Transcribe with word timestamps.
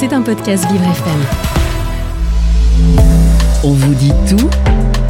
C'est 0.00 0.14
un 0.14 0.22
podcast 0.22 0.64
Vivre 0.72 0.84
FM. 0.84 1.20
On 3.64 3.72
vous 3.74 3.94
dit 3.96 4.12
tout 4.26 4.48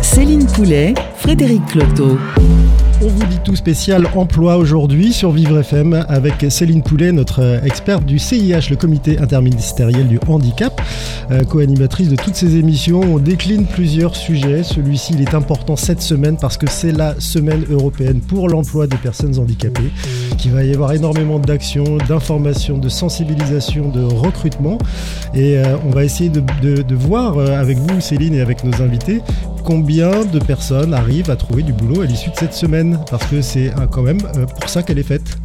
Céline 0.02 0.48
Poulet, 0.48 0.94
Frédéric 1.14 1.64
Cloteau. 1.66 2.18
On 3.02 3.08
vous 3.08 3.24
dit 3.24 3.38
tout 3.42 3.56
spécial 3.56 4.06
emploi 4.14 4.58
aujourd'hui 4.58 5.14
sur 5.14 5.30
Vivre 5.30 5.60
FM 5.60 6.04
avec 6.06 6.44
Céline 6.50 6.82
Poulet, 6.82 7.12
notre 7.12 7.62
experte 7.64 8.04
du 8.04 8.18
CIH, 8.18 8.68
le 8.68 8.76
comité 8.76 9.18
interministériel 9.18 10.06
du 10.06 10.20
handicap, 10.28 10.78
euh, 11.30 11.42
co-animatrice 11.44 12.10
de 12.10 12.16
toutes 12.16 12.34
ces 12.34 12.56
émissions. 12.56 13.00
On 13.00 13.18
décline 13.18 13.64
plusieurs 13.64 14.14
sujets. 14.14 14.62
Celui-ci, 14.64 15.14
est 15.18 15.34
important 15.34 15.76
cette 15.76 16.02
semaine 16.02 16.36
parce 16.38 16.58
que 16.58 16.68
c'est 16.68 16.92
la 16.92 17.18
semaine 17.18 17.64
européenne 17.70 18.20
pour 18.20 18.50
l'emploi 18.50 18.86
des 18.86 18.98
personnes 18.98 19.38
handicapées, 19.38 19.92
qui 20.36 20.50
va 20.50 20.62
y 20.64 20.74
avoir 20.74 20.92
énormément 20.92 21.38
d'actions, 21.38 21.96
d'informations, 22.06 22.76
de 22.76 22.90
sensibilisation, 22.90 23.88
de 23.88 24.02
recrutement. 24.02 24.76
Et 25.32 25.56
euh, 25.56 25.76
on 25.86 25.90
va 25.90 26.04
essayer 26.04 26.28
de, 26.28 26.42
de 26.82 26.94
voir 26.94 27.38
euh, 27.38 27.58
avec 27.58 27.78
vous, 27.78 27.98
Céline, 28.02 28.34
et 28.34 28.42
avec 28.42 28.62
nos 28.62 28.82
invités, 28.82 29.22
combien 29.60 30.24
de 30.24 30.38
personnes 30.38 30.94
arrivent 30.94 31.30
à 31.30 31.36
trouver 31.36 31.62
du 31.62 31.72
boulot 31.72 32.02
à 32.02 32.06
l'issue 32.06 32.30
de 32.30 32.36
cette 32.36 32.54
semaine 32.54 32.89
Parce 33.10 33.26
que 33.26 33.42
c'est 33.42 33.72
quand 33.90 34.02
même 34.02 34.20
euh, 34.36 34.46
pour 34.46 34.68
ça 34.68 34.82
qu'elle 34.82 34.98
est 34.98 35.04
faite. 35.04 35.38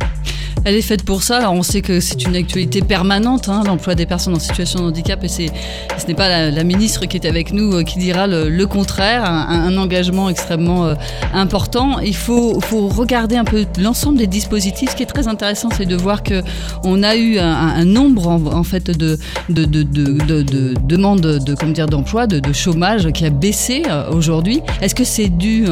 Elle 0.64 0.76
est 0.76 0.82
faite 0.82 1.04
pour 1.04 1.23
ça. 1.23 1.38
Alors 1.38 1.54
on 1.54 1.64
sait 1.64 1.82
que 1.82 2.00
c'est 2.00 2.23
une 2.23 2.36
actualité 2.36 2.82
permanente, 2.82 3.50
hein, 3.50 3.64
l'emploi 3.66 3.95
des 3.95 4.05
personnes 4.05 4.36
en 4.36 4.40
situation 4.40 4.81
de 4.81 4.86
handicap, 4.86 5.23
et 5.23 5.28
c'est, 5.28 5.52
ce 5.98 6.08
n'est 6.08 6.14
pas 6.14 6.50
la, 6.50 6.64
ministre 6.64 7.05
qui 7.05 7.18
est 7.18 7.28
avec 7.28 7.54
nous 7.54 7.73
euh, 7.73 7.84
qui 7.84 8.00
dira 8.00 8.28
le, 8.28 8.66
contraire. 8.66 9.23
Un, 9.26 9.76
engagement 9.78 10.30
extrêmement 10.30 10.86
euh, 10.86 10.95
important. 11.34 12.00
Il 12.00 12.16
faut, 12.16 12.59
faut 12.62 12.88
regarder 12.88 13.36
un 13.36 13.44
peu 13.44 13.66
l'ensemble 13.80 14.18
des 14.18 14.28
dispositifs. 14.28 14.91
Ce 14.91 14.95
qui 14.95 15.04
est 15.04 15.08
très 15.08 15.28
intéressant, 15.28 15.70
c'est 15.76 15.86
de 15.86 15.95
voir 15.95 16.23
que 16.23 16.41
on 16.84 17.03
a 17.03 17.16
eu 17.16 17.38
un, 17.38 17.84
nombre 17.86 18.28
en, 18.28 18.64
fait 18.64 18.90
de, 18.90 19.17
de, 19.50 19.66
de, 19.66 19.84
de, 19.84 20.73
demandes 20.88 21.22
de 21.22 21.72
dire 21.73 21.88
d'emploi, 21.88 22.26
de, 22.26 22.42
chômage 22.53 23.11
qui 23.11 23.26
a 23.26 23.30
baissé 23.30 23.83
euh, 23.88 24.09
aujourd'hui. 24.11 24.61
Est-ce 24.81 24.95
que 24.95 25.03
c'est 25.03 25.30
dû 25.30 25.66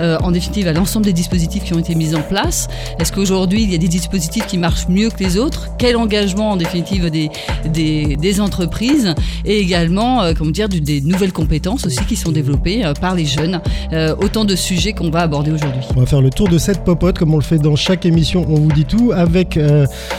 en 0.00 0.30
définitive 0.30 0.68
à 0.68 0.72
l'ensemble 0.72 1.04
des 1.04 1.12
dispositifs 1.12 1.64
qui 1.64 1.74
ont 1.74 1.78
été 1.78 1.94
mis 1.94 2.14
en 2.14 2.22
place? 2.22 2.68
Est-ce 2.98 3.12
qu'aujourd'hui 3.12 3.62
il 3.62 3.72
y 3.72 3.74
a 3.74 3.78
des 3.78 3.88
dispositifs 3.88 4.27
qui 4.28 4.58
marchent 4.58 4.88
mieux 4.88 5.10
que 5.10 5.22
les 5.22 5.38
autres, 5.38 5.68
quel 5.78 5.96
engagement 5.96 6.50
en 6.52 6.56
définitive 6.56 7.10
des, 7.10 7.30
des, 7.64 8.40
entreprises 8.40 9.14
et 9.44 9.58
également 9.58 10.22
euh, 10.22 10.32
comment 10.36 10.50
dire, 10.50 10.68
des 10.68 11.00
nouvelles 11.00 11.32
compétences 11.32 11.86
aussi 11.86 12.04
qui 12.06 12.14
sont 12.14 12.30
développées 12.30 12.84
euh, 12.84 12.92
par 12.92 13.14
les 13.14 13.24
jeunes. 13.24 13.60
Euh, 13.92 14.14
autant 14.22 14.44
de 14.44 14.54
sujets 14.54 14.92
qu'on 14.92 15.10
va 15.10 15.20
aborder 15.20 15.50
aujourd'hui. 15.50 15.80
On 15.96 16.00
va 16.00 16.06
faire 16.06 16.20
le 16.20 16.30
tour 16.30 16.48
de 16.48 16.58
cette 16.58 16.84
popote 16.84 17.18
comme 17.18 17.34
on 17.34 17.38
le 17.38 17.42
fait 17.42 17.58
dans 17.58 17.74
chaque 17.74 18.06
émission, 18.06 18.44
on 18.48 18.56
vous 18.56 18.72
dit 18.72 18.84
tout, 18.84 19.12
avec 19.14 19.58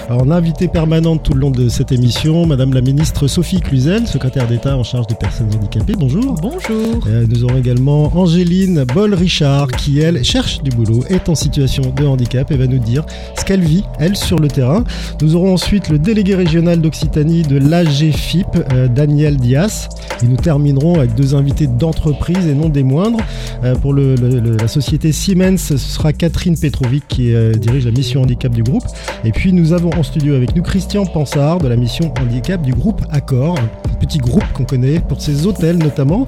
en 0.10 0.32
invité 0.32 0.68
permanente 0.68 1.24
tout 1.24 1.34
le 1.34 1.40
long 1.40 1.52
de 1.52 1.70
cette 1.70 1.92
émission, 1.92 2.46
Madame 2.46 2.74
la 2.74 2.82
ministre 2.82 3.28
Sophie 3.28 3.62
Cluzel, 3.62 4.08
secrétaire 4.08 4.48
d'État 4.48 4.76
en 4.76 4.84
charge 4.84 5.08
des 5.08 5.16
personnes 5.16 5.50
handicapées. 5.56 5.94
Bonjour. 5.98 6.36
Bonjour. 6.42 7.08
nous 7.30 7.44
aurons 7.44 7.58
également 7.58 8.12
Angéline 8.18 8.84
Boll-Richard 8.84 9.68
qui, 9.68 10.00
elle, 10.00 10.24
cherche 10.24 10.62
du 10.62 10.72
boulot, 10.72 11.04
est 11.10 11.30
en 11.30 11.36
situation 11.36 11.84
de 11.96 12.06
handicap 12.06 12.52
et 12.52 12.58
va 12.58 12.68
nous 12.68 12.80
dire 12.80 13.06
ce 13.38 13.46
qu'elle 13.46 13.62
vit, 13.62 13.84
elle, 14.00 14.16
sur 14.16 14.40
le 14.40 14.48
terrain. 14.48 14.84
Nous 15.22 15.36
aurons 15.36 15.54
ensuite 15.54 15.90
le 15.90 16.00
délégué 16.00 16.36
régional 16.36 16.82
d'Occitanie 16.82 17.44
de 17.44 17.58
l'AGFIP, 17.58 18.48
euh, 18.74 18.88
Daniel 18.88 19.38
Dias. 19.38 19.90
Et 20.24 20.28
nous 20.28 20.38
terminerons 20.38 20.96
avec 20.96 21.16
deux 21.16 21.36
invités 21.36 21.68
d'entreprise 21.68 22.48
et 22.48 22.54
non 22.54 22.70
des 22.70 22.84
moindres. 22.84 23.20
Euh, 23.64 23.76
pour 23.76 23.94
la 23.94 24.68
société 24.68 25.12
Siemens, 25.12 25.58
ce 25.58 25.78
sera 25.78 26.14
Catherine 26.14 26.58
Petrovic 26.58 27.08
qui 27.08 27.34
euh, 27.34 27.54
dirige 27.54 27.86
la 27.86 27.92
mission 27.92 28.22
handicap 28.22 28.54
du 28.54 28.64
groupe. 28.64 28.84
Et 29.24 29.32
puis 29.32 29.54
nous 29.54 29.74
avons 29.74 29.92
en 29.98 30.04
studio 30.04 30.36
avec 30.36 30.56
nous 30.56 30.64
Christian 30.64 31.06
Pansard 31.06 31.60
de 31.60 31.68
la 31.68 31.76
mission 31.76 32.14
handicap 32.22 32.62
du 32.62 32.74
groupe 32.74 33.02
Accor, 33.12 33.56
un 34.00 34.06
petit 34.06 34.18
groupe 34.18 34.46
qu'on 34.54 34.64
connaît 34.64 35.00
pour 35.00 35.22
ses 35.22 35.46
hôtels 35.46 35.78
notamment. 35.78 36.28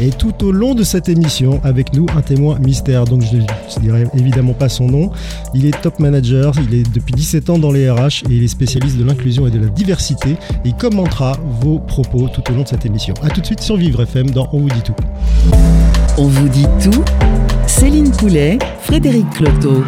Et 0.00 0.10
tout 0.10 0.44
au 0.44 0.52
long 0.52 0.74
de 0.74 0.84
cette 0.84 1.08
émission, 1.08 1.60
avec 1.64 1.92
nous 1.92 2.06
un 2.16 2.22
témoin 2.22 2.58
mystère, 2.58 3.04
donc 3.04 3.22
je 3.22 3.36
ne 3.38 3.80
dirai 3.80 4.06
évidemment 4.14 4.52
pas 4.52 4.68
son 4.68 4.86
nom. 4.86 5.10
Il 5.54 5.66
est 5.66 5.80
top 5.82 5.98
manager, 5.98 6.52
il 6.68 6.74
est 6.74 6.92
depuis 6.92 7.14
17 7.14 7.50
ans 7.50 7.58
dans 7.58 7.72
les 7.72 7.90
RH 7.90 8.24
et 8.28 8.34
il 8.34 8.42
est 8.42 8.48
spécialiste 8.48 8.96
de 8.96 9.04
l'inclusion 9.04 9.46
et 9.46 9.50
de 9.50 9.58
la 9.58 9.68
diversité. 9.68 10.36
Il 10.64 10.74
commentera 10.74 11.36
vos 11.60 11.78
propos 11.78 12.28
tout 12.28 12.42
au 12.50 12.54
long 12.54 12.62
de 12.62 12.68
cette 12.68 12.86
émission. 12.86 13.14
A 13.22 13.30
tout 13.30 13.40
de 13.40 13.46
suite 13.46 13.60
sur 13.60 13.76
Vivre 13.76 14.02
FM 14.02 14.30
dans 14.30 14.48
On 14.52 14.60
vous 14.60 14.68
dit 14.68 14.82
tout. 14.82 14.94
On 16.16 16.26
vous 16.26 16.48
dit 16.48 16.66
tout 16.82 17.04
Céline 17.66 18.10
Poulet, 18.12 18.58
Frédéric 18.82 19.28
Cloteau. 19.30 19.84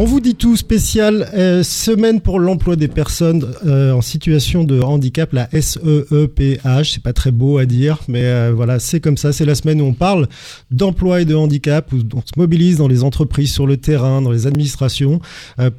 On 0.00 0.04
vous 0.04 0.20
dit 0.20 0.36
tout 0.36 0.56
spécial 0.56 1.28
euh, 1.34 1.64
semaine 1.64 2.20
pour 2.20 2.38
l'emploi 2.38 2.76
des 2.76 2.86
personnes 2.86 3.44
euh, 3.66 3.90
en 3.90 4.00
situation 4.00 4.62
de 4.62 4.80
handicap, 4.80 5.32
la 5.32 5.48
SEEPH. 5.50 6.92
C'est 6.92 7.02
pas 7.02 7.12
très 7.12 7.32
beau 7.32 7.58
à 7.58 7.66
dire, 7.66 7.98
mais 8.06 8.22
euh, 8.22 8.52
voilà, 8.54 8.78
c'est 8.78 9.00
comme 9.00 9.16
ça. 9.16 9.32
C'est 9.32 9.44
la 9.44 9.56
semaine 9.56 9.80
où 9.80 9.86
on 9.86 9.94
parle 9.94 10.28
d'emploi 10.70 11.22
et 11.22 11.24
de 11.24 11.34
handicap, 11.34 11.92
où 11.92 11.96
on 12.14 12.20
se 12.20 12.30
mobilise 12.36 12.76
dans 12.76 12.86
les 12.86 13.02
entreprises, 13.02 13.52
sur 13.52 13.66
le 13.66 13.76
terrain, 13.76 14.22
dans 14.22 14.30
les 14.30 14.46
administrations, 14.46 15.20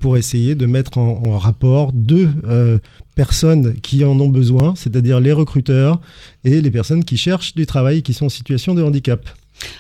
pour 0.02 0.18
essayer 0.18 0.54
de 0.54 0.66
mettre 0.66 0.98
en, 0.98 1.24
en 1.26 1.38
rapport 1.38 1.94
deux 1.94 2.28
personnes 3.16 3.76
qui 3.76 4.04
en 4.04 4.20
ont 4.20 4.28
besoin, 4.28 4.74
c'est-à-dire 4.76 5.22
les 5.22 5.32
recruteurs 5.32 6.02
et 6.44 6.60
les 6.60 6.72
personnes 6.72 7.06
qui 7.06 7.16
cherchent 7.16 7.56
du 7.56 7.66
travail 7.66 8.00
et 8.00 8.02
qui 8.02 8.14
sont 8.14 8.26
en 8.26 8.30
situation 8.30 8.76
de 8.76 8.84
handicap. 8.84 9.30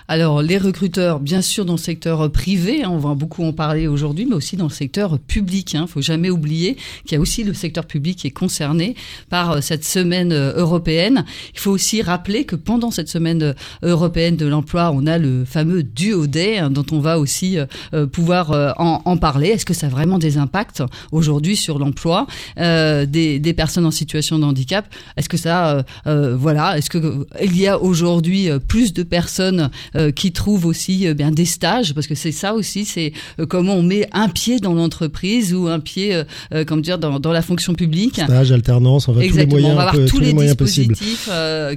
Alors, 0.08 0.42
les 0.42 0.58
recruteurs, 0.58 1.20
bien 1.20 1.42
sûr, 1.42 1.66
dans 1.66 1.74
le 1.74 1.80
secteur 1.80 2.32
privé, 2.32 2.84
hein, 2.84 2.90
on 2.92 2.98
va 2.98 3.14
beaucoup 3.14 3.44
en 3.44 3.54
parler 3.54 3.88
aujourd'hui, 3.88 4.26
mais 4.26 4.36
aussi 4.36 4.58
dans 4.58 4.66
le 4.66 4.72
secteur 4.72 5.20
public. 5.20 5.74
Il 5.74 5.78
hein. 5.78 5.82
ne 5.84 5.88
faut 5.88 6.02
jamais 6.02 6.30
oublier 6.30 6.76
qu'il 7.06 7.14
y 7.14 7.16
a 7.16 7.20
aussi 7.20 7.44
le 7.44 7.54
secteur 7.54 7.86
public 7.86 8.18
qui 8.18 8.28
est 8.28 8.32
concerné 8.32 8.96
par 9.30 9.52
euh, 9.52 9.62
cette 9.62 9.86
semaine 9.86 10.32
euh, 10.32 10.54
européenne. 10.56 11.26
Il 11.54 11.60
faut 11.60 11.72
aussi 11.72 12.02
rappeler 12.02 12.46
que 12.46 12.56
pendant 12.56 12.92
cette 12.92 13.10
semaine 13.10 13.44
euh, 13.44 13.54
européenne 13.84 14.36
de 14.36 14.46
l'emploi, 14.46 14.92
on 14.94 15.06
a 15.06 15.18
le 15.18 15.46
fameux 15.46 15.84
duo 15.84 16.28
day 16.28 16.58
hein, 16.58 16.70
dont 16.70 16.86
on 16.92 17.00
va 17.00 17.20
aussi 17.20 17.58
pouvoir 18.12 18.76
en, 18.78 19.18
parler. 19.18 19.50
Est-ce 19.50 19.66
que 19.66 19.74
ça 19.74 19.88
a 19.88 19.90
vraiment 19.90 20.18
des 20.18 20.38
impacts 20.38 20.84
aujourd'hui 21.12 21.56
sur 21.56 21.80
l'emploi 21.80 22.28
des, 22.58 23.54
personnes 23.56 23.86
en 23.86 23.92
situation 23.92 24.40
de 24.40 24.46
handicap? 24.46 24.86
Est-ce 25.18 25.30
que 25.30 25.38
ça, 25.38 25.84
voilà, 26.06 26.78
est-ce 26.78 26.90
que 26.90 27.26
il 27.42 27.58
y 27.58 27.68
a 27.68 27.80
aujourd'hui 27.80 28.50
plus 28.68 28.94
de 28.94 29.04
personnes 29.04 29.69
euh, 29.96 30.12
qui 30.12 30.32
trouvent 30.32 30.66
aussi 30.66 31.08
euh, 31.08 31.14
bien 31.14 31.32
des 31.32 31.46
stages, 31.46 31.94
parce 31.94 32.08
que 32.08 32.16
c'est 32.16 32.32
ça 32.32 32.54
aussi, 32.54 32.86
c'est 32.86 33.14
euh, 33.40 33.46
comment 33.46 33.76
on 33.76 33.84
met 33.84 34.08
un 34.12 34.30
pied 34.30 34.60
dans 34.60 34.74
l'entreprise 34.74 35.54
ou 35.54 35.68
un 35.68 35.80
pied, 35.80 36.24
comment 36.68 36.82
dire, 36.82 36.98
dans, 36.98 37.20
dans, 37.20 37.32
la 37.32 37.42
fonction 37.42 37.74
publique. 37.74 38.16
Stage, 38.16 38.52
alternance, 38.52 39.08
on 39.08 39.14
va 39.14 39.26
tous 39.28 39.38
les 39.38 39.46
moyens, 39.46 39.74
on 39.74 39.76
va 39.76 39.90
avoir 39.90 40.06
tous, 40.08 40.20
les, 40.20 40.34
dispositifs 40.34 41.30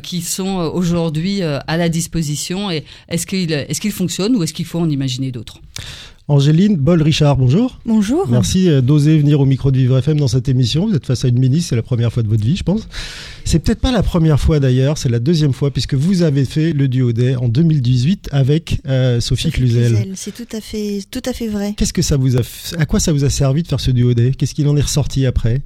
qui 0.03 0.21
sont 0.23 0.71
aujourd'hui 0.75 1.43
à 1.43 1.77
la 1.77 1.89
disposition. 1.89 2.71
Et 2.71 2.85
est-ce 3.09 3.27
qu'il 3.27 3.53
est-ce 3.53 3.81
qu'il 3.81 3.93
fonctionne 3.93 4.37
ou 4.37 4.43
est-ce 4.43 4.53
qu'il 4.53 4.67
faut 4.67 4.81
en 4.81 4.89
imaginer 4.89 5.31
d'autres? 5.31 5.61
Angéline 6.29 6.77
Boll-Richard, 6.77 7.37
bonjour. 7.37 7.81
Bonjour. 7.85 8.29
Merci 8.29 8.69
euh, 8.69 8.81
d'oser 8.81 9.19
venir 9.19 9.41
au 9.41 9.45
micro 9.45 9.73
de 9.73 9.79
Vivre 9.79 9.99
FM 9.99 10.21
dans 10.21 10.29
cette 10.29 10.49
émission. 10.49 10.87
Vous 10.87 10.95
êtes 10.95 11.05
face 11.05 11.25
à 11.25 11.29
une 11.29 11.39
ministre, 11.39 11.71
c'est 11.71 11.77
la 11.77 11.83
première 11.83 12.13
fois 12.13 12.23
de 12.23 12.29
votre 12.29 12.45
vie, 12.45 12.55
je 12.55 12.63
pense. 12.63 12.89
C'est 13.45 13.59
peut-être 13.59 13.81
pas 13.81 13.91
la 13.91 14.05
première 14.05 14.39
fois 14.39 14.61
d'ailleurs, 14.61 14.99
c'est 14.99 15.09
la 15.09 15.19
deuxième 15.19 15.53
fois, 15.53 15.73
puisque 15.73 15.95
vous 15.95 16.23
avez 16.23 16.45
fait 16.45 16.73
le 16.73 16.87
duo 16.87 17.13
day 17.13 17.35
en 17.35 17.49
2018 17.49 18.29
avec 18.31 18.81
euh, 18.87 19.21
Sophie, 19.21 19.51
Cluzel. 19.51 20.13
C'est 20.15 20.33
tout 20.33 20.47
à 20.57 20.61
fait, 20.61 21.01
tout 21.11 21.23
à 21.27 21.33
fait 21.33 21.49
vrai. 21.49 21.75
Qu'est-ce 21.77 21.93
que 21.93 22.03
ça 22.03 22.17
vous 22.17 22.37
a, 22.37 22.43
à 22.79 22.87
quoi 22.87 23.01
ça 23.01 23.13
vous 23.13 23.25
a 23.25 23.31
servi 23.31 23.65
de 23.65 23.69
faire 23.69 23.81
ce 23.81 23.91
duo 23.91 24.15
day 24.15 24.31
Qu'est-ce 24.31 24.55
qu'il 24.55 24.69
en 24.69 24.77
est 24.77 24.83
ressorti 24.83 25.27
après? 25.27 25.63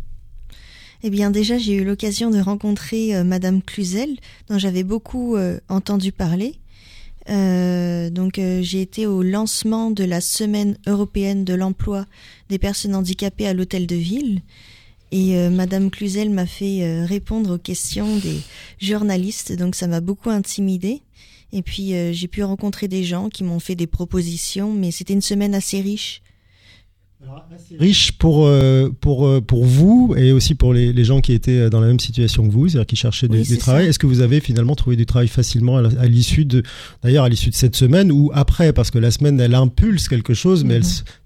Eh 1.03 1.11
bien 1.11 1.31
déjà, 1.31 1.59
j'ai 1.59 1.75
eu 1.75 1.85
l'occasion 1.85 2.31
de 2.31 2.41
rencontrer 2.41 3.15
euh, 3.15 3.25
Madame 3.25 3.61
Cluzel, 3.61 4.17
dont 4.49 4.59
j'avais 4.59 4.85
beaucoup 4.85 5.37
entendu 5.69 6.13
parler. 6.13 6.55
Euh, 7.29 8.09
donc 8.11 8.39
euh, 8.39 8.63
j'ai 8.63 8.81
été 8.81 9.07
au 9.07 9.23
lancement 9.23 9.91
de 9.91 10.05
la 10.05 10.21
semaine 10.21 10.79
européenne 10.87 11.45
de 11.45 11.55
l'emploi 11.55 12.07
des 12.49 12.59
personnes 12.59 12.95
handicapées 12.95 13.47
à 13.47 13.55
l'hôtel 13.55 13.87
de 13.87 13.97
ville. 13.97 14.43
Et 15.13 15.37
euh, 15.37 15.51
Madame 15.51 15.91
Cluzel 15.91 16.31
m'a 16.31 16.47
fait 16.47 17.05
répondre 17.05 17.55
aux 17.55 17.59
questions 17.59 18.17
des 18.17 18.41
journalistes, 18.81 19.53
donc 19.53 19.75
ça 19.75 19.87
m'a 19.87 20.01
beaucoup 20.01 20.31
intimidée. 20.31 21.03
Et 21.53 21.63
puis 21.63 21.93
j'ai 22.13 22.29
pu 22.29 22.43
rencontrer 22.43 22.89
des 22.89 23.05
gens 23.05 23.29
qui 23.29 23.45
m'ont 23.45 23.61
fait 23.61 23.77
des 23.77 23.87
propositions, 23.87 24.73
mais 24.73 24.91
c'était 24.91 25.15
une 25.15 25.23
semaine 25.23 25.55
assez 25.55 25.81
riche 25.81 26.23
riche 27.79 28.13
pour, 28.13 28.47
euh, 28.47 28.91
pour, 29.01 29.27
euh, 29.27 29.41
pour 29.41 29.65
vous 29.65 30.15
et 30.17 30.33
aussi 30.33 30.55
pour 30.55 30.73
les, 30.73 30.93
les, 30.93 31.05
gens 31.05 31.21
qui 31.21 31.33
étaient 31.33 31.69
dans 31.71 31.81
la 31.81 31.87
même 31.87 32.01
situation 32.01 32.47
que 32.47 32.53
vous, 32.53 32.69
c'est-à-dire 32.69 32.87
qui 32.87 32.97
cherchaient 32.97 33.29
du, 33.29 33.59
travail. 33.59 33.87
Est-ce 33.87 33.99
que 33.99 34.07
vous 34.07 34.21
avez 34.21 34.41
finalement 34.41 34.75
trouvé 34.75 34.97
du 34.97 35.07
travail 35.07 35.29
facilement 35.29 35.77
à 35.79 36.07
l'issue 36.07 36.45
de, 36.45 36.63
d'ailleurs 37.03 37.25
à 37.25 37.29
l'issue 37.29 37.51
de 37.51 37.55
cette 37.55 37.77
semaine 37.77 38.13
ou 38.13 38.31
après, 38.35 38.73
parce 38.73 38.91
que 38.91 38.99
la 38.99 39.11
semaine 39.11 39.39
elle 39.41 39.55
impulse 39.55 40.09
quelque 40.09 40.35
chose, 40.35 40.65
mais 40.65 40.81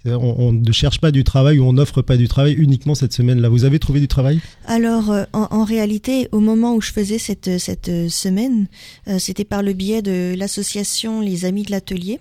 mhm. 0.05 0.17
on, 0.17 0.53
ne 0.53 0.73
cherche 0.73 1.01
pas 1.01 1.11
du 1.11 1.25
travail 1.25 1.59
ou 1.59 1.65
on 1.65 1.73
n'offre 1.73 2.03
pas 2.03 2.17
du 2.17 2.29
travail 2.29 2.55
uniquement 2.55 2.95
cette 2.95 3.13
semaine-là. 3.13 3.49
Vous 3.49 3.65
avez 3.65 3.79
trouvé 3.79 4.01
du 4.01 4.09
travail? 4.09 4.41
Alors 4.67 5.11
euh, 5.11 5.25
en, 5.33 5.49
en, 5.51 5.65
réalité, 5.65 6.29
au 6.33 6.41
moment 6.41 6.75
où 6.75 6.81
je 6.81 6.93
faisais 6.93 7.19
cette, 7.19 7.59
cette 7.59 8.09
semaine, 8.09 8.67
c'était 9.19 9.45
par 9.45 9.63
le 9.63 9.73
biais 9.73 10.03
de 10.03 10.35
l'association 10.37 11.21
Les 11.21 11.45
Amis 11.45 11.63
de 11.63 11.71
l'Atelier 11.71 12.21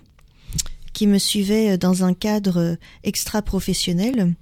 qui 0.92 1.06
me 1.06 1.18
suivait 1.18 1.72
euh, 1.72 1.76
dans 1.76 2.04
un 2.04 2.14
cadre 2.14 2.58
euh, 2.58 2.76
extra-professionnel. 3.04 4.34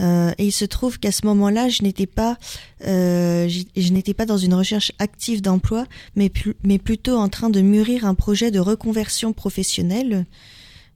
Euh, 0.00 0.32
et 0.38 0.46
il 0.46 0.52
se 0.52 0.64
trouve 0.64 0.98
qu'à 0.98 1.12
ce 1.12 1.26
moment-là, 1.26 1.68
je 1.68 1.82
n'étais 1.82 2.06
pas, 2.06 2.38
euh, 2.86 3.48
je 3.48 3.92
n'étais 3.92 4.14
pas 4.14 4.24
dans 4.24 4.38
une 4.38 4.54
recherche 4.54 4.92
active 4.98 5.42
d'emploi, 5.42 5.86
mais, 6.16 6.32
mais 6.64 6.78
plutôt 6.78 7.16
en 7.16 7.28
train 7.28 7.50
de 7.50 7.60
mûrir 7.60 8.06
un 8.06 8.14
projet 8.14 8.50
de 8.50 8.58
reconversion 8.58 9.32
professionnelle. 9.32 10.24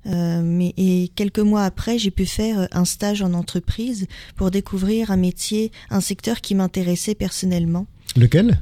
Euh, 0.07 0.41
mais 0.43 0.73
et 0.77 1.11
quelques 1.15 1.41
mois 1.41 1.65
après, 1.65 1.99
j'ai 1.99 2.11
pu 2.11 2.27
faire 2.27 2.69
un 2.73 2.85
stage 2.85 3.23
en 3.23 3.35
entreprise 3.35 4.07
pour 4.37 4.51
découvrir 4.51 5.11
un 5.11 5.17
métier, 5.17 5.73
un 5.91 6.01
secteur 6.01 6.41
qui 6.41 6.55
m'intéressait 6.55 7.15
personnellement. 7.15 7.87
Lequel? 8.17 8.61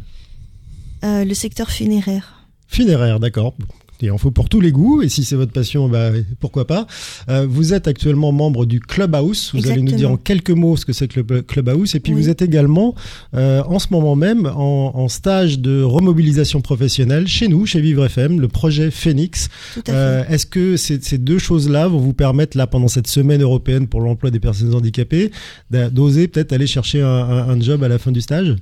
Le 1.02 1.34
secteur 1.34 1.70
funéraire. 1.70 2.48
Funéraire, 2.66 3.20
d'accord. 3.20 3.54
Il 4.00 4.11
en 4.11 4.19
faut 4.19 4.31
pour 4.31 4.49
tous 4.49 4.61
les 4.61 4.73
goûts, 4.73 5.02
et 5.02 5.08
si 5.08 5.25
c'est 5.25 5.37
votre 5.37 5.52
passion, 5.52 5.88
bah, 5.88 6.11
pourquoi 6.41 6.67
pas. 6.67 6.87
Euh, 7.29 7.46
vous 7.49 7.73
êtes 7.73 7.88
actuellement 7.88 8.32
membre 8.32 8.67
du 8.67 8.81
Clubhouse. 8.81 9.52
Vous 9.55 9.70
allez 9.70 9.82
nous 9.82 9.93
dire 9.93 10.11
en 10.11 10.17
quelques 10.17 10.50
mots 10.50 10.76
ce 10.76 10.85
que 10.85 10.93
c'est 10.93 11.08
que 11.08 11.20
le 11.20 11.43
Clubhouse. 11.43 11.94
Et 11.94 12.00
puis 12.00 12.12
vous 12.12 12.29
êtes 12.29 12.43
également, 12.43 12.94
euh, 13.35 13.62
en 13.67 13.79
ce 13.79 13.87
moment 13.91 14.17
même, 14.17 14.46
en, 14.46 14.93
en, 14.94 15.08
stage 15.08 15.58
de 15.58 15.82
remobilisation 15.82 16.61
professionnelle 16.61 17.29
chez 17.29 17.49
nous, 17.49 17.67
chez 17.67 17.81
Vivre 17.81 18.05
FM, 18.05 18.41
le 18.41 18.49
projet 18.49 18.91
Phoenix. 18.91 19.49
Euh, 19.88 20.25
Est-ce 20.29 20.46
que 20.46 20.76
ces, 20.76 21.00
ces 21.00 21.19
deux 21.19 21.38
choses-là 21.38 21.88
vont 21.88 21.99
vous 21.99 22.14
permettre, 22.14 22.56
là, 22.56 22.67
pendant 22.67 22.88
cette 22.88 23.06
semaine 23.06 23.43
européenne 23.43 23.87
pour 23.87 24.00
l'emploi 24.00 24.31
des 24.31 24.41
personnes 24.41 24.75
handicapées, 24.75 25.31
d'oser 25.70 26.29
peut-être 26.29 26.52
aller 26.52 26.67
chercher 26.67 27.00
un, 27.00 27.08
un, 27.08 27.49
un 27.49 27.61
job 27.61 27.82
à 27.85 27.88
la 27.88 27.99
fin 27.99 28.12
du 28.12 28.20
stage? 28.20 28.56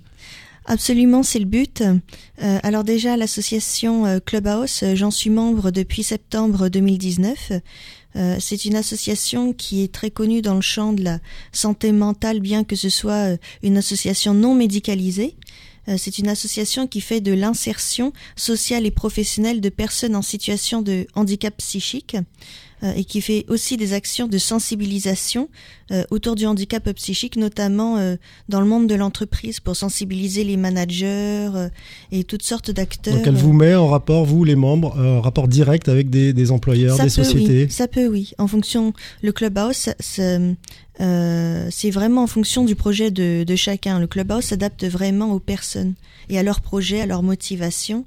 Absolument, 0.67 1.23
c'est 1.23 1.41
le 1.41 1.45
but. 1.45 1.83
Euh, 1.83 2.59
alors 2.63 2.85
déjà, 2.85 3.17
l'association 3.17 4.07
euh, 4.07 4.19
Clubhouse, 4.25 4.83
euh, 4.83 4.95
j'en 4.95 5.11
suis 5.11 5.31
membre 5.31 5.71
depuis 5.71 6.03
septembre 6.03 6.69
2019. 6.69 7.53
Euh, 8.15 8.37
c'est 8.39 8.65
une 8.65 8.77
association 8.77 9.53
qui 9.53 9.83
est 9.83 9.93
très 9.93 10.11
connue 10.11 10.43
dans 10.43 10.55
le 10.55 10.61
champ 10.61 10.93
de 10.93 11.03
la 11.03 11.19
santé 11.51 11.93
mentale, 11.93 12.41
bien 12.41 12.63
que 12.63 12.77
ce 12.77 12.91
soit 12.91 13.37
une 13.63 13.77
association 13.77 14.35
non 14.35 14.55
médicalisée. 14.55 15.35
C'est 15.97 16.19
une 16.19 16.29
association 16.29 16.87
qui 16.87 17.01
fait 17.01 17.21
de 17.21 17.33
l'insertion 17.33 18.13
sociale 18.37 18.87
et 18.87 18.91
professionnelle 18.91 19.61
de 19.61 19.69
personnes 19.69 20.15
en 20.15 20.23
situation 20.23 20.81
de 20.81 21.07
handicap 21.15 21.57
psychique. 21.57 22.17
Euh, 22.83 22.93
et 22.97 23.05
qui 23.05 23.21
fait 23.21 23.45
aussi 23.49 23.77
des 23.77 23.93
actions 23.93 24.27
de 24.27 24.39
sensibilisation 24.39 25.49
euh, 25.93 26.03
autour 26.11 26.35
du 26.35 26.47
handicap 26.47 26.91
psychique, 26.95 27.37
notamment 27.37 27.99
euh, 27.99 28.17
dans 28.49 28.61
le 28.61 28.67
monde 28.67 28.89
de 28.89 28.97
l'entreprise, 28.97 29.61
pour 29.61 29.77
sensibiliser 29.77 30.43
les 30.43 30.57
managers 30.57 31.69
et 32.11 32.25
toutes 32.25 32.43
sortes 32.43 32.73
d'acteurs. 32.73 33.15
Donc 33.15 33.27
elle 33.29 33.37
vous 33.37 33.53
met 33.53 33.77
en 33.77 33.87
rapport, 33.87 34.25
vous 34.25 34.43
les 34.43 34.57
membres, 34.57 34.99
en 34.99 35.21
rapport 35.21 35.47
direct 35.47 35.89
avec 35.89 36.11
des, 36.11 36.33
des 36.33 36.51
employeurs, 36.51 36.97
ça 36.97 37.05
des 37.05 37.15
peut, 37.15 37.23
sociétés? 37.23 37.65
Oui. 37.67 37.71
Ça 37.71 37.87
peut, 37.87 38.09
oui. 38.09 38.33
En 38.39 38.49
fonction, 38.49 38.93
le 39.23 39.31
clubhouse, 39.31 39.91
c'est 40.01 40.57
euh, 41.01 41.71
vraiment 41.91 42.23
en 42.25 42.27
fonction 42.27 42.65
du 42.65 42.75
projet 42.75 43.11
de, 43.11 43.45
de 43.45 43.57
chacun. 43.57 43.99
Le 43.99 44.07
clubhouse 44.07 44.45
s'adapte 44.45 44.85
vraiment 44.85 45.33
aux 45.33 45.41
personnes 45.41 45.95
et 46.29 46.39
à 46.39 46.43
leurs 46.43 46.61
projets, 46.61 47.01
à 47.01 47.07
leur 47.07 47.23
motivation. 47.23 48.05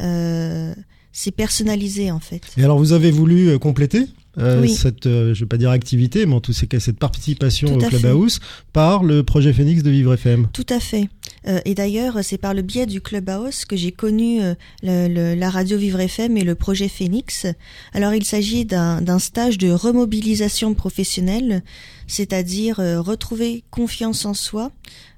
Euh, 0.00 0.74
c'est 1.12 1.30
personnalisé 1.30 2.10
en 2.10 2.20
fait. 2.20 2.42
Et 2.56 2.64
alors 2.64 2.78
vous 2.78 2.92
avez 2.92 3.10
voulu 3.12 3.48
euh, 3.50 3.58
compléter 3.58 4.06
euh, 4.36 4.60
Oui. 4.62 4.74
cette, 4.74 5.06
euh, 5.06 5.32
je 5.32 5.40
vais 5.44 5.48
pas 5.48 5.58
dire 5.58 5.70
activité, 5.70 6.26
mais 6.26 6.34
en 6.34 6.40
tout 6.40 6.52
cas 6.68 6.80
cette 6.80 6.98
participation 6.98 7.68
Tout 7.78 7.84
au 7.84 7.88
Clubhouse 7.88 8.40
par 8.72 9.04
le 9.04 9.22
projet 9.22 9.52
Phoenix 9.52 9.84
de 9.84 9.90
Vivre 9.90 10.14
FM. 10.14 10.48
Tout 10.52 10.66
à 10.70 10.80
fait. 10.80 11.08
Euh, 11.46 11.60
et 11.64 11.74
d'ailleurs, 11.76 12.18
c'est 12.22 12.38
par 12.38 12.52
le 12.52 12.62
biais 12.62 12.86
du 12.86 13.00
Clubhouse 13.00 13.64
que 13.64 13.76
j'ai 13.76 13.92
connu 13.92 14.42
euh, 14.42 14.54
le- 14.82 15.06
le- 15.06 15.34
la 15.36 15.50
radio 15.50 15.78
Vivre 15.78 16.00
FM 16.00 16.36
et 16.36 16.42
le 16.42 16.56
projet 16.56 16.88
Phoenix. 16.88 17.46
Alors, 17.92 18.12
il 18.14 18.24
s'agit 18.24 18.64
d'un 18.64 19.00
d'un 19.00 19.20
stage 19.20 19.56
de 19.58 19.70
remobilisation 19.70 20.74
professionnelle, 20.74 21.62
c'est-à-dire 22.06 22.80
euh, 22.80 23.00
retrouver 23.00 23.64
confiance 23.70 24.24
en 24.24 24.34
soi. 24.34 24.72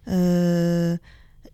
euh, 0.08 0.96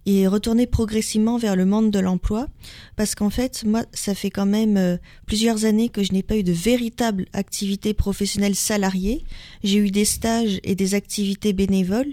et 0.05 0.27
retourner 0.27 0.67
progressivement 0.67 1.39
vers 1.39 1.55
le 1.55 1.65
monde 1.65 1.91
de 1.91 1.99
l'emploi. 1.99 2.49
Parce 2.97 3.15
qu'en 3.15 3.31
fait 3.31 3.65
moi 3.65 3.85
ça 3.93 4.15
fait 4.15 4.31
quand 4.31 4.47
même 4.47 4.77
euh, 4.77 4.97
plusieurs 5.27 5.65
années 5.65 5.89
que 5.89 6.03
je 6.03 6.13
n'ai 6.13 6.23
pas 6.23 6.37
eu 6.37 6.43
de 6.43 6.53
véritable 6.53 7.27
activité 7.33 7.95
professionnelle 7.95 8.55
salariée. 8.55 9.25
J'ai 9.63 9.79
eu 9.79 9.91
des 9.91 10.05
stages 10.05 10.59
et 10.65 10.75
des 10.75 10.95
activités 10.95 11.53
bénévoles. 11.53 12.13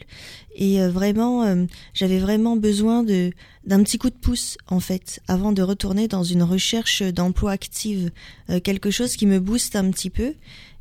Et 0.56 0.82
euh, 0.82 0.90
vraiment 0.90 1.44
euh, 1.44 1.66
j'avais 1.94 2.20
vraiment 2.20 2.58
besoin 2.58 3.04
de 3.04 3.32
d'un 3.66 3.84
petit 3.84 3.98
coup 3.98 4.10
de 4.10 4.16
pouce 4.16 4.58
en 4.68 4.80
fait 4.80 5.20
avant 5.28 5.52
de 5.52 5.62
retourner 5.62 6.08
dans 6.08 6.24
une 6.24 6.44
recherche 6.44 7.02
d'emploi 7.04 7.52
active 7.52 8.10
quelque 8.64 8.90
chose 8.90 9.16
qui 9.16 9.28
me 9.28 9.40
booste 9.40 9.76
un 9.76 9.92
petit 9.92 10.10
peu 10.10 10.34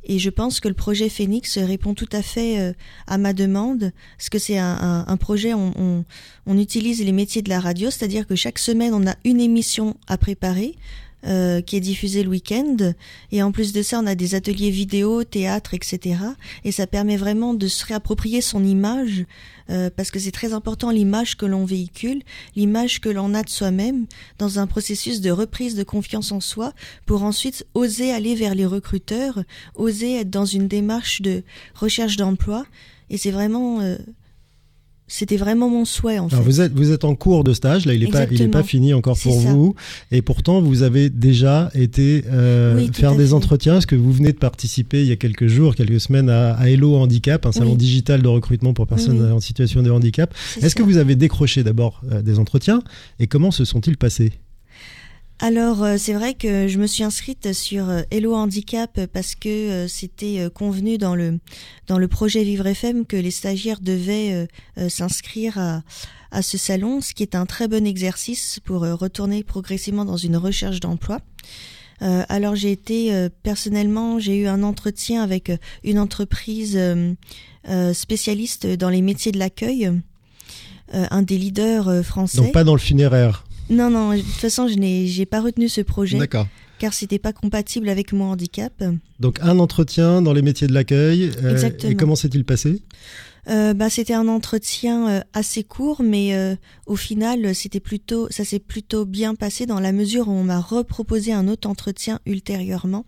et 0.03 0.19
je 0.19 0.29
pense 0.29 0.59
que 0.59 0.67
le 0.67 0.73
projet 0.73 1.09
Phoenix 1.09 1.57
répond 1.57 1.93
tout 1.93 2.09
à 2.11 2.21
fait 2.21 2.59
euh, 2.59 2.73
à 3.07 3.17
ma 3.17 3.33
demande. 3.33 3.91
Parce 4.17 4.29
que 4.29 4.39
c'est 4.39 4.57
un, 4.57 5.17
projet 5.19 5.53
on 5.53 6.05
utilise 6.47 7.03
les 7.03 7.11
métiers 7.11 7.41
de 7.41 7.49
la 7.49 7.59
radio. 7.59 7.89
C'est-à-dire 7.89 8.25
que 8.25 8.35
chaque 8.35 8.59
semaine 8.59 8.93
on 8.93 9.07
a 9.07 9.15
une 9.23 9.41
émission 9.41 9.95
à 10.07 10.17
préparer 10.17 10.75
euh, 11.25 11.61
qui 11.61 11.75
est 11.75 11.81
diffusée 11.81 12.23
le 12.23 12.29
week-end 12.29 12.93
et 13.31 13.43
en 13.43 13.51
plus 13.51 13.73
de 13.73 13.81
ça 13.81 13.99
on 13.99 14.05
a 14.07 14.15
des 14.15 14.35
ateliers 14.35 14.69
vidéo, 14.69 15.23
théâtre, 15.23 15.73
etc. 15.73 16.17
Et 16.63 16.71
ça 16.71 16.87
permet 16.87 17.17
vraiment 17.17 17.53
de 17.53 17.67
se 17.67 17.85
réapproprier 17.85 18.41
son 18.41 18.63
image 18.63 19.25
euh, 19.69 19.89
parce 19.95 20.11
que 20.11 20.19
c'est 20.19 20.31
très 20.31 20.53
important 20.53 20.89
l'image 20.91 21.37
que 21.37 21.45
l'on 21.45 21.65
véhicule, 21.65 22.23
l'image 22.55 23.01
que 23.01 23.09
l'on 23.09 23.33
a 23.33 23.43
de 23.43 23.49
soi-même 23.49 24.05
dans 24.37 24.59
un 24.59 24.67
processus 24.67 25.21
de 25.21 25.29
reprise 25.29 25.75
de 25.75 25.83
confiance 25.83 26.31
en 26.31 26.39
soi 26.39 26.73
pour 27.05 27.23
ensuite 27.23 27.65
oser 27.73 28.11
aller 28.11 28.35
vers 28.35 28.55
les 28.55 28.65
recruteurs, 28.65 29.43
oser 29.75 30.21
être 30.21 30.29
dans 30.29 30.45
une 30.45 30.67
démarche 30.67 31.21
de 31.21 31.43
recherche 31.75 32.15
d'emploi. 32.15 32.65
Et 33.09 33.17
c'est 33.17 33.31
vraiment, 33.31 33.81
euh, 33.81 33.97
c'était 35.09 35.35
vraiment 35.35 35.69
mon 35.69 35.83
souhait 35.83 36.19
en 36.19 36.27
Alors 36.27 36.39
fait. 36.43 36.45
vous 36.49 36.61
êtes 36.61 36.73
vous 36.73 36.91
êtes 36.91 37.03
en 37.03 37.15
cours 37.15 37.43
de 37.43 37.53
stage 37.53 37.85
là, 37.85 37.93
il 37.93 38.03
est 38.03 38.07
pas 38.11 38.25
il 38.31 38.41
est 38.41 38.47
pas 38.47 38.63
fini 38.63 38.93
encore 38.93 39.17
pour 39.19 39.41
ça. 39.41 39.51
vous 39.51 39.75
et 40.11 40.21
pourtant 40.21 40.61
vous 40.61 40.83
avez 40.83 41.09
déjà 41.09 41.69
été 41.73 42.23
euh, 42.31 42.75
Oui, 42.77 42.89
faire 42.93 43.15
des 43.15 43.27
fait. 43.27 43.33
entretiens 43.33 43.73
parce 43.73 43.85
que 43.85 43.95
vous 43.95 44.13
venez 44.13 44.31
de 44.31 44.37
participer 44.37 45.01
il 45.01 45.07
y 45.07 45.11
a 45.11 45.15
quelques 45.17 45.47
jours, 45.47 45.75
quelques 45.75 45.99
semaines 45.99 46.29
à, 46.29 46.53
à 46.53 46.69
Hello 46.69 46.95
Handicap, 46.95 47.45
un 47.45 47.51
salon 47.51 47.71
Oui. 47.71 47.77
digital 47.77 48.21
de 48.21 48.27
recrutement 48.27 48.73
pour 48.73 48.87
personnes 48.87 49.21
Oui. 49.21 49.31
en 49.31 49.39
situation 49.39 49.81
de 49.83 49.91
handicap? 49.91 50.33
Est-ce 50.61 50.75
que 50.75 50.83
vous 50.83 50.97
avez 50.97 51.15
décroché 51.15 51.63
d'abord 51.63 52.01
euh, 52.11 52.21
des 52.21 52.37
entretiens? 52.39 52.81
Et 53.19 53.27
comment 53.27 53.51
se 53.51 53.65
sont-ils 53.65 53.97
passés? 53.97 54.31
Alors 55.41 55.83
euh, 55.83 55.95
c'est 55.97 56.13
vrai 56.13 56.33
que 56.33 56.67
je 56.67 56.77
me 56.79 56.85
suis 56.85 57.03
inscrite 57.03 57.53
sur 57.53 57.89
euh, 57.89 58.01
Hello 58.11 58.35
Handicap 58.35 58.99
parce 59.13 59.35
que 59.35 59.47
euh, 59.47 59.87
c'était 59.87 60.49
convenu 60.53 60.97
dans 60.97 61.15
le 61.15 61.39
dans 61.87 61.97
le 61.97 62.09
projet 62.09 62.43
Vivre 62.43 62.67
FM 62.67 63.05
que 63.05 63.15
les 63.15 63.31
stagiaires 63.31 63.79
devaient 63.79 64.47
s'inscrire 64.89 65.57
à 65.57 65.81
à 66.31 66.43
ce 66.43 66.59
salon, 66.59 67.01
ce 67.01 67.15
qui 67.15 67.23
est 67.23 67.33
un 67.33 67.47
très 67.47 67.67
bon 67.67 67.87
exercice 67.87 68.59
pour 68.63 68.81
retourner 68.81 69.43
progressivement 69.43 70.05
dans 70.05 70.17
une 70.17 70.37
recherche 70.37 70.79
d'emploi. 70.79 71.21
Alors 72.01 72.55
j'ai 72.55 72.71
été 72.71 73.29
personnellement, 73.41 74.19
j'ai 74.19 74.37
eu 74.37 74.47
un 74.47 74.61
entretien 74.61 75.23
avec 75.23 75.51
une 75.83 75.97
entreprise 75.97 76.79
spécialiste 77.93 78.67
dans 78.67 78.89
les 78.89 79.01
métiers 79.01 79.31
de 79.31 79.39
l'accueil, 79.39 79.91
un 80.93 81.21
des 81.23 81.39
leaders 81.39 82.05
français. 82.05 82.37
Donc 82.37 82.51
pas 82.51 82.63
dans 82.63 82.75
le 82.75 82.79
funéraire. 82.79 83.43
Non, 83.69 83.89
non, 83.89 84.11
de 84.13 84.21
toute 84.21 84.27
façon, 84.27 84.67
je 84.67 84.75
n'ai, 84.75 85.07
j'ai 85.07 85.25
pas 85.25 85.41
retenu 85.41 85.69
ce 85.69 85.81
projet 85.81 86.17
D'accord. 86.17 86.47
car 86.79 86.93
c'était 86.93 87.19
pas 87.19 87.33
compatible 87.33 87.89
avec 87.89 88.13
mon 88.13 88.31
handicap. 88.31 88.83
Donc 89.19 89.39
un 89.41 89.59
entretien 89.59 90.21
dans 90.21 90.33
les 90.33 90.41
métiers 90.41 90.67
de 90.67 90.73
l'accueil. 90.73 91.31
euh, 91.43 91.51
Exactement. 91.51 91.91
et 91.91 91.95
comment 91.95 92.15
s'est-il 92.15 92.45
passé? 92.45 92.81
Euh, 93.47 93.73
bah, 93.73 93.89
c'était 93.89 94.13
un 94.13 94.27
entretien 94.27 95.09
euh, 95.09 95.21
assez 95.33 95.63
court, 95.63 96.01
mais 96.03 96.35
euh, 96.35 96.55
au 96.85 96.95
final, 96.95 97.55
c'était 97.55 97.79
plutôt, 97.79 98.27
ça 98.29 98.43
s'est 98.43 98.59
plutôt 98.59 99.05
bien 99.05 99.33
passé 99.33 99.65
dans 99.65 99.79
la 99.79 99.91
mesure 99.91 100.27
où 100.27 100.31
on 100.31 100.43
m'a 100.43 100.59
reproposé 100.59 101.31
un 101.33 101.47
autre 101.47 101.67
entretien 101.67 102.19
ultérieurement, 102.25 103.05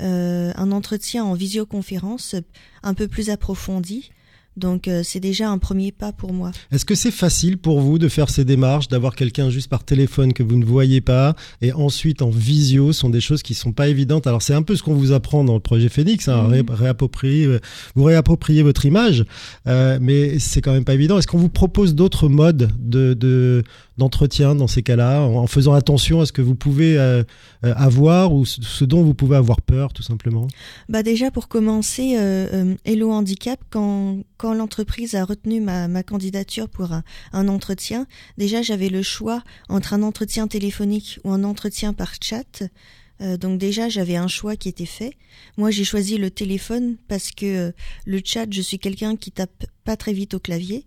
euh, 0.00 0.52
un 0.56 0.72
entretien 0.72 1.24
en 1.24 1.34
visioconférence 1.34 2.34
un 2.82 2.94
peu 2.94 3.06
plus 3.08 3.30
approfondi. 3.30 4.10
Donc, 4.56 4.86
euh, 4.88 5.02
c'est 5.04 5.20
déjà 5.20 5.50
un 5.50 5.58
premier 5.58 5.90
pas 5.92 6.12
pour 6.12 6.32
moi. 6.32 6.52
Est-ce 6.70 6.84
que 6.84 6.94
c'est 6.94 7.10
facile 7.10 7.58
pour 7.58 7.80
vous 7.80 7.98
de 7.98 8.08
faire 8.08 8.30
ces 8.30 8.44
démarches, 8.44 8.88
d'avoir 8.88 9.16
quelqu'un 9.16 9.50
juste 9.50 9.68
par 9.68 9.82
téléphone 9.84 10.32
que 10.32 10.42
vous 10.42 10.56
ne 10.56 10.64
voyez 10.64 11.00
pas, 11.00 11.34
et 11.60 11.72
ensuite 11.72 12.22
en 12.22 12.30
visio, 12.30 12.92
sont 12.92 13.10
des 13.10 13.20
choses 13.20 13.42
qui 13.42 13.54
sont 13.54 13.72
pas 13.72 13.88
évidentes. 13.88 14.26
Alors 14.26 14.42
c'est 14.42 14.54
un 14.54 14.62
peu 14.62 14.76
ce 14.76 14.82
qu'on 14.82 14.94
vous 14.94 15.12
apprend 15.12 15.42
dans 15.44 15.54
le 15.54 15.60
projet 15.60 15.88
Phoenix, 15.88 16.28
hein, 16.28 16.42
Mhm. 16.44 16.50
ré- 16.52 16.62
réapproprier, 16.68 17.46
euh, 17.46 17.58
vous 17.96 18.04
réappropriez 18.04 18.62
votre 18.62 18.86
image, 18.86 19.24
euh, 19.66 19.98
mais 20.00 20.38
c'est 20.38 20.60
quand 20.60 20.72
même 20.72 20.84
pas 20.84 20.94
évident. 20.94 21.18
Est-ce 21.18 21.26
qu'on 21.26 21.38
vous 21.38 21.48
propose 21.48 21.94
d'autres 21.94 22.28
modes 22.28 22.70
de, 22.78 23.14
de 23.14 23.64
d'entretien 23.96 24.54
dans 24.54 24.66
ces 24.66 24.82
cas-là, 24.82 25.22
en, 25.22 25.46
faisant 25.46 25.72
attention 25.72 26.20
à 26.20 26.26
ce 26.26 26.32
que 26.32 26.42
vous 26.42 26.56
pouvez 26.56 26.98
euh, 26.98 27.22
euh, 27.64 27.74
avoir 27.76 28.32
ou 28.32 28.44
ce, 28.44 28.84
dont 28.84 29.02
vous 29.02 29.14
pouvez 29.14 29.36
avoir 29.36 29.60
peur, 29.60 29.92
tout 29.92 30.02
simplement 30.02 30.48
Bah 30.88 31.02
déjà 31.02 31.30
pour 31.30 31.48
commencer, 31.48 32.14
euh, 32.16 32.74
Hello 32.84 33.12
Handicap, 33.12 33.60
quand, 33.70 34.18
quand 34.36 34.54
l'entreprise 34.54 35.14
a 35.14 35.24
retenu 35.24 35.60
ma, 35.60 35.86
ma 35.86 36.02
candidature 36.02 36.68
pour 36.68 36.90
un, 37.32 37.48
entretien, 37.48 38.06
déjà 38.36 38.62
j'avais 38.62 38.88
le 38.88 39.02
choix 39.02 39.42
entre 39.68 39.92
un 39.92 40.02
entretien 40.02 40.48
téléphonique 40.48 41.20
ou 41.24 41.30
un 41.30 41.44
entretien 41.44 41.92
par 41.92 42.14
chat. 42.20 42.64
Donc 43.20 43.58
déjà, 43.58 43.88
j'avais 43.88 44.16
un 44.16 44.26
choix 44.26 44.56
qui 44.56 44.68
était 44.68 44.86
fait. 44.86 45.16
Moi, 45.56 45.70
j'ai 45.70 45.84
choisi 45.84 46.18
le 46.18 46.30
téléphone 46.30 46.96
parce 47.06 47.30
que 47.30 47.72
le 48.06 48.20
chat, 48.24 48.46
je 48.50 48.60
suis 48.60 48.80
quelqu'un 48.80 49.14
qui 49.14 49.30
tape 49.30 49.66
pas 49.84 49.96
très 49.96 50.12
vite 50.12 50.34
au 50.34 50.40
clavier. 50.40 50.84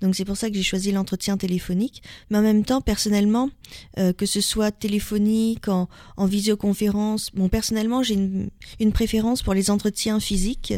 Donc 0.00 0.14
c'est 0.14 0.24
pour 0.24 0.36
ça 0.36 0.50
que 0.50 0.56
j'ai 0.56 0.62
choisi 0.62 0.92
l'entretien 0.92 1.36
téléphonique. 1.36 2.02
Mais 2.30 2.38
en 2.38 2.42
même 2.42 2.64
temps, 2.64 2.80
personnellement, 2.80 3.50
euh, 3.98 4.12
que 4.12 4.26
ce 4.26 4.40
soit 4.40 4.70
téléphonique, 4.70 5.68
en, 5.68 5.88
en 6.16 6.26
visioconférence, 6.26 7.30
bon, 7.34 7.48
personnellement, 7.48 8.02
j'ai 8.02 8.14
une, 8.14 8.50
une, 8.80 8.92
préférence 8.92 9.42
pour 9.42 9.54
les 9.54 9.70
entretiens 9.70 10.20
physiques. 10.20 10.74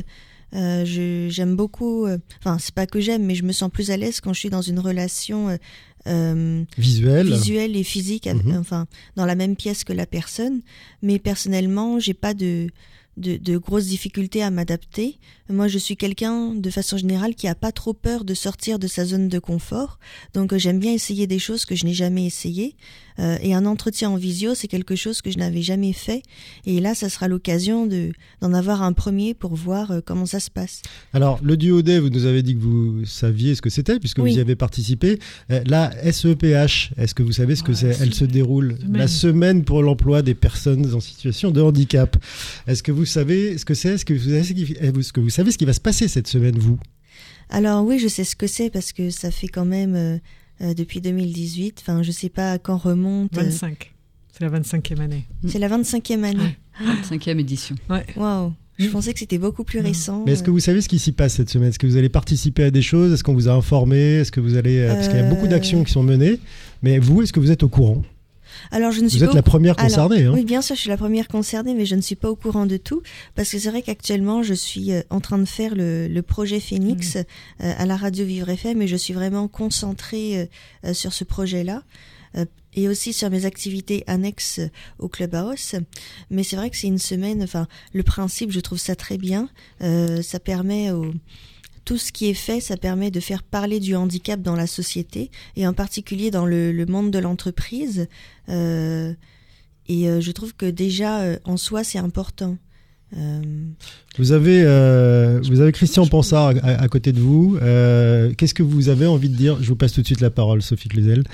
Euh, 0.54 0.84
j'aime 1.28 1.56
beaucoup, 1.56 2.06
euh, 2.06 2.18
enfin 2.40 2.58
c'est 2.58 2.74
pas 2.74 2.86
que 2.86 3.00
j'aime, 3.00 3.24
mais 3.24 3.34
je 3.34 3.44
me 3.44 3.52
sens 3.52 3.70
plus 3.70 3.90
à 3.90 3.98
l'aise 3.98 4.20
quand 4.20 4.32
je 4.32 4.38
suis 4.38 4.50
dans 4.50 4.62
une 4.62 4.78
relation 4.78 5.58
euh, 6.06 6.64
visuelle, 6.78 7.26
visuelle 7.26 7.76
et 7.76 7.84
physique, 7.84 8.26
-hmm. 8.26 8.58
enfin 8.58 8.86
dans 9.16 9.26
la 9.26 9.34
même 9.34 9.56
pièce 9.56 9.84
que 9.84 9.92
la 9.92 10.06
personne. 10.06 10.62
Mais 11.02 11.18
personnellement, 11.18 11.98
j'ai 12.00 12.14
pas 12.14 12.32
de 12.32 12.68
de, 13.18 13.36
de, 13.36 13.58
grosses 13.58 13.86
difficultés 13.86 14.42
à 14.42 14.50
m'adapter. 14.50 15.18
Moi, 15.48 15.68
je 15.68 15.78
suis 15.78 15.96
quelqu'un, 15.96 16.54
de 16.54 16.70
façon 16.70 16.96
générale, 16.96 17.34
qui 17.34 17.48
a 17.48 17.54
pas 17.54 17.72
trop 17.72 17.92
peur 17.92 18.24
de 18.24 18.34
sortir 18.34 18.78
de 18.78 18.86
sa 18.86 19.04
zone 19.04 19.28
de 19.28 19.38
confort. 19.38 19.98
Donc, 20.34 20.52
euh, 20.52 20.58
j'aime 20.58 20.78
bien 20.78 20.92
essayer 20.92 21.26
des 21.26 21.38
choses 21.38 21.64
que 21.64 21.74
je 21.74 21.84
n'ai 21.84 21.94
jamais 21.94 22.24
essayées. 22.26 22.76
Euh, 23.18 23.36
et 23.42 23.54
un 23.54 23.66
entretien 23.66 24.10
en 24.10 24.16
visio, 24.16 24.54
c'est 24.54 24.68
quelque 24.68 24.96
chose 24.96 25.22
que 25.22 25.30
je 25.30 25.38
n'avais 25.38 25.62
jamais 25.62 25.92
fait. 25.92 26.22
Et 26.66 26.80
là, 26.80 26.94
ça 26.94 27.08
sera 27.08 27.28
l'occasion 27.28 27.86
de 27.86 28.12
d'en 28.40 28.52
avoir 28.52 28.82
un 28.82 28.92
premier 28.92 29.34
pour 29.34 29.54
voir 29.54 29.90
euh, 29.90 30.00
comment 30.04 30.26
ça 30.26 30.40
se 30.40 30.50
passe. 30.50 30.82
Alors, 31.12 31.40
le 31.42 31.56
duo 31.56 31.82
D, 31.82 31.98
vous 31.98 32.10
nous 32.10 32.26
avez 32.26 32.42
dit 32.42 32.54
que 32.54 32.60
vous 32.60 33.04
saviez 33.04 33.54
ce 33.54 33.62
que 33.62 33.70
c'était, 33.70 33.98
puisque 33.98 34.18
oui. 34.18 34.32
vous 34.32 34.38
y 34.38 34.40
avez 34.40 34.54
participé. 34.54 35.18
Euh, 35.50 35.62
la 35.66 35.90
SEPH, 36.12 36.92
est-ce 36.96 37.14
que 37.14 37.22
vous 37.22 37.32
savez 37.32 37.56
ce 37.56 37.62
que 37.62 37.72
ouais, 37.72 37.76
c'est? 37.76 38.00
Elle 38.00 38.14
se 38.14 38.24
déroule 38.24 38.76
semaine. 38.78 38.96
la 38.96 39.08
semaine 39.08 39.64
pour 39.64 39.82
l'emploi 39.82 40.22
des 40.22 40.34
personnes 40.34 40.94
en 40.94 41.00
situation 41.00 41.50
de 41.50 41.60
handicap. 41.60 42.16
Est-ce 42.66 42.82
que 42.82 42.92
vous 42.92 43.06
savez 43.06 43.58
ce 43.58 43.64
que 43.64 43.74
c'est? 43.74 43.94
Est-ce 43.94 44.04
que 44.04 44.14
vous 44.14 44.30
savez 44.30 44.44
ce 44.44 44.52
qui, 44.52 44.72
est-ce 44.72 45.12
que 45.12 45.20
vous 45.20 45.30
savez 45.30 45.50
ce 45.50 45.58
qui 45.58 45.64
va 45.64 45.72
se 45.72 45.80
passer 45.80 46.08
cette 46.08 46.28
semaine, 46.28 46.58
vous? 46.58 46.78
Alors 47.50 47.84
oui, 47.84 47.98
je 47.98 48.08
sais 48.08 48.24
ce 48.24 48.36
que 48.36 48.46
c'est 48.46 48.70
parce 48.70 48.92
que 48.92 49.10
ça 49.10 49.30
fait 49.30 49.48
quand 49.48 49.64
même 49.64 50.20
euh, 50.60 50.70
euh, 50.70 50.74
depuis 50.74 51.00
2018. 51.00 51.78
Enfin, 51.80 52.02
je 52.02 52.10
sais 52.10 52.28
pas 52.28 52.58
quand 52.58 52.76
remonte. 52.76 53.34
25. 53.34 53.70
Euh... 53.70 53.94
C'est 54.32 54.44
la 54.44 54.60
25e 54.60 55.00
année. 55.00 55.24
C'est 55.46 55.58
la 55.58 55.68
25e 55.68 56.22
année. 56.22 56.56
Ouais. 56.80 56.86
25e 57.02 57.38
édition. 57.38 57.76
Ouais. 57.90 58.06
Waouh. 58.16 58.52
Je 58.78 58.86
mmh. 58.86 58.90
pensais 58.90 59.12
que 59.12 59.18
c'était 59.18 59.38
beaucoup 59.38 59.64
plus 59.64 59.80
récent. 59.80 60.22
Mais 60.24 60.32
est-ce 60.32 60.44
que 60.44 60.52
vous 60.52 60.60
savez 60.60 60.80
ce 60.80 60.88
qui 60.88 61.00
s'y 61.00 61.10
passe 61.10 61.34
cette 61.34 61.50
semaine? 61.50 61.70
Est-ce 61.70 61.80
que 61.80 61.88
vous 61.88 61.96
allez 61.96 62.08
participer 62.08 62.62
à 62.62 62.70
des 62.70 62.82
choses? 62.82 63.12
Est-ce 63.12 63.24
qu'on 63.24 63.34
vous 63.34 63.48
a 63.48 63.52
informé? 63.52 63.98
Est-ce 63.98 64.30
que 64.30 64.38
vous 64.38 64.54
allez 64.54 64.78
euh... 64.78 64.94
Parce 64.94 65.08
qu'il 65.08 65.16
y 65.16 65.20
a 65.20 65.28
beaucoup 65.28 65.48
d'actions 65.48 65.82
qui 65.82 65.90
sont 65.92 66.04
menées. 66.04 66.38
Mais 66.82 67.00
vous, 67.00 67.22
est-ce 67.22 67.32
que 67.32 67.40
vous 67.40 67.50
êtes 67.50 67.64
au 67.64 67.68
courant? 67.68 68.02
Alors, 68.70 68.92
je 68.92 69.00
ne 69.00 69.08
suis 69.08 69.18
Vous 69.18 69.24
êtes 69.24 69.30
pas 69.30 69.36
la 69.36 69.42
première 69.42 69.76
concernée. 69.76 70.18
Alors, 70.18 70.34
hein 70.34 70.36
oui, 70.36 70.44
bien 70.44 70.62
sûr, 70.62 70.74
je 70.76 70.80
suis 70.80 70.90
la 70.90 70.96
première 70.96 71.28
concernée, 71.28 71.74
mais 71.74 71.86
je 71.86 71.94
ne 71.94 72.00
suis 72.00 72.16
pas 72.16 72.30
au 72.30 72.36
courant 72.36 72.66
de 72.66 72.76
tout. 72.76 73.02
Parce 73.34 73.50
que 73.50 73.58
c'est 73.58 73.70
vrai 73.70 73.82
qu'actuellement, 73.82 74.42
je 74.42 74.54
suis 74.54 74.92
euh, 74.92 75.02
en 75.10 75.20
train 75.20 75.38
de 75.38 75.44
faire 75.44 75.74
le, 75.74 76.08
le 76.08 76.22
projet 76.22 76.60
Phoenix 76.60 77.16
mmh. 77.16 77.18
euh, 77.18 77.72
à 77.78 77.86
la 77.86 77.96
radio 77.96 78.24
Vivre 78.24 78.48
FM 78.48 78.82
et 78.82 78.86
je 78.86 78.96
suis 78.96 79.14
vraiment 79.14 79.48
concentrée 79.48 80.48
euh, 80.84 80.94
sur 80.94 81.12
ce 81.12 81.24
projet-là 81.24 81.82
euh, 82.36 82.44
et 82.74 82.88
aussi 82.88 83.12
sur 83.12 83.30
mes 83.30 83.44
activités 83.44 84.04
annexes 84.06 84.60
au 84.98 85.08
Clubhouse. 85.08 85.74
Mais 86.30 86.42
c'est 86.44 86.56
vrai 86.56 86.70
que 86.70 86.76
c'est 86.76 86.86
une 86.86 86.98
semaine, 86.98 87.42
enfin, 87.42 87.66
le 87.92 88.02
principe, 88.02 88.52
je 88.52 88.60
trouve 88.60 88.78
ça 88.78 88.94
très 88.94 89.18
bien. 89.18 89.48
Euh, 89.82 90.22
ça 90.22 90.38
permet 90.38 90.92
au 90.92 91.12
tout 91.88 91.96
ce 91.96 92.12
qui 92.12 92.28
est 92.28 92.34
fait, 92.34 92.60
ça 92.60 92.76
permet 92.76 93.10
de 93.10 93.18
faire 93.18 93.42
parler 93.42 93.80
du 93.80 93.96
handicap 93.96 94.42
dans 94.42 94.54
la 94.54 94.66
société 94.66 95.30
et 95.56 95.66
en 95.66 95.72
particulier 95.72 96.30
dans 96.30 96.44
le, 96.44 96.70
le 96.70 96.84
monde 96.84 97.10
de 97.10 97.18
l'entreprise. 97.18 98.08
Euh, 98.50 99.14
et 99.88 100.06
euh, 100.06 100.20
je 100.20 100.30
trouve 100.32 100.54
que 100.54 100.66
déjà 100.66 101.20
euh, 101.22 101.38
en 101.44 101.56
soi 101.56 101.84
c'est 101.84 101.96
important. 101.96 102.58
Euh... 103.16 103.40
Vous 104.18 104.32
avez 104.32 104.60
euh, 104.66 105.40
vous 105.48 105.62
avez 105.62 105.72
Christian 105.72 106.06
Pansard 106.06 106.52
à, 106.62 106.72
à, 106.72 106.88
côté 106.88 107.12
de 107.12 107.20
vous. 107.20 107.56
Euh, 107.62 108.34
Qu'est-ce 108.36 108.52
que 108.52 108.62
vous 108.62 108.90
avez 108.90 109.06
envie 109.06 109.30
de 109.30 109.36
dire? 109.36 109.56
Je 109.62 109.68
vous 109.68 109.76
passe 109.76 109.94
tout 109.94 110.02
de 110.02 110.06
suite 110.06 110.20
la 110.20 110.28
parole, 110.28 110.60
Sophie 110.60 110.90
Cluzel. 110.90 111.24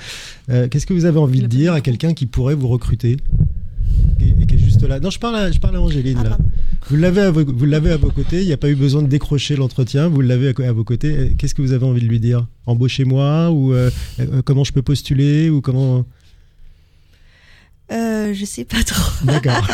Qu'est-ce 0.47 0.85
que 0.85 0.93
vous 0.93 1.03
avez 1.03 1.19
envie 1.19 1.41
de 1.41 1.47
dire 1.47 1.73
à 1.73 1.81
quelqu'un 1.81 2.13
qui 2.13 2.27
pourrait 2.27 2.55
vous 2.55 2.69
recruter? 2.69 3.17
Et, 4.21 4.29
et, 4.41 4.45
là 4.87 4.99
Non, 4.99 5.09
je 5.09 5.19
parle 5.19 5.35
à, 5.35 5.51
je 5.51 5.59
parle 5.59 5.75
à 5.75 5.81
Angéline 5.81 6.17
ah, 6.21 6.29
là. 6.29 6.37
Vous 6.89 6.97
l'avez 6.97 7.21
à, 7.21 7.31
vos, 7.31 7.43
vous 7.45 7.65
l'avez 7.65 7.91
à 7.91 7.97
vos 7.97 8.11
côtés, 8.11 8.41
il 8.41 8.47
n'y 8.47 8.53
a 8.53 8.57
pas 8.57 8.69
eu 8.69 8.75
besoin 8.75 9.01
de 9.01 9.07
décrocher 9.07 9.55
l'entretien, 9.55 10.07
vous 10.07 10.21
l'avez 10.21 10.49
à, 10.49 10.67
à, 10.67 10.71
vos 10.71 10.83
côtés. 10.83 11.33
Qu'est-ce 11.37 11.55
que 11.55 11.61
vous 11.61 11.73
avez 11.73 11.85
envie 11.85 12.01
de 12.01 12.07
lui 12.07 12.19
dire? 12.19 12.45
Embauchez-moi 12.65 13.49
ou 13.51 13.73
euh, 13.73 13.89
euh, 14.19 14.41
comment 14.43 14.63
je 14.63 14.73
peux 14.73 14.81
postuler 14.81 15.49
ou 15.49 15.61
comment? 15.61 16.05
Euh, 17.91 18.33
je 18.33 18.45
sais 18.45 18.65
pas 18.65 18.83
trop. 18.83 19.11
D'accord. 19.23 19.67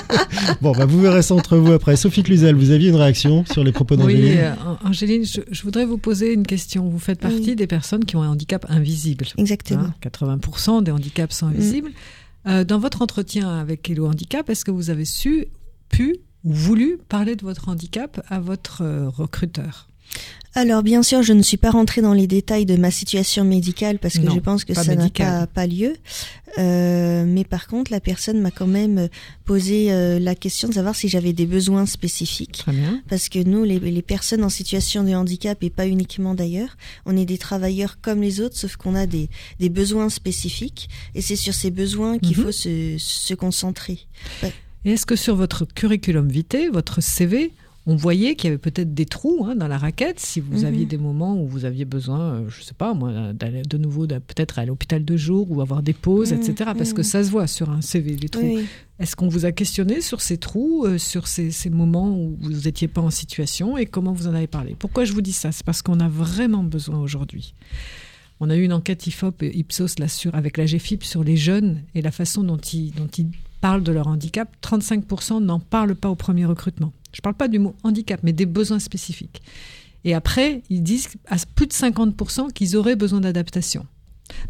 bon, 0.62 0.72
bah, 0.72 0.84
vous 0.84 1.00
verrez 1.00 1.22
ça 1.22 1.34
entre 1.34 1.56
vous 1.56 1.72
après. 1.72 1.94
Sophie 1.94 2.24
Cluzel, 2.24 2.56
vous 2.56 2.70
aviez 2.70 2.88
une 2.88 2.96
réaction 2.96 3.44
sur 3.44 3.62
les 3.62 3.70
propos 3.70 3.94
d'Angéline? 3.94 4.24
Oui, 4.24 4.36
euh, 4.36 4.54
Angéline, 4.84 5.24
je, 5.24 5.42
je, 5.48 5.62
voudrais 5.62 5.84
vous 5.84 5.98
poser 5.98 6.32
une 6.32 6.44
question. 6.44 6.88
Vous 6.88 6.98
faites 6.98 7.20
partie 7.20 7.50
oui. 7.50 7.56
des 7.56 7.68
personnes 7.68 8.04
qui 8.04 8.16
ont 8.16 8.22
un 8.22 8.30
handicap 8.30 8.66
invisible. 8.68 9.26
Exactement. 9.38 9.82
Hein, 9.82 9.94
80% 10.02 10.82
des 10.82 10.90
handicaps 10.90 11.36
sont 11.36 11.46
invisibles. 11.46 11.90
Mm. 11.90 12.21
Euh, 12.46 12.64
dans 12.64 12.78
votre 12.78 13.02
entretien 13.02 13.48
avec 13.48 13.88
Hello 13.88 14.06
Handicap, 14.06 14.50
est-ce 14.50 14.64
que 14.64 14.70
vous 14.70 14.90
avez 14.90 15.04
su, 15.04 15.46
pu 15.88 16.16
ou 16.44 16.52
voulu 16.52 16.98
parler 17.08 17.36
de 17.36 17.42
votre 17.42 17.68
handicap 17.68 18.20
à 18.28 18.40
votre 18.40 18.82
euh, 18.82 19.08
recruteur? 19.08 19.91
Alors 20.54 20.82
bien 20.82 21.02
sûr, 21.02 21.22
je 21.22 21.32
ne 21.32 21.42
suis 21.42 21.56
pas 21.56 21.70
rentrée 21.70 22.02
dans 22.02 22.12
les 22.12 22.26
détails 22.26 22.66
de 22.66 22.76
ma 22.76 22.90
situation 22.90 23.42
médicale 23.42 23.98
parce 23.98 24.18
que 24.18 24.26
non, 24.26 24.34
je 24.34 24.40
pense 24.40 24.64
que 24.64 24.74
ça 24.74 24.94
n'a 24.94 25.08
pas, 25.08 25.46
pas, 25.46 25.66
lieu. 25.66 25.94
Euh, 26.58 27.24
mais 27.26 27.44
par 27.44 27.66
contre, 27.66 27.90
la 27.90 28.00
personne 28.00 28.38
m'a 28.38 28.50
quand 28.50 28.66
même 28.66 29.08
posé 29.46 29.90
euh, 29.90 30.18
la 30.18 30.34
question 30.34 30.68
de 30.68 30.74
savoir 30.74 30.94
si 30.94 31.08
j'avais 31.08 31.32
des 31.32 31.46
besoins 31.46 31.86
spécifiques. 31.86 32.66
Parce 33.08 33.30
que 33.30 33.38
nous, 33.38 33.64
les, 33.64 33.78
les, 33.78 34.02
personnes 34.02 34.44
en 34.44 34.50
situation 34.50 35.04
de 35.04 35.14
handicap, 35.14 35.62
et 35.62 35.70
pas 35.70 35.86
uniquement 35.86 36.34
d'ailleurs, 36.34 36.76
on 37.06 37.16
est 37.16 37.24
des 37.24 37.38
travailleurs 37.38 37.98
comme 38.02 38.20
les 38.20 38.40
autres, 38.42 38.56
sauf 38.56 38.76
qu'on 38.76 38.94
a 38.94 39.06
des, 39.06 39.30
des, 39.58 39.70
besoins 39.70 40.10
spécifiques. 40.10 40.90
Et 41.14 41.22
c'est 41.22 41.36
sur 41.36 41.54
ces 41.54 41.70
besoins 41.70 42.18
qu'il 42.18 42.36
-hmm. 42.36 42.42
faut 42.42 42.52
se, 42.52 42.96
se 42.98 43.34
concentrer. 43.34 44.00
Ouais. 44.42 44.52
Et 44.84 44.92
est-ce 44.92 45.06
que 45.06 45.16
sur 45.16 45.36
votre 45.36 45.64
curriculum 45.64 46.28
vitae, 46.28 46.68
votre 46.70 47.00
CV, 47.00 47.52
on 47.86 47.96
voyait 47.96 48.36
qu'il 48.36 48.48
y 48.48 48.52
avait 48.52 48.58
peut-être 48.58 48.94
des 48.94 49.06
trous 49.06 49.44
hein, 49.44 49.56
dans 49.56 49.66
la 49.66 49.76
raquette 49.76 50.20
si 50.20 50.38
vous 50.38 50.60
-hmm. 50.60 50.66
aviez 50.66 50.86
des 50.86 50.98
moments 50.98 51.36
où 51.40 51.48
vous 51.48 51.64
aviez 51.64 51.84
besoin, 51.84 52.20
euh, 52.34 52.48
je 52.48 52.62
sais 52.62 52.74
pas 52.74 52.94
moi, 52.94 53.32
d'aller 53.32 53.62
de 53.62 53.76
nouveau 53.76 54.06
peut-être 54.06 54.60
à 54.60 54.64
l'hôpital 54.64 55.04
de 55.04 55.16
jour 55.16 55.50
ou 55.50 55.60
avoir 55.60 55.82
des 55.82 55.92
pauses, 55.92 56.32
-hmm. 56.32 56.50
etc. 56.50 56.70
Parce 56.78 56.92
que 56.92 57.02
ça 57.02 57.24
se 57.24 57.30
voit 57.30 57.48
sur 57.48 57.70
un 57.70 57.80
CV 57.80 58.16
les 58.16 58.28
trous. 58.28 58.42
Oui. 58.42 58.66
Est-ce 59.00 59.16
qu'on 59.16 59.28
vous 59.28 59.44
a 59.46 59.52
questionné 59.52 60.00
sur 60.00 60.20
ces 60.20 60.38
trous, 60.38 60.84
euh, 60.84 60.96
sur 60.98 61.26
ces, 61.26 61.50
ces, 61.50 61.70
moments 61.70 62.10
où 62.16 62.36
vous 62.40 62.52
n'étiez 62.66 62.86
pas 62.86 63.00
en 63.00 63.10
situation 63.10 63.76
et 63.76 63.86
comment 63.86 64.12
vous 64.12 64.28
en 64.28 64.34
avez 64.34 64.46
parlé? 64.46 64.76
Pourquoi 64.78 65.04
je 65.04 65.12
vous 65.12 65.22
dis 65.22 65.32
ça? 65.32 65.50
C'est 65.50 65.66
parce 65.66 65.82
qu'on 65.82 65.98
a 65.98 66.08
vraiment 66.08 66.62
besoin 66.62 66.98
aujourd'hui. 67.00 67.54
On 68.38 68.48
a 68.50 68.56
eu 68.56 68.62
une 68.62 68.72
enquête 68.72 69.06
IFOP 69.06 69.42
Ipsos 69.42 69.98
là, 69.98 70.08
sur, 70.08 70.34
avec 70.34 70.56
la 70.56 70.66
GFIP 70.66 71.02
sur 71.04 71.22
les 71.24 71.36
jeunes 71.36 71.82
et 71.94 72.02
la 72.02 72.10
façon 72.10 72.42
dont 72.44 72.58
ils, 72.58 72.92
dont 72.92 73.06
ils 73.18 73.30
parlent 73.60 73.84
de 73.84 73.92
leur 73.92 74.08
handicap. 74.08 74.48
35% 74.62 75.42
n'en 75.42 75.60
parlent 75.60 75.94
pas 75.94 76.10
au 76.10 76.16
premier 76.16 76.44
recrutement. 76.44 76.92
Je 77.12 77.18
ne 77.18 77.22
parle 77.22 77.36
pas 77.36 77.48
du 77.48 77.58
mot 77.58 77.74
handicap, 77.82 78.20
mais 78.22 78.32
des 78.32 78.46
besoins 78.46 78.78
spécifiques. 78.78 79.42
Et 80.04 80.14
après, 80.14 80.62
ils 80.70 80.82
disent 80.82 81.08
à 81.26 81.36
plus 81.54 81.66
de 81.66 81.72
50% 81.72 82.52
qu'ils 82.52 82.76
auraient 82.76 82.96
besoin 82.96 83.20
d'adaptation. 83.20 83.86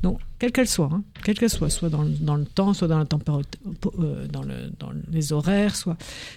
Donc, 0.02 0.20
quelle 0.38 0.52
qu'elle 0.52 0.68
soit, 0.68 0.90
hein, 0.92 1.02
quelle 1.24 1.38
qu'elle 1.38 1.50
soit, 1.50 1.70
soit 1.70 1.88
dans 1.88 2.02
le, 2.02 2.10
dans 2.10 2.36
le, 2.36 2.44
temps, 2.44 2.72
soit 2.72 2.88
dans, 2.88 2.98
la 2.98 3.04
température, 3.04 3.60
euh, 3.98 4.26
dans, 4.28 4.42
le, 4.42 4.70
dans 4.78 4.92
les 5.10 5.32
horaires, 5.32 5.76
soit. 5.76 5.96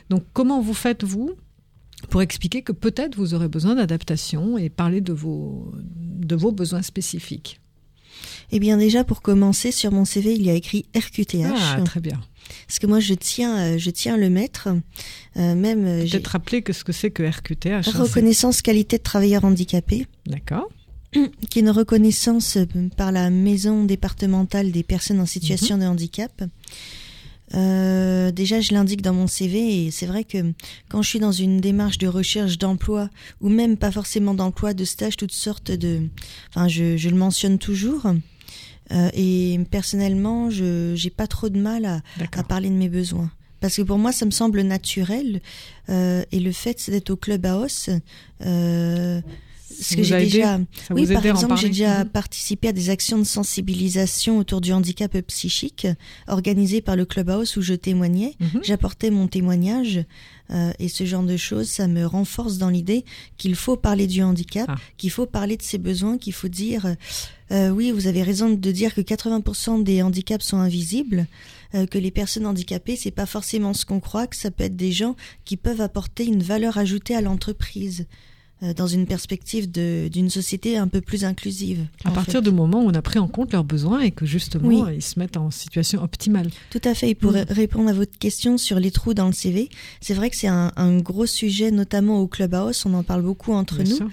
Donc, 0.10 0.24
comment 0.34 0.62
vous 0.62 0.74
faites, 0.74 1.04
vous, 1.04 1.32
pour 2.10 2.22
expliquer 2.22 2.62
que 2.62 2.72
peut-être 2.72 3.16
vous 3.16 3.34
aurez 3.34 3.48
besoin 3.48 3.76
d'adaptation 3.76 4.58
et 4.58 4.70
parler 4.70 5.02
de 5.02 5.14
vos, 5.14 5.72
de 5.76 6.36
vos 6.36 6.52
besoins 6.52 6.82
spécifiques? 6.82 7.62
Eh 8.52 8.60
bien, 8.60 8.78
déjà, 8.78 9.04
pour 9.04 9.22
commencer, 9.22 9.72
sur 9.72 9.92
mon 9.92 10.06
CV, 10.06 10.34
il 10.34 10.44
y 10.44 10.50
a 10.50 10.54
écrit 10.54 10.86
RQTH. 10.96 11.46
Ah, 11.54 11.82
très 11.84 12.00
bien. 12.00 12.20
Parce 12.68 12.80
que 12.80 12.88
moi, 12.88 13.00
je 13.00 13.14
tiens, 13.14 13.58
euh, 13.58 13.78
je 13.78 13.90
tiens 13.90 14.16
à 14.16 14.18
le 14.18 14.30
mettre. 14.30 14.70
Euh, 15.38 15.56
même. 15.56 15.84
Peut-être 16.10 16.28
rappeler 16.28 16.62
que 16.62 16.74
ce 16.74 16.84
que 16.84 16.92
c'est 16.92 17.12
que 17.12 17.24
RQTH. 17.24 17.90
Reconnaissance 17.96 18.62
qualité 18.62 18.98
de 18.98 19.04
travailleur 19.04 19.46
handicapé. 19.46 20.08
D'accord. 20.26 20.70
Qui 21.12 21.60
est 21.60 21.62
une 21.62 21.70
reconnaissance 21.70 22.58
par 22.98 23.12
la 23.12 23.30
maison 23.30 23.86
départementale 23.86 24.72
des 24.72 24.84
personnes 24.84 25.20
en 25.20 25.26
situation 25.26 25.78
mmh. 25.78 25.80
de 25.80 25.86
handicap. 25.86 26.44
Euh, 27.54 28.32
déjà, 28.32 28.60
je 28.60 28.74
l'indique 28.74 29.02
dans 29.02 29.14
mon 29.14 29.28
CV 29.28 29.86
et 29.86 29.92
c'est 29.92 30.08
vrai 30.08 30.24
que 30.24 30.54
quand 30.90 31.02
je 31.02 31.10
suis 31.10 31.20
dans 31.20 31.32
une 31.32 31.62
démarche 31.62 31.98
de 32.00 32.08
recherche 32.08 32.58
d'emploi 32.58 33.10
ou 33.40 33.50
même 33.50 33.78
pas 33.78 33.92
forcément 33.92 34.34
d'emploi, 34.34 34.74
de 34.74 34.84
stage, 34.84 35.16
toutes 35.16 35.32
sortes 35.32 35.72
de, 35.72 36.02
enfin, 36.50 36.68
je, 36.68 36.98
je 36.98 37.10
le 37.10 37.16
mentionne 37.16 37.60
toujours. 37.60 38.08
Euh, 38.92 39.10
et 39.14 39.60
personnellement, 39.72 40.50
je 40.50 40.94
j'ai 40.96 41.10
pas 41.10 41.28
trop 41.28 41.50
de 41.50 41.60
mal 41.60 41.86
à, 41.86 42.02
à, 42.36 42.44
parler 42.44 42.70
de 42.70 42.76
mes 42.76 42.90
besoins. 42.90 43.32
Parce 43.60 43.78
que 43.78 43.82
pour 43.82 43.98
moi, 43.98 44.12
ça 44.12 44.26
me 44.26 44.32
semble 44.32 44.62
naturel. 44.62 45.42
Euh, 45.90 46.24
et 46.32 46.40
le 46.40 46.52
fait 46.52 46.90
d'être 46.90 47.10
au 47.10 47.16
club 47.16 47.46
house, 47.46 47.90
euh, 48.46 49.22
ce 49.68 49.96
que 49.96 50.04
j'ai 50.04 50.20
déjà, 50.20 50.60
oui, 50.92 51.08
par 51.08 51.26
exemple, 51.26 51.58
j'ai 51.58 51.70
déjà 51.70 52.06
participé 52.06 52.68
à 52.68 52.72
des 52.72 52.90
actions 52.90 53.18
de 53.18 53.24
sensibilisation 53.24 54.38
autour 54.38 54.62
du 54.62 54.72
handicap 54.72 55.18
psychique 55.28 55.88
organisées 56.28 56.82
par 56.82 56.96
le 56.96 57.06
Clubhouse 57.06 57.58
où 57.58 57.62
je 57.62 57.74
témoignais. 57.74 58.36
Mhm. 58.40 58.62
J'apportais 58.64 59.10
mon 59.10 59.28
témoignage 59.28 60.06
euh, 60.52 60.72
et 60.78 60.88
ce 60.88 61.06
genre 61.06 61.24
de 61.24 61.38
choses, 61.38 61.68
ça 61.68 61.88
me 61.88 62.06
renforce 62.06 62.58
dans 62.58 62.70
l'idée 62.70 63.06
qu'il 63.38 63.56
faut 63.56 63.78
parler 63.78 64.06
du 64.06 64.22
handicap, 64.22 64.66
ah. 64.70 64.76
qu'il 64.98 65.10
faut 65.10 65.26
parler 65.26 65.58
de 65.58 65.64
ses 65.64 65.80
besoins, 65.80 66.18
qu'il 66.18 66.34
faut 66.34 66.48
dire 66.48 66.96
euh, 67.52 67.70
oui, 67.70 67.92
vous 67.92 68.08
avez 68.08 68.24
raison 68.24 68.50
de 68.50 68.72
dire 68.72 68.94
que 68.94 69.02
80% 69.02 69.84
des 69.84 70.02
handicaps 70.02 70.46
sont 70.46 70.58
invisibles, 70.58 71.28
euh, 71.74 71.86
que 71.86 71.98
les 71.98 72.12
personnes 72.12 72.46
handicapées, 72.46 72.96
c'est 72.96 73.12
pas 73.12 73.26
forcément 73.26 73.74
ce 73.74 73.86
qu'on 73.86 74.00
croit, 74.00 74.28
que 74.28 74.36
ça 74.36 74.52
peut 74.52 74.64
être 74.64 74.76
des 74.76 74.92
gens 74.92 75.16
qui 75.44 75.58
peuvent 75.58 75.82
apporter 75.82 76.26
une 76.26 76.42
valeur 76.42 76.78
ajoutée 76.78 77.16
à 77.16 77.22
l'entreprise. 77.22 78.06
Euh, 78.66 78.74
dans 78.74 78.88
une 78.88 79.06
perspective 79.06 79.72
d'une 79.72 80.30
société 80.30 80.78
un 80.78 80.88
peu 80.88 81.02
plus 81.02 81.24
inclusive. 81.24 81.86
À 82.04 82.12
partir 82.12 82.42
du 82.42 82.52
moment 82.52 82.84
où 82.84 82.88
on 82.88 82.94
a 82.94 83.02
pris 83.02 83.20
en 83.20 83.28
compte 83.28 83.54
leurs 83.54 83.64
besoins 83.64 84.02
et 84.02 84.12
que 84.12 84.26
justement 84.26 84.88
ils 84.90 85.02
se 85.02 85.20
mettent 85.20 85.38
en 85.38 85.52
situation 85.52 86.04
optimale. 86.04 86.50
Tout 86.72 86.82
à 86.84 86.94
fait. 86.94 87.10
Et 87.10 87.16
pour 87.16 87.32
mm. 87.32 87.46
répondre 87.50 87.90
à 87.90 87.94
votre 87.94 88.18
question 88.18 88.58
sur 88.58 88.80
les 88.80 88.92
trous 88.92 89.14
dans 89.14 89.28
le 89.28 89.34
CV, 89.34 89.70
c'est 90.02 90.14
vrai 90.14 90.30
que 90.30 90.36
c'est 90.36 90.48
un, 90.48 90.72
un, 90.76 90.98
gros 90.98 91.26
sujet, 91.26 91.72
notamment 91.72 92.20
au 92.20 92.28
Clubhouse. 92.28 92.84
On 92.86 92.94
en 92.94 93.04
parle 93.04 93.22
beaucoup 93.22 93.54
entre 93.54 93.84
nous 93.84 93.98
euh, 94.02 94.08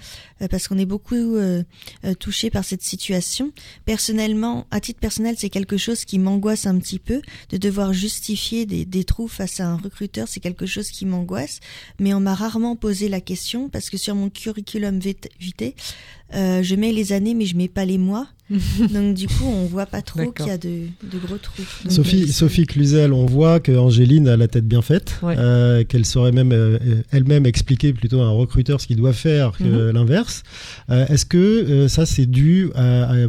parce 0.47 0.67
qu'on 0.67 0.77
est 0.77 0.85
beaucoup 0.85 1.15
euh, 1.15 1.63
euh, 2.05 2.13
touché 2.13 2.49
par 2.49 2.63
cette 2.63 2.81
situation. 2.81 3.51
Personnellement, 3.85 4.67
à 4.71 4.79
titre 4.79 4.99
personnel, 4.99 5.35
c'est 5.37 5.49
quelque 5.49 5.77
chose 5.77 6.05
qui 6.05 6.19
m'angoisse 6.19 6.65
un 6.65 6.77
petit 6.79 6.99
peu 6.99 7.21
de 7.49 7.57
devoir 7.57 7.93
justifier 7.93 8.65
des, 8.65 8.85
des 8.85 9.03
trous 9.03 9.27
face 9.27 9.59
à 9.59 9.67
un 9.67 9.77
recruteur. 9.77 10.27
C'est 10.27 10.39
quelque 10.39 10.65
chose 10.65 10.89
qui 10.89 11.05
m'angoisse, 11.05 11.59
mais 11.99 12.13
on 12.13 12.19
m'a 12.19 12.35
rarement 12.35 12.75
posé 12.75 13.09
la 13.09 13.21
question 13.21 13.69
parce 13.69 13.89
que 13.89 13.97
sur 13.97 14.15
mon 14.15 14.29
curriculum 14.29 14.99
vitae, 14.99 15.73
euh, 16.35 16.63
je 16.63 16.75
mets 16.75 16.91
les 16.91 17.13
années, 17.13 17.33
mais 17.33 17.45
je 17.45 17.55
mets 17.55 17.67
pas 17.67 17.85
les 17.85 17.97
mois. 17.97 18.27
Donc 18.93 19.15
du 19.15 19.27
coup, 19.27 19.45
on 19.45 19.65
voit 19.65 19.85
pas 19.85 20.01
trop 20.01 20.31
qu'il 20.31 20.47
y 20.47 20.51
a 20.51 20.57
de, 20.57 20.87
gros 21.25 21.37
trous. 21.37 21.63
Sophie, 21.89 22.31
Sophie 22.31 22.65
Cluzel, 22.65 23.13
on 23.13 23.25
voit 23.25 23.59
que 23.59 23.71
Angéline 23.71 24.27
a 24.27 24.35
la 24.35 24.47
tête 24.47 24.67
bien 24.67 24.81
faite, 24.81 25.19
euh, 25.23 25.83
qu'elle 25.85 26.05
saurait 26.05 26.33
même 26.33 26.51
euh, 26.51 26.77
elle-même 27.11 27.45
expliquer 27.45 27.93
plutôt 27.93 28.21
à 28.21 28.25
un 28.25 28.31
recruteur 28.31 28.81
ce 28.81 28.87
qu'il 28.87 28.97
doit 28.97 29.13
faire 29.13 29.53
que 29.53 29.63
mhm. 29.63 29.91
l'inverse. 29.91 30.43
Est-ce 30.89 31.25
que 31.25 31.87
ça 31.87 32.05
c'est 32.05 32.25
dû 32.25 32.69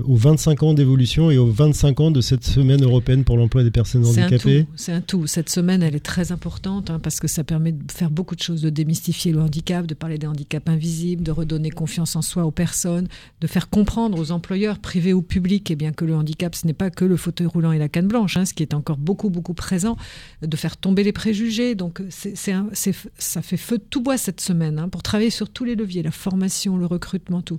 aux 0.05 0.17
25 0.17 0.63
ans 0.65 0.75
d'évolution 0.75 1.31
et 1.31 1.39
aux 1.39 1.47
25 1.47 2.01
ans 2.01 2.11
de 2.11 2.21
cette 2.21 2.45
semaine 2.45 2.83
européenne 2.83 3.25
pour 3.25 3.37
l'emploi 3.37 3.63
des 3.63 3.71
personnes 3.71 4.05
handicapées 4.05 4.67
C'est 4.77 4.93
un, 4.93 5.01
tout. 5.01 5.27
Cette 5.27 5.49
semaine, 5.49 5.83
elle 5.83 5.95
est 5.95 6.05
très 6.05 6.33
importante 6.33 6.91
hein, 6.91 6.99
parce 7.03 7.21
que 7.21 7.29
ça 7.29 7.45
permet 7.45 7.73
de 7.73 7.93
faire 7.93 8.11
beaucoup 8.11 8.35
de 8.35 8.43
choses, 8.43 8.61
de 8.61 8.71
démystifier 8.71 9.33
le 9.33 9.41
handicap, 9.41 9.87
de 9.87 9.95
parler 9.95 10.19
des 10.19 10.27
handicaps 10.27 10.69
invisibles, 10.69 11.23
de 11.23 11.31
redonner 11.31 11.71
confiance 11.71 12.17
en 12.17 12.23
soi 12.23 12.45
aux 12.45 12.51
personnes 12.51 12.94
de 13.03 13.47
faire 13.47 13.69
comprendre 13.69 14.19
aux 14.19 14.31
employeurs 14.31 14.79
privés 14.79 15.13
ou 15.13 15.23
publics 15.23 15.71
et 15.71 15.75
eh 15.75 15.77
bien 15.77 15.93
que 15.93 16.05
le 16.05 16.15
handicap, 16.15 16.55
ce 16.55 16.67
n'est 16.67 16.73
pas 16.73 16.91
que 16.91 17.05
le 17.05 17.17
fauteuil 17.17 17.47
roulant 17.47 17.73
et 17.73 17.79
la 17.79 17.89
canne 17.89 18.09
blanche, 18.09 18.37
hein, 18.37 18.45
ce 18.45 18.55
qui 18.55 18.63
est 18.63 18.75
encore 18.75 18.97
beaucoup, 18.97 19.31
beaucoup 19.31 19.55
présent, 19.55 19.97
de 20.43 20.57
faire 20.57 20.77
tomber 20.77 21.03
les 21.03 21.13
préjugés. 21.13 21.75
Donc 21.75 22.03
c'est, 22.11 22.35
ça 22.35 23.43
fait 23.43 23.57
feu 23.57 23.79
de 23.79 23.85
tout 23.89 24.01
bois 24.01 24.17
cette 24.17 24.41
semaine 24.41 24.79
hein, 24.79 24.89
pour 24.89 25.03
travailler 25.03 25.31
sur 25.31 25.51
tous 25.51 25.65
les 25.65 25.75
leviers, 25.75 26.03
la 26.03 26.11
formation, 26.11 26.77
le 26.77 26.87
recrutement, 26.87 27.43
tout. 27.43 27.59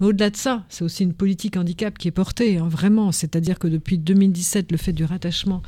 Mais 0.00 0.06
au-delà 0.06 0.30
de 0.30 0.36
ça, 0.36 0.64
c'est 0.68 0.84
aussi 0.84 1.02
une 1.02 1.14
politique 1.14 1.56
handicap 1.56 1.96
qui 1.98 2.08
est 2.08 2.12
portée, 2.12 2.58
hein, 2.58 2.68
vraiment. 2.68 3.12
C'est-à-dire 3.12 3.58
que 3.58 3.68
depuis 3.68 3.98
2017, 3.98 4.72
le 4.72 4.78
fait 4.78 4.92
du 4.92 5.04
rattachement 5.04 5.62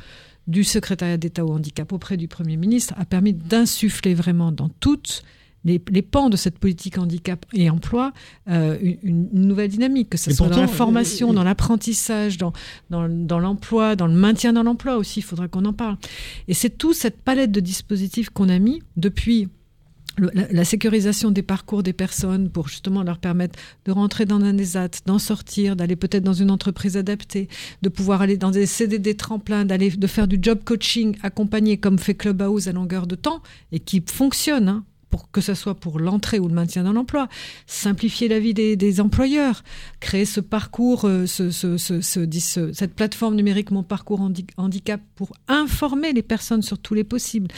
du 0.47 0.63
secrétariat 0.63 1.17
d'État 1.17 1.45
au 1.45 1.51
handicap 1.51 1.91
auprès 1.91 2.17
du 2.17 2.27
Premier 2.27 2.57
ministre 2.57 2.93
a 2.97 3.05
permis 3.05 3.33
d'insuffler 3.33 4.13
vraiment 4.13 4.51
dans 4.51 4.69
toutes 4.69 5.23
les, 5.65 6.01
pans 6.01 6.29
de 6.29 6.37
cette 6.37 6.59
politique 6.59 6.97
handicap 6.97 7.45
et 7.53 7.69
emploi 7.69 8.13
euh, 8.49 8.77
une, 9.01 9.29
nouvelle 9.33 9.69
dynamique, 9.69 10.09
que 10.11 10.17
ce 10.17 10.31
soit 10.31 10.47
dans 10.47 10.61
la 10.61 10.67
formation, 10.67 11.33
dans 11.33 11.43
l'apprentissage, 11.43 12.37
dans, 12.37 12.53
dans, 12.89 13.39
l'emploi, 13.39 13.95
dans 13.95 14.07
le 14.07 14.13
maintien 14.13 14.53
dans 14.53 14.63
l'emploi 14.63 14.97
aussi, 14.97 15.19
il 15.19 15.23
faudra 15.23 15.47
qu'on 15.47 15.65
en 15.65 15.73
parle. 15.73 15.97
Et 16.47 16.53
c'est 16.53 16.69
toute 16.69 16.95
cette 16.95 17.17
palette 17.17 17.51
de 17.51 17.59
dispositifs 17.59 18.29
qu'on 18.29 18.49
a 18.49 18.59
mis 18.59 18.83
depuis 18.95 19.49
la, 20.17 20.63
sécurisation 20.63 21.31
des 21.31 21.41
parcours 21.41 21.83
des 21.83 21.91
personnes 21.91 22.49
pour 22.49 22.69
justement 22.69 23.03
leur 23.03 23.17
permettre 23.17 23.59
de 23.85 23.91
rentrer 23.91 24.25
dans 24.25 24.39
un 24.41 24.57
ESAT, 24.57 25.01
d'en 25.05 25.19
sortir, 25.19 25.75
d'aller 25.75 25.95
peut-être 25.95 26.23
dans 26.23 26.33
une 26.33 26.51
entreprise 26.51 26.95
adaptée, 26.95 27.49
de 27.81 27.89
pouvoir 27.89 28.21
aller 28.21 28.37
dans 28.37 28.51
des 28.51 28.65
CDD 28.65 29.15
tremplins, 29.15 29.65
d'aller 29.65 29.89
de 29.89 30.07
faire 30.07 30.27
du 30.27 30.37
job 30.41 30.59
coaching 30.63 31.17
accompagné 31.21 31.77
comme 31.77 31.99
fait 31.99 32.15
Clubhouse 32.15 32.67
à 32.67 32.71
longueur 32.71 33.07
de 33.07 33.15
temps 33.15 33.41
et 33.71 33.79
qui 33.79 34.01
fonctionne. 34.05 34.69
Hein 34.69 34.85
que 35.31 35.41
ce 35.41 35.53
soit 35.53 35.75
pour 35.75 35.99
l'entrée 35.99 36.39
ou 36.39 36.47
le 36.47 36.53
maintien 36.53 36.83
dans 36.83 36.93
l'emploi, 36.93 37.27
simplifier 37.67 38.27
la 38.27 38.39
vie 38.39 38.53
des, 38.53 39.01
employeurs, 39.01 39.63
créer 39.99 40.25
ce 40.25 40.39
parcours, 40.39 41.05
euh, 41.05 41.25
ce, 41.25 41.51
cette 41.51 42.93
plateforme 42.95 43.35
numérique 43.35 43.71
Mon 43.71 43.83
Parcours 43.83 44.21
Handicap 44.57 45.01
pour 45.15 45.33
informer 45.47 46.13
les 46.13 46.21
personnes 46.21 46.61
sur 46.61 46.77
tous 46.79 46.93
les 46.93 47.03
possibles. 47.03 47.49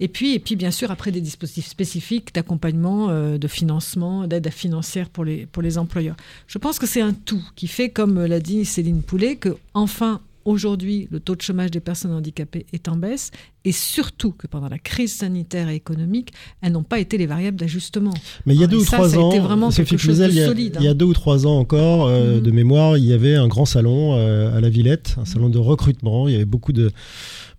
Et 0.00 0.08
puis, 0.08 0.34
et 0.34 0.38
puis 0.38 0.54
bien 0.54 0.70
sûr, 0.70 0.90
après 0.90 1.10
des 1.10 1.20
dispositifs 1.20 1.66
spécifiques 1.66 2.32
d'accompagnement, 2.34 3.10
euh, 3.10 3.38
de 3.38 3.48
financement, 3.48 4.26
d'aide 4.26 4.50
financière 4.50 5.08
pour 5.08 5.24
les, 5.24 5.46
pour 5.46 5.62
les 5.62 5.76
employeurs. 5.78 6.16
Je 6.46 6.58
pense 6.58 6.78
que 6.78 6.86
c'est 6.86 7.00
un 7.00 7.12
tout 7.12 7.42
qui 7.56 7.66
fait, 7.66 7.90
comme 7.90 8.24
l'a 8.24 8.40
dit 8.40 8.64
Céline 8.64 9.02
Poulet, 9.02 9.36
que 9.36 9.56
enfin 9.74 10.20
Aujourd'hui, 10.48 11.08
le 11.10 11.20
taux 11.20 11.36
de 11.36 11.42
chômage 11.42 11.70
des 11.70 11.80
personnes 11.80 12.14
handicapées 12.14 12.64
est 12.72 12.88
en 12.88 12.96
baisse 12.96 13.32
et 13.66 13.72
surtout 13.72 14.32
que 14.32 14.46
pendant 14.46 14.70
la 14.70 14.78
crise 14.78 15.14
sanitaire 15.14 15.68
et 15.68 15.74
économique, 15.74 16.30
elles 16.62 16.72
n'ont 16.72 16.84
pas 16.84 17.00
été 17.00 17.18
les 17.18 17.26
variables 17.26 17.58
d'ajustement. 17.58 18.14
Mais 18.46 18.54
il 18.54 18.60
y 18.62 18.64
a 18.64 18.66
deux 18.66 18.78
ou 18.78 18.84
trois 18.86 19.18
ans, 19.18 19.28
vraiment 19.40 19.70
solide, 19.70 20.78
il, 20.80 20.84
y 20.84 20.88
a, 20.88 20.92
hein. 20.92 20.94
deux 20.94 21.04
ou 21.04 21.12
trois 21.12 21.46
ans 21.46 21.58
encore, 21.58 22.06
euh, 22.06 22.38
mm-hmm. 22.38 22.42
de 22.42 22.50
mémoire, 22.50 22.96
il 22.96 23.04
y 23.04 23.12
avait 23.12 23.34
un 23.34 23.46
grand 23.46 23.66
salon 23.66 24.14
euh, 24.14 24.56
à 24.56 24.62
la 24.62 24.70
Villette, 24.70 25.16
un 25.20 25.26
salon 25.26 25.50
de 25.50 25.58
recrutement. 25.58 26.28
Il 26.28 26.32
y 26.32 26.36
avait 26.36 26.46
beaucoup 26.46 26.72
de 26.72 26.92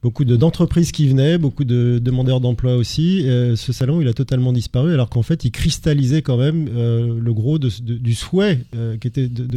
beaucoup 0.01 0.23
d'entreprises 0.23 0.91
qui 0.91 1.07
venaient, 1.07 1.37
beaucoup 1.37 1.65
de 1.65 1.99
demandeurs 2.01 2.39
d'emploi 2.39 2.75
aussi. 2.75 3.27
Euh, 3.27 3.55
ce 3.55 3.73
salon, 3.73 4.01
il 4.01 4.07
a 4.07 4.13
totalement 4.13 4.53
disparu, 4.53 4.93
alors 4.93 5.09
qu'en 5.09 5.23
fait, 5.23 5.43
il 5.43 5.51
cristallisait 5.51 6.21
quand 6.21 6.37
même 6.37 6.69
euh, 6.73 7.19
le 7.19 7.33
gros 7.33 7.59
du 7.59 8.13
souhait 8.13 8.59
euh, 8.75 8.97
qui 8.97 9.07
était 9.07 9.27
de, 9.27 9.47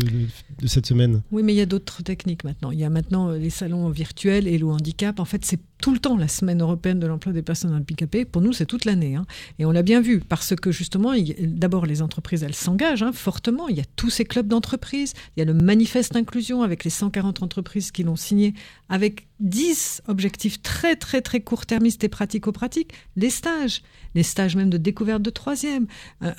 cette 0.67 0.87
semaine. 0.87 1.23
Oui, 1.31 1.43
mais 1.43 1.53
il 1.53 1.57
y 1.57 1.61
a 1.61 1.67
d'autres 1.67 2.03
techniques 2.03 2.45
maintenant. 2.45 2.71
Il 2.71 2.79
y 2.79 2.85
a 2.85 2.91
maintenant 2.91 3.31
les 3.31 3.51
salons 3.51 3.89
virtuels 3.91 4.49
et 4.49 4.59
le 4.59 4.67
handicap. 4.67 5.21
En 5.21 5.25
fait, 5.25 5.45
c'est 5.45 5.61
tout 5.83 5.93
le 5.93 5.99
temps 5.99 6.17
la 6.17 6.29
semaine 6.29 6.63
européenne 6.63 7.01
de 7.01 7.07
l'emploi 7.09 7.33
des 7.33 7.43
personnes 7.43 7.75
handicapées. 7.75 8.25
Pour 8.25 8.41
nous, 8.41 8.53
c'est 8.53 8.67
toute 8.67 8.85
l'année. 8.85 9.17
Hein. 9.17 9.27
Et 9.59 9.67
on 9.67 9.73
l'a 9.73 9.83
bien 9.83 10.01
vu, 10.01 10.21
parce 10.21 10.55
que 10.55 10.71
justement, 10.71 11.13
d'abord, 11.41 11.87
les 11.87 12.01
entreprises, 12.01 12.45
elles 12.45 12.55
s'engagent 12.55 13.03
hein, 13.03 13.13
fortement. 13.13 13.69
Il 13.69 13.77
y 13.77 13.81
a 13.81 13.85
tous 13.97 14.09
ces 14.09 14.25
clubs 14.25 14.47
d'entreprises. 14.47 15.13
Il 15.37 15.41
y 15.41 15.43
a 15.43 15.45
le 15.45 15.55
manifeste 15.55 16.15
inclusion 16.15 16.63
avec 16.63 16.85
les 16.85 16.91
140 16.91 17.43
entreprises 17.43 17.91
qui 17.91 18.05
l'ont 18.05 18.17
signé, 18.17 18.55
avec 18.89 19.27
10 19.41 20.03
objectifs 20.07 20.63
très, 20.63 20.95
très, 20.95 21.21
très 21.21 21.41
court-termistes 21.41 22.05
et 22.05 22.09
pratico-pratiques. 22.09 22.93
Les 23.17 23.31
stages, 23.31 23.83
les 24.15 24.23
stages 24.23 24.55
même 24.55 24.71
de 24.71 24.79
découverte 24.79 25.21
de 25.21 25.31
troisième. 25.31 25.89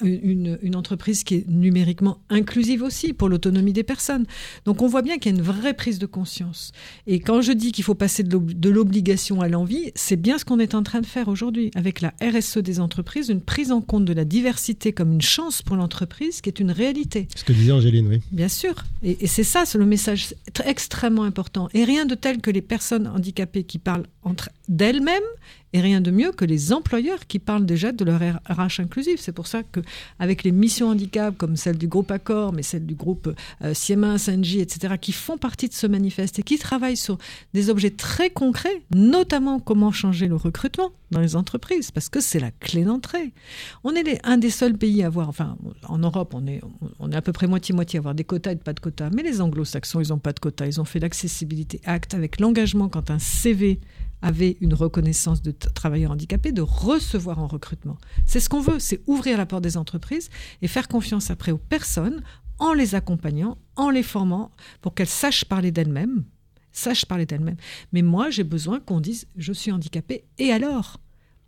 Une, 0.01 0.57
une 0.61 0.75
entreprise 0.77 1.25
qui 1.25 1.35
est 1.35 1.49
numériquement 1.49 2.19
inclusive 2.29 2.81
aussi 2.81 3.11
pour 3.11 3.27
l'autonomie 3.27 3.73
des 3.73 3.83
personnes. 3.83 4.25
Donc 4.63 4.81
on 4.81 4.87
voit 4.87 5.01
bien 5.01 5.17
qu'il 5.17 5.33
y 5.33 5.35
a 5.35 5.37
une 5.37 5.43
vraie 5.43 5.73
prise 5.73 5.99
de 5.99 6.05
conscience. 6.05 6.71
Et 7.07 7.19
quand 7.19 7.41
je 7.41 7.51
dis 7.51 7.73
qu'il 7.73 7.83
faut 7.83 7.95
passer 7.95 8.23
de 8.23 8.69
l'obligation 8.69 9.32
à 9.41 9.47
l'envie, 9.47 9.91
c'est 9.95 10.15
bien 10.15 10.37
ce 10.37 10.45
qu'on 10.45 10.59
est 10.59 10.75
en 10.75 10.83
train 10.83 11.01
de 11.01 11.05
faire 11.05 11.27
aujourd'hui 11.27 11.71
avec 11.75 12.01
la 12.01 12.13
RSE 12.21 12.57
des 12.59 12.79
entreprises, 12.79 13.29
une 13.29 13.41
prise 13.41 13.71
en 13.71 13.81
compte 13.81 14.05
de 14.05 14.13
la 14.13 14.25
diversité 14.25 14.93
comme 14.93 15.13
une 15.13 15.21
chance 15.21 15.61
pour 15.61 15.75
l'entreprise, 15.75 16.41
qui 16.41 16.49
est 16.49 16.59
une 16.59 16.71
réalité. 16.71 17.27
Ce 17.35 17.43
que 17.43 17.53
disait 17.53 17.71
Angéline, 17.71 18.07
oui. 18.07 18.21
Bien 18.31 18.47
sûr. 18.47 18.75
Et, 19.03 19.27
c'est 19.27 19.43
ça, 19.43 19.65
c'est 19.65 19.77
le 19.77 19.85
message 19.85 20.33
extrêmement 20.65 21.23
important. 21.23 21.69
Et 21.73 21.83
rien 21.83 22.05
de 22.05 22.15
tel 22.15 22.41
que 22.41 22.51
les 22.51 22.61
personnes 22.61 23.07
handicapées 23.07 23.63
qui 23.63 23.79
parlent 23.79 24.07
entre 24.23 24.49
d'elles-mêmes 24.69 25.21
et 25.73 25.81
rien 25.81 26.01
de 26.01 26.11
mieux 26.11 26.31
que 26.31 26.45
les 26.45 26.71
employeurs 26.71 27.27
qui 27.27 27.39
parlent 27.39 27.65
déjà 27.65 27.91
de 27.91 28.05
leur 28.05 28.21
RH 28.21 28.79
inclusif. 28.79 29.19
C'est 29.19 29.31
pour 29.31 29.47
ça 29.47 29.63
que 29.63 29.79
avec 30.19 30.43
les 30.43 30.51
missions 30.51 30.89
handicap 30.89 31.35
comme 31.37 31.55
celle 31.55 31.77
du 31.77 31.87
groupe 31.87 32.11
Accor, 32.11 32.53
mais 32.53 32.63
celle 32.63 32.85
du 32.85 32.95
groupe 32.95 33.33
euh, 33.63 33.73
Siemens, 33.73 34.29
Engie, 34.29 34.59
etc., 34.59 34.95
qui 35.01 35.11
font 35.11 35.37
partie 35.37 35.67
de 35.67 35.73
ce 35.73 35.87
manifeste 35.87 36.39
et 36.39 36.43
qui 36.43 36.57
travaillent 36.57 36.97
sur 36.97 37.17
des 37.53 37.69
objets 37.69 37.89
très 37.89 38.29
concrets, 38.29 38.83
notamment 38.93 39.59
comment 39.59 39.91
changer 39.91 40.27
le 40.27 40.35
recrutement 40.35 40.91
dans 41.11 41.21
les 41.21 41.35
entreprises, 41.35 41.91
parce 41.91 42.09
que 42.09 42.19
c'est 42.19 42.39
la 42.39 42.51
clé 42.51 42.83
d'entrée. 42.83 43.33
On 43.83 43.93
est 43.93 44.19
un 44.25 44.37
des 44.37 44.49
seuls 44.49 44.77
pays 44.77 45.03
à 45.03 45.07
avoir, 45.07 45.29
enfin 45.29 45.57
en 45.87 45.99
Europe, 45.99 46.33
on 46.33 46.45
est, 46.47 46.61
on 46.99 47.11
est 47.11 47.15
à 47.15 47.21
peu 47.21 47.31
près 47.31 47.47
moitié-moitié 47.47 47.97
à 47.97 48.01
avoir 48.01 48.15
des 48.15 48.23
quotas 48.23 48.51
et 48.51 48.55
pas 48.55 48.73
de 48.73 48.79
quotas, 48.79 49.09
mais 49.11 49.23
les 49.23 49.39
anglo-saxons, 49.41 50.01
ils 50.01 50.09
n'ont 50.09 50.17
pas 50.17 50.33
de 50.33 50.39
quotas. 50.39 50.65
Ils 50.65 50.81
ont 50.81 50.85
fait 50.85 50.99
l'accessibilité 50.99 51.79
acte 51.85 52.13
avec 52.13 52.39
l'engagement 52.39 52.89
quand 52.89 53.11
un 53.11 53.19
CV 53.19 53.79
avait 54.23 54.57
une 54.61 54.73
reconnaissance 54.73 55.41
de 55.41 55.51
travailleurs 55.51 56.11
handicapés, 56.11 56.51
de 56.51 56.61
recevoir 56.61 57.39
en 57.39 57.47
recrutement. 57.47 57.97
C'est 58.25 58.39
ce 58.39 58.49
qu'on 58.49 58.61
veut, 58.61 58.79
c'est 58.79 59.01
ouvrir 59.05 59.37
la 59.37 59.45
porte 59.45 59.63
des 59.63 59.77
entreprises 59.77 60.29
et 60.61 60.67
faire 60.67 60.87
confiance 60.87 61.29
après 61.29 61.51
aux 61.51 61.57
personnes 61.57 62.23
en 62.57 62.73
les 62.73 62.95
accompagnant, 62.95 63.57
en 63.75 63.89
les 63.89 64.01
formant 64.01 64.51
pour 64.81 64.95
qu'elles 64.95 65.07
sachent 65.07 65.45
parler 65.45 65.71
d'elles-mêmes, 65.71 66.23
sachent 66.71 67.05
parler 67.05 67.25
d'elles-mêmes. 67.25 67.57
Mais 67.91 68.01
moi, 68.01 68.29
j'ai 68.29 68.45
besoin 68.45 68.79
qu'on 68.79 69.01
dise 69.01 69.27
je 69.35 69.53
suis 69.53 69.71
handicapé 69.71 70.23
et 70.39 70.51
alors? 70.51 70.99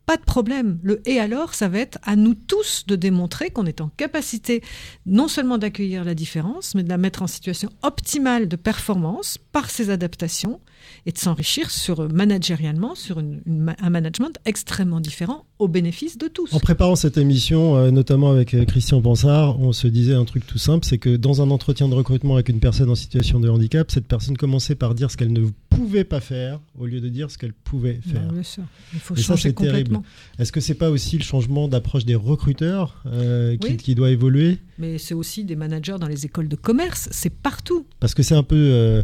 Pas 0.05 0.17
de 0.17 0.23
problème. 0.23 0.77
Le 0.83 1.01
et 1.09 1.19
alors, 1.19 1.55
ça 1.55 1.67
va 1.67 1.79
être 1.79 1.97
à 2.03 2.15
nous 2.15 2.35
tous 2.35 2.85
de 2.85 2.95
démontrer 2.95 3.49
qu'on 3.49 3.65
est 3.65 3.81
en 3.81 3.89
capacité 3.89 4.61
non 5.07 5.27
seulement 5.27 5.57
d'accueillir 5.57 6.03
la 6.03 6.13
différence, 6.13 6.75
mais 6.75 6.83
de 6.83 6.89
la 6.89 6.99
mettre 6.99 7.23
en 7.23 7.27
situation 7.27 7.71
optimale 7.81 8.47
de 8.47 8.55
performance 8.55 9.39
par 9.51 9.71
ces 9.71 9.89
adaptations 9.89 10.61
et 11.05 11.11
de 11.11 11.17
s'enrichir 11.17 11.71
sur 11.71 12.11
managérialement 12.11 12.95
sur 12.95 13.19
un 13.19 13.89
management 13.89 14.37
extrêmement 14.45 14.99
différent 14.99 15.45
au 15.59 15.67
bénéfice 15.67 16.17
de 16.17 16.27
tous. 16.27 16.53
En 16.53 16.59
préparant 16.59 16.95
cette 16.95 17.17
émission, 17.17 17.77
euh, 17.77 17.91
notamment 17.91 18.31
avec 18.31 18.53
euh, 18.53 18.65
Christian 18.65 19.01
Pansard, 19.01 19.59
on 19.59 19.71
se 19.71 19.87
disait 19.87 20.13
un 20.13 20.25
truc 20.25 20.45
tout 20.45 20.57
simple, 20.57 20.85
c'est 20.85 20.97
que 20.97 21.15
dans 21.15 21.41
un 21.41 21.49
entretien 21.49 21.87
de 21.87 21.93
recrutement 21.93 22.35
avec 22.35 22.49
une 22.49 22.59
personne 22.59 22.89
en 22.89 22.95
situation 22.95 23.39
de 23.39 23.49
handicap, 23.49 23.89
cette 23.89 24.07
personne 24.07 24.35
commençait 24.35 24.75
par 24.75 24.95
dire 24.95 25.11
ce 25.11 25.17
qu'elle 25.17 25.31
ne 25.31 25.47
pouvait 25.69 26.03
pas 26.03 26.19
faire 26.19 26.59
au 26.77 26.85
lieu 26.85 26.99
de 26.99 27.07
dire 27.07 27.31
ce 27.31 27.37
qu'elle 27.37 27.53
pouvait 27.53 27.99
bah, 28.05 28.19
faire. 28.19 28.31
bien 28.31 28.43
sûr. 28.43 28.63
Il 28.93 28.99
faut 28.99 29.15
changer 29.15 29.49
ça, 29.49 29.53
complètement. 29.53 30.03
Est-ce 30.39 30.51
que 30.51 30.59
c'est 30.59 30.75
pas 30.75 30.89
aussi 30.89 31.17
le 31.17 31.23
changement 31.23 31.67
d'approche 31.67 32.05
des 32.05 32.15
recruteurs 32.15 33.01
euh, 33.05 33.55
qui, 33.57 33.95
doit 33.95 34.11
évoluer? 34.11 34.57
Mais 34.77 34.97
c'est 34.97 35.13
aussi 35.13 35.45
des 35.45 35.55
managers 35.55 35.95
dans 35.99 36.07
les 36.07 36.25
écoles 36.25 36.49
de 36.49 36.55
commerce, 36.57 37.07
c'est 37.11 37.33
partout. 37.33 37.85
Parce 38.01 38.13
que 38.13 38.23
c'est 38.23 38.35
un 38.35 38.43
peu 38.43 39.03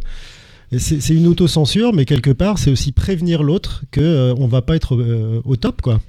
c'est 0.77 1.13
une 1.13 1.27
autocensure, 1.27 1.93
mais 1.93 2.05
quelque 2.05 2.31
part, 2.31 2.57
c'est 2.57 2.71
aussi 2.71 2.91
prévenir 2.91 3.43
l'autre 3.43 3.83
qu'on 3.93 4.01
euh, 4.01 4.33
on 4.37 4.47
va 4.47 4.61
pas 4.61 4.75
être 4.75 4.95
euh, 4.95 5.41
au 5.43 5.57
top, 5.57 5.81
quoi. 5.81 5.99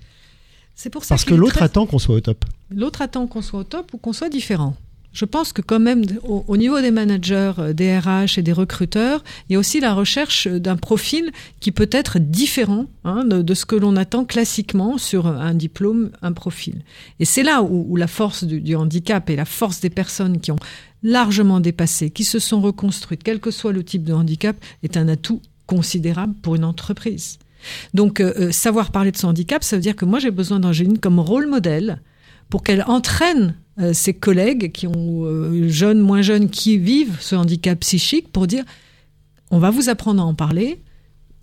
C'est 0.75 0.91
pour 0.91 1.05
ça 1.05 1.15
Parce 1.15 1.25
que 1.25 1.35
l'autre 1.35 1.63
attend 1.63 1.87
qu'on 1.87 1.99
soit 1.99 2.15
au 2.15 2.21
top. 2.21 2.45
L'autre 2.71 3.03
attend 3.03 3.27
qu'on 3.27 3.43
soit 3.43 3.61
au 3.61 3.65
top 3.65 3.93
ou 3.93 3.99
qu'on 3.99 4.13
soit 4.13 4.29
différent. 4.29 4.77
Je 5.13 5.25
pense 5.27 5.53
que 5.53 5.61
quand 5.61 5.81
même, 5.81 6.05
au, 6.25 6.57
niveau 6.57 6.81
des 6.81 6.91
managers, 6.91 7.53
euh, 7.59 7.73
des 7.73 7.99
RH 7.99 8.39
et 8.39 8.43
des 8.43 8.53
recruteurs, 8.53 9.23
il 9.49 9.53
y 9.53 9.57
a 9.57 9.59
aussi 9.59 9.79
la 9.81 9.93
recherche 9.93 10.49
d'un 10.49 10.77
profil 10.77 11.31
qui 11.61 11.71
peut 11.71 11.89
être 11.93 12.19
différent 12.19 12.87
hein, 13.05 13.25
de, 13.25 13.55
ce 13.55 13.67
que 13.67 13.77
l'on 13.77 13.97
attend 13.97 14.25
classiquement 14.25 14.97
sur 14.97 15.27
un 15.27 15.55
diplôme, 15.55 16.11
un 16.23 16.33
profil. 16.33 16.83
Et 17.21 17.25
c'est 17.25 17.43
là 17.43 17.63
où, 17.63 17.97
la 17.97 18.07
force 18.07 18.45
du, 18.45 18.75
handicap 18.75 19.29
et 19.29 19.37
la 19.37 19.45
force 19.45 19.81
des 19.81 19.91
personnes 19.91 20.41
qui 20.41 20.51
ont 20.51 20.59
largement 21.03 21.61
dépassées, 21.61 22.11
qui 22.11 22.25
se 22.25 22.39
sont 22.39 22.61
reconstruites, 22.61 23.23
quel 23.23 23.41
que 23.41 23.51
soit 23.51 23.73
le 23.73 23.85
type 23.85 24.05
de 24.05 24.15
handicap, 24.15 24.57
est 24.83 24.97
un 24.97 25.09
atout 25.09 25.43
considérable 25.67 26.35
pour 26.43 26.55
une 26.55 26.65
entreprise. 26.65 27.39
Donc, 27.95 28.21
euh, 28.21 28.33
euh, 28.39 28.53
savoir 28.53 28.91
parler 28.91 29.13
de 29.13 29.17
son 29.17 29.29
handicap, 29.29 29.63
ça 29.63 29.77
veut 29.77 29.83
dire 29.83 29.97
que 29.97 30.05
moi, 30.05 30.19
j'ai 30.19 30.31
besoin 30.31 30.59
d'Angéline 30.59 30.99
comme 30.99 31.21
rôle 31.21 31.47
modèle 31.47 32.01
pour 32.49 32.63
qu'elle 32.63 32.85
entraîne 32.87 33.55
euh, 33.79 33.93
ses 33.93 34.15
collègues 34.15 34.73
qui 34.73 34.87
ont 34.87 35.69
jeunes, 35.69 36.01
moins 36.01 36.23
jeunes, 36.23 36.51
qui 36.51 36.79
vivent 36.79 37.17
ce 37.21 37.35
handicap 37.35 37.81
psychique 37.81 38.31
pour 38.31 38.47
dire 38.47 38.65
on 39.51 39.59
va 39.59 39.71
vous 39.71 39.89
apprendre 39.89 40.23
à 40.23 40.25
en 40.25 40.35
parler, 40.35 40.83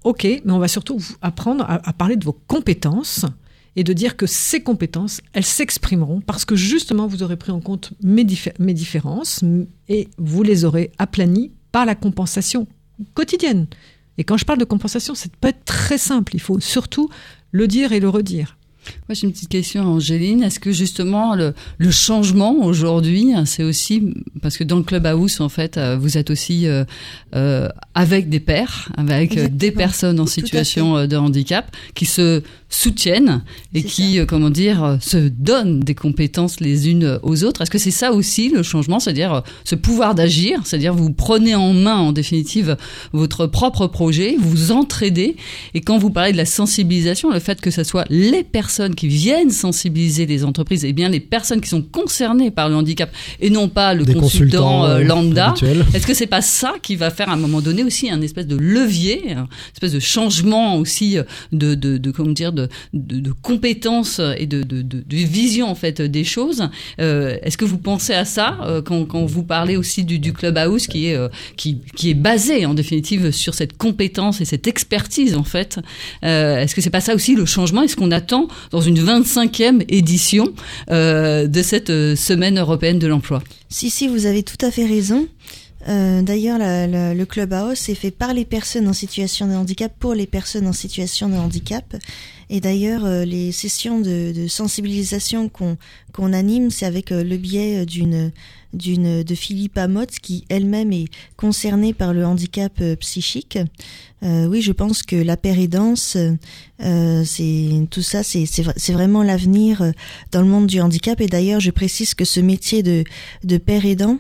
ok, 0.03 0.23
mais 0.23 0.51
on 0.51 0.59
va 0.59 0.67
surtout 0.67 0.97
vous 0.97 1.15
apprendre 1.21 1.65
à 1.67 1.93
parler 1.93 2.15
de 2.15 2.25
vos 2.25 2.33
compétences 2.33 3.25
et 3.75 3.83
de 3.83 3.93
dire 3.93 4.17
que 4.17 4.25
ces 4.25 4.61
compétences, 4.61 5.21
elles 5.33 5.45
s'exprimeront 5.45 6.21
parce 6.21 6.45
que 6.45 6.55
justement, 6.55 7.07
vous 7.07 7.23
aurez 7.23 7.37
pris 7.37 7.51
en 7.51 7.61
compte 7.61 7.93
mes, 8.03 8.25
mes 8.59 8.73
différences 8.73 9.41
et 9.87 10.09
vous 10.17 10.43
les 10.43 10.65
aurez 10.65 10.91
aplanies 10.97 11.53
par 11.71 11.85
la 11.85 11.95
compensation 11.95 12.67
quotidienne. 13.13 13.67
Et 14.17 14.25
quand 14.25 14.37
je 14.37 14.45
parle 14.45 14.59
de 14.59 14.65
compensation, 14.65 15.15
c'est 15.15 15.33
peut 15.35 15.47
être 15.47 15.63
très 15.63 15.97
simple. 15.97 16.35
Il 16.35 16.41
faut 16.41 16.59
surtout 16.59 17.09
le 17.51 17.67
dire 17.67 17.93
et 17.93 17.99
le 17.99 18.09
redire. 18.09 18.57
Moi, 19.07 19.13
j'ai 19.13 19.25
une 19.25 19.33
petite 19.33 19.49
question, 19.49 19.83
Angéline. 19.83 20.43
Est-ce 20.43 20.59
que 20.59 20.71
justement 20.71 21.35
le, 21.35 21.53
le 21.77 21.91
changement 21.91 22.55
aujourd'hui, 22.63 23.33
hein, 23.33 23.45
c'est 23.45 23.63
aussi 23.63 24.13
parce 24.41 24.57
que 24.57 24.63
dans 24.63 24.77
le 24.77 24.83
club 24.83 25.05
house, 25.05 25.39
en 25.39 25.49
fait, 25.49 25.77
euh, 25.77 25.97
vous 25.97 26.17
êtes 26.17 26.29
aussi 26.29 26.67
euh, 26.67 26.83
euh, 27.35 27.69
avec 27.95 28.29
des 28.29 28.39
pères, 28.39 28.89
avec 28.97 29.55
des 29.55 29.71
personnes 29.71 30.19
en 30.19 30.25
situation 30.25 31.05
de 31.07 31.17
handicap, 31.17 31.75
qui 31.95 32.05
se 32.05 32.41
soutiennent 32.69 33.43
et 33.73 33.83
qui, 33.83 34.19
comment 34.27 34.49
dire, 34.49 34.97
se 35.01 35.17
donnent 35.17 35.79
des 35.79 35.95
compétences 35.95 36.59
les 36.59 36.89
unes 36.89 37.19
aux 37.23 37.43
autres. 37.43 37.61
Est-ce 37.61 37.71
que 37.71 37.77
c'est 37.77 37.91
ça 37.91 38.11
aussi 38.11 38.49
le 38.49 38.63
changement, 38.63 38.99
c'est-à-dire 38.99 39.43
ce 39.63 39.75
pouvoir 39.75 40.15
d'agir, 40.15 40.61
c'est-à-dire 40.63 40.93
vous 40.93 41.11
prenez 41.11 41.55
en 41.55 41.73
main 41.73 41.97
en 41.97 42.11
définitive 42.11 42.77
votre 43.11 43.47
propre 43.47 43.87
projet, 43.87 44.35
vous 44.39 44.71
entraidez, 44.71 45.35
et 45.73 45.81
quand 45.81 45.97
vous 45.97 46.09
parlez 46.09 46.31
de 46.31 46.37
la 46.37 46.45
sensibilisation, 46.45 47.31
le 47.31 47.39
fait 47.39 47.59
que 47.61 47.71
ce 47.71 47.83
soit 47.83 48.05
les 48.09 48.43
personnes 48.43 48.95
qui 48.95 49.07
viennent 49.07 49.49
sensibiliser 49.49 50.25
les 50.25 50.43
entreprises, 50.43 50.85
et 50.85 50.93
bien 50.93 51.09
les 51.09 51.19
personnes 51.19 51.61
qui 51.61 51.69
sont 51.69 51.81
concernées 51.81 52.51
par 52.51 52.69
le 52.69 52.75
handicap 52.75 53.11
et 53.39 53.49
non 53.49 53.69
pas 53.69 53.93
le 53.93 54.05
consultant 54.05 54.85
euh, 54.85 54.99
lambda. 55.01 55.53
Est-ce 55.93 56.05
que 56.05 56.13
c'est 56.13 56.27
pas 56.27 56.41
ça 56.41 56.73
qui 56.81 56.95
va 56.95 57.09
faire 57.09 57.29
à 57.29 57.33
un 57.33 57.37
moment 57.37 57.61
donné 57.61 57.83
aussi 57.83 58.09
un 58.09 58.21
espèce 58.21 58.47
de 58.47 58.55
levier, 58.55 59.33
un 59.33 59.47
espèce 59.73 59.93
de 59.93 59.99
changement 59.99 60.77
aussi 60.77 61.17
de, 61.51 61.75
de, 61.75 61.97
de 61.97 62.11
comment 62.11 62.31
dire 62.31 62.51
de, 62.51 62.58
de, 62.93 63.31
compétences 63.31 64.21
et 64.37 64.45
de, 64.45 64.63
de, 64.63 65.03
vision 65.09 65.69
en 65.69 65.75
fait 65.75 66.01
des 66.01 66.23
choses. 66.23 66.69
Euh, 66.99 67.37
Est-ce 67.43 67.57
que 67.57 67.65
vous 67.65 67.77
pensez 67.77 68.13
à 68.13 68.25
ça 68.25 68.57
euh, 68.63 68.81
quand, 68.81 69.05
quand 69.05 69.25
vous 69.25 69.43
parlez 69.43 69.77
aussi 69.77 70.03
du, 70.03 70.19
du 70.19 70.33
clubhouse 70.33 70.87
qui 70.87 71.07
est 71.07 71.15
euh, 71.15 71.29
qui, 71.57 71.81
qui 71.95 72.09
est 72.09 72.15
basé 72.15 72.65
en 72.65 72.73
définitive 72.73 73.31
sur 73.31 73.53
cette 73.53 73.77
compétence 73.77 74.41
et 74.41 74.45
cette 74.45 74.67
expertise 74.67 75.35
en 75.35 75.43
fait. 75.43 75.79
Est-ce 76.21 76.75
que 76.75 76.81
c'est 76.81 76.89
pas 76.89 77.01
ça 77.01 77.15
aussi 77.15 77.35
le 77.35 77.45
changement? 77.45 77.83
Est-ce 77.83 77.95
qu'on 77.95 78.11
attend 78.11 78.47
dans 78.71 78.81
une 78.81 78.99
25e 78.99 79.83
édition 79.89 80.53
de 80.89 81.61
cette 81.63 81.89
semaine 81.89 82.59
européenne 82.59 82.99
de 82.99 83.07
l'emploi? 83.07 83.41
Si, 83.69 83.89
si, 83.89 84.07
vous 84.07 84.25
avez 84.25 84.43
tout 84.43 84.63
à 84.65 84.71
fait 84.71 84.85
raison. 84.85 85.27
D'ailleurs, 85.87 86.57
le 86.59 87.23
Clubhouse 87.23 87.89
est 87.89 87.95
fait 87.95 88.11
par 88.11 88.33
les 88.33 88.45
personnes 88.45 88.87
en 88.87 88.93
situation 88.93 89.47
de 89.47 89.53
handicap 89.53 89.91
pour 89.99 90.13
les 90.13 90.27
personnes 90.27 90.67
en 90.67 90.73
situation 90.73 91.29
de 91.29 91.35
handicap. 91.35 91.95
Et 92.49 92.59
d'ailleurs, 92.59 93.05
euh, 93.05 93.25
les 93.25 93.51
sessions 93.51 93.99
de, 93.99 94.31
de 94.33 94.47
sensibilisation 94.47 95.49
qu'on 95.49 95.77
qu'on 96.11 96.33
anime, 96.33 96.71
c'est 96.71 96.85
avec 96.85 97.11
le 97.11 97.37
biais 97.37 97.85
d'une 97.85 98.31
d'une 98.73 99.23
de 99.23 99.35
Philippe 99.35 99.77
Amott 99.77 100.09
qui 100.09 100.45
elle-même 100.49 100.91
est 100.91 101.07
concernée 101.37 101.93
par 101.93 102.13
le 102.13 102.25
handicap 102.25 102.81
psychique. 102.99 103.57
Euh, 104.23 104.47
oui, 104.47 104.61
je 104.61 104.71
pense 104.71 105.01
que 105.01 105.15
la 105.15 105.37
péridance, 105.37 106.17
euh, 106.81 107.23
c'est 107.23 107.87
tout 107.89 108.01
ça, 108.01 108.21
c'est 108.21 108.45
c'est 108.45 108.91
vraiment 108.91 109.23
l'avenir 109.23 109.81
euh, 109.81 109.91
dans 110.31 110.41
le 110.41 110.47
monde 110.47 110.67
du 110.67 110.81
handicap. 110.81 111.21
Et 111.21 111.27
d'ailleurs, 111.27 111.61
je 111.61 111.71
précise 111.71 112.13
que 112.13 112.25
ce 112.25 112.39
métier 112.39 112.83
de 112.83 113.03
de 113.43 113.57
père 113.57 113.85
aidant, 113.85 114.19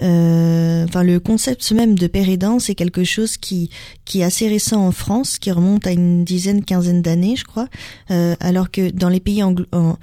euh, 0.00 0.84
enfin 0.84 1.02
le 1.02 1.20
concept 1.20 1.70
même 1.72 1.98
de 1.98 2.06
père 2.06 2.28
aidant, 2.28 2.58
c'est 2.58 2.74
quelque 2.74 3.04
chose 3.04 3.36
qui 3.36 3.70
qui 4.04 4.20
est 4.20 4.24
assez 4.24 4.48
récent 4.48 4.84
en 4.84 4.92
France, 4.92 5.38
qui 5.38 5.50
remonte 5.50 5.86
à 5.86 5.92
une 5.92 6.24
dizaine, 6.24 6.64
quinzaine 6.64 7.02
d'années, 7.02 7.36
je 7.36 7.44
crois, 7.44 7.68
euh, 8.10 8.34
alors 8.40 8.70
que 8.70 8.90
dans 8.90 9.08
les 9.08 9.20
pays 9.20 9.42
en, 9.42 9.54
en, 9.72 9.96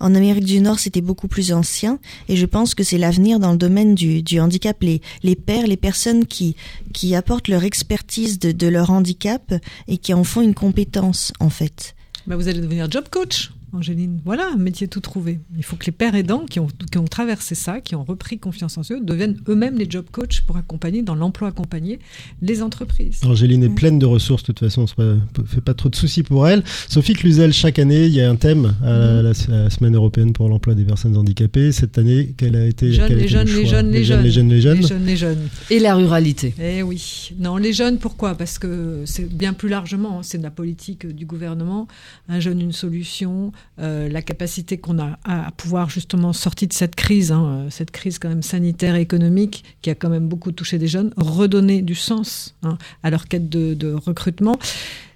Amérique 0.00 0.44
du 0.44 0.60
Nord, 0.60 0.78
c'était 0.78 1.00
beaucoup 1.00 1.28
plus 1.28 1.52
ancien. 1.52 1.98
Et 2.28 2.36
je 2.36 2.46
pense 2.46 2.74
que 2.74 2.84
c'est 2.84 2.98
l'avenir 2.98 3.40
dans 3.40 3.52
le 3.52 3.58
domaine 3.58 3.94
du, 3.94 4.22
du 4.22 4.40
handicap. 4.40 4.82
Les 5.22 5.36
pères, 5.36 5.66
les 5.66 5.76
personnes 5.76 6.26
qui 6.26 6.56
qui 6.92 7.14
apportent 7.14 7.48
leur 7.48 7.64
expertise 7.64 8.38
de, 8.38 8.52
de 8.52 8.66
leur 8.66 8.90
handicap 8.90 9.54
et 9.88 9.98
qui 9.98 10.14
en 10.14 10.24
font 10.24 10.42
une 10.42 10.54
compétence 10.54 11.32
en 11.40 11.50
fait. 11.50 11.94
Bah 12.26 12.36
vous 12.36 12.48
allez 12.48 12.60
devenir 12.60 12.90
job 12.90 13.04
coach. 13.10 13.50
Angéline. 13.74 14.20
Voilà, 14.24 14.48
un 14.52 14.56
métier 14.56 14.88
tout 14.88 15.00
trouvé. 15.00 15.40
Il 15.56 15.64
faut 15.64 15.76
que 15.76 15.86
les 15.86 15.92
pères 15.92 16.14
aidants 16.14 16.44
qui 16.48 16.60
ont, 16.60 16.68
qui 16.90 16.98
ont 16.98 17.06
traversé 17.06 17.54
ça, 17.54 17.80
qui 17.80 17.94
ont 17.94 18.04
repris 18.04 18.38
confiance 18.38 18.78
en 18.78 18.82
eux, 18.90 19.00
deviennent 19.00 19.38
eux-mêmes 19.48 19.76
les 19.78 19.86
job 19.88 20.06
coachs 20.10 20.42
pour 20.42 20.56
accompagner, 20.56 21.02
dans 21.02 21.14
l'emploi 21.14 21.48
accompagné, 21.48 21.98
les 22.42 22.62
entreprises. 22.62 23.20
Angéline 23.24 23.64
est 23.64 23.74
pleine 23.74 23.98
de 23.98 24.06
ressources, 24.06 24.42
de 24.42 24.46
toute 24.48 24.60
façon, 24.60 24.86
on 24.98 25.02
ne 25.02 25.46
fait 25.46 25.60
pas 25.60 25.74
trop 25.74 25.88
de 25.88 25.96
soucis 25.96 26.22
pour 26.22 26.48
elle. 26.48 26.62
Sophie 26.88 27.14
Cluzel, 27.14 27.52
chaque 27.52 27.78
année, 27.78 28.06
il 28.06 28.12
y 28.14 28.20
a 28.20 28.30
un 28.30 28.36
thème 28.36 28.74
à 28.82 29.22
la, 29.22 29.30
mm. 29.30 29.70
Semaine 29.70 29.94
européenne 29.96 30.32
pour 30.32 30.48
l'emploi 30.48 30.74
des 30.74 30.84
personnes 30.84 31.16
handicapées. 31.16 31.72
Cette 31.72 31.98
année, 31.98 32.34
quelle 32.36 32.56
a 32.56 32.66
été, 32.66 32.92
jeunes, 32.92 33.12
les, 33.12 33.28
jeunes, 33.28 33.46
les, 33.46 33.66
jeunes, 33.66 33.90
les, 33.90 34.04
jeunes, 34.04 34.22
les 34.22 34.30
jeunes, 34.30 34.48
les 34.48 34.60
jeunes, 34.60 34.78
les 34.78 34.86
jeunes, 34.86 35.04
les 35.04 35.16
jeunes. 35.16 35.48
Et 35.70 35.78
la 35.78 35.94
ruralité. 35.94 36.54
Eh 36.60 36.82
oui. 36.82 37.30
Non, 37.38 37.56
les 37.56 37.72
jeunes, 37.72 37.98
pourquoi? 37.98 38.34
Parce 38.34 38.58
que 38.58 39.02
c'est 39.06 39.28
bien 39.28 39.52
plus 39.52 39.68
largement, 39.68 40.18
hein, 40.18 40.22
c'est 40.22 40.38
de 40.38 40.42
la 40.42 40.50
politique 40.50 41.06
du 41.06 41.26
gouvernement. 41.26 41.88
Un 42.28 42.40
jeune, 42.40 42.60
une 42.60 42.72
solution, 42.72 43.52
euh, 43.80 44.08
la 44.08 44.22
capacité 44.22 44.78
qu'on 44.78 45.00
a 45.00 45.18
à 45.24 45.50
pouvoir 45.50 45.90
justement 45.90 46.32
sortir 46.32 46.68
de 46.68 46.72
cette 46.72 46.94
crise, 46.94 47.32
hein, 47.32 47.44
euh, 47.44 47.70
cette 47.70 47.90
crise 47.90 48.20
quand 48.20 48.28
même 48.28 48.44
sanitaire 48.44 48.94
et 48.94 49.00
économique 49.00 49.64
qui 49.82 49.90
a 49.90 49.96
quand 49.96 50.08
même 50.08 50.28
beaucoup 50.28 50.52
touché 50.52 50.78
des 50.78 50.86
jeunes, 50.86 51.12
redonner 51.16 51.82
du 51.82 51.96
sens 51.96 52.54
hein, 52.62 52.78
à 53.02 53.10
leur 53.10 53.26
quête 53.26 53.48
de, 53.48 53.92
recrutement. 53.92 54.60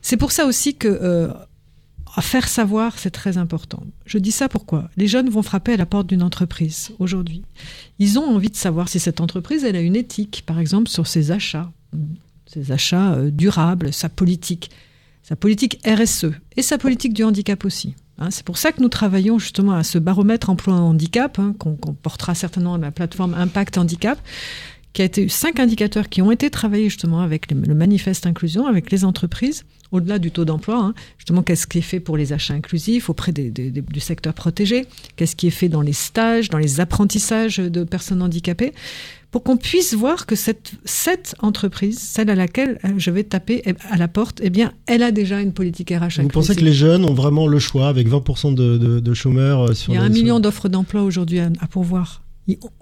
C'est 0.02 0.16
pour 0.16 0.32
ça 0.32 0.44
aussi 0.44 0.74
que 0.74 0.88
euh, 0.88 1.28
faire 2.20 2.48
savoir, 2.48 2.98
c'est 2.98 3.12
très 3.12 3.38
important. 3.38 3.84
Je 4.06 4.18
dis 4.18 4.32
ça 4.32 4.48
pourquoi? 4.48 4.90
Les 4.96 5.06
jeunes 5.06 5.30
vont 5.30 5.42
frapper 5.42 5.74
à 5.74 5.76
la 5.76 5.86
porte 5.86 6.08
d'une 6.08 6.24
entreprise 6.24 6.90
aujourd'hui. 6.98 7.42
Ils 8.00 8.18
ont 8.18 8.24
envie 8.24 8.50
de 8.50 8.56
savoir 8.56 8.88
si 8.88 8.98
cette 8.98 9.20
entreprise, 9.20 9.62
elle 9.62 9.76
a 9.76 9.80
une 9.80 9.94
éthique, 9.94 10.42
par 10.46 10.58
exemple, 10.58 10.88
sur 10.88 11.06
ses 11.06 11.30
achats, 11.30 11.70
ses 12.46 12.72
achats 12.72 13.18
durables, 13.30 13.92
sa 13.92 14.08
politique, 14.08 14.72
sa 15.22 15.36
politique 15.36 15.78
RSE 15.86 16.32
et 16.56 16.62
sa 16.62 16.76
politique 16.76 17.12
du 17.12 17.22
handicap 17.22 17.64
aussi. 17.64 17.94
Hein, 18.18 18.30
c'est 18.30 18.44
pour 18.44 18.58
ça 18.58 18.72
que 18.72 18.82
nous 18.82 18.88
travaillons 18.88 19.38
justement 19.38 19.72
à 19.72 19.84
ce 19.84 19.98
baromètre 19.98 20.50
emploi 20.50 20.74
handicap, 20.74 21.38
hein, 21.38 21.54
qu'on 21.58 21.76
portera 21.76 22.34
certainement 22.34 22.74
à 22.74 22.78
la 22.78 22.90
plateforme 22.90 23.34
Impact 23.34 23.78
Handicap, 23.78 24.18
qui 24.92 25.02
a 25.02 25.04
été 25.04 25.28
cinq 25.28 25.60
indicateurs 25.60 26.08
qui 26.08 26.22
ont 26.22 26.32
été 26.32 26.50
travaillés 26.50 26.88
justement 26.88 27.20
avec 27.20 27.50
le 27.50 27.74
manifeste 27.74 28.26
inclusion, 28.26 28.66
avec 28.66 28.90
les 28.90 29.04
entreprises, 29.04 29.64
au-delà 29.92 30.18
du 30.18 30.30
taux 30.30 30.44
d'emploi, 30.44 30.78
hein, 30.78 30.94
justement, 31.16 31.42
qu'est-ce 31.42 31.66
qui 31.66 31.78
est 31.78 31.82
fait 31.82 32.00
pour 32.00 32.16
les 32.16 32.32
achats 32.32 32.54
inclusifs 32.54 33.08
auprès 33.08 33.32
du 33.32 34.00
secteur 34.00 34.34
protégé? 34.34 34.86
Qu'est-ce 35.16 35.36
qui 35.36 35.46
est 35.46 35.50
fait 35.50 35.68
dans 35.68 35.80
les 35.80 35.92
stages, 35.92 36.48
dans 36.48 36.58
les 36.58 36.80
apprentissages 36.80 37.58
de 37.58 37.84
personnes 37.84 38.22
handicapées? 38.22 38.72
Pour 39.30 39.42
qu'on 39.42 39.56
puisse 39.56 39.94
voir 39.94 40.26
que 40.26 40.34
cette, 40.34 40.72
cette 40.84 41.34
entreprise, 41.40 41.98
celle 41.98 42.30
à 42.30 42.34
laquelle 42.34 42.78
euh, 42.84 42.94
je 42.96 43.10
vais 43.10 43.24
taper 43.24 43.62
à 43.90 43.96
la 43.96 44.08
porte, 44.08 44.40
eh 44.42 44.50
bien, 44.50 44.72
elle 44.86 45.02
a 45.02 45.10
déjà 45.10 45.40
une 45.40 45.52
politique 45.52 45.90
RH. 45.90 46.22
Vous 46.22 46.28
pensez 46.28 46.56
que 46.56 46.64
les 46.64 46.72
jeunes 46.72 47.04
ont 47.04 47.14
vraiment 47.14 47.46
le 47.46 47.58
choix 47.58 47.88
avec 47.88 48.08
20% 48.08 48.54
de, 48.54 48.78
de, 48.78 49.00
de, 49.00 49.14
chômeurs 49.14 49.70
euh, 49.70 49.74
sur 49.74 49.92
Il 49.92 49.96
y 49.96 49.98
a 49.98 50.02
un 50.02 50.08
million 50.08 50.40
d'offres 50.40 50.68
d'emploi 50.68 51.02
aujourd'hui 51.02 51.40
à 51.40 51.50
pourvoir. 51.70 52.22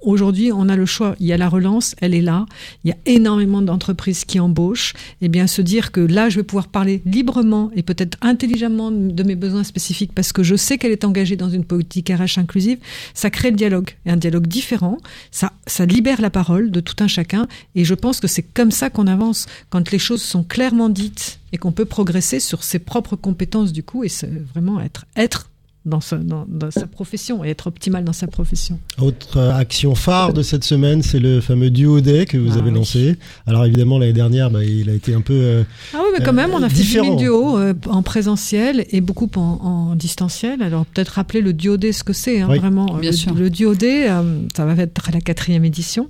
Aujourd'hui, 0.03 0.53
on 0.53 0.69
a 0.69 0.77
le 0.77 0.87
choix. 0.87 1.17
Il 1.19 1.27
y 1.27 1.33
a 1.33 1.37
la 1.37 1.49
relance, 1.49 1.95
elle 2.01 2.15
est 2.15 2.21
là. 2.21 2.47
Il 2.85 2.89
y 2.89 2.93
a 2.93 2.97
énormément 3.07 3.63
d'entreprises 3.63 4.25
qui 4.25 4.39
embauchent. 4.39 4.95
Et 5.21 5.29
bien, 5.29 5.47
se 5.47 5.63
dire 5.63 5.93
que 5.93 6.01
là, 6.01 6.29
je 6.29 6.37
vais 6.37 6.43
pouvoir 6.43 6.69
parler 6.69 7.03
librement 7.05 7.71
et 7.75 7.83
peut-être 7.83 8.17
intelligemment 8.21 8.91
de 8.91 9.23
mes 9.23 9.35
besoins 9.35 9.65
spécifiques 9.65 10.13
parce 10.15 10.33
que 10.33 10.43
je 10.43 10.55
sais 10.55 10.79
qu'elle 10.79 10.93
est 10.93 11.05
engagée 11.05 11.37
dans 11.37 11.51
une 11.51 11.65
politique 11.65 12.11
RH 12.11 12.39
inclusive, 12.39 12.79
ça 13.15 13.31
crée 13.31 13.51
le 13.51 13.57
dialogue. 13.57 13.91
Et 14.05 14.11
un 14.11 14.17
dialogue 14.17 14.47
différent. 14.47 14.99
Ça, 15.31 15.53
ça 15.67 15.87
libère 15.87 16.21
la 16.21 16.31
parole 16.31 16.71
de 16.71 16.81
tout 16.81 16.97
un 17.01 17.09
chacun. 17.09 17.49
Et 17.75 17.85
je 17.85 17.95
pense 17.95 18.21
que 18.21 18.29
c'est 18.29 18.43
comme 18.43 18.71
ça 18.71 18.91
qu'on 18.91 19.07
avance. 19.07 19.47
Quand 19.71 19.91
les 19.91 19.99
choses 19.99 20.23
sont 20.23 20.45
clairement 20.45 20.89
dites 20.89 21.41
et 21.53 21.59
qu'on 21.59 21.73
peut 21.73 21.85
progresser 21.85 22.41
sur 22.41 22.63
ses 22.63 22.79
propres 22.79 23.17
compétences 23.17 23.73
du 23.73 23.83
coup 23.83 24.05
et 24.05 24.11
vraiment 24.55 24.81
être, 24.81 25.07
être 25.17 25.51
dans, 25.87 26.01
dans, 26.49 26.71
sa 26.71 26.87
profession 26.87 27.45
et 27.45 27.51
être 27.51 27.69
optimal 27.69 28.05
dans 28.05 28.13
sa 28.13 28.27
profession. 28.27 28.79
Autre 29.01 29.39
action 29.39 29.95
phare 29.95 30.33
de 30.33 30.43
cette 30.43 30.65
semaine, 30.65 31.03
c'est 31.03 31.21
le 31.21 31.41
fameux 31.41 31.71
Duo 31.71 32.01
Day 32.01 32.27
que 32.27 32.37
vous 32.37 32.55
ah 32.55 32.59
avez 32.59 32.73
lancé. 32.73 33.17
Alors 33.47 33.65
évidemment, 33.65 33.99
l'année 33.99 34.13
dernière, 34.13 34.51
bah, 34.51 34.65
il 34.65 34.91
a 34.91 34.93
été 34.93 35.15
un 35.15 35.21
peu. 35.21 35.35
Euh, 35.35 35.63
ah 35.95 35.99
oui, 36.03 36.09
mais 36.19 36.25
quand 36.25 36.33
même, 36.33 36.51
on 36.53 36.63
a 36.63 36.69
fait 36.69 37.01
du 37.01 37.17
duo 37.17 37.57
euh, 37.57 37.73
en 37.89 38.03
présentiel 38.03 38.85
et 38.91 39.01
beaucoup 39.01 39.31
en, 39.37 39.95
distanciel. 39.95 40.61
Alors 40.63 40.85
peut-être 40.87 41.11
rappeler 41.11 41.41
le 41.41 41.53
Duo 41.53 41.77
Day, 41.77 41.93
ce 41.93 42.05
que 42.05 42.13
c'est, 42.13 42.41
hein, 42.41 42.47
vraiment. 42.47 42.97
Bien 42.97 43.13
le, 43.13 43.17
sûr. 43.17 43.35
le 43.35 43.49
Duo 43.49 43.75
Day, 43.75 44.11
euh, 44.11 44.41
ça 44.57 44.67
va 44.67 44.83
être 44.83 45.11
la 45.13 45.21
quatrième 45.21 45.65
édition. 45.65 46.09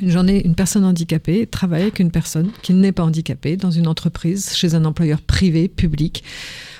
Une 0.00 0.10
journée, 0.10 0.44
une 0.44 0.54
personne 0.54 0.84
handicapée 0.84 1.46
travaille 1.46 1.82
avec 1.82 2.00
une 2.00 2.10
personne 2.10 2.50
qui 2.62 2.74
n'est 2.74 2.92
pas 2.92 3.02
handicapée 3.02 3.56
dans 3.56 3.70
une 3.70 3.86
entreprise, 3.86 4.52
chez 4.54 4.74
un 4.74 4.84
employeur 4.84 5.22
privé, 5.22 5.68
public. 5.68 6.22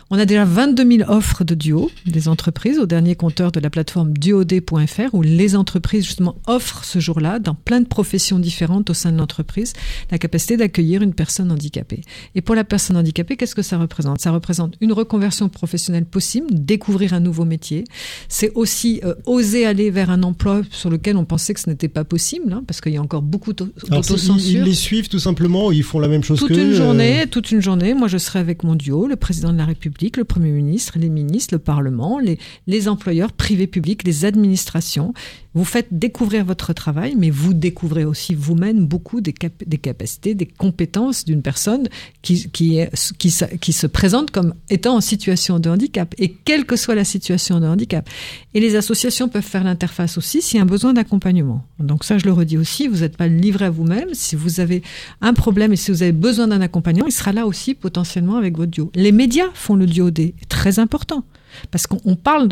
On 0.09 0.21
a 0.21 0.25
déjà 0.25 0.45
22 0.45 0.99
000 0.99 1.11
offres 1.11 1.42
de 1.42 1.57
duo 1.57 1.90
des 2.07 2.29
entreprises 2.29 2.79
au 2.79 2.87
dernier 2.87 3.16
compteur 3.16 3.51
de 3.51 3.59
la 3.59 3.71
plateforme 3.71 4.16
duod.fr 4.16 5.12
où 5.14 5.23
les 5.23 5.57
entreprises 5.57 6.05
justement 6.05 6.37
offrent 6.47 6.85
ce 6.85 7.01
jour-là 7.01 7.40
dans 7.40 7.55
plein 7.55 7.81
de 7.81 7.88
professions 7.88 8.38
différentes 8.38 8.88
au 8.88 8.95
sein 8.95 9.11
de 9.11 9.19
l'entreprise 9.19 9.73
la 10.12 10.19
capacité 10.19 10.57
d'accueillir 10.57 11.03
une 11.03 11.12
personne 11.12 11.51
handicapée. 11.51 12.03
Et 12.37 12.40
pour 12.40 12.55
la 12.55 12.62
personne 12.62 12.97
handicapée, 12.97 13.37
qu'est-ce 13.37 13.57
que 13.57 13.62
ça 13.62 13.79
représente? 13.79 14.21
Ça 14.21 14.31
représente 14.31 14.77
une 14.81 14.92
reconversion 14.92 15.49
professionnelle 15.49 16.05
possible, 16.05 16.47
découvrir 16.53 17.12
un 17.12 17.21
nouveau 17.21 17.45
métier. 17.45 17.83
C'est 18.29 18.53
aussi 18.55 19.01
euh, 19.05 19.14
oser 19.25 19.66
aller 19.66 19.90
vers 19.90 20.11
un 20.11 20.23
emploi 20.23 20.62
sur 20.71 20.88
lequel 20.88 21.16
on 21.16 21.25
pensait 21.25 21.53
que 21.53 21.61
ce 21.61 21.69
n'était 21.69 21.88
pas 21.88 22.05
possible 22.05 22.53
hein, 22.53 22.62
parce 22.64 22.81
qu'il 22.81 22.92
y 22.92 22.97
a 22.97 23.03
encore 23.03 23.23
beaucoup 23.23 23.53
d'autocensure. 23.55 24.37
Ils, 24.38 24.59
ils 24.59 24.62
les 24.62 24.75
suivent 24.75 25.09
tout 25.09 25.19
simplement, 25.19 25.73
ils 25.73 25.83
font 25.83 25.99
la 25.99 26.07
même 26.07 26.23
chose 26.23 26.38
toute 26.38 26.51
que 26.51 26.55
une 26.55 26.75
journée, 26.75 27.23
euh, 27.23 27.27
toute 27.29 27.51
une 27.51 27.61
journée. 27.61 27.92
Moi, 27.92 28.07
je 28.07 28.19
serai 28.19 28.38
avec 28.38 28.62
mon 28.62 28.77
duo, 28.77 29.09
le 29.09 29.16
président 29.16 29.53
de 29.53 29.59
la 29.59 29.64
République 29.64 29.95
le 30.16 30.24
Premier 30.24 30.50
ministre, 30.50 30.98
les 30.98 31.09
ministres, 31.09 31.54
le 31.54 31.59
Parlement, 31.59 32.18
les, 32.18 32.38
les 32.66 32.88
employeurs 32.88 33.32
privés 33.32 33.66
publics, 33.66 34.04
les 34.04 34.24
administrations. 34.24 35.14
Vous 35.57 35.64
faites 35.64 35.88
découvrir 35.90 36.45
votre 36.45 36.75
travail, 36.75 37.14
mais 37.16 37.31
vous 37.31 37.55
découvrez 37.55 38.05
aussi 38.05 38.35
vous-même 38.35 38.85
beaucoup 38.87 39.23
des, 39.23 39.33
capacités, 39.33 40.35
des 40.35 40.45
compétences 40.45 41.25
d'une 41.25 41.40
personne 41.40 41.88
qui, 42.21 42.51
qui, 42.51 42.79
qui, 43.16 43.35
qui 43.59 43.73
se 43.73 43.87
présente 43.87 44.31
comme 44.31 44.53
étant 44.69 44.97
en 44.97 45.01
situation 45.01 45.59
de 45.59 45.71
handicap, 45.71 46.14
et 46.19 46.31
quelle 46.31 46.66
que 46.66 46.77
soit 46.77 46.95
la 46.95 47.05
situation 47.05 47.59
de 47.59 47.66
handicap. 47.66 48.07
Et 48.53 48.61
les 48.61 48.77
associations 48.77 49.31
peuvent 49.31 49.42
faire 49.42 49.64
l'interface 49.64 50.19
aussi 50.19 50.42
s'il 50.42 50.59
y 50.59 50.61
a 50.61 50.62
un 50.62 50.66
besoin 50.66 50.92
d'accompagnement. 50.92 51.64
Donc 51.79 52.05
ça, 52.05 52.19
je 52.19 52.27
le 52.27 52.33
redis 52.33 52.59
aussi, 52.59 52.87
vous 52.87 52.99
n'êtes 52.99 53.16
pas 53.16 53.27
livré 53.27 53.64
à 53.64 53.71
vous-même. 53.71 54.11
Si 54.12 54.37
vous 54.37 54.61
avez 54.61 54.83
un 55.23 55.33
problème 55.33 55.73
et 55.73 55.77
si 55.77 55.90
vous 55.90 56.03
avez 56.03 56.12
besoin 56.12 56.49
d'un 56.49 56.61
accompagnement, 56.61 57.07
il 57.07 57.12
sera 57.12 57.33
là 57.33 57.47
aussi 57.47 57.73
potentiellement 57.73 58.37
avec 58.37 58.59
votre 58.59 58.73
duo. 58.73 58.92
Les 58.95 59.11
médias 59.11 59.49
font 59.55 59.75
le 59.75 59.87
duo 59.87 60.11
des 60.11 60.35
très 60.51 60.81
important 60.81 61.25
parce 61.71 61.87
qu'on 61.87 62.16
parle 62.16 62.49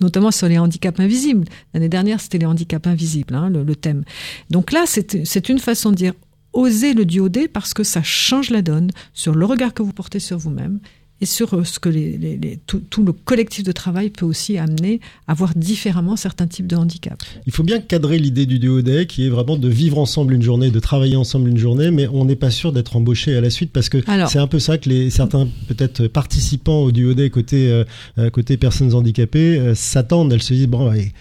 notamment 0.00 0.30
sur 0.30 0.48
les 0.48 0.58
handicaps 0.58 1.00
invisibles. 1.00 1.46
L'année 1.74 1.88
dernière, 1.88 2.20
c'était 2.20 2.38
les 2.38 2.46
handicaps 2.46 2.86
invisibles, 2.86 3.34
hein, 3.34 3.50
le, 3.50 3.62
le, 3.62 3.76
thème. 3.76 4.04
Donc 4.50 4.72
là, 4.72 4.84
c'est 4.86 5.48
une 5.48 5.58
façon 5.58 5.90
de 5.90 5.96
dire 5.96 6.12
osez 6.52 6.94
le 6.94 7.04
duodé 7.04 7.48
parce 7.48 7.74
que 7.74 7.84
ça 7.84 8.02
change 8.02 8.50
la 8.50 8.62
donne 8.62 8.90
sur 9.12 9.34
le 9.34 9.44
regard 9.44 9.74
que 9.74 9.82
vous 9.82 9.92
portez 9.92 10.20
sur 10.20 10.38
vous-même 10.38 10.80
et 11.20 11.26
sur 11.26 11.54
euh, 11.54 11.64
ce 11.64 11.78
que 11.78 11.88
les, 11.88 12.18
les, 12.18 12.36
les, 12.36 12.58
tout, 12.66 12.82
tout, 12.90 13.02
le 13.02 13.12
collectif 13.12 13.64
de 13.64 13.72
travail 13.72 14.10
peut 14.10 14.26
aussi 14.26 14.58
amener 14.58 15.00
à 15.26 15.34
voir 15.34 15.52
différemment 15.56 16.16
certains 16.16 16.46
types 16.46 16.66
de 16.66 16.76
handicaps. 16.76 17.24
Il 17.46 17.52
faut 17.52 17.62
bien 17.62 17.80
cadrer 17.80 18.18
l'idée 18.18 18.46
du 18.46 18.58
duo 18.58 18.82
day 18.82 19.06
qui 19.06 19.26
est 19.26 19.30
vraiment 19.30 19.56
de 19.56 19.68
vivre 19.68 19.98
ensemble 19.98 20.34
une 20.34 20.42
journée, 20.42 20.70
de 20.70 20.80
travailler 20.80 21.16
ensemble 21.16 21.48
une 21.48 21.56
journée, 21.58 21.90
mais 21.90 22.06
on 22.08 22.24
n'est 22.24 22.36
pas 22.36 22.50
sûr 22.50 22.72
d'être 22.72 22.96
embauché 22.96 23.34
à 23.36 23.40
la 23.40 23.50
suite 23.50 23.72
parce 23.72 23.88
que 23.88 23.98
c'est 24.28 24.38
un 24.38 24.46
peu 24.46 24.58
ça 24.58 24.78
que 24.78 24.88
les 24.88 25.10
certains 25.10 25.48
peut-être 25.68 26.06
participants 26.08 26.80
au 26.80 26.92
duo 26.92 27.14
day 27.14 27.30
côté 27.30 27.70
euh, 27.70 27.84
euh 28.18 28.30
côté 28.30 28.56
personnes 28.56 28.92
handicapées 28.94 29.58
euh, 29.58 29.74
s'attendent, 29.74 30.32
elles 30.32 30.42
se 30.42 30.52
disent 30.52 30.66
bon 30.66 30.90
ouais, 30.90 31.12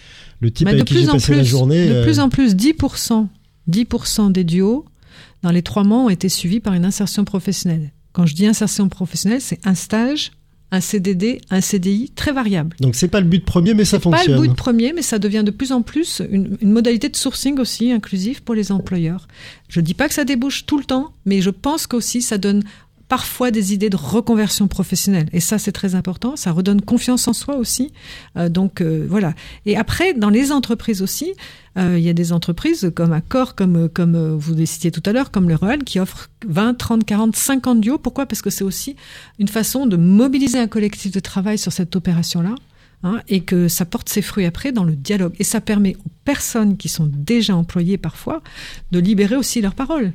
le 0.41 0.51
type 0.51 0.67
avec 0.67 0.85
qui 0.85 0.99
j'ai 0.99 1.05
passé 1.05 1.31
plus, 1.31 1.37
la 1.37 1.43
journée. 1.43 1.87
De 1.87 1.93
euh... 1.93 2.03
plus 2.03 2.19
en 2.19 2.29
plus, 2.29 2.55
10%, 2.55 3.27
10% 3.69 4.31
des 4.31 4.43
duos 4.43 4.85
dans 5.43 5.51
les 5.51 5.61
trois 5.61 5.83
mois 5.83 5.99
ont 5.99 6.09
été 6.09 6.27
suivis 6.27 6.59
par 6.59 6.73
une 6.73 6.85
insertion 6.85 7.23
professionnelle. 7.23 7.91
Quand 8.15 8.25
je 8.25 8.33
dis 8.33 8.47
insertion 8.47 8.87
professionnelle, 8.87 9.41
c'est 9.41 9.59
un 9.67 9.75
stage, 9.75 10.31
un 10.71 10.79
CDD, 10.79 11.41
un 11.49 11.59
CDI 11.59 12.13
très 12.15 12.31
variable. 12.31 12.77
Donc 12.79 12.95
c'est 12.95 13.09
pas 13.09 13.19
le 13.19 13.27
but 13.27 13.43
premier, 13.43 13.73
mais 13.73 13.83
ça 13.83 13.99
fonctionne. 13.99 14.35
Pas 14.35 14.41
le 14.41 14.47
but 14.47 14.55
premier, 14.55 14.93
mais 14.93 15.01
ça 15.01 15.19
devient 15.19 15.43
de 15.45 15.51
plus 15.51 15.73
en 15.73 15.81
plus 15.81 16.21
une, 16.31 16.57
une 16.61 16.71
modalité 16.71 17.09
de 17.09 17.15
sourcing 17.17 17.59
aussi 17.59 17.91
inclusive 17.91 18.41
pour 18.41 18.55
les 18.55 18.71
employeurs. 18.71 19.27
Je 19.67 19.81
dis 19.81 19.93
pas 19.93 20.07
que 20.07 20.13
ça 20.13 20.23
débouche 20.23 20.65
tout 20.65 20.77
le 20.77 20.85
temps, 20.85 21.11
mais 21.25 21.41
je 21.41 21.49
pense 21.49 21.87
qu'aussi 21.87 22.21
ça 22.21 22.37
donne 22.37 22.63
parfois 23.07 23.51
des 23.51 23.73
idées 23.73 23.89
de 23.89 23.97
reconversion 23.97 24.67
professionnelle. 24.67 25.29
Et 25.31 25.39
ça, 25.39 25.57
c'est 25.57 25.71
très 25.71 25.95
important. 25.95 26.35
Ça 26.35 26.51
redonne 26.51 26.81
confiance 26.81 27.27
en 27.27 27.33
soi 27.33 27.57
aussi. 27.57 27.93
Euh, 28.37 28.49
donc 28.49 28.81
euh, 28.81 29.05
voilà. 29.09 29.33
Et 29.65 29.77
après, 29.77 30.13
dans 30.13 30.29
les 30.29 30.51
entreprises 30.51 31.01
aussi, 31.01 31.33
euh, 31.77 31.97
il 31.97 32.03
y 32.03 32.09
a 32.09 32.13
des 32.13 32.33
entreprises 32.33 32.91
comme 32.95 33.13
Accor, 33.13 33.55
comme 33.55 33.89
comme 33.89 34.35
vous 34.35 34.55
les 34.55 34.65
citiez 34.65 34.91
tout 34.91 35.03
à 35.05 35.11
l'heure, 35.11 35.31
comme 35.31 35.49
le 35.49 35.55
Royal, 35.55 35.83
qui 35.83 35.99
offrent 35.99 36.29
20, 36.47 36.75
30, 36.75 37.05
40, 37.05 37.35
50 37.35 37.81
duos. 37.81 37.97
Pourquoi? 37.97 38.25
Parce 38.25 38.41
que 38.41 38.49
c'est 38.49 38.63
aussi 38.63 38.95
une 39.39 39.49
façon 39.49 39.85
de 39.85 39.97
mobiliser 39.97 40.57
un 40.57 40.67
collectif 40.67 41.11
de 41.11 41.19
travail 41.19 41.57
sur 41.57 41.71
cette 41.71 41.95
opération-là. 41.95 42.55
Hein, 43.03 43.21
et 43.27 43.41
que 43.41 43.67
ça 43.67 43.85
porte 43.85 44.09
ses 44.09 44.23
fruits 44.23 44.45
après 44.45 44.71
dans 44.71 44.83
le 44.83 44.95
dialogue. 44.95 45.35
Et 45.37 45.43
ça 45.43 45.61
permet 45.61 45.95
aux 46.05 46.09
personnes 46.23 46.75
qui 46.75 46.89
sont 46.89 47.07
déjà 47.11 47.55
employées 47.55 47.99
parfois 47.99 48.41
de 48.91 48.97
libérer 48.97 49.35
aussi 49.35 49.61
leur 49.61 49.75
parole. 49.75 50.11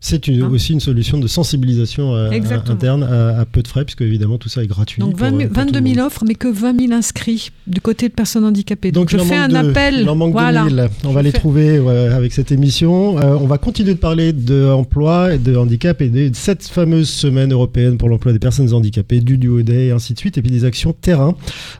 C'est 0.00 0.28
hein 0.28 0.48
aussi 0.52 0.72
une 0.72 0.80
solution 0.80 1.18
de 1.18 1.26
sensibilisation 1.26 2.14
à, 2.14 2.28
à, 2.28 2.70
interne 2.70 3.02
à, 3.02 3.40
à, 3.40 3.44
peu 3.44 3.62
de 3.62 3.68
frais, 3.68 3.84
puisque 3.84 4.02
évidemment 4.02 4.38
tout 4.38 4.48
ça 4.48 4.62
est 4.62 4.66
gratuit. 4.66 5.00
Donc 5.00 5.16
20, 5.16 5.48
pour, 5.48 5.56
22 5.64 5.94
000 5.94 6.06
offres, 6.06 6.24
mais 6.26 6.34
que 6.34 6.48
20 6.48 6.78
000 6.78 6.92
inscrits 6.92 7.50
du 7.66 7.80
côté 7.80 8.08
de 8.08 8.12
personnes 8.14 8.44
handicapées. 8.44 8.92
Donc, 8.92 9.10
Donc 9.10 9.20
je 9.20 9.26
fais 9.26 9.36
un 9.36 9.48
de, 9.48 9.56
appel. 9.56 10.00
Il 10.02 10.08
en 10.08 10.14
manque 10.14 10.32
voilà. 10.32 10.64
2000. 10.64 10.88
On 11.04 11.12
va 11.12 11.22
les 11.22 11.30
fais... 11.30 11.38
trouver 11.38 11.80
ouais, 11.80 12.08
avec 12.08 12.32
cette 12.32 12.52
émission. 12.52 13.18
Euh, 13.18 13.36
on 13.40 13.46
va 13.46 13.58
continuer 13.58 13.94
de 13.94 13.98
parler 13.98 14.32
d'emploi 14.32 15.34
et 15.34 15.38
de 15.38 15.56
handicap 15.56 16.00
et 16.02 16.08
de 16.08 16.30
cette 16.34 16.64
fameuse 16.64 17.08
semaine 17.08 17.52
européenne 17.52 17.96
pour 17.96 18.08
l'emploi 18.08 18.32
des 18.32 18.38
personnes 18.38 18.72
handicapées, 18.72 19.20
du 19.20 19.38
Duo 19.38 19.62
Day 19.62 19.86
et 19.86 19.90
ainsi 19.92 20.14
de 20.14 20.18
suite, 20.18 20.38
et 20.38 20.42
puis 20.42 20.50
des 20.50 20.64
actions 20.64 20.92
terrain. 20.92 21.34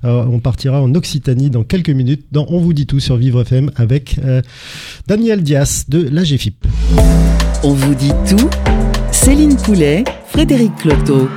Euh, 0.04 0.24
on 0.28 0.40
partira 0.40 0.82
en 0.82 0.94
Occitanie 0.94 1.50
dans 1.50 1.64
quelques 1.64 1.90
minutes 1.90 2.26
dans 2.32 2.46
On 2.48 2.58
vous 2.58 2.72
dit 2.72 2.86
tout 2.86 3.00
sur 3.00 3.16
Vivre 3.16 3.42
FM 3.42 3.70
avec 3.76 4.16
euh, 4.24 4.42
Daniel 5.06 5.42
Dias 5.42 5.84
de 5.88 6.08
l'AGFIP. 6.10 6.66
On 7.64 7.72
vous 7.72 7.94
dit 7.94 8.12
tout. 8.28 8.48
Céline 9.10 9.56
Poulet, 9.56 10.04
Frédéric 10.26 10.74
Cloteau. 10.76 11.28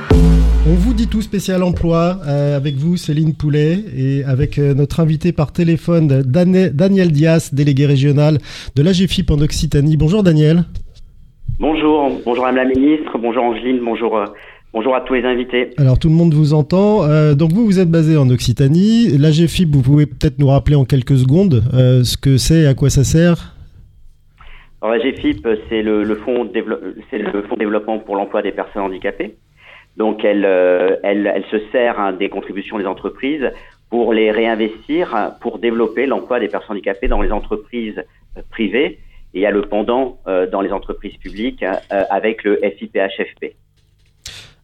On 0.68 0.74
vous 0.74 0.92
dit 0.92 1.08
tout 1.08 1.22
spécial 1.22 1.62
emploi 1.62 2.18
euh, 2.26 2.56
avec 2.56 2.76
vous 2.76 2.96
Céline 2.96 3.34
Poulet 3.34 3.78
et 3.96 4.24
avec 4.24 4.58
euh, 4.58 4.74
notre 4.74 5.00
invité 5.00 5.32
par 5.32 5.52
téléphone 5.52 6.22
Dan 6.22 6.70
Daniel 6.74 7.10
Dias, 7.10 7.50
délégué 7.52 7.86
régional 7.86 8.38
de 8.76 8.82
l'AGFIP 8.82 9.30
en 9.30 9.40
Occitanie. 9.40 9.96
Bonjour 9.96 10.22
Daniel. 10.22 10.64
Bonjour, 11.58 12.10
bonjour 12.24 12.44
Madame 12.44 12.68
la 12.68 12.74
Ministre, 12.74 13.18
bonjour 13.18 13.42
Angeline, 13.42 13.80
bonjour, 13.84 14.16
euh, 14.16 14.24
bonjour 14.72 14.94
à 14.94 15.00
tous 15.00 15.14
les 15.14 15.24
invités. 15.24 15.70
Alors 15.78 15.98
tout 15.98 16.08
le 16.08 16.14
monde 16.14 16.34
vous 16.34 16.54
entend. 16.54 17.04
Euh, 17.04 17.34
donc 17.34 17.52
vous, 17.52 17.64
vous 17.64 17.78
êtes 17.78 17.90
basé 17.90 18.16
en 18.16 18.28
Occitanie. 18.30 19.08
L'AGFIP, 19.18 19.74
vous 19.74 19.82
pouvez 19.82 20.06
peut-être 20.06 20.38
nous 20.38 20.48
rappeler 20.48 20.76
en 20.76 20.84
quelques 20.84 21.16
secondes 21.16 21.62
euh, 21.74 22.04
ce 22.04 22.16
que 22.16 22.36
c'est 22.36 22.60
et 22.60 22.66
à 22.66 22.74
quoi 22.74 22.90
ça 22.90 23.04
sert? 23.04 23.54
Alors 24.82 24.96
la 24.96 24.98
GFIP, 24.98 25.46
c'est 25.68 25.82
le, 25.82 26.04
le, 26.04 26.16
fonds 26.16 26.44
de 26.44 27.58
développement 27.58 27.98
pour 27.98 28.16
l'emploi 28.16 28.40
des 28.40 28.52
personnes 28.52 28.82
handicapées. 28.82 29.36
Donc 29.96 30.24
elle, 30.24 30.44
euh, 30.46 30.96
elle, 31.02 31.26
elle 31.26 31.44
se 31.46 31.58
sert 31.70 32.00
hein, 32.00 32.12
des 32.12 32.28
contributions 32.28 32.78
des 32.78 32.86
entreprises 32.86 33.50
pour 33.90 34.14
les 34.14 34.30
réinvestir, 34.30 35.34
pour 35.40 35.58
développer 35.58 36.06
l'emploi 36.06 36.40
des 36.40 36.48
personnes 36.48 36.76
handicapées 36.76 37.08
dans 37.08 37.20
les 37.20 37.32
entreprises 37.32 38.02
privées 38.48 39.00
Et 39.34 39.40
il 39.40 39.40
y 39.40 39.46
a 39.46 39.50
le 39.50 39.62
pendant 39.62 40.18
dans 40.26 40.60
les 40.60 40.72
entreprises 40.72 41.16
publiques 41.16 41.64
avec 41.90 42.44
le 42.44 42.60
FIPHFP. 42.62 43.56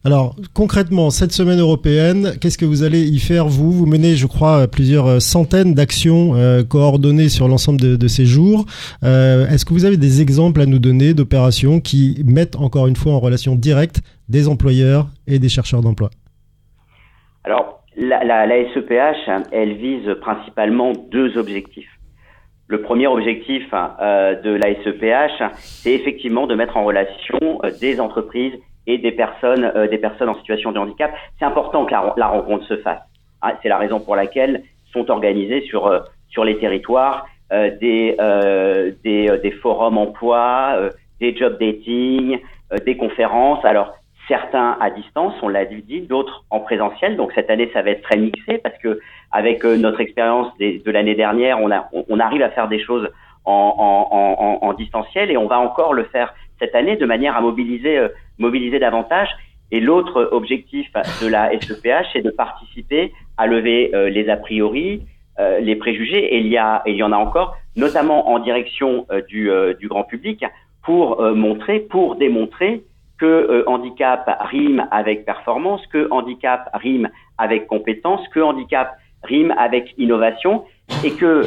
Alors 0.07 0.37
concrètement, 0.53 1.09
cette 1.09 1.33
semaine 1.33 1.59
européenne, 1.59 2.37
qu'est-ce 2.39 2.57
que 2.57 2.63
vous 2.63 2.83
allez 2.83 3.01
y 3.01 3.19
faire 3.19 3.47
vous? 3.47 3.73
Vous 3.73 3.85
menez, 3.85 4.15
je 4.15 4.25
crois, 4.25 4.65
plusieurs 4.65 5.21
centaines 5.21 5.73
d'actions 5.73 6.33
euh, 6.33 6.63
coordonnées 6.63 7.27
sur 7.27 7.49
l'ensemble 7.49 7.81
de, 7.81 8.07
ces 8.07 8.25
jours. 8.25 8.63
Euh, 9.03 9.49
Est-ce 9.49 9.65
que 9.65 9.73
vous 9.73 9.83
avez 9.83 9.97
des 9.97 10.21
exemples 10.21 10.61
à 10.61 10.65
nous 10.65 10.79
donner 10.79 11.13
d'opérations 11.13 11.81
qui 11.81 12.23
mettent 12.25 12.55
encore 12.55 12.87
une 12.87 12.95
fois 12.95 13.11
en 13.15 13.19
relation 13.19 13.55
directe 13.55 13.99
des 14.29 14.47
employeurs 14.47 15.07
et 15.27 15.39
des 15.39 15.49
chercheurs 15.49 15.81
d'emploi? 15.81 16.09
Alors 17.43 17.83
la, 17.97 18.47
SEPH, 18.73 19.29
elle 19.51 19.73
vise 19.73 20.09
principalement 20.21 20.93
deux 21.11 21.37
objectifs. 21.37 21.91
Le 22.69 22.81
premier 22.81 23.07
objectif 23.07 23.65
euh, 23.73 24.41
de 24.41 24.51
la 24.51 24.73
SEPH, 24.85 25.53
c'est 25.57 25.91
effectivement 25.91 26.47
de 26.47 26.55
mettre 26.55 26.77
en 26.77 26.85
relation 26.85 27.59
euh, 27.65 27.71
des 27.81 27.99
entreprises 27.99 28.53
et 28.87 28.97
des 28.97 29.11
personnes, 29.11 29.71
euh, 29.75 29.87
des 29.87 29.97
personnes 29.97 30.29
en 30.29 30.35
situation 30.35 30.71
de 30.71 30.79
handicap. 30.79 31.13
C'est 31.37 31.45
important 31.45 31.85
que 31.85 31.91
la, 31.91 32.27
rencontre 32.27 32.65
se 32.65 32.77
fasse. 32.77 33.01
Ah, 33.41 33.53
c'est 33.61 33.69
la 33.69 33.77
raison 33.77 33.99
pour 33.99 34.15
laquelle 34.15 34.63
sont 34.91 35.11
organisés 35.11 35.61
sur 35.61 35.87
euh, 35.87 35.99
sur 36.29 36.43
les 36.43 36.57
territoires 36.57 37.27
euh, 37.53 37.71
des, 37.79 38.15
euh, 38.19 38.91
des, 39.03 39.37
des 39.41 39.51
forums 39.51 39.97
emploi, 39.97 40.77
des 41.19 41.35
job 41.35 41.57
dating, 41.59 42.39
des 42.85 42.97
conférences. 42.97 43.63
Alors 43.63 43.93
certains 44.27 44.77
à 44.81 44.89
distance, 44.89 45.33
on 45.41 45.47
l'a 45.47 45.65
dit, 45.65 46.01
d'autres 46.01 46.43
en 46.49 46.59
présentiel. 46.59 47.15
Donc 47.15 47.31
cette 47.33 47.49
année, 47.49 47.69
ça 47.73 47.81
va 47.81 47.91
être 47.91 48.01
très 48.01 48.17
mixé 48.17 48.57
parce 48.57 48.77
que 48.79 48.99
avec 49.31 49.63
notre 49.63 50.01
expérience 50.01 50.47
de 50.59 50.91
l'année 50.91 51.15
dernière, 51.15 51.61
on, 51.61 51.71
a, 51.71 51.89
on, 52.09 52.19
arrive 52.19 52.41
à 52.41 52.49
faire 52.49 52.67
des 52.67 52.79
choses 52.79 53.09
en, 53.47 54.07
en, 54.11 54.67
en, 54.67 54.73
distanciel 54.73 55.31
et 55.31 55.37
on 55.37 55.47
va 55.47 55.59
encore 55.59 55.93
le 55.93 56.03
faire 56.05 56.33
cette 56.59 56.75
année 56.75 56.95
de 56.95 57.05
manière 57.05 57.35
à 57.35 57.41
mobiliser 57.41 58.07
mobiliser 58.37 58.79
davantage. 58.79 59.29
Et 59.71 59.79
l'autre 59.79 60.29
objectif 60.31 60.87
de 61.21 61.27
la 61.27 61.51
SEPH, 61.59 62.07
c'est 62.13 62.21
de 62.21 62.29
participer 62.29 63.11
à 63.37 63.47
lever 63.47 63.91
euh, 63.93 64.09
les 64.09 64.29
a 64.29 64.37
priori, 64.37 65.03
euh, 65.39 65.59
les 65.59 65.75
préjugés, 65.75 66.35
et 66.35 66.39
il 66.39 66.47
y 66.47 66.57
a, 66.57 66.81
et 66.85 66.91
il 66.91 66.97
y 66.97 67.03
en 67.03 67.11
a 67.11 67.17
encore, 67.17 67.57
notamment 67.75 68.29
en 68.29 68.39
direction 68.39 69.05
euh, 69.11 69.21
du, 69.27 69.51
du, 69.79 69.87
grand 69.87 70.03
public, 70.03 70.45
pour 70.83 71.21
montrer, 71.21 71.81
pour 71.81 72.15
démontrer 72.15 72.83
que 73.17 73.65
handicap 73.67 74.37
rime 74.39 74.87
avec 74.89 75.25
performance, 75.25 75.85
que 75.87 76.07
handicap 76.11 76.69
rime 76.73 77.09
avec 77.37 77.67
compétence, 77.67 78.25
que 78.29 78.39
handicap 78.39 78.95
rime 79.23 79.53
avec 79.57 79.93
innovation, 79.97 80.63
et 81.03 81.11
que 81.11 81.43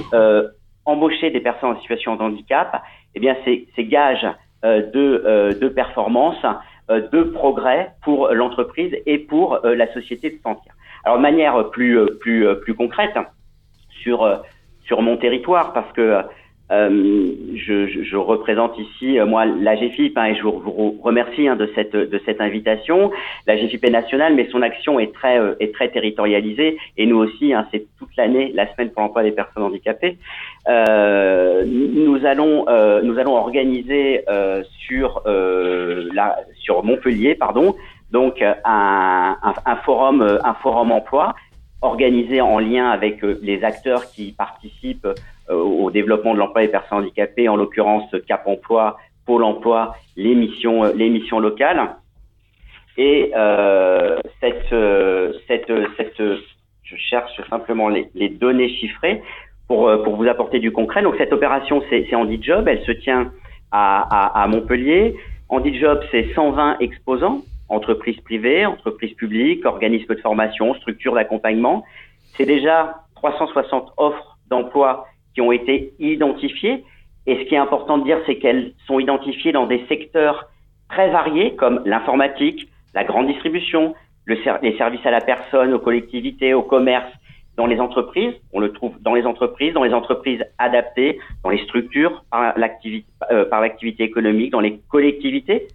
embaucher 0.91 1.31
des 1.31 1.41
personnes 1.41 1.71
en 1.71 1.81
situation 1.81 2.17
de 2.17 2.23
handicap, 2.23 2.83
eh 3.15 3.21
bien, 3.21 3.37
c'est 3.45 3.85
gage 3.85 4.27
de, 4.63 5.59
de 5.59 5.69
performance 5.69 6.45
euh, 6.91 7.09
de 7.13 7.23
progrès 7.23 7.93
pour 8.03 8.29
l'entreprise 8.31 8.93
et 9.07 9.19
pour 9.19 9.65
euh, 9.65 9.77
la 9.77 9.93
société 9.93 10.31
de 10.31 10.39
entière. 10.43 10.75
Alors 11.05 11.19
de 11.19 11.23
manière 11.23 11.71
plus 11.71 11.97
euh, 11.97 12.19
plus 12.19 12.45
plus 12.63 12.75
concrète 12.75 13.17
sur 14.03 14.29
sur 14.87 15.01
mon 15.01 15.17
territoire 15.17 15.73
parce 15.73 15.93
que 15.93 16.23
euh, 16.71 17.33
je, 17.55 18.03
je, 18.03 18.17
représente 18.17 18.79
ici 18.79 19.19
moi 19.27 19.45
la 19.45 19.77
GFIP 19.77 20.17
hein, 20.17 20.27
et 20.27 20.35
je 20.37 20.43
vous 20.43 20.99
remercie 21.03 21.49
hein, 21.49 21.57
de 21.57 21.69
cette 21.75 21.97
de 21.97 22.21
cette 22.25 22.41
invitation. 22.41 23.11
La 23.47 23.57
GFIP 23.57 23.85
est 23.85 23.91
nationale, 23.91 24.35
mais 24.35 24.49
son 24.51 24.63
action 24.63 25.01
est 25.01 25.13
très 25.13 25.41
est 25.59 25.75
très 25.75 25.89
territorialisée 25.89 26.79
et 26.97 27.07
nous 27.07 27.19
aussi, 27.19 27.53
hein, 27.53 27.67
c'est 27.73 27.87
toute 27.99 28.15
l'année 28.17 28.53
la 28.55 28.73
semaine 28.73 28.91
pour 28.91 29.03
l'emploi 29.03 29.23
des 29.23 29.33
personnes 29.33 29.63
handicapées. 29.65 30.19
Euh, 30.69 31.65
nous 31.67 32.27
allons 32.27 32.67
euh, 32.69 33.01
nous 33.03 33.19
allons 33.19 33.35
organiser 33.35 34.25
euh, 34.29 34.63
sur 34.87 35.23
la 35.27 36.37
sur 36.55 36.85
Montpellier 36.85 37.35
pardon 37.35 37.75
donc 38.11 38.43
un, 38.43 39.37
un 39.43 39.77
forum 39.77 40.39
un 40.45 40.55
forum 40.55 40.93
emploi 40.93 41.35
organisé 41.83 42.41
en 42.41 42.59
lien 42.59 42.91
avec 42.91 43.23
les 43.23 43.65
acteurs 43.65 44.11
qui 44.11 44.33
participent 44.33 45.09
au 45.51 45.91
développement 45.91 46.35
de 46.35 46.39
l'emploi 46.39 46.63
des 46.63 46.69
personnes 46.69 46.99
handicapées, 46.99 47.49
en 47.49 47.57
l'occurrence 47.57 48.15
Cap 48.27 48.47
Emploi, 48.47 48.97
Pôle 49.27 49.45
Emploi, 49.45 49.95
les 50.17 50.35
missions, 50.35 50.85
les 50.95 51.09
missions 51.09 51.41
locales. 51.41 51.97
Et 52.97 53.33
euh, 53.35 54.19
cette, 54.41 54.75
cette, 55.47 55.73
cette, 55.97 56.23
je 56.91 56.97
cherche 56.97 57.41
simplement 57.49 57.89
les, 57.89 58.29
données 58.29 58.69
chiffrées 58.69 59.23
pour, 59.69 59.89
euh, 59.89 60.03
pour 60.03 60.17
vous 60.17 60.27
apporter 60.27 60.59
du 60.59 60.73
concret. 60.73 61.03
Donc 61.03 61.15
cette 61.17 61.33
opération, 61.33 61.83
c'est 61.89 62.07
Job, 62.43 62.67
elle 62.67 62.83
se 62.83 62.93
tient 62.93 63.33
à, 63.71 64.41
à, 64.41 64.43
à 64.43 64.47
Montpellier. 64.49 65.17
Job, 65.81 66.01
c'est 66.11 66.33
120 66.35 66.79
exposants, 66.81 67.43
entreprises 67.69 68.21
privées, 68.21 68.67
entreprises 68.67 69.15
publiques, 69.15 69.65
organismes 69.65 70.15
de 70.15 70.21
formation, 70.21 70.75
structures 70.75 71.15
d'accompagnement. 71.15 71.85
C'est 72.37 72.47
déjà 72.47 72.97
360 73.17 73.93
offres 73.97 74.39
d'emploi 74.49 75.07
ont 75.41 75.53
été 75.53 75.93
identifiées. 75.99 76.85
Et 77.27 77.37
ce 77.37 77.43
qui 77.49 77.55
est 77.55 77.59
important 77.59 77.99
de 77.99 78.05
dire, 78.05 78.19
c'est 78.27 78.37
qu'elles 78.37 78.73
sont 78.87 78.99
identifiées 78.99 79.53
dans 79.53 79.67
des 79.67 79.85
secteurs 79.89 80.49
très 80.89 81.11
variés 81.11 81.55
comme 81.55 81.83
l'informatique, 81.85 82.69
la 82.95 83.05
grande 83.05 83.29
distribution, 83.29 83.95
le, 84.25 84.37
les 84.63 84.77
services 84.77 85.05
à 85.05 85.11
la 85.11 85.21
personne, 85.21 85.73
aux 85.73 85.79
collectivités, 85.79 86.55
au 86.55 86.63
commerce, 86.63 87.11
dans 87.57 87.67
les 87.67 87.79
entreprises, 87.79 88.33
on 88.53 88.61
le 88.61 88.73
trouve 88.73 88.95
dans 89.03 89.15
les 89.15 89.27
entreprises, 89.27 89.75
dans 89.75 89.83
les 89.83 89.93
entreprises 89.93 90.43
adaptées, 90.59 91.19
dans 91.45 91.51
les 91.51 91.63
structures 91.65 92.25
par 92.31 92.57
l'activité, 92.57 93.07
euh, 93.31 93.45
l'activité 93.51 94.05
économique, 94.05 94.51
dans 94.53 94.61
les 94.61 94.81
collectivités. 94.89 95.69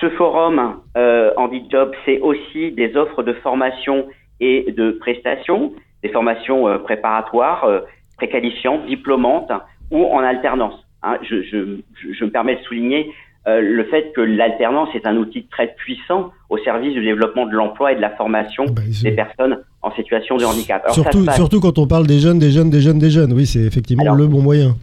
Ce 0.00 0.08
forum 0.10 0.80
euh, 0.96 1.30
Job, 1.70 1.92
c'est 2.04 2.20
aussi 2.20 2.72
des 2.72 2.96
offres 2.96 3.22
de 3.22 3.34
formation 3.34 4.06
et 4.40 4.72
de 4.72 4.92
prestations, 4.92 5.72
des 6.02 6.08
formations 6.08 6.68
euh, 6.68 6.78
préparatoires, 6.78 7.64
euh, 7.64 7.80
préqualifiantes, 8.16 8.86
diplômantes 8.86 9.52
ou 9.90 10.04
en 10.04 10.20
alternance. 10.20 10.74
Hein, 11.02 11.18
je, 11.22 11.42
je, 11.42 11.80
je, 12.12 12.24
me 12.24 12.30
permets 12.30 12.56
de 12.56 12.62
souligner 12.62 13.12
euh, 13.46 13.60
le 13.60 13.84
fait 13.84 14.12
que 14.16 14.22
l'alternance 14.22 14.88
est 14.94 15.06
un 15.06 15.16
outil 15.16 15.46
très 15.50 15.74
puissant 15.74 16.32
au 16.48 16.56
service 16.58 16.94
du 16.94 17.04
développement 17.04 17.44
de 17.44 17.52
l'emploi 17.52 17.92
et 17.92 17.96
de 17.96 18.00
la 18.00 18.10
formation 18.10 18.64
bah, 18.64 18.80
des 19.02 19.12
personnes 19.12 19.58
en 19.82 19.92
situation 19.92 20.38
de 20.38 20.44
handicap. 20.44 20.82
Alors, 20.82 20.94
surtout, 20.94 21.30
surtout 21.32 21.60
quand 21.60 21.78
on 21.78 21.86
parle 21.86 22.06
des 22.06 22.18
jeunes, 22.18 22.38
des 22.38 22.50
jeunes, 22.50 22.70
des 22.70 22.80
jeunes, 22.80 22.98
des 22.98 23.10
jeunes. 23.10 23.34
Oui, 23.34 23.44
c'est 23.44 23.60
effectivement 23.60 24.14
le 24.14 24.26
bon 24.26 24.40
moyen. 24.40 24.76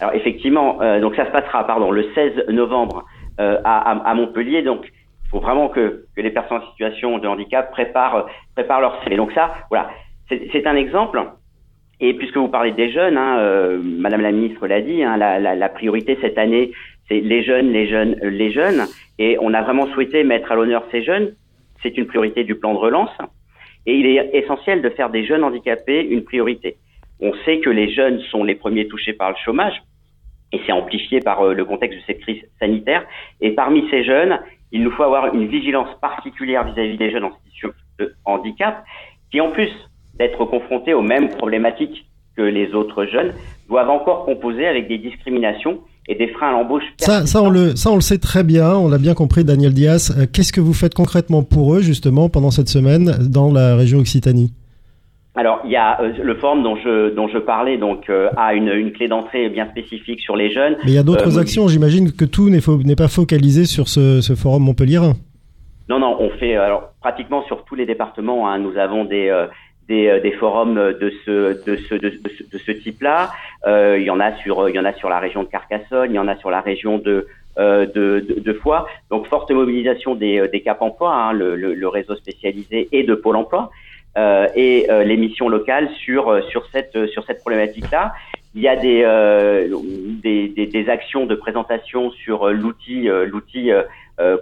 Alors 0.00 0.12
effectivement, 0.14 0.82
euh, 0.82 1.00
donc 1.00 1.14
ça 1.14 1.24
se 1.24 1.30
passera, 1.30 1.66
pardon, 1.66 1.92
le 1.92 2.04
16 2.14 2.48
novembre 2.48 3.04
euh, 3.40 3.58
à, 3.64 3.92
à, 4.10 4.14
Montpellier. 4.14 4.62
Donc 4.62 4.80
il 4.86 5.28
faut 5.30 5.40
vraiment 5.40 5.68
que, 5.68 6.06
que 6.16 6.20
les 6.20 6.30
personnes 6.30 6.58
en 6.58 6.70
situation 6.70 7.18
de 7.18 7.28
handicap 7.28 7.70
préparent, 7.70 8.26
préparent 8.56 8.80
leur 8.80 9.02
CV. 9.04 9.16
Donc 9.16 9.30
ça, 9.32 9.54
voilà, 9.70 9.88
c'est 10.28 10.66
un 10.66 10.74
exemple. 10.74 11.22
Et 12.00 12.14
puisque 12.14 12.36
vous 12.36 12.48
parlez 12.48 12.72
des 12.72 12.90
jeunes, 12.90 13.16
hein, 13.16 13.38
euh, 13.38 13.78
Madame 13.82 14.20
la 14.20 14.32
ministre 14.32 14.66
l'a 14.66 14.80
dit, 14.80 15.02
hein, 15.02 15.16
la, 15.16 15.38
la, 15.38 15.54
la, 15.54 15.68
priorité 15.68 16.18
cette 16.20 16.38
année, 16.38 16.72
c'est 17.08 17.20
les 17.20 17.42
jeunes, 17.42 17.72
les 17.72 17.86
jeunes, 17.88 18.16
les 18.22 18.50
jeunes. 18.50 18.84
Et 19.18 19.36
on 19.40 19.54
a 19.54 19.62
vraiment 19.62 19.86
souhaité 19.88 20.24
mettre 20.24 20.50
à 20.50 20.54
l'honneur 20.54 20.84
ces 20.90 21.02
jeunes. 21.02 21.34
C'est 21.82 21.96
une 21.96 22.06
priorité 22.06 22.44
du 22.44 22.56
plan 22.56 22.74
de 22.74 22.78
relance. 22.78 23.16
Et 23.86 23.96
il 23.96 24.06
est 24.06 24.30
essentiel 24.32 24.82
de 24.82 24.90
faire 24.90 25.10
des 25.10 25.24
jeunes 25.24 25.44
handicapés 25.44 26.02
une 26.02 26.24
priorité. 26.24 26.76
On 27.20 27.32
sait 27.44 27.60
que 27.60 27.70
les 27.70 27.92
jeunes 27.92 28.20
sont 28.30 28.42
les 28.42 28.54
premiers 28.54 28.88
touchés 28.88 29.12
par 29.12 29.30
le 29.30 29.36
chômage. 29.44 29.80
Et 30.52 30.60
c'est 30.66 30.72
amplifié 30.72 31.20
par 31.20 31.42
euh, 31.42 31.54
le 31.54 31.64
contexte 31.64 31.98
de 31.98 32.04
cette 32.06 32.20
crise 32.20 32.42
sanitaire. 32.58 33.04
Et 33.40 33.52
parmi 33.52 33.88
ces 33.90 34.04
jeunes, 34.04 34.38
il 34.72 34.82
nous 34.82 34.90
faut 34.90 35.02
avoir 35.02 35.34
une 35.34 35.46
vigilance 35.46 35.88
particulière 36.00 36.64
vis-à-vis 36.64 36.96
des 36.96 37.10
jeunes 37.10 37.24
en 37.24 37.32
situation 37.44 37.70
de 37.98 38.14
handicap, 38.24 38.84
qui 39.30 39.40
en 39.40 39.50
plus 39.50 39.70
d'être 40.18 40.44
confrontés 40.44 40.94
aux 40.94 41.02
mêmes 41.02 41.28
problématiques 41.28 42.06
que 42.36 42.42
les 42.42 42.74
autres 42.74 43.06
jeunes, 43.06 43.32
doivent 43.68 43.90
encore 43.90 44.24
composer 44.24 44.66
avec 44.66 44.88
des 44.88 44.98
discriminations 44.98 45.78
et 46.08 46.14
des 46.16 46.28
freins 46.28 46.48
à 46.48 46.52
l'embauche. 46.52 46.82
Ça, 46.98 47.26
ça, 47.26 47.42
on 47.42 47.48
le, 47.48 47.76
ça, 47.76 47.90
on 47.90 47.94
le 47.94 48.00
sait 48.00 48.18
très 48.18 48.42
bien, 48.42 48.76
on 48.76 48.88
l'a 48.88 48.98
bien 48.98 49.14
compris, 49.14 49.44
Daniel 49.44 49.72
Diaz. 49.72 50.14
Euh, 50.18 50.26
qu'est-ce 50.30 50.52
que 50.52 50.60
vous 50.60 50.74
faites 50.74 50.94
concrètement 50.94 51.42
pour 51.42 51.74
eux, 51.74 51.80
justement, 51.80 52.28
pendant 52.28 52.50
cette 52.50 52.68
semaine 52.68 53.12
dans 53.30 53.52
la 53.52 53.76
région 53.76 54.00
Occitanie? 54.00 54.52
Alors, 55.36 55.60
il 55.64 55.70
y 55.70 55.76
a 55.76 56.00
euh, 56.00 56.12
le 56.22 56.34
forum 56.34 56.62
dont 56.62 56.76
je 56.76 57.14
dont 57.14 57.28
je 57.28 57.38
parlais, 57.38 57.78
donc 57.78 58.10
euh, 58.10 58.28
a 58.36 58.54
une, 58.54 58.68
une 58.68 58.92
clé 58.92 59.08
d'entrée 59.08 59.48
bien 59.48 59.68
spécifique 59.70 60.20
sur 60.20 60.36
les 60.36 60.52
jeunes. 60.52 60.76
Mais 60.84 60.90
il 60.90 60.94
y 60.94 60.98
a 60.98 61.02
d'autres 61.02 61.38
actions. 61.38 61.68
J'imagine 61.68 62.12
que 62.12 62.24
tout 62.24 62.50
n'est 62.50 62.96
pas 62.96 63.08
focalisé 63.08 63.64
sur 63.64 63.88
ce, 63.88 64.20
ce 64.20 64.34
forum 64.34 64.64
Montpellier. 64.64 65.00
Non, 65.88 65.98
non, 65.98 66.16
on 66.20 66.30
fait 66.38 66.56
alors 66.56 66.92
pratiquement 67.00 67.44
sur 67.44 67.64
tous 67.64 67.74
les 67.74 67.86
départements. 67.86 68.48
Hein, 68.48 68.58
nous 68.58 68.76
avons 68.76 69.04
des 69.04 69.30
des, 69.88 70.08
euh, 70.08 70.20
des, 70.20 70.32
forums 70.32 70.74
de 70.74 71.12
ce 71.24 71.64
de 71.64 71.76
ce 71.76 71.94
de, 71.94 72.58
ce, 72.58 72.72
type-là. 72.72 73.32
Euh, 73.66 73.96
il 73.98 74.04
y 74.04 74.10
en 74.10 74.20
a 74.20 74.36
sur 74.36 74.68
il 74.68 74.74
y 74.74 74.78
en 74.78 74.84
a 74.84 74.92
sur 74.94 75.08
la 75.08 75.18
région 75.18 75.42
de 75.42 75.48
Carcassonne, 75.48 76.10
il 76.10 76.14
y 76.14 76.18
en 76.18 76.28
a 76.28 76.36
sur 76.36 76.50
la 76.50 76.60
région 76.60 76.98
de 76.98 77.26
euh, 77.58 77.86
de, 77.86 78.52
Foix. 78.54 78.86
Donc 79.10 79.26
forte 79.26 79.50
mobilisation 79.50 80.14
des, 80.14 80.48
des 80.48 80.60
Cap 80.60 80.82
Emploi, 80.82 81.14
hein, 81.14 81.32
le, 81.32 81.88
réseau 81.88 82.16
spécialisé 82.16 82.88
et 82.92 83.02
de 83.02 83.14
Pôle 83.14 83.36
Emploi. 83.36 83.70
Et 84.54 84.86
les 84.88 85.16
missions 85.16 85.48
locales 85.48 85.88
sur 86.04 86.42
sur 86.48 86.66
cette 86.72 87.06
sur 87.08 87.24
cette 87.24 87.40
problématique-là. 87.40 88.14
il 88.54 88.62
y 88.62 88.68
a 88.68 88.76
des, 88.76 89.02
des, 90.22 90.66
des, 90.66 90.88
actions 90.88 91.26
de 91.26 91.34
présentation 91.34 92.12
sur 92.12 92.48
l'outil 92.52 93.08
l'outil 93.26 93.72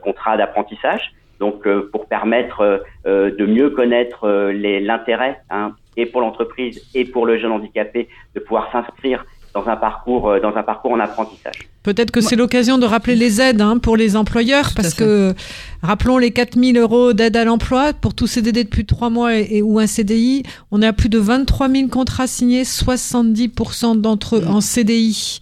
contrat 0.03 0.37
d'apprentissage. 0.37 1.15
Donc, 1.41 1.67
pour 1.91 2.07
permettre 2.07 2.85
de 3.05 3.47
mieux 3.47 3.71
connaître 3.71 4.29
l'intérêt 4.53 5.41
hein, 5.51 5.75
et 5.97 6.07
pour 6.07 6.21
l'entreprise 6.21 6.89
et 6.95 7.05
pour 7.05 7.27
le 7.27 7.39
jeune 7.39 7.53
handicapé 7.53 8.09
de 8.35 8.41
pouvoir 8.41 8.71
s'inscrire 8.73 9.25
dans 9.55 9.69
un 9.69 9.77
parcours 9.77 10.31
euh, 10.31 10.41
dans 10.41 10.57
un 10.57 10.63
parcours 10.63 10.93
en 10.93 11.01
apprentissage. 11.01 11.69
Peut-être 11.83 12.13
que 12.13 12.21
c'est 12.21 12.37
l'occasion 12.37 12.79
de 12.79 12.87
rappeler 12.87 13.17
les 13.17 13.41
aides 13.41 13.61
hein, 13.61 13.79
pour 13.79 13.97
les 13.97 14.15
employeurs, 14.15 14.73
parce 14.75 14.95
que 14.95 15.35
rappelons 15.83 16.19
les 16.19 16.31
4000 16.31 16.79
euros 16.79 17.13
d'aide 17.13 17.37
à 17.37 17.45
l'emploi 17.45 17.93
pour 17.93 18.15
tous 18.15 18.29
CDD 18.29 18.65
depuis 18.65 18.85
trois 18.85 19.11
mois 19.11 19.35
et, 19.37 19.63
ou 19.63 19.81
un 19.81 19.89
CDI. 19.89 20.45
On 20.71 20.81
est 20.81 20.87
à 20.87 20.93
plus 20.93 21.09
de 21.09 21.19
23 21.19 21.69
000 21.69 21.89
contrats 21.89 22.29
signés, 22.29 22.63
70% 22.63 24.01
d'entre 24.01 24.37
eux 24.37 24.43
mmh. 24.43 24.49
en 24.49 24.61
CDI. 24.61 25.41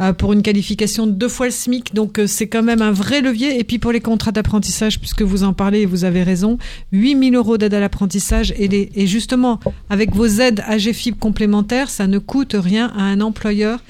Euh, 0.00 0.12
pour 0.12 0.32
une 0.32 0.42
qualification 0.42 1.08
de 1.08 1.12
deux 1.12 1.28
fois 1.28 1.46
le 1.46 1.52
SMIC. 1.52 1.92
Donc 1.92 2.20
euh, 2.20 2.28
c'est 2.28 2.46
quand 2.46 2.62
même 2.62 2.82
un 2.82 2.92
vrai 2.92 3.20
levier. 3.20 3.58
Et 3.58 3.64
puis 3.64 3.80
pour 3.80 3.90
les 3.90 4.00
contrats 4.00 4.30
d'apprentissage, 4.30 5.00
puisque 5.00 5.22
vous 5.22 5.42
en 5.42 5.52
parlez 5.52 5.80
et 5.80 5.86
vous 5.86 6.04
avez 6.04 6.22
raison, 6.22 6.56
8000 6.92 7.34
euros 7.34 7.58
d'aide 7.58 7.74
à 7.74 7.80
l'apprentissage. 7.80 8.54
Et, 8.58 8.68
les, 8.68 8.92
et 8.94 9.08
justement, 9.08 9.58
avec 9.90 10.14
vos 10.14 10.26
aides 10.26 10.62
AGFIP 10.68 11.18
complémentaires, 11.18 11.90
ça 11.90 12.06
ne 12.06 12.18
coûte 12.18 12.54
rien 12.56 12.92
à 12.96 13.02
un 13.02 13.20
employeur 13.20 13.80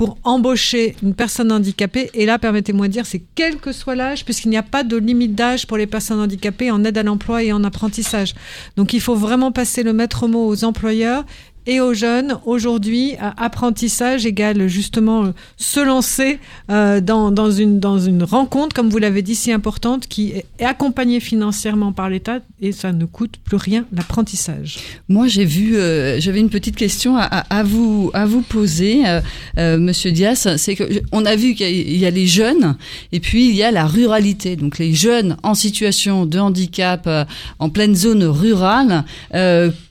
pour 0.00 0.16
embaucher 0.24 0.96
une 1.02 1.12
personne 1.12 1.52
handicapée. 1.52 2.08
Et 2.14 2.24
là, 2.24 2.38
permettez-moi 2.38 2.88
de 2.88 2.92
dire, 2.92 3.04
c'est 3.04 3.20
quel 3.34 3.58
que 3.58 3.70
soit 3.70 3.94
l'âge, 3.94 4.24
puisqu'il 4.24 4.48
n'y 4.48 4.56
a 4.56 4.62
pas 4.62 4.82
de 4.82 4.96
limite 4.96 5.34
d'âge 5.34 5.66
pour 5.66 5.76
les 5.76 5.86
personnes 5.86 6.20
handicapées 6.20 6.70
en 6.70 6.82
aide 6.84 6.96
à 6.96 7.02
l'emploi 7.02 7.44
et 7.44 7.52
en 7.52 7.62
apprentissage. 7.64 8.34
Donc 8.78 8.94
il 8.94 9.02
faut 9.02 9.14
vraiment 9.14 9.52
passer 9.52 9.82
le 9.82 9.92
maître 9.92 10.26
mot 10.26 10.46
aux 10.46 10.64
employeurs 10.64 11.26
et 11.66 11.80
aux 11.80 11.94
jeunes 11.94 12.38
aujourd'hui 12.46 13.14
apprentissage 13.36 14.26
égale 14.26 14.68
justement 14.68 15.24
euh, 15.24 15.30
se 15.56 15.80
lancer 15.80 16.38
euh, 16.70 17.00
dans, 17.00 17.30
dans, 17.30 17.50
une, 17.50 17.80
dans 17.80 17.98
une 17.98 18.22
rencontre 18.22 18.74
comme 18.74 18.88
vous 18.88 18.98
l'avez 18.98 19.22
dit 19.22 19.34
si 19.34 19.52
importante 19.52 20.06
qui 20.06 20.32
est 20.58 20.64
accompagnée 20.64 21.20
financièrement 21.20 21.92
par 21.92 22.08
l'État 22.08 22.40
et 22.60 22.72
ça 22.72 22.92
ne 22.92 23.04
coûte 23.04 23.36
plus 23.44 23.56
rien 23.56 23.84
l'apprentissage. 23.92 24.78
Moi 25.08 25.28
j'ai 25.28 25.44
vu 25.44 25.76
euh, 25.76 26.18
j'avais 26.20 26.40
une 26.40 26.50
petite 26.50 26.76
question 26.76 27.16
à, 27.16 27.22
à, 27.24 27.62
vous 27.62 28.10
à 28.14 28.26
vous 28.26 28.42
poser 28.42 29.02
monsieur 29.56 30.12
Dias 30.12 30.48
c'est 30.56 30.74
que 30.74 31.02
on 31.12 31.24
a 31.24 31.36
vu 31.36 31.54
qu'il 31.54 31.98
y, 31.98 32.06
a 32.06 32.10
les 32.10 32.26
jeunes 32.26 32.76
et 33.12 33.20
puis 33.20 33.48
il 33.48 33.54
y 33.54 33.62
a 33.62 33.70
la 33.70 33.86
ruralité 33.86 34.56
donc 34.56 34.78
les 34.78 34.94
jeunes 34.94 35.36
en 35.42 35.54
situation 35.54 36.26
de 36.26 36.38
handicap 36.38 37.08
en 37.58 37.68
pleine 37.68 37.94
zone 37.94 38.24
rurale 38.24 39.04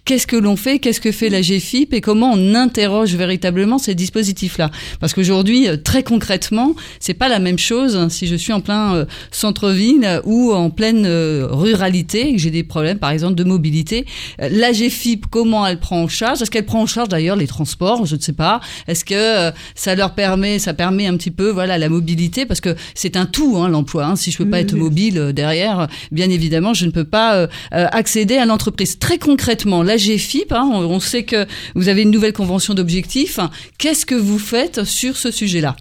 qu'est-ce 0.09 0.25
que 0.25 0.35
l'on 0.35 0.55
fait, 0.55 0.79
qu'est-ce 0.79 1.01
que 1.01 1.11
fait 1.11 1.29
la 1.29 1.41
GFIP 1.41 1.93
et 1.93 2.01
comment 2.01 2.31
on 2.33 2.55
interroge 2.55 3.13
véritablement 3.13 3.77
ces 3.77 3.93
dispositifs-là. 3.93 4.71
Parce 4.99 5.13
qu'aujourd'hui, 5.13 5.67
euh, 5.67 5.77
très 5.77 6.01
concrètement, 6.01 6.73
c'est 6.99 7.13
pas 7.13 7.29
la 7.29 7.37
même 7.37 7.59
chose 7.59 8.07
si 8.09 8.25
je 8.25 8.35
suis 8.35 8.51
en 8.51 8.59
plein 8.59 8.95
euh, 8.95 9.05
centre-ville 9.29 10.19
ou 10.25 10.51
en 10.51 10.71
pleine 10.71 11.05
euh, 11.05 11.47
ruralité, 11.51 12.33
que 12.33 12.39
j'ai 12.39 12.49
des 12.49 12.63
problèmes, 12.63 12.97
par 12.97 13.11
exemple, 13.11 13.35
de 13.35 13.43
mobilité. 13.43 14.07
La 14.39 14.71
GFIP, 14.71 15.27
comment 15.29 15.67
elle 15.67 15.79
prend 15.79 16.01
en 16.01 16.07
charge? 16.07 16.41
Est-ce 16.41 16.49
qu'elle 16.49 16.65
prend 16.65 16.81
en 16.81 16.87
charge 16.87 17.09
d'ailleurs 17.09 17.35
les 17.35 17.45
transports? 17.45 18.07
Je 18.07 18.15
ne 18.15 18.19
sais 18.19 18.33
pas. 18.33 18.61
Est-ce 18.87 19.05
que 19.05 19.51
ça 19.75 19.93
leur 19.93 20.15
permet, 20.15 20.57
ça 20.57 20.73
permet 20.73 21.05
un 21.05 21.17
petit 21.17 21.29
peu, 21.29 21.51
voilà, 21.51 21.77
la 21.77 21.87
mobilité? 21.87 22.47
Parce 22.47 22.61
que 22.61 22.75
c'est 22.95 23.15
un 23.15 23.27
tout, 23.27 23.57
hein, 23.59 23.69
l'emploi. 23.69 24.05
Hein. 24.05 24.15
Si 24.15 24.31
je 24.31 24.39
peux 24.39 24.49
pas 24.49 24.59
être 24.59 24.73
mobile 24.73 25.33
derrière, 25.35 25.87
bien 26.11 26.31
évidemment, 26.31 26.73
je 26.73 26.87
ne 26.87 26.91
peux 26.91 27.03
pas 27.03 27.47
accéder 27.71 28.37
à 28.37 28.47
l'entreprise. 28.47 28.97
Très 28.97 29.19
concrètement, 29.19 29.83
la 29.83 29.98
GFIP, 29.99 30.51
hein, 30.51 30.67
on 30.73 30.99
sait 30.99 31.23
que 31.23 31.45
vous 31.75 31.89
avez 31.89 32.01
une 32.01 32.11
nouvelle 32.11 32.33
convention 32.33 32.73
d'objectifs. 32.73 33.39
Qu'est-ce 33.77 34.05
que 34.05 34.15
vous 34.15 34.39
faites 34.39 34.83
sur 34.83 35.15
ce 35.15 35.29
sujet-là? 35.29 35.75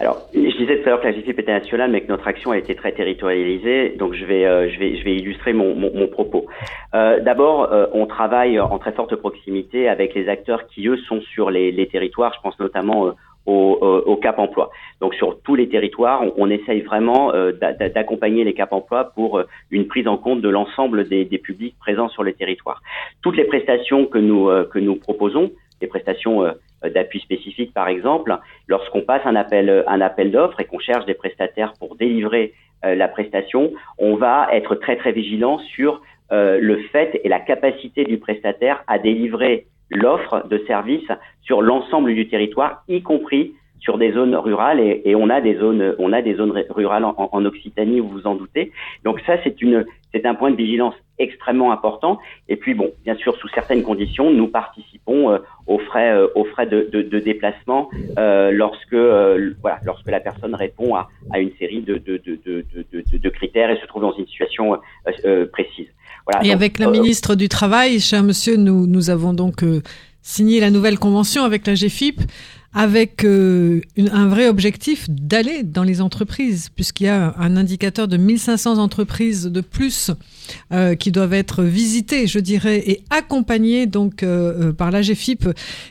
Alors, 0.00 0.28
je 0.32 0.56
disais 0.56 0.80
tout 0.80 0.86
à 0.86 0.90
l'heure 0.90 1.00
que 1.00 1.08
la 1.08 1.12
GFIP 1.12 1.40
était 1.40 1.52
nationale, 1.52 1.90
mais 1.90 2.02
que 2.02 2.08
notre 2.08 2.28
action 2.28 2.52
a 2.52 2.58
été 2.58 2.76
très 2.76 2.92
territorialisée. 2.92 3.96
Donc, 3.98 4.14
je 4.14 4.24
vais, 4.24 4.44
euh, 4.44 4.68
illustrer 5.04 5.52
mon, 5.52 6.06
propos. 6.06 6.46
Euh, 6.94 7.18
d'abord, 7.18 7.72
euh, 7.72 7.86
on 7.92 8.06
travaille 8.06 8.60
en 8.60 8.78
très 8.78 8.92
forte 8.92 9.16
proximité 9.16 9.88
avec 9.88 10.14
les 10.14 10.28
acteurs 10.28 10.68
qui 10.68 10.86
eux 10.86 10.98
sont 11.08 11.20
sur 11.20 11.50
les, 11.50 11.72
les 11.72 11.88
territoires. 11.88 12.32
Je 12.36 12.40
pense 12.42 12.58
notamment 12.60 13.12
au, 13.48 14.16
Cap 14.16 14.38
Emploi. 14.38 14.70
Donc 15.00 15.14
sur 15.14 15.40
tous 15.42 15.54
les 15.54 15.68
territoires, 15.68 16.22
on, 16.36 16.50
essaye 16.50 16.80
vraiment 16.82 17.32
euh, 17.32 17.52
d'accompagner 17.94 18.44
les 18.44 18.54
Cap 18.54 18.72
Emploi 18.72 19.12
pour 19.14 19.38
euh, 19.38 19.44
une 19.70 19.86
prise 19.86 20.08
en 20.08 20.16
compte 20.16 20.40
de 20.40 20.48
l'ensemble 20.48 21.08
des, 21.08 21.26
publics 21.38 21.76
présents 21.78 22.08
sur 22.08 22.22
le 22.22 22.32
territoire. 22.32 22.82
Toutes 23.22 23.36
les 23.36 23.44
prestations 23.44 24.06
que 24.06 24.18
nous 24.18 24.48
euh, 24.48 24.64
que 24.64 24.78
nous 24.78 24.96
proposons, 24.96 25.52
les 25.80 25.86
prestations 25.86 26.44
d'appui 26.82 27.20
spécifique 27.20 27.72
par 27.72 27.88
exemple, 27.88 28.36
lorsqu'on 28.66 29.02
passe 29.02 29.22
un 29.24 29.36
appel 29.36 29.84
un 29.86 30.00
appel 30.00 30.32
d'offres 30.32 30.60
et 30.60 30.64
qu'on 30.64 30.80
cherche 30.80 31.06
des 31.06 31.14
prestataires 31.14 31.72
pour 31.78 31.94
délivrer 31.94 32.52
la 32.82 33.06
prestation, 33.06 33.72
on 33.98 34.16
va 34.16 34.48
être 34.52 34.74
très 34.74 34.96
très 34.96 35.12
vigilant 35.12 35.58
sur 35.76 36.02
le 36.30 36.76
fait 36.90 37.20
et 37.22 37.28
la 37.28 37.38
capacité 37.38 38.04
du 38.04 38.18
prestataire 38.18 38.82
à 38.88 38.98
délivrer 38.98 39.66
l'offre 39.90 40.46
de 40.48 40.58
services 40.66 41.10
sur 41.42 41.62
l'ensemble 41.62 42.14
du 42.14 42.28
territoire, 42.28 42.82
y 42.88 43.02
compris 43.02 43.54
sur 43.80 43.98
des 43.98 44.12
zones 44.12 44.34
rurales. 44.34 44.80
Et, 44.80 45.14
on 45.14 45.30
a 45.30 45.40
des 45.40 45.56
zones 45.56 45.94
on 45.98 46.12
a 46.12 46.22
des 46.22 46.34
zones 46.34 46.52
rurales 46.70 47.04
en, 47.04 47.14
en 47.32 47.44
Occitanie 47.44 48.00
vous 48.00 48.08
vous 48.08 48.26
en 48.26 48.34
doutez. 48.34 48.72
Donc 49.04 49.20
ça 49.26 49.36
c'est 49.44 49.60
une 49.62 49.84
c'est 50.12 50.24
un 50.26 50.34
point 50.34 50.50
de 50.50 50.56
vigilance 50.56 50.94
extrêmement 51.18 51.72
important. 51.72 52.18
Et 52.48 52.56
puis 52.56 52.74
bon 52.74 52.92
bien 53.04 53.14
sûr 53.16 53.36
sous 53.36 53.48
certaines 53.48 53.82
conditions 53.82 54.30
nous 54.30 54.48
participons 54.48 55.30
euh, 55.30 55.38
aux 55.66 55.78
frais 55.78 56.12
euh, 56.12 56.28
aux 56.34 56.44
frais 56.44 56.66
de, 56.66 56.88
de, 56.92 57.02
de 57.02 57.18
déplacement 57.18 57.90
euh, 58.18 58.50
lorsque 58.50 58.92
euh, 58.92 59.54
voilà 59.62 59.78
lorsque 59.84 60.10
la 60.10 60.20
personne 60.20 60.54
répond 60.54 60.94
à, 60.94 61.08
à 61.32 61.40
une 61.40 61.52
série 61.58 61.80
de, 61.80 61.98
de, 61.98 62.20
de, 62.24 63.28
critères 63.28 63.70
et 63.70 63.76
se 63.78 63.86
trouve 63.86 64.02
dans 64.02 64.12
une 64.12 64.26
situation 64.26 64.78
précise 65.52 65.88
et 66.42 66.52
avec 66.52 66.78
la 66.78 66.88
euh, 66.88 66.90
ministre 66.90 67.34
du 67.34 67.48
Travail, 67.48 68.00
cher 68.00 68.22
monsieur, 68.22 68.56
nous, 68.56 68.86
nous 68.86 69.10
avons 69.10 69.32
donc 69.32 69.62
euh, 69.62 69.82
signé 70.22 70.60
la 70.60 70.70
nouvelle 70.70 70.98
convention 70.98 71.44
avec 71.44 71.66
la 71.66 71.74
GFIP 71.74 72.20
avec 72.74 73.24
euh, 73.24 73.80
un 73.96 74.28
vrai 74.28 74.48
objectif 74.48 75.08
d'aller 75.08 75.62
dans 75.62 75.82
les 75.82 76.00
entreprises, 76.00 76.68
puisqu'il 76.68 77.04
y 77.04 77.08
a 77.08 77.34
un 77.38 77.56
indicateur 77.56 78.08
de 78.08 78.16
1500 78.16 78.78
entreprises 78.78 79.44
de 79.44 79.60
plus 79.60 80.10
qui 80.98 81.12
doivent 81.12 81.34
être 81.34 81.62
visitées, 81.62 82.26
je 82.26 82.38
dirais, 82.38 82.82
et 82.86 83.04
accompagnées 83.10 83.86
donc 83.86 84.24
par 84.76 84.90
la 84.90 85.02
GFIP. 85.02 85.48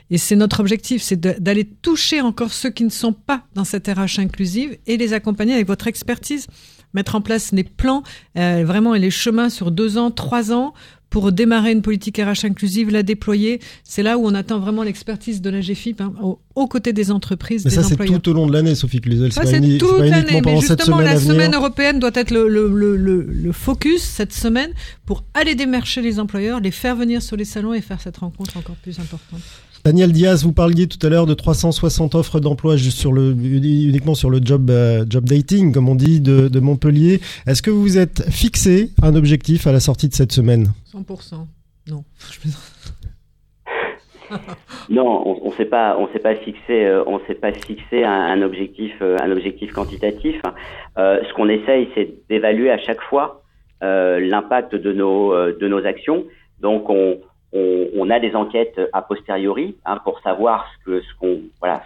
Et 0.10 0.18
c'est 0.18 0.36
notre 0.36 0.60
objectif, 0.60 1.04
c'est 1.04 1.20
d'aller 1.20 1.66
toucher 1.66 2.22
encore 2.22 2.52
ceux 2.52 2.70
qui 2.70 2.84
ne 2.84 2.90
sont 2.90 3.14
pas 3.14 3.44
dans 3.54 3.64
cette 3.64 3.88
RH 3.88 4.20
inclusive 4.20 4.78
et 4.88 4.98
les 4.98 5.14
accompagner 5.14 5.54
avec 5.54 5.68
votre 5.68 5.88
expertise 5.88 6.48
mettre 6.94 7.16
en 7.16 7.22
place 7.22 7.52
les 7.52 7.64
plans, 7.64 8.04
euh, 8.38 8.64
vraiment 8.66 8.96
et 8.96 9.00
les 9.00 9.12
chemins 9.12 9.50
sur 9.50 9.72
deux 9.72 9.98
ans, 9.98 10.12
trois 10.12 10.52
ans 10.52 10.74
pour 11.10 11.32
démarrer 11.32 11.72
une 11.72 11.82
politique 11.82 12.18
RH 12.18 12.46
inclusive, 12.46 12.90
la 12.90 13.04
déployer. 13.04 13.60
C'est 13.84 14.04
là 14.04 14.18
où 14.18 14.26
on 14.26 14.34
attend 14.34 14.60
vraiment 14.60 14.84
l'expertise 14.84 15.42
de 15.42 15.50
la 15.50 15.62
GFIP, 15.62 16.02
hein, 16.02 16.14
aux, 16.56 16.68
côtés 16.68 16.94
des 16.94 17.12
entreprises, 17.12 17.64
mais 17.66 17.72
ça, 17.72 17.84
c'est 17.84 17.96
tout 17.96 18.30
au 18.30 18.34
long 18.34 18.48
de 18.48 18.54
l'année, 18.54 18.76
Sophie 18.76 19.00
Cluzel. 19.00 19.32
Ça, 19.32 19.46
c'est 19.46 19.78
toute 19.78 20.00
l'année. 20.00 20.42
Mais 20.44 20.60
justement, 20.60 21.00
la 21.00 21.20
semaine 21.20 21.54
européenne 21.54 22.00
doit 22.00 22.12
être 22.14 22.32
le, 22.32 22.48
le, 22.48 22.68
le, 22.96 23.22
le, 23.22 23.52
focus 23.52 24.02
cette 24.02 24.34
semaine 24.34 24.72
pour 25.06 25.24
aller 25.34 25.56
démarcher 25.56 26.02
les 26.02 26.20
employeurs, 26.20 26.60
les 26.60 26.72
faire 26.72 26.96
venir 26.96 27.22
sur 27.22 27.36
les 27.36 27.46
salons 27.46 27.74
et 27.74 27.82
faire 27.82 28.02
cette 28.02 28.18
rencontre 28.18 28.58
encore 28.58 28.76
plus 28.76 29.00
importante. 29.00 29.42
Daniel 29.88 30.12
Diaz, 30.12 30.44
vous 30.44 30.52
parliez 30.52 30.86
tout 30.88 31.00
à 31.08 31.10
l'heure 31.10 31.26
de 31.26 31.34
360 31.34 32.14
offres 32.16 32.42
d'emploi 32.42 32.76
juste 32.76 32.98
sur 32.98 33.14
le, 33.14 33.32
uniquement 33.32 34.16
sur 34.16 34.30
le 34.30 34.40
job, 34.44 34.70
euh, 34.70 35.06
job 35.10 35.24
dating, 35.24 35.72
comme 35.72 35.88
on 35.88 35.96
dit, 35.96 36.20
de, 36.20 36.50
de 36.50 36.60
Montpellier. 36.60 37.22
Est-ce 37.48 37.62
que 37.62 37.72
vous 37.72 37.84
vous 37.84 37.98
êtes 37.98 38.30
fixé 38.30 38.90
un 39.02 39.16
objectif 39.16 39.66
à 39.66 39.72
la 39.72 39.80
sortie 39.80 40.10
de 40.10 40.14
cette 40.14 40.34
semaine? 40.34 40.74
100%. 40.94 41.36
Non. 41.90 42.04
non, 44.90 45.42
on, 45.42 45.52
ne 45.52 45.56
s'est 45.56 45.64
pas, 45.64 45.96
on 45.98 46.12
s'est 46.12 46.20
pas 46.20 46.36
fixé, 46.36 46.84
euh, 46.84 47.06
on 47.08 47.22
s'est 47.26 47.36
pas 47.36 47.54
fixé 47.54 48.04
un, 48.04 48.42
objectif, 48.42 48.92
euh, 49.02 49.16
un 49.24 49.32
objectif 49.32 49.72
quantitatif. 49.72 50.36
ce 50.98 51.34
qu'on 51.34 51.48
essaye, 51.48 51.88
c'est 51.96 52.14
d'évaluer 52.30 52.72
à 52.72 52.78
chaque 52.78 53.02
fois 53.04 53.42
l'impact 53.80 54.76
de 54.76 54.92
nos, 54.92 55.34
de 55.34 55.68
nos 55.70 55.86
actions. 55.86 56.26
Donc, 56.60 56.90
on, 56.90 57.20
on, 57.54 57.88
on, 57.96 58.10
a 58.10 58.20
des 58.20 58.36
enquêtes 58.36 58.80
a 58.94 59.02
posteriori 59.02 59.76
hein, 59.86 60.00
pour 60.04 60.20
savoir 60.20 60.68
ce 60.74 60.86
que 60.86 61.02
ce 61.02 61.20
qu'on 61.20 61.40
voilà 61.60 61.82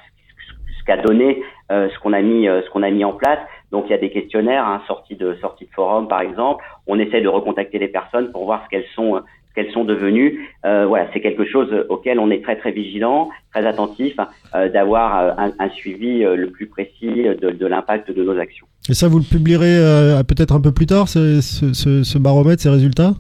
ce, 0.78 0.84
qu'a 0.86 0.97
donné 0.97 1.43
euh, 1.72 1.89
ce 1.93 1.99
qu'on 1.99 2.14
a 2.14 2.22
mis 2.22 2.47
euh, 2.47 2.62
ce 2.64 2.70
qu'on 2.70 2.84
a 2.84 2.89
mis 2.89 3.05
en 3.05 3.14
place. 3.14 3.39
Donc 3.72 3.86
il 3.88 3.91
y 3.91 3.93
a 3.93 3.99
des 3.99 4.09
questionnaires 4.09 4.66
hein, 4.66 4.82
sortis 4.88 5.16
de 5.16 5.36
sortis 5.41 5.66
de 5.66 5.72
forum 5.72 6.07
par 6.07 6.22
exemple. 6.22 6.64
On 6.88 6.99
essaie 6.99 7.22
de 7.22 7.28
recontacter 7.28 7.80
les 7.80 7.88
personnes 7.88 8.32
pour 8.32 8.45
voir 8.45 8.64
ce 8.66 8.70
qu'elles 8.70 8.89
sont 8.95 9.22
ce 9.49 9.53
qu'elles 9.53 9.72
sont 9.74 9.84
devenues. 9.84 10.49
Euh, 10.66 10.86
voilà, 10.88 11.07
c'est 11.14 11.22
quelque 11.22 11.45
chose 11.45 11.70
auquel 11.89 12.20
on 12.20 12.32
est 12.32 12.41
très 12.41 12.55
très 12.55 12.72
vigilant, 12.72 13.30
très 13.53 13.66
attentif, 13.66 14.16
euh, 14.55 14.70
d'avoir 14.70 15.38
un, 15.38 15.51
un, 15.59 15.70
suivi 15.70 16.20
le 16.24 16.49
plus 16.49 16.68
précis 16.68 17.24
de, 17.24 17.51
de 17.51 17.68
l'impact 17.68 18.12
de 18.12 18.24
nos 18.24 18.38
actions. 18.39 18.66
Et 18.89 18.93
ça, 18.93 19.07
vous 19.07 19.20
le 19.20 19.26
publierez 19.26 20.24
peut-être 20.24 20.55
un 20.55 20.62
peu 20.62 20.72
plus 20.72 20.86
tard, 20.88 21.07
ce, 21.07 21.41
ce, 21.41 22.03
ce 22.03 22.18
baromètre, 22.18 22.62
ces 22.62 22.70
résultats? 22.70 23.14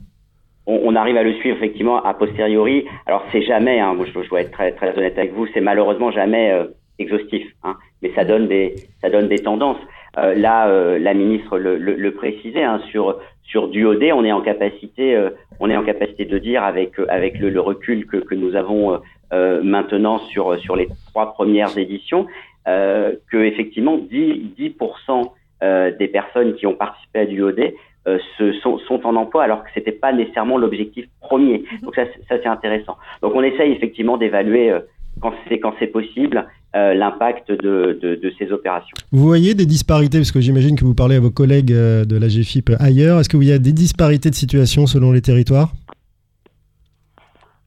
On, 0.71 0.95
arrive 0.95 1.17
à 1.17 1.23
le 1.23 1.33
suivre 1.33 1.57
effectivement 1.57 2.03
a 2.03 2.13
posteriori. 2.13 2.85
Alors 3.05 3.23
c'est 3.31 3.41
jamais, 3.41 3.79
hein, 3.79 3.95
je, 3.99 4.21
je, 4.21 4.29
dois 4.29 4.41
être 4.41 4.51
très, 4.51 4.97
honnête 4.97 5.17
avec 5.17 5.33
vous, 5.33 5.47
c'est 5.53 5.61
malheureusement 5.61 6.11
jamais 6.11 6.51
euh, 6.51 6.65
exhaustif, 6.99 7.45
hein, 7.63 7.77
mais 8.01 8.11
ça 8.15 8.23
donne 8.23 8.47
des, 8.47 8.75
tendances. 9.43 9.79
Euh, 10.17 10.35
là, 10.35 10.67
euh, 10.67 10.99
la 10.99 11.13
ministre 11.13 11.57
le, 11.57 12.09
précisait 12.11 12.63
hein, 12.63 12.81
sur 12.89 13.19
sur 13.43 13.67
Duodé, 13.67 14.13
on 14.13 14.23
est 14.23 14.31
en 14.31 14.41
capacité, 14.41 15.19
on 15.59 15.69
est 15.69 15.75
en 15.75 15.83
capacité 15.83 16.23
de 16.23 16.37
dire 16.37 16.63
avec 16.63 16.97
le, 16.97 17.59
recul 17.59 18.05
que, 18.05 18.33
nous 18.33 18.55
avons 18.55 19.01
maintenant 19.31 20.19
sur 20.19 20.57
sur 20.59 20.77
les 20.77 20.87
trois 21.07 21.33
premières 21.33 21.77
éditions, 21.77 22.27
que 22.65 23.37
effectivement 23.43 23.97
10 23.97 24.53
10% 24.57 25.97
des 25.97 26.07
personnes 26.07 26.55
qui 26.55 26.65
ont 26.65 26.75
participé 26.75 27.19
à 27.19 27.25
Duodé 27.25 27.75
euh, 28.07 28.17
sont, 28.63 28.79
sont, 28.79 29.05
en 29.05 29.15
emploi 29.15 29.43
alors 29.43 29.63
que 29.63 29.69
c'était 29.73 29.91
pas 29.91 30.11
nécessairement 30.11 30.57
l'objectif 30.57 31.05
premier. 31.19 31.59
Mhm. 31.59 31.79
Donc 31.83 31.95
ça, 31.95 32.05
ça 32.27 32.35
c'est 32.41 32.47
intéressant. 32.47 32.97
Donc 33.21 33.33
on 33.35 33.43
essaye 33.43 33.71
effectivement 33.71 34.17
d'évaluer 34.17 34.71
euh, 34.71 34.79
quand 35.21 35.33
c'est 35.47 35.59
quand 35.59 35.73
c'est 35.79 35.87
possible 35.87 36.47
euh, 36.73 36.93
l'impact 36.93 37.51
de, 37.51 37.99
de, 38.01 38.15
de, 38.15 38.33
ces 38.39 38.49
opérations. 38.53 38.95
Vous 39.11 39.25
voyez 39.25 39.53
des 39.53 39.65
disparités 39.65 40.19
parce 40.19 40.31
que 40.31 40.39
j'imagine 40.39 40.77
que 40.77 40.85
vous 40.85 40.95
parlez 40.95 41.17
à 41.17 41.19
vos 41.19 41.29
collègues 41.29 41.73
euh, 41.73 42.05
de 42.05 42.15
la 42.17 42.29
GFIP 42.29 42.71
ailleurs. 42.79 43.19
Est-ce 43.19 43.27
qu'il 43.27 43.43
y 43.43 43.51
a 43.51 43.59
des 43.59 43.73
disparités 43.73 44.29
de 44.29 44.35
situation 44.35 44.87
selon 44.87 45.11
les 45.11 45.21
territoires? 45.21 45.73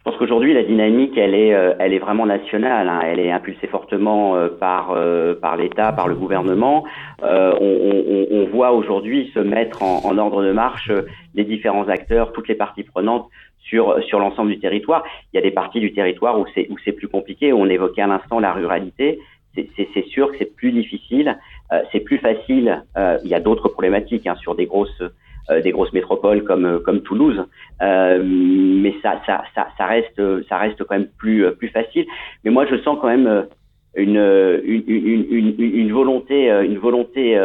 Je 0.05 0.11
pense 0.11 0.19
qu'aujourd'hui 0.19 0.53
la 0.53 0.63
dynamique 0.63 1.17
elle 1.17 1.35
est 1.35 1.55
euh, 1.55 1.73
elle 1.79 1.95
est 1.95 1.99
vraiment 1.99 2.27
nationale. 2.27 2.91
Hein. 2.91 3.01
Elle 3.07 3.21
est 3.21 3.31
impulsée 3.33 3.69
fortement 3.69 4.37
euh, 4.37 4.49
par 4.49 4.91
euh, 4.91 5.35
par 5.35 5.57
l'État, 5.57 5.93
par 5.93 6.09
le 6.09 6.15
gouvernement. 6.15 6.85
On, 7.23 7.27
on, 7.27 8.27
on, 8.31 8.45
voit 8.49 8.73
aujourd'hui 8.73 9.31
se 9.33 9.39
mettre 9.39 9.83
en, 9.83 10.19
ordre 10.19 10.45
de 10.45 10.53
marche 10.53 10.93
les 11.35 11.45
différents 11.45 11.89
acteurs, 11.89 12.33
toutes 12.33 12.49
les 12.49 12.55
parties 12.55 12.83
prenantes 12.83 13.31
sur 13.59 13.99
sur 14.05 14.19
l'ensemble 14.19 14.51
du 14.51 14.59
territoire. 14.59 15.05
Il 15.33 15.37
y 15.37 15.39
a 15.39 15.43
des 15.43 15.51
parties 15.51 15.81
du 15.81 15.95
territoire 15.95 16.39
où 16.39 16.45
c'est 16.55 16.69
où 16.69 16.77
c'est 16.85 16.93
plus 16.93 17.09
compliqué. 17.09 17.55
On 17.55 17.67
évoquait 17.71 18.03
à 18.03 18.07
l'instant 18.07 18.41
la 18.41 18.53
ruralité. 18.53 19.21
C'est 19.57 20.07
sûr 20.09 20.33
que 20.33 20.37
c'est 20.39 20.55
plus 20.55 20.73
difficile. 20.73 21.39
c'est 21.93 22.01
plus 22.01 22.19
facile. 22.19 22.83
il 23.25 23.31
y 23.31 23.35
a 23.35 23.41
d'autres 23.41 23.69
problématiques 23.69 24.27
hein, 24.27 24.35
sur 24.35 24.55
des 24.55 24.67
grosses 24.67 25.03
euh, 25.51 25.61
des 25.61 25.73
grosses 25.73 25.93
métropoles 25.93 26.43
comme 26.43 26.65
euh, 26.65 26.79
comme 26.79 27.03
Toulouse, 27.03 27.45
euh, 27.83 28.23
mais 28.25 28.95
ça, 29.03 29.21
ça 29.27 29.45
ça 29.55 29.69
ça 29.77 29.87
reste 29.87 30.21
ça 30.49 30.59
reste 30.59 30.83
quand 30.85 30.97
même 30.97 31.09
plus 31.19 31.51
plus 31.57 31.69
facile. 31.69 32.07
Mais 32.45 32.51
moi 32.51 32.67
je 32.67 32.77
sens 32.79 32.99
quand 33.01 33.09
même 33.09 33.47
une, 33.97 34.17
une, 34.65 34.85
une, 34.87 35.55
une, 35.59 35.93
volonté, 35.93 36.49
une 36.49 36.79
volonté 36.79 37.37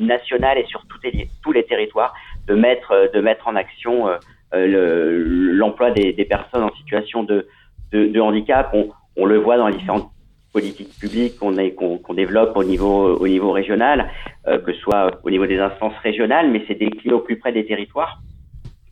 nationale 0.00 0.58
et 0.58 0.64
sur 0.64 0.84
tous 0.86 1.52
les, 1.52 1.62
territoires 1.62 2.12
de 2.48 2.54
mettre, 2.54 3.10
de 3.14 3.20
mettre 3.20 3.46
en 3.46 3.54
action 3.54 4.08
l'emploi 4.52 5.92
des, 5.92 6.12
des, 6.12 6.24
personnes 6.24 6.64
en 6.64 6.74
situation 6.74 7.22
de, 7.22 7.46
de, 7.92 8.06
de 8.06 8.20
handicap. 8.20 8.70
On, 8.74 8.88
on, 9.16 9.26
le 9.26 9.38
voit 9.38 9.58
dans 9.58 9.68
les 9.68 9.76
différentes 9.76 10.10
politiques 10.52 10.98
publiques 10.98 11.38
qu'on 11.38 11.54
qu'on 11.98 12.14
développe 12.14 12.56
au 12.56 12.64
niveau, 12.64 13.16
au 13.16 13.26
niveau 13.26 13.52
régional, 13.52 14.10
euh, 14.46 14.58
que 14.58 14.72
ce 14.72 14.80
soit 14.80 15.10
au 15.24 15.30
niveau 15.30 15.46
des 15.46 15.58
instances 15.58 15.96
régionales, 16.02 16.50
mais 16.50 16.62
c'est 16.68 16.74
décliné 16.74 17.14
au 17.14 17.20
plus 17.20 17.38
près 17.38 17.52
des 17.52 17.64
territoires. 17.64 18.20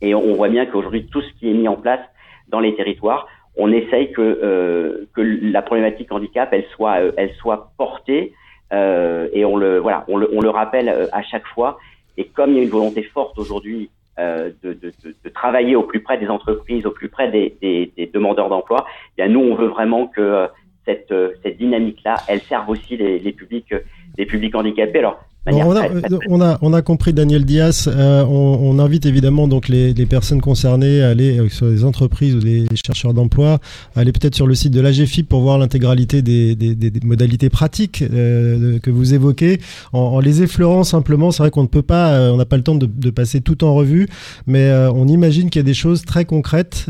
Et 0.01 0.15
on 0.15 0.33
voit 0.33 0.49
bien 0.49 0.65
qu'aujourd'hui, 0.65 1.05
tout 1.07 1.21
ce 1.21 1.31
qui 1.39 1.49
est 1.49 1.53
mis 1.53 1.67
en 1.67 1.75
place 1.75 2.01
dans 2.49 2.59
les 2.59 2.75
territoires, 2.75 3.27
on 3.55 3.71
essaye 3.71 4.11
que, 4.11 4.21
euh, 4.21 5.05
que 5.13 5.21
la 5.21 5.61
problématique 5.61 6.11
handicap, 6.11 6.49
elle 6.51 6.65
soit, 6.75 7.01
euh, 7.01 7.11
elle 7.17 7.33
soit 7.35 7.71
portée, 7.77 8.33
euh, 8.73 9.27
et 9.33 9.43
on 9.43 9.57
le, 9.57 9.79
voilà, 9.79 10.05
on 10.07 10.17
le, 10.17 10.29
on 10.33 10.41
le 10.41 10.49
rappelle 10.49 10.89
euh, 10.89 11.07
à 11.11 11.21
chaque 11.21 11.45
fois. 11.47 11.77
Et 12.17 12.25
comme 12.25 12.51
il 12.51 12.57
y 12.57 12.59
a 12.59 12.63
une 12.63 12.69
volonté 12.69 13.03
forte 13.03 13.37
aujourd'hui 13.37 13.89
euh, 14.19 14.51
de, 14.63 14.73
de, 14.73 14.93
de, 15.03 15.29
travailler 15.29 15.75
au 15.75 15.83
plus 15.83 16.01
près 16.01 16.17
des 16.17 16.27
entreprises, 16.27 16.85
au 16.85 16.91
plus 16.91 17.09
près 17.09 17.29
des, 17.29 17.55
des, 17.61 17.91
des 17.97 18.07
demandeurs 18.07 18.49
d'emploi, 18.49 18.85
eh 19.17 19.23
bien 19.23 19.33
nous, 19.33 19.41
on 19.41 19.55
veut 19.55 19.67
vraiment 19.67 20.07
que 20.07 20.47
cette, 20.85 21.11
euh, 21.11 21.31
cette 21.43 21.57
dynamique-là, 21.57 22.15
elle 22.27 22.41
serve 22.41 22.69
aussi 22.69 22.97
les, 22.97 23.19
les 23.19 23.31
publics, 23.33 23.73
les 24.17 24.25
publics 24.25 24.55
handicapés. 24.55 24.99
Alors, 24.99 25.19
on, 25.47 25.75
a, 25.75 25.89
on, 26.29 26.41
a, 26.41 26.59
on, 26.61 26.73
a, 26.73 26.81
compris 26.83 27.13
Daniel 27.13 27.45
Dias. 27.45 27.87
Euh, 27.87 28.23
on, 28.25 28.59
on, 28.61 28.77
invite 28.77 29.07
évidemment 29.07 29.47
donc 29.47 29.69
les, 29.69 29.91
les, 29.91 30.05
personnes 30.05 30.39
concernées 30.39 31.01
à 31.01 31.09
aller 31.09 31.39
euh, 31.39 31.49
sur 31.49 31.65
les 31.65 31.83
entreprises 31.83 32.35
ou 32.35 32.39
les 32.39 32.67
chercheurs 32.85 33.15
d'emploi, 33.15 33.59
à 33.95 34.01
aller 34.01 34.11
peut-être 34.11 34.35
sur 34.35 34.45
le 34.45 34.53
site 34.53 34.71
de 34.71 34.79
l'AGFIP 34.79 35.27
pour 35.27 35.41
voir 35.41 35.57
l'intégralité 35.57 36.21
des, 36.21 36.55
des, 36.55 36.75
des, 36.75 36.91
modalités 37.03 37.49
pratiques 37.49 38.03
euh, 38.03 38.77
que 38.79 38.91
vous 38.91 39.15
évoquez. 39.15 39.59
En, 39.93 39.99
en, 39.99 40.19
les 40.19 40.43
effleurant 40.43 40.83
simplement, 40.83 41.31
c'est 41.31 41.41
vrai 41.41 41.49
qu'on 41.49 41.63
ne 41.63 41.67
peut 41.67 41.81
pas, 41.81 42.11
euh, 42.11 42.31
on 42.31 42.37
n'a 42.37 42.45
pas 42.45 42.57
le 42.57 42.63
temps 42.63 42.75
de, 42.75 42.85
de, 42.85 43.09
passer 43.09 43.41
tout 43.41 43.63
en 43.63 43.73
revue, 43.73 44.07
mais 44.45 44.65
euh, 44.65 44.91
on 44.91 45.07
imagine 45.07 45.49
qu'il 45.49 45.59
y 45.59 45.65
a 45.65 45.65
des 45.65 45.73
choses 45.73 46.03
très 46.03 46.25
concrètes 46.25 46.85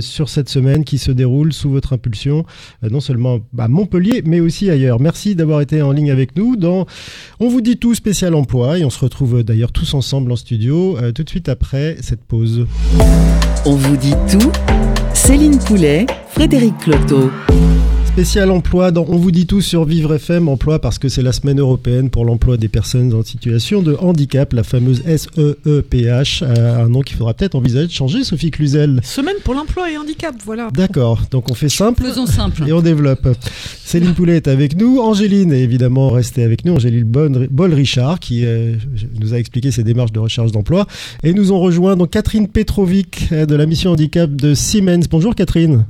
sur 0.00 0.28
cette 0.28 0.48
semaine 0.48 0.84
qui 0.84 0.98
se 0.98 1.12
déroulent 1.12 1.52
sous 1.52 1.70
votre 1.70 1.92
impulsion, 1.92 2.44
non 2.82 3.00
seulement 3.00 3.40
à 3.58 3.68
Montpellier, 3.68 4.22
mais 4.24 4.40
aussi 4.40 4.70
ailleurs. 4.70 5.00
Merci 5.00 5.34
d'avoir 5.34 5.60
été 5.60 5.82
en 5.82 5.92
ligne 5.92 6.10
avec 6.10 6.36
nous. 6.36 6.56
Dans, 6.56 6.86
on 7.40 7.48
vous 7.48 7.60
dit 7.60 7.73
tout 7.76 7.94
spécial 7.94 8.34
emploi 8.34 8.78
et 8.78 8.84
on 8.84 8.90
se 8.90 8.98
retrouve 8.98 9.42
d'ailleurs 9.42 9.72
tous 9.72 9.94
ensemble 9.94 10.30
en 10.32 10.36
studio 10.36 10.96
euh, 10.98 11.12
tout 11.12 11.24
de 11.24 11.28
suite 11.28 11.48
après 11.48 11.96
cette 12.00 12.22
pause. 12.24 12.66
On 13.64 13.74
vous 13.74 13.96
dit 13.96 14.14
tout 14.30 14.52
Céline 15.14 15.58
Poulet, 15.58 16.06
Frédéric 16.34 16.76
Cloteau. 16.78 17.30
Spécial 18.06 18.50
emploi 18.50 18.90
dans 18.90 19.06
On 19.08 19.18
vous 19.18 19.30
dit 19.30 19.46
tout 19.46 19.60
sur 19.60 19.84
Vivre 19.84 20.14
FM, 20.14 20.48
emploi 20.48 20.80
parce 20.80 20.98
que 20.98 21.08
c'est 21.08 21.22
la 21.22 21.32
semaine 21.32 21.60
européenne 21.60 22.10
pour 22.10 22.24
l'emploi 22.24 22.56
des 22.56 22.66
personnes 22.66 23.14
en 23.14 23.22
situation 23.22 23.82
de 23.82 23.96
handicap, 24.00 24.52
la 24.52 24.64
fameuse 24.64 25.04
SEEPH, 25.04 26.42
euh, 26.42 26.84
un 26.84 26.88
nom 26.88 27.02
qu'il 27.02 27.16
faudra 27.16 27.34
peut-être 27.34 27.54
envisager 27.54 27.86
de 27.86 27.92
changer, 27.92 28.24
Sophie 28.24 28.50
Cluzel. 28.50 29.00
Semaine 29.04 29.36
pour 29.44 29.54
l'emploi 29.54 29.92
et 29.92 29.96
handicap, 29.96 30.34
voilà. 30.44 30.70
D'accord, 30.72 31.22
donc 31.30 31.52
on 31.52 31.54
fait 31.54 31.68
simple. 31.68 32.02
Faisons 32.02 32.26
simple. 32.26 32.64
Et 32.66 32.72
on 32.72 32.82
développe. 32.82 33.28
Céline 33.84 34.14
Poulet 34.14 34.36
est 34.36 34.48
avec 34.48 34.76
nous, 34.76 34.98
Angéline 34.98 35.52
est 35.52 35.62
évidemment 35.62 36.10
restée 36.10 36.42
avec 36.42 36.64
nous, 36.64 36.74
Angéline 36.74 37.04
Boll-Richard 37.04 38.18
qui 38.18 38.44
euh, 38.44 38.74
nous 39.20 39.34
a 39.34 39.38
expliqué 39.38 39.70
ses 39.70 39.84
démarches 39.84 40.12
de 40.12 40.18
recherche 40.18 40.50
d'emploi. 40.50 40.88
Et 41.22 41.32
nous 41.32 41.52
ont 41.52 41.60
rejoint 41.60 41.94
donc 41.94 42.10
Catherine 42.10 42.48
Petrovic 42.48 43.28
euh, 43.30 43.46
de 43.46 43.54
la 43.54 43.66
mission 43.66 43.92
handicap 43.92 44.34
de 44.34 44.54
Siemens. 44.54 45.06
Bonjour 45.08 45.36
Catherine. 45.36 45.86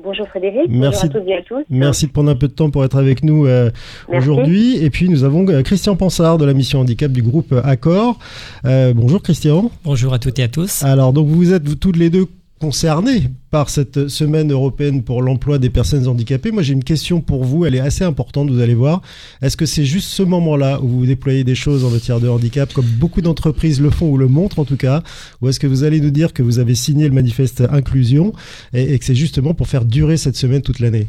Bonjour 0.00 0.28
Frédéric, 0.28 0.70
merci, 0.70 1.08
bonjour 1.08 1.16
à 1.16 1.20
toutes 1.20 1.28
et 1.28 1.34
à 1.34 1.42
tous. 1.42 1.64
Merci 1.70 2.06
de 2.06 2.12
prendre 2.12 2.30
un 2.30 2.36
peu 2.36 2.46
de 2.46 2.52
temps 2.52 2.70
pour 2.70 2.84
être 2.84 2.96
avec 2.96 3.24
nous 3.24 3.46
euh, 3.46 3.70
aujourd'hui. 4.06 4.76
Et 4.82 4.90
puis 4.90 5.08
nous 5.08 5.24
avons 5.24 5.44
euh, 5.48 5.62
Christian 5.62 5.96
Pansard 5.96 6.38
de 6.38 6.44
la 6.44 6.54
mission 6.54 6.78
handicap 6.78 7.10
du 7.10 7.20
groupe 7.20 7.52
Accor. 7.64 8.16
Euh, 8.64 8.94
bonjour 8.94 9.20
Christian. 9.20 9.72
Bonjour 9.82 10.14
à 10.14 10.20
toutes 10.20 10.38
et 10.38 10.44
à 10.44 10.48
tous. 10.48 10.84
Alors 10.84 11.12
donc 11.12 11.26
vous 11.26 11.52
êtes 11.52 11.66
vous, 11.66 11.74
toutes 11.74 11.96
les 11.96 12.10
deux 12.10 12.26
concernés 12.58 13.30
par 13.50 13.70
cette 13.70 14.08
semaine 14.08 14.52
européenne 14.52 15.02
pour 15.02 15.22
l'emploi 15.22 15.58
des 15.58 15.70
personnes 15.70 16.06
handicapées. 16.06 16.50
Moi, 16.50 16.62
j'ai 16.62 16.74
une 16.74 16.84
question 16.84 17.20
pour 17.20 17.44
vous, 17.44 17.64
elle 17.64 17.74
est 17.74 17.80
assez 17.80 18.04
importante, 18.04 18.50
vous 18.50 18.60
allez 18.60 18.74
voir. 18.74 19.02
Est-ce 19.42 19.56
que 19.56 19.66
c'est 19.66 19.84
juste 19.84 20.08
ce 20.08 20.22
moment-là 20.22 20.80
où 20.82 20.88
vous 20.88 21.06
déployez 21.06 21.44
des 21.44 21.54
choses 21.54 21.84
en 21.84 21.90
matière 21.90 22.20
de 22.20 22.28
handicap, 22.28 22.72
comme 22.72 22.84
beaucoup 22.84 23.20
d'entreprises 23.20 23.80
le 23.80 23.90
font 23.90 24.10
ou 24.10 24.18
le 24.18 24.28
montrent 24.28 24.58
en 24.58 24.64
tout 24.64 24.76
cas, 24.76 25.02
ou 25.40 25.48
est-ce 25.48 25.60
que 25.60 25.66
vous 25.66 25.84
allez 25.84 26.00
nous 26.00 26.10
dire 26.10 26.32
que 26.32 26.42
vous 26.42 26.58
avez 26.58 26.74
signé 26.74 27.08
le 27.08 27.14
manifeste 27.14 27.62
inclusion 27.70 28.32
et, 28.72 28.94
et 28.94 28.98
que 28.98 29.04
c'est 29.04 29.14
justement 29.14 29.54
pour 29.54 29.68
faire 29.68 29.84
durer 29.84 30.16
cette 30.16 30.36
semaine 30.36 30.62
toute 30.62 30.80
l'année? 30.80 31.06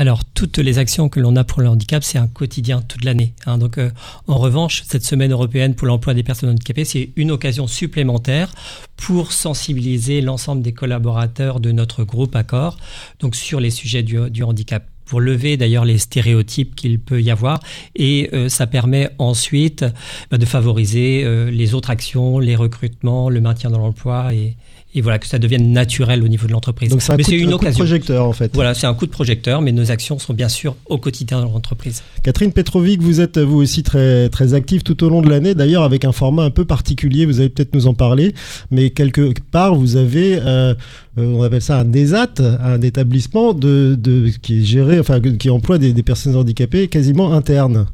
Alors, 0.00 0.24
toutes 0.24 0.58
les 0.58 0.78
actions 0.78 1.08
que 1.08 1.18
l'on 1.18 1.34
a 1.34 1.42
pour 1.42 1.60
le 1.60 1.68
handicap, 1.68 2.04
c'est 2.04 2.18
un 2.18 2.28
quotidien 2.28 2.82
toute 2.82 3.04
l'année. 3.04 3.34
Hein. 3.46 3.58
Donc, 3.58 3.78
euh, 3.78 3.90
en 4.28 4.38
revanche, 4.38 4.84
cette 4.86 5.04
semaine 5.04 5.32
européenne 5.32 5.74
pour 5.74 5.88
l'emploi 5.88 6.14
des 6.14 6.22
personnes 6.22 6.50
handicapées, 6.50 6.84
c'est 6.84 7.10
une 7.16 7.32
occasion 7.32 7.66
supplémentaire 7.66 8.54
pour 8.96 9.32
sensibiliser 9.32 10.20
l'ensemble 10.20 10.62
des 10.62 10.72
collaborateurs 10.72 11.58
de 11.58 11.72
notre 11.72 12.04
groupe 12.04 12.36
Accord, 12.36 12.78
donc 13.18 13.34
sur 13.34 13.58
les 13.58 13.70
sujets 13.70 14.04
du, 14.04 14.30
du 14.30 14.44
handicap 14.44 14.86
pour 15.04 15.20
lever 15.20 15.56
d'ailleurs 15.56 15.84
les 15.84 15.98
stéréotypes 15.98 16.76
qu'il 16.76 17.00
peut 17.00 17.20
y 17.20 17.30
avoir 17.30 17.60
et 17.96 18.28
euh, 18.34 18.48
ça 18.48 18.66
permet 18.66 19.08
ensuite 19.18 19.84
bah, 20.30 20.36
de 20.36 20.44
favoriser 20.44 21.24
euh, 21.24 21.50
les 21.50 21.74
autres 21.74 21.90
actions, 21.90 22.38
les 22.38 22.54
recrutements, 22.54 23.30
le 23.30 23.40
maintien 23.40 23.70
dans 23.70 23.78
l'emploi 23.78 24.34
et, 24.34 24.56
et 24.94 25.00
voilà 25.02 25.18
que 25.18 25.26
ça 25.26 25.38
devienne 25.38 25.72
naturel 25.72 26.22
au 26.22 26.28
niveau 26.28 26.46
de 26.46 26.52
l'entreprise. 26.52 26.90
Donc 26.90 27.02
c'est 27.02 27.12
un, 27.12 27.16
coup, 27.16 27.30
une 27.30 27.52
un 27.52 27.58
coup 27.58 27.64
de 27.66 27.70
projecteur 27.70 28.24
en 28.24 28.32
fait. 28.32 28.50
Voilà, 28.54 28.72
c'est 28.74 28.86
un 28.86 28.94
coup 28.94 29.06
de 29.06 29.10
projecteur, 29.10 29.60
mais 29.60 29.72
nos 29.72 29.90
actions 29.90 30.18
sont 30.18 30.32
bien 30.32 30.48
sûr 30.48 30.76
au 30.86 30.96
quotidien 30.98 31.40
dans 31.42 31.52
l'entreprise. 31.52 32.02
Catherine 32.22 32.52
Petrovic, 32.52 33.02
vous 33.02 33.20
êtes 33.20 33.38
vous 33.38 33.60
aussi 33.60 33.82
très 33.82 34.28
très 34.30 34.54
active 34.54 34.82
tout 34.82 35.04
au 35.04 35.10
long 35.10 35.20
de 35.20 35.28
l'année, 35.28 35.54
d'ailleurs 35.54 35.82
avec 35.82 36.04
un 36.04 36.12
format 36.12 36.44
un 36.44 36.50
peu 36.50 36.64
particulier. 36.64 37.26
Vous 37.26 37.40
allez 37.40 37.50
peut-être 37.50 37.74
nous 37.74 37.86
en 37.86 37.94
parler, 37.94 38.34
mais 38.70 38.90
quelque 38.90 39.32
part 39.52 39.74
vous 39.74 39.96
avez, 39.96 40.38
euh, 40.38 40.74
euh 41.18 41.34
on 41.38 41.42
appelle 41.42 41.62
ça 41.62 41.78
un 41.78 41.92
ESAT, 41.92 42.40
un 42.40 42.80
établissement 42.80 43.52
de, 43.52 43.94
de 43.94 44.30
qui 44.42 44.60
est 44.60 44.64
géré, 44.64 44.98
enfin 44.98 45.20
qui 45.20 45.50
emploie 45.50 45.78
des, 45.78 45.92
des 45.92 46.02
personnes 46.02 46.34
handicapées 46.34 46.88
quasiment 46.88 47.32
internes. 47.34 47.86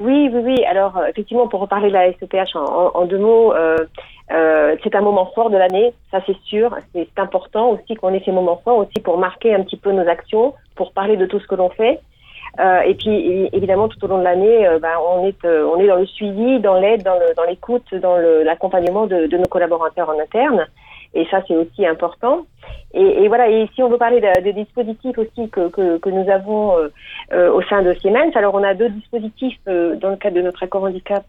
Oui, 0.00 0.30
oui, 0.32 0.40
oui. 0.44 0.64
Alors, 0.70 0.96
effectivement, 1.10 1.48
pour 1.48 1.60
reparler 1.60 1.88
de 1.88 1.92
la 1.92 2.12
SEPH 2.12 2.54
en, 2.54 2.60
en, 2.60 2.90
en 2.94 3.06
deux 3.06 3.18
mots, 3.18 3.52
euh, 3.52 3.76
euh, 4.30 4.76
c'est 4.82 4.94
un 4.94 5.00
moment 5.00 5.26
fort 5.34 5.50
de 5.50 5.56
l'année, 5.56 5.92
ça 6.10 6.20
c'est 6.26 6.36
sûr. 6.44 6.76
C'est 6.92 7.08
important 7.16 7.70
aussi 7.70 7.94
qu'on 7.94 8.12
ait 8.12 8.22
ces 8.24 8.32
moments 8.32 8.60
forts 8.62 8.78
aussi 8.78 9.00
pour 9.02 9.18
marquer 9.18 9.54
un 9.54 9.62
petit 9.62 9.76
peu 9.76 9.92
nos 9.92 10.06
actions, 10.08 10.54
pour 10.76 10.92
parler 10.92 11.16
de 11.16 11.26
tout 11.26 11.40
ce 11.40 11.46
que 11.46 11.54
l'on 11.54 11.70
fait. 11.70 12.00
Euh, 12.60 12.80
et 12.80 12.94
puis 12.94 13.48
évidemment 13.52 13.88
tout 13.88 14.02
au 14.04 14.08
long 14.08 14.18
de 14.18 14.24
l'année, 14.24 14.66
euh, 14.66 14.78
ben, 14.78 14.94
on 15.06 15.26
est 15.26 15.44
euh, 15.44 15.68
on 15.72 15.78
est 15.78 15.86
dans 15.86 15.96
le 15.96 16.06
suivi, 16.06 16.58
dans 16.60 16.74
l'aide, 16.74 17.02
dans 17.02 17.44
l'écoute, 17.44 17.94
dans 17.94 18.16
l'accompagnement 18.16 19.06
de, 19.06 19.26
de, 19.26 19.36
nos 19.36 19.46
collaborateurs 19.46 20.08
en 20.08 20.18
interne. 20.18 20.66
Et 21.14 21.26
ça 21.30 21.42
c'est 21.46 21.56
aussi 21.56 21.86
important. 21.86 22.46
Et, 22.92 23.28
voilà. 23.28 23.48
Et 23.48 23.68
si 23.74 23.82
on 23.82 23.88
veut 23.88 23.98
parler 23.98 24.20
de, 24.20 24.42
de 24.42 24.50
dispositifs 24.50 25.16
aussi 25.18 25.48
que, 25.50 25.68
que, 25.68 26.08
nous 26.10 26.30
avons 26.30 26.74
au 27.32 27.62
sein 27.62 27.82
de 27.82 27.94
Siemens, 27.94 28.34
alors 28.34 28.54
on 28.54 28.62
a 28.62 28.74
deux 28.74 28.88
dispositifs 28.90 29.58
dans 29.66 30.10
le 30.10 30.16
cadre 30.16 30.36
de 30.36 30.42
notre 30.42 30.62
accord 30.62 30.84
handicap 30.84 31.24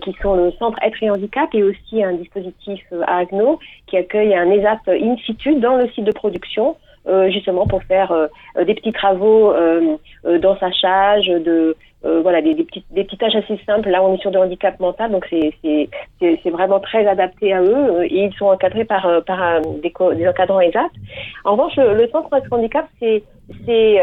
qui 0.00 0.12
sont 0.22 0.34
le 0.34 0.52
centre 0.52 0.78
être 0.82 1.02
et 1.02 1.10
handicap 1.10 1.48
et 1.52 1.62
aussi 1.62 2.02
un 2.02 2.12
dispositif 2.12 2.80
à 3.06 3.18
Agno 3.18 3.58
qui 3.86 3.96
accueille 3.96 4.34
un 4.34 4.50
ESAP 4.50 4.88
in 4.88 5.16
situ 5.24 5.54
dans 5.56 5.76
le 5.76 5.88
site 5.90 6.04
de 6.04 6.12
production 6.12 6.70
euh, 6.70 6.91
justement 7.30 7.66
pour 7.66 7.82
faire 7.84 8.12
euh, 8.12 8.64
des 8.64 8.74
petits 8.74 8.92
travaux 8.92 9.52
euh, 9.52 9.96
d'ensachage, 10.38 11.26
de 11.26 11.76
voilà 12.04 12.42
des, 12.42 12.54
des, 12.54 12.64
petites, 12.64 12.84
des 12.90 13.04
petites 13.04 13.20
tâches 13.20 13.36
assez 13.36 13.60
simples. 13.64 13.88
Là, 13.88 14.02
on 14.02 14.14
est 14.14 14.20
sur 14.20 14.32
du 14.32 14.36
handicap 14.36 14.80
mental, 14.80 15.12
donc 15.12 15.24
c'est 15.30 15.54
c'est 15.62 16.50
vraiment 16.50 16.80
très 16.80 17.06
adapté 17.06 17.52
à 17.52 17.62
eux 17.62 18.04
et 18.04 18.24
ils 18.24 18.34
sont 18.34 18.46
encadrés 18.46 18.84
par 18.84 19.22
par 19.24 19.60
des, 19.60 19.92
des 20.16 20.28
encadrants 20.28 20.58
exacts. 20.58 20.96
En 21.44 21.52
revanche, 21.52 21.76
le, 21.76 22.08
centre 22.08 22.28
handicap, 22.50 22.88
c'est 22.98 23.22
euh, 23.22 23.41
c'est 23.64 24.00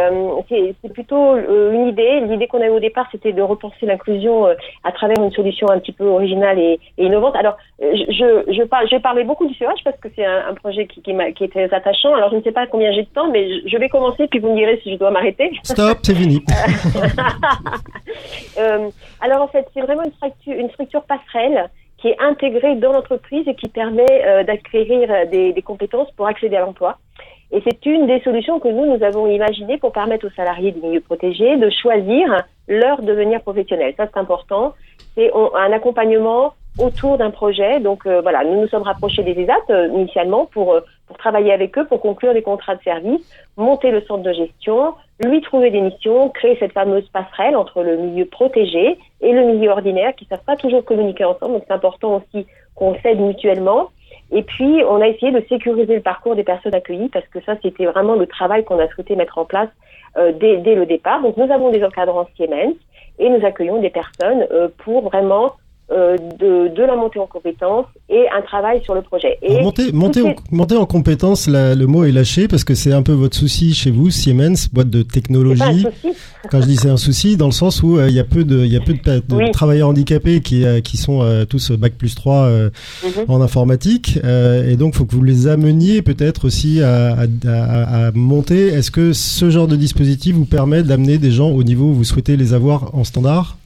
c'est 0.81 0.93
plutôt 0.93 1.35
euh, 1.35 1.71
une 1.73 1.87
idée. 1.87 2.21
L'idée 2.21 2.47
qu'on 2.47 2.61
a 2.61 2.67
eu 2.67 2.69
au 2.69 2.79
départ, 2.79 3.07
c'était 3.11 3.33
de 3.33 3.41
repenser 3.41 3.85
l'inclusion 3.85 4.47
euh, 4.47 4.55
à 4.83 4.91
travers 4.91 5.17
une 5.21 5.31
solution 5.31 5.69
un 5.69 5.79
petit 5.79 5.91
peu 5.91 6.05
originale 6.05 6.59
et, 6.59 6.79
et 6.97 7.05
innovante. 7.05 7.35
Alors, 7.35 7.57
je, 7.79 8.43
je, 8.47 8.63
parle, 8.63 8.87
je 8.87 8.95
vais 8.95 9.01
parler 9.01 9.23
beaucoup 9.23 9.47
du 9.47 9.53
CEH 9.55 9.83
parce 9.83 9.97
que 9.99 10.09
c'est 10.15 10.25
un, 10.25 10.47
un, 10.49 10.53
projet 10.53 10.87
qui, 10.87 11.01
qui, 11.01 11.13
qui, 11.35 11.43
est 11.43 11.51
très 11.51 11.73
attachant. 11.73 12.13
Alors, 12.15 12.31
je 12.31 12.37
ne 12.37 12.41
sais 12.41 12.51
pas 12.51 12.67
combien 12.67 12.91
j'ai 12.91 13.03
de 13.03 13.09
temps, 13.09 13.29
mais 13.29 13.67
je, 13.67 13.77
vais 13.77 13.89
commencer, 13.89 14.27
puis 14.27 14.39
vous 14.39 14.51
me 14.51 14.57
direz 14.57 14.79
si 14.83 14.93
je 14.93 14.97
dois 14.97 15.11
m'arrêter. 15.11 15.51
Stop, 15.63 15.99
c'est 16.03 16.15
fini. 16.15 16.43
alors, 19.21 19.41
en 19.41 19.47
fait, 19.47 19.67
c'est 19.73 19.81
vraiment 19.81 20.03
une 20.03 20.13
structure, 20.13 20.53
une 20.53 20.69
structure 20.69 21.03
passerelle 21.03 21.69
qui 21.97 22.07
est 22.09 22.17
intégrée 22.19 22.75
dans 22.75 22.93
l'entreprise 22.93 23.45
et 23.47 23.55
qui 23.55 23.67
permet 23.67 24.43
d'acquérir 24.45 25.27
des, 25.29 25.51
des 25.51 25.61
compétences 25.61 26.09
pour 26.11 26.27
accéder 26.27 26.55
à 26.55 26.61
l'emploi. 26.61 26.97
Et 27.51 27.61
c'est 27.63 27.85
une 27.85 28.05
des 28.05 28.19
solutions 28.21 28.59
que 28.59 28.67
nous, 28.67 28.95
nous 28.95 29.03
avons 29.03 29.27
imaginées 29.27 29.77
pour 29.77 29.91
permettre 29.91 30.27
aux 30.27 30.35
salariés 30.35 30.71
du 30.71 30.81
milieu 30.81 31.01
protégé 31.01 31.57
de 31.57 31.69
choisir 31.69 32.43
leur 32.67 33.01
devenir 33.01 33.41
professionnel. 33.41 33.93
Ça, 33.97 34.07
c'est 34.11 34.19
important. 34.19 34.73
C'est 35.15 35.31
un 35.33 35.71
accompagnement 35.71 36.53
autour 36.77 37.17
d'un 37.17 37.31
projet. 37.31 37.79
Donc 37.79 38.05
euh, 38.05 38.21
voilà, 38.21 38.43
nous 38.43 38.61
nous 38.61 38.67
sommes 38.67 38.83
rapprochés 38.83 39.23
des 39.23 39.31
ESAT 39.31 39.53
euh, 39.69 39.87
initialement 39.87 40.45
pour, 40.45 40.73
euh, 40.73 40.81
pour 41.07 41.17
travailler 41.17 41.51
avec 41.51 41.77
eux, 41.77 41.85
pour 41.85 42.01
conclure 42.01 42.33
des 42.33 42.41
contrats 42.41 42.75
de 42.75 42.83
service, 42.83 43.21
monter 43.57 43.91
le 43.91 44.01
centre 44.01 44.23
de 44.23 44.33
gestion, 44.33 44.93
lui 45.19 45.41
trouver 45.41 45.71
des 45.71 45.81
missions, 45.81 46.29
créer 46.29 46.57
cette 46.59 46.73
fameuse 46.73 47.07
passerelle 47.09 47.55
entre 47.55 47.83
le 47.83 47.97
milieu 47.97 48.25
protégé 48.25 48.97
et 49.21 49.31
le 49.31 49.43
milieu 49.45 49.71
ordinaire 49.71 50.15
qui 50.15 50.25
ne 50.25 50.29
savent 50.29 50.45
pas 50.45 50.55
toujours 50.55 50.85
communiquer 50.85 51.25
ensemble. 51.25 51.53
Donc 51.53 51.63
c'est 51.67 51.73
important 51.73 52.15
aussi 52.15 52.45
qu'on 52.75 52.95
s'aide 53.01 53.19
mutuellement. 53.19 53.89
Et 54.31 54.43
puis, 54.43 54.83
on 54.87 55.01
a 55.01 55.07
essayé 55.07 55.31
de 55.31 55.43
sécuriser 55.49 55.95
le 55.95 56.01
parcours 56.01 56.35
des 56.35 56.43
personnes 56.43 56.75
accueillies 56.75 57.09
parce 57.09 57.27
que 57.27 57.41
ça, 57.41 57.55
c'était 57.61 57.85
vraiment 57.85 58.15
le 58.15 58.27
travail 58.27 58.63
qu'on 58.63 58.79
a 58.79 58.87
souhaité 58.89 59.15
mettre 59.15 59.37
en 59.37 59.45
place 59.45 59.69
euh, 60.17 60.31
dès, 60.33 60.57
dès, 60.57 60.75
le 60.75 60.85
départ. 60.85 61.21
Donc, 61.21 61.37
nous 61.37 61.51
avons 61.51 61.71
des 61.71 61.83
encadrants 61.83 62.27
Siemens 62.35 62.73
et 63.17 63.29
nous 63.29 63.45
accueillons 63.45 63.81
des 63.81 63.89
personnes 63.89 64.47
euh, 64.51 64.69
pour 64.83 65.01
vraiment 65.01 65.53
de, 65.89 66.67
de, 66.67 66.83
la 66.83 66.95
montée 66.95 67.19
en 67.19 67.25
compétences 67.25 67.85
et 68.09 68.25
un 68.29 68.41
travail 68.41 68.81
sur 68.83 68.93
le 68.93 69.01
projet. 69.01 69.37
Et 69.41 69.61
monter, 69.61 69.91
monter, 69.91 70.21
en, 70.21 70.35
monter 70.51 70.75
en 70.75 70.85
compétenence, 70.85 71.47
le 71.49 71.85
mot 71.85 72.03
est 72.03 72.11
lâché 72.11 72.47
parce 72.47 72.63
que 72.63 72.75
c'est 72.75 72.93
un 72.93 73.01
peu 73.01 73.13
votre 73.13 73.35
souci 73.35 73.73
chez 73.73 73.89
vous, 73.89 74.09
Siemens, 74.11 74.69
boîte 74.71 74.89
de 74.89 75.01
technologie. 75.01 75.87
Quand 76.51 76.61
je 76.61 76.67
dis 76.67 76.77
c'est 76.77 76.89
un 76.89 76.97
souci, 76.97 77.37
dans 77.37 77.47
le 77.47 77.51
sens 77.51 77.83
où 77.83 77.97
euh, 77.97 78.07
il 78.07 78.15
y 78.15 78.19
a 78.19 78.23
peu 78.23 78.43
de, 78.43 78.59
il 78.59 78.71
y 78.71 78.77
a 78.77 78.79
peu 78.79 78.93
de, 78.93 79.51
travailleurs 79.51 79.89
handicapés 79.89 80.41
qui, 80.41 80.63
euh, 80.63 80.79
qui 80.79 80.97
sont 80.97 81.45
tous 81.49 81.71
bac 81.71 81.93
plus 81.97 82.15
3 82.15 82.49
mhm. 82.49 82.71
en 83.27 83.41
informatique, 83.41 84.17
et 84.17 84.75
donc 84.75 84.95
faut 84.95 85.05
que 85.05 85.15
vous 85.15 85.23
les 85.23 85.47
ameniez 85.47 86.01
peut-être 86.01 86.45
aussi 86.45 86.81
à, 86.81 87.15
à, 87.47 88.07
à 88.07 88.11
monter. 88.13 88.67
Est-ce 88.67 88.91
que 88.91 89.11
ce 89.13 89.49
genre 89.49 89.67
de 89.67 89.75
dispositif 89.75 90.35
vous 90.35 90.45
permet 90.45 90.83
d'amener 90.83 91.17
des 91.17 91.31
gens 91.31 91.49
au 91.49 91.63
niveau 91.63 91.85
où 91.85 91.93
vous 91.93 92.03
souhaitez 92.03 92.37
les 92.37 92.53
avoir 92.53 92.95
en 92.95 93.03
standard? 93.03 93.58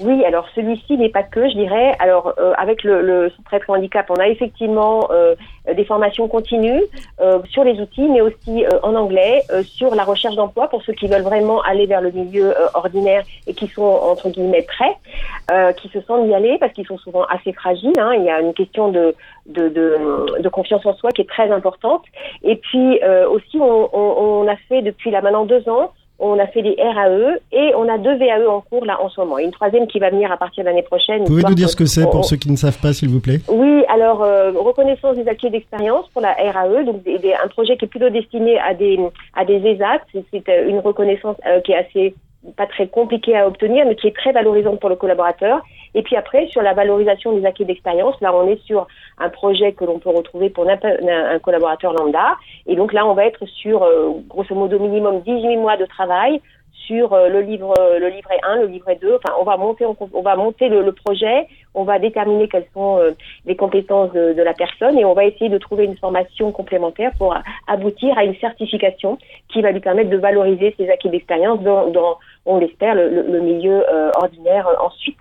Oui, 0.00 0.24
alors 0.24 0.46
celui-ci 0.54 0.96
n'est 0.96 1.10
pas 1.10 1.22
que, 1.22 1.48
je 1.48 1.54
dirais. 1.54 1.94
Alors 1.98 2.34
euh, 2.38 2.52
avec 2.56 2.82
le, 2.82 3.02
le 3.02 3.30
sous-traitement 3.30 3.74
handicap, 3.74 4.06
on 4.10 4.16
a 4.16 4.26
effectivement 4.28 5.08
euh, 5.10 5.34
des 5.72 5.84
formations 5.84 6.28
continues 6.28 6.82
euh, 7.20 7.38
sur 7.50 7.62
les 7.62 7.78
outils, 7.80 8.08
mais 8.08 8.20
aussi 8.20 8.64
en 8.82 8.94
anglais 8.94 9.42
sur 9.64 9.94
la 9.94 10.04
recherche 10.04 10.34
d'emploi 10.34 10.68
pour 10.68 10.82
ceux 10.82 10.92
qui 10.92 11.06
veulent 11.06 11.22
vraiment 11.22 11.60
aller 11.62 11.86
vers 11.86 12.00
le 12.00 12.10
milieu 12.10 12.54
ordinaire 12.74 13.22
et 13.46 13.54
qui 13.54 13.68
sont 13.68 13.82
entre 13.82 14.30
guillemets 14.30 14.62
prêts, 14.62 15.74
qui 15.76 15.88
se 15.88 16.00
sentent 16.02 16.28
y 16.28 16.34
aller 16.34 16.56
parce 16.58 16.72
qu'ils 16.72 16.86
sont 16.86 16.98
souvent 16.98 17.24
assez 17.24 17.52
fragiles. 17.52 17.98
Hein. 17.98 18.14
Il 18.14 18.24
y 18.24 18.30
a 18.30 18.40
une 18.40 18.54
question 18.54 18.88
de, 18.88 19.14
de, 19.46 19.68
de, 19.68 20.40
de, 20.40 20.48
confiance 20.48 20.84
en 20.86 20.94
soi 20.94 21.10
qui 21.10 21.22
est 21.22 21.28
très 21.28 21.50
importante. 21.50 22.02
Et 22.42 22.56
puis 22.56 23.00
aussi, 23.30 23.58
on, 23.60 23.88
on, 23.92 24.42
on 24.42 24.48
a 24.48 24.56
fait 24.68 24.82
depuis 24.82 25.10
là 25.10 25.20
maintenant 25.20 25.44
deux 25.44 25.68
ans 25.68 25.92
on 26.24 26.38
a 26.38 26.46
fait 26.46 26.62
des 26.62 26.76
RAE 26.78 27.34
et 27.50 27.74
on 27.76 27.88
a 27.88 27.98
deux 27.98 28.16
VAE 28.16 28.48
en 28.48 28.60
cours 28.60 28.86
là 28.86 29.02
en 29.02 29.08
ce 29.08 29.20
moment. 29.20 29.38
Et 29.38 29.44
une 29.44 29.50
troisième 29.50 29.88
qui 29.88 29.98
va 29.98 30.10
venir 30.10 30.30
à 30.30 30.36
partir 30.36 30.62
de 30.62 30.68
l'année 30.68 30.82
prochaine. 30.82 31.24
Pouvez-nous 31.24 31.54
dire 31.54 31.68
ce 31.68 31.74
que 31.74 31.84
c'est 31.84 32.08
pour 32.08 32.24
ceux 32.24 32.36
qui 32.36 32.50
ne 32.50 32.56
savent 32.56 32.78
pas, 32.80 32.92
s'il 32.92 33.08
vous 33.08 33.20
plaît? 33.20 33.40
Oui, 33.48 33.84
alors 33.88 34.22
euh, 34.22 34.52
reconnaissance 34.52 35.16
des 35.16 35.28
acquis 35.28 35.50
d'expérience 35.50 36.08
pour 36.10 36.22
la 36.22 36.32
RAE, 36.32 36.84
donc 36.84 37.02
un 37.06 37.48
projet 37.48 37.76
qui 37.76 37.86
est 37.86 37.88
plutôt 37.88 38.08
destiné 38.08 38.58
à 38.60 38.72
des 38.72 39.00
à 39.34 39.44
des 39.44 39.56
ESAT. 39.56 40.02
C'est 40.30 40.48
euh, 40.48 40.68
une 40.68 40.78
reconnaissance 40.78 41.36
euh, 41.46 41.60
qui 41.60 41.72
est 41.72 41.76
assez 41.76 42.14
pas 42.56 42.66
très 42.66 42.86
compliquée 42.86 43.36
à 43.36 43.46
obtenir, 43.46 43.84
mais 43.86 43.96
qui 43.96 44.08
est 44.08 44.16
très 44.16 44.32
valorisante 44.32 44.80
pour 44.80 44.90
le 44.90 44.96
collaborateur. 44.96 45.60
Et 45.94 46.02
puis 46.02 46.16
après, 46.16 46.46
sur 46.48 46.62
la 46.62 46.72
valorisation 46.72 47.32
des 47.32 47.44
acquis 47.44 47.64
d'expérience, 47.64 48.20
là, 48.20 48.34
on 48.34 48.48
est 48.48 48.62
sur 48.64 48.86
un 49.18 49.28
projet 49.28 49.72
que 49.72 49.84
l'on 49.84 49.98
peut 49.98 50.10
retrouver 50.10 50.50
pour 50.50 50.66
un, 50.68 51.38
collaborateur 51.40 51.92
lambda. 51.92 52.36
Et 52.66 52.76
donc 52.76 52.92
là, 52.92 53.06
on 53.06 53.14
va 53.14 53.26
être 53.26 53.44
sur, 53.46 53.82
euh, 53.82 54.10
grosso 54.28 54.54
modo, 54.54 54.78
minimum 54.78 55.20
18 55.20 55.56
mois 55.56 55.76
de 55.76 55.84
travail 55.84 56.40
sur 56.86 57.12
euh, 57.12 57.28
le 57.28 57.42
livre 57.42 57.74
le 58.00 58.08
livret 58.08 58.38
1, 58.42 58.56
le 58.56 58.66
livret 58.66 58.98
2. 59.00 59.16
Enfin, 59.16 59.34
on 59.38 59.44
va 59.44 59.56
monter 59.56 59.84
on, 59.86 60.22
va 60.22 60.34
monter 60.34 60.68
le, 60.68 60.90
projet, 60.92 61.46
on 61.74 61.84
va 61.84 61.98
déterminer 61.98 62.48
quelles 62.48 62.66
sont 62.74 62.98
euh, 62.98 63.10
les 63.44 63.54
compétences 63.54 64.12
de, 64.12 64.42
la 64.42 64.54
personne 64.54 64.98
et 64.98 65.04
on 65.04 65.12
va 65.12 65.24
essayer 65.26 65.48
de 65.48 65.58
trouver 65.58 65.84
une 65.84 65.96
formation 65.96 66.50
complémentaire 66.50 67.12
pour 67.18 67.36
aboutir 67.68 68.18
à 68.18 68.24
une 68.24 68.34
certification 68.36 69.18
qui 69.48 69.62
va 69.62 69.70
lui 69.70 69.80
permettre 69.80 70.10
de 70.10 70.16
valoriser 70.16 70.74
ses 70.76 70.90
acquis 70.90 71.10
d'expérience 71.10 71.60
dans, 71.60 71.88
dans, 71.88 72.18
on 72.46 72.58
l'espère, 72.58 72.96
le, 72.96 73.08
le, 73.08 73.40
milieu 73.40 73.84
ordinaire 74.16 74.66
ensuite. 74.82 75.18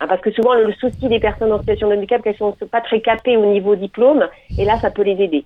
Hein, 0.00 0.06
parce 0.06 0.20
que 0.20 0.30
souvent, 0.30 0.54
le 0.54 0.72
souci 0.74 1.08
des 1.08 1.20
personnes 1.20 1.52
en 1.52 1.58
situation 1.58 1.88
de 1.88 1.94
handicap, 1.94 2.22
qu'elles 2.22 2.36
sont 2.36 2.56
pas 2.70 2.80
très 2.80 3.00
capées 3.00 3.36
au 3.36 3.46
niveau 3.46 3.74
diplôme, 3.76 4.28
et 4.56 4.64
là, 4.64 4.78
ça 4.80 4.90
peut 4.90 5.02
les 5.02 5.22
aider. 5.22 5.44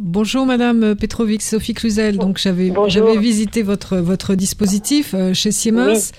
Bonjour 0.00 0.46
Madame 0.46 0.94
Petrovic, 0.94 1.42
Sophie 1.42 1.74
Cluzel. 1.74 2.18
Donc 2.18 2.38
j'avais 2.38 2.72
j'avais 2.86 3.16
visité 3.16 3.64
votre 3.64 3.96
votre 3.96 4.36
dispositif 4.36 5.12
euh, 5.12 5.34
chez 5.34 5.50
Siemens. 5.50 6.12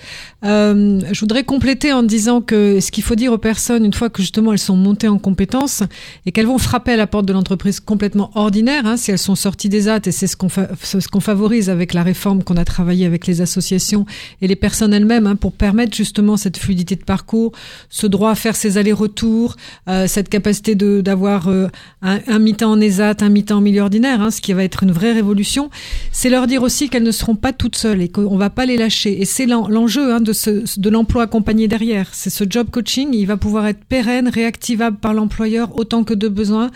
Euh, 0.44 1.00
je 1.10 1.20
voudrais 1.20 1.44
compléter 1.44 1.90
en 1.90 2.02
disant 2.02 2.42
que 2.42 2.78
ce 2.80 2.90
qu'il 2.90 3.02
faut 3.02 3.14
dire 3.14 3.32
aux 3.32 3.38
personnes 3.38 3.86
une 3.86 3.94
fois 3.94 4.10
que 4.10 4.20
justement 4.20 4.52
elles 4.52 4.58
sont 4.58 4.76
montées 4.76 5.08
en 5.08 5.16
compétences 5.16 5.82
et 6.26 6.32
qu'elles 6.32 6.46
vont 6.46 6.58
frapper 6.58 6.92
à 6.92 6.96
la 6.96 7.06
porte 7.06 7.24
de 7.24 7.32
l'entreprise 7.32 7.80
complètement 7.80 8.30
ordinaire, 8.34 8.84
hein, 8.84 8.98
si 8.98 9.12
elles 9.12 9.18
sont 9.18 9.34
sorties 9.34 9.70
des 9.70 9.88
AT 9.88 10.00
et 10.04 10.12
c'est 10.12 10.26
ce 10.26 10.36
qu'on 10.36 10.48
ce 10.50 11.08
qu'on 11.08 11.20
favorise 11.20 11.70
avec 11.70 11.94
la 11.94 12.02
réforme 12.02 12.42
qu'on 12.42 12.58
a 12.58 12.66
travaillé 12.66 13.06
avec 13.06 13.26
les 13.26 13.40
associations 13.40 14.04
et 14.42 14.46
les 14.46 14.56
personnes 14.56 14.92
elles-mêmes 14.92 15.26
hein, 15.26 15.36
pour 15.36 15.52
permettre 15.52 15.96
justement 15.96 16.36
cette 16.36 16.58
fluidité 16.58 16.96
de 16.96 17.04
parcours, 17.04 17.52
ce 17.88 18.06
droit 18.06 18.32
à 18.32 18.34
faire 18.34 18.56
ses 18.56 18.76
allers-retours, 18.76 19.56
euh, 19.88 20.06
cette 20.06 20.28
capacité 20.28 20.74
de 20.74 21.00
d'avoir 21.00 21.48
euh, 21.48 21.68
un, 22.02 22.20
un 22.26 22.38
mi-temps 22.38 22.72
en 22.72 22.80
ESAT, 22.80 23.16
un 23.20 23.30
mi-temps 23.30 23.56
en 23.56 23.69
ordinaire, 23.78 24.20
hein, 24.20 24.30
ce 24.32 24.40
qui 24.40 24.52
va 24.52 24.64
être 24.64 24.82
une 24.82 24.90
vraie 24.90 25.12
révolution, 25.12 25.70
c'est 26.10 26.30
leur 26.30 26.48
dire 26.48 26.62
aussi 26.64 26.88
qu'elles 26.88 27.04
ne 27.04 27.12
seront 27.12 27.36
pas 27.36 27.52
toutes 27.52 27.76
seules 27.76 28.02
et 28.02 28.08
qu'on 28.08 28.36
va 28.36 28.50
pas 28.50 28.66
les 28.66 28.76
lâcher. 28.76 29.20
Et 29.20 29.24
c'est 29.24 29.46
l'enjeu 29.46 30.12
hein, 30.12 30.20
de, 30.20 30.32
de 30.80 30.90
l'emploi 30.90 31.24
accompagné 31.24 31.68
derrière. 31.68 32.08
C'est 32.12 32.30
ce 32.30 32.44
job 32.48 32.70
coaching, 32.70 33.10
il 33.12 33.26
va 33.26 33.36
pouvoir 33.36 33.66
être 33.66 33.84
pérenne, 33.84 34.28
réactivable 34.28 34.96
par 34.96 35.14
l'employeur 35.14 35.76
autant 35.76 36.02
que 36.02 36.14
de 36.14 36.28
besoin 36.28 36.70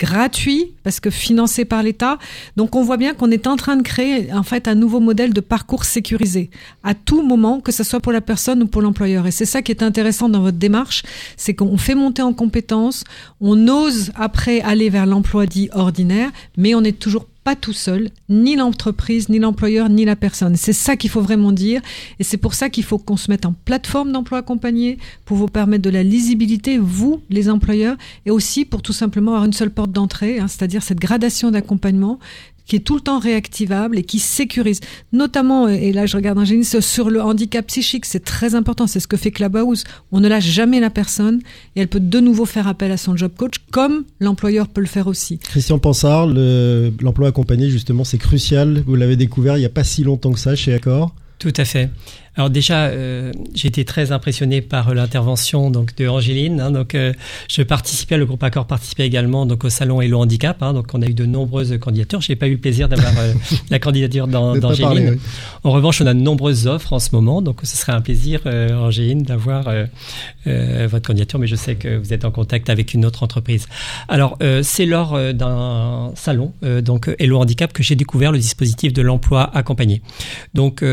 gratuit 0.00 0.72
parce 0.82 0.98
que 0.98 1.10
financé 1.10 1.64
par 1.64 1.82
l'État. 1.82 2.18
Donc 2.56 2.74
on 2.74 2.82
voit 2.82 2.96
bien 2.96 3.14
qu'on 3.14 3.30
est 3.30 3.46
en 3.46 3.56
train 3.56 3.76
de 3.76 3.82
créer 3.82 4.32
en 4.32 4.42
fait 4.42 4.66
un 4.66 4.74
nouveau 4.74 4.98
modèle 4.98 5.32
de 5.32 5.40
parcours 5.40 5.84
sécurisé 5.84 6.50
à 6.82 6.94
tout 6.94 7.22
moment, 7.22 7.60
que 7.60 7.70
ce 7.70 7.84
soit 7.84 8.00
pour 8.00 8.12
la 8.12 8.22
personne 8.22 8.62
ou 8.62 8.66
pour 8.66 8.82
l'employeur. 8.82 9.26
Et 9.26 9.30
c'est 9.30 9.44
ça 9.44 9.60
qui 9.62 9.70
est 9.70 9.82
intéressant 9.82 10.28
dans 10.28 10.40
votre 10.40 10.56
démarche, 10.56 11.02
c'est 11.36 11.54
qu'on 11.54 11.76
fait 11.76 11.94
monter 11.94 12.22
en 12.22 12.32
compétences, 12.32 13.04
on 13.40 13.68
ose 13.68 14.10
après 14.14 14.60
aller 14.62 14.88
vers 14.88 15.06
l'emploi 15.06 15.46
dit 15.46 15.68
ordinaire, 15.72 16.30
mais 16.56 16.74
on 16.74 16.80
n'est 16.80 16.92
toujours 16.92 17.26
pas 17.50 17.56
tout 17.56 17.72
seul, 17.72 18.10
ni 18.28 18.54
l'entreprise, 18.54 19.28
ni 19.28 19.40
l'employeur, 19.40 19.88
ni 19.88 20.04
la 20.04 20.14
personne. 20.14 20.54
C'est 20.54 20.72
ça 20.72 20.94
qu'il 20.94 21.10
faut 21.10 21.20
vraiment 21.20 21.50
dire. 21.50 21.82
Et 22.20 22.22
c'est 22.22 22.36
pour 22.36 22.54
ça 22.54 22.70
qu'il 22.70 22.84
faut 22.84 22.96
qu'on 22.96 23.16
se 23.16 23.28
mette 23.28 23.44
en 23.44 23.54
plateforme 23.64 24.12
d'emploi 24.12 24.38
accompagné 24.38 24.98
pour 25.24 25.36
vous 25.36 25.48
permettre 25.48 25.82
de 25.82 25.90
la 25.90 26.04
lisibilité, 26.04 26.78
vous, 26.78 27.22
les 27.28 27.50
employeurs, 27.50 27.96
et 28.24 28.30
aussi 28.30 28.64
pour 28.64 28.82
tout 28.82 28.92
simplement 28.92 29.32
avoir 29.32 29.46
une 29.46 29.52
seule 29.52 29.70
porte 29.72 29.90
d'entrée, 29.90 30.38
hein, 30.38 30.46
c'est-à-dire 30.46 30.84
cette 30.84 31.00
gradation 31.00 31.50
d'accompagnement 31.50 32.20
qui 32.70 32.76
est 32.76 32.80
tout 32.80 32.94
le 32.94 33.00
temps 33.00 33.18
réactivable 33.18 33.98
et 33.98 34.04
qui 34.04 34.20
sécurise. 34.20 34.78
Notamment, 35.12 35.66
et 35.66 35.92
là 35.92 36.06
je 36.06 36.16
regarde 36.16 36.38
un 36.38 36.44
génie, 36.44 36.64
sur 36.64 37.10
le 37.10 37.20
handicap 37.20 37.66
psychique, 37.66 38.06
c'est 38.06 38.24
très 38.24 38.54
important. 38.54 38.86
C'est 38.86 39.00
ce 39.00 39.08
que 39.08 39.16
fait 39.16 39.32
Clubhouse. 39.32 39.82
On 40.12 40.20
ne 40.20 40.28
lâche 40.28 40.44
jamais 40.44 40.78
la 40.78 40.88
personne 40.88 41.40
et 41.74 41.80
elle 41.80 41.88
peut 41.88 41.98
de 41.98 42.20
nouveau 42.20 42.44
faire 42.44 42.68
appel 42.68 42.92
à 42.92 42.96
son 42.96 43.16
job 43.16 43.32
coach, 43.36 43.54
comme 43.72 44.04
l'employeur 44.20 44.68
peut 44.68 44.80
le 44.80 44.86
faire 44.86 45.08
aussi. 45.08 45.38
Christian 45.38 45.80
Pansard, 45.80 46.28
l'emploi 46.28 47.26
accompagné, 47.26 47.70
justement, 47.70 48.04
c'est 48.04 48.18
crucial. 48.18 48.84
Vous 48.86 48.94
l'avez 48.94 49.16
découvert 49.16 49.56
il 49.56 49.60
n'y 49.60 49.66
a 49.66 49.70
pas 49.70 49.82
si 49.82 50.04
longtemps 50.04 50.30
que 50.30 50.38
ça 50.38 50.54
chez 50.54 50.72
Accor? 50.72 51.12
Tout 51.40 51.52
à 51.56 51.64
fait. 51.64 51.90
Alors 52.36 52.48
déjà, 52.48 52.86
euh, 52.86 53.32
j'ai 53.54 53.68
été 53.68 53.84
très 53.84 54.12
impressionné 54.12 54.60
par 54.60 54.94
l'intervention 54.94 55.70
donc 55.70 55.96
de 55.96 56.06
Angéline. 56.06 56.60
Hein, 56.60 56.70
donc, 56.70 56.94
euh, 56.94 57.12
je 57.48 57.62
participais, 57.62 58.16
le 58.16 58.24
groupe 58.24 58.42
Accord 58.44 58.66
participait 58.66 59.04
également 59.04 59.46
donc 59.46 59.64
au 59.64 59.68
salon 59.68 60.00
Hello 60.00 60.20
Handicap. 60.20 60.62
Hein, 60.62 60.72
donc, 60.72 60.86
on 60.94 61.02
a 61.02 61.06
eu 61.06 61.14
de 61.14 61.26
nombreuses 61.26 61.76
candidatures. 61.80 62.20
J'ai 62.20 62.36
pas 62.36 62.46
eu 62.46 62.52
le 62.52 62.58
plaisir 62.58 62.88
d'avoir 62.88 63.12
euh, 63.18 63.32
la 63.70 63.80
candidature 63.80 64.28
d'Angéline. 64.28 65.18
En 65.64 65.72
revanche, 65.72 66.00
on 66.00 66.06
a 66.06 66.14
de 66.14 66.20
nombreuses 66.20 66.68
offres 66.68 66.92
en 66.92 67.00
ce 67.00 67.08
moment. 67.12 67.42
Donc, 67.42 67.60
ce 67.64 67.76
serait 67.76 67.92
un 67.92 68.00
plaisir, 68.00 68.42
Angéline, 68.46 69.22
d'avoir 69.22 69.64
votre 70.46 71.06
candidature. 71.06 71.38
Mais 71.38 71.46
je 71.46 71.56
sais 71.56 71.74
que 71.74 71.96
vous 71.96 72.12
êtes 72.12 72.24
en 72.24 72.30
contact 72.30 72.70
avec 72.70 72.94
une 72.94 73.04
autre 73.04 73.22
entreprise. 73.22 73.66
Alors, 74.08 74.38
c'est 74.62 74.86
lors 74.86 75.18
d'un 75.34 76.12
salon 76.14 76.52
donc 76.82 77.10
Hello 77.18 77.38
Handicap 77.38 77.72
que 77.72 77.82
j'ai 77.82 77.96
découvert 77.96 78.32
le 78.32 78.38
dispositif 78.38 78.92
de 78.92 79.02
l'emploi 79.02 79.50
accompagné. 79.54 80.02
Donc, 80.54 80.84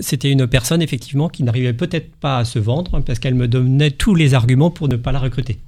c'était 0.00 0.30
une 0.30 0.46
personne 0.46 0.73
effectivement 0.80 1.28
qui 1.28 1.42
n'arrivait 1.42 1.72
peut-être 1.72 2.14
pas 2.16 2.38
à 2.38 2.44
se 2.44 2.58
vendre 2.58 3.00
parce 3.00 3.18
qu'elle 3.18 3.34
me 3.34 3.48
donnait 3.48 3.90
tous 3.90 4.14
les 4.14 4.34
arguments 4.34 4.70
pour 4.70 4.88
ne 4.88 4.96
pas 4.96 5.12
la 5.12 5.18
recruter. 5.18 5.58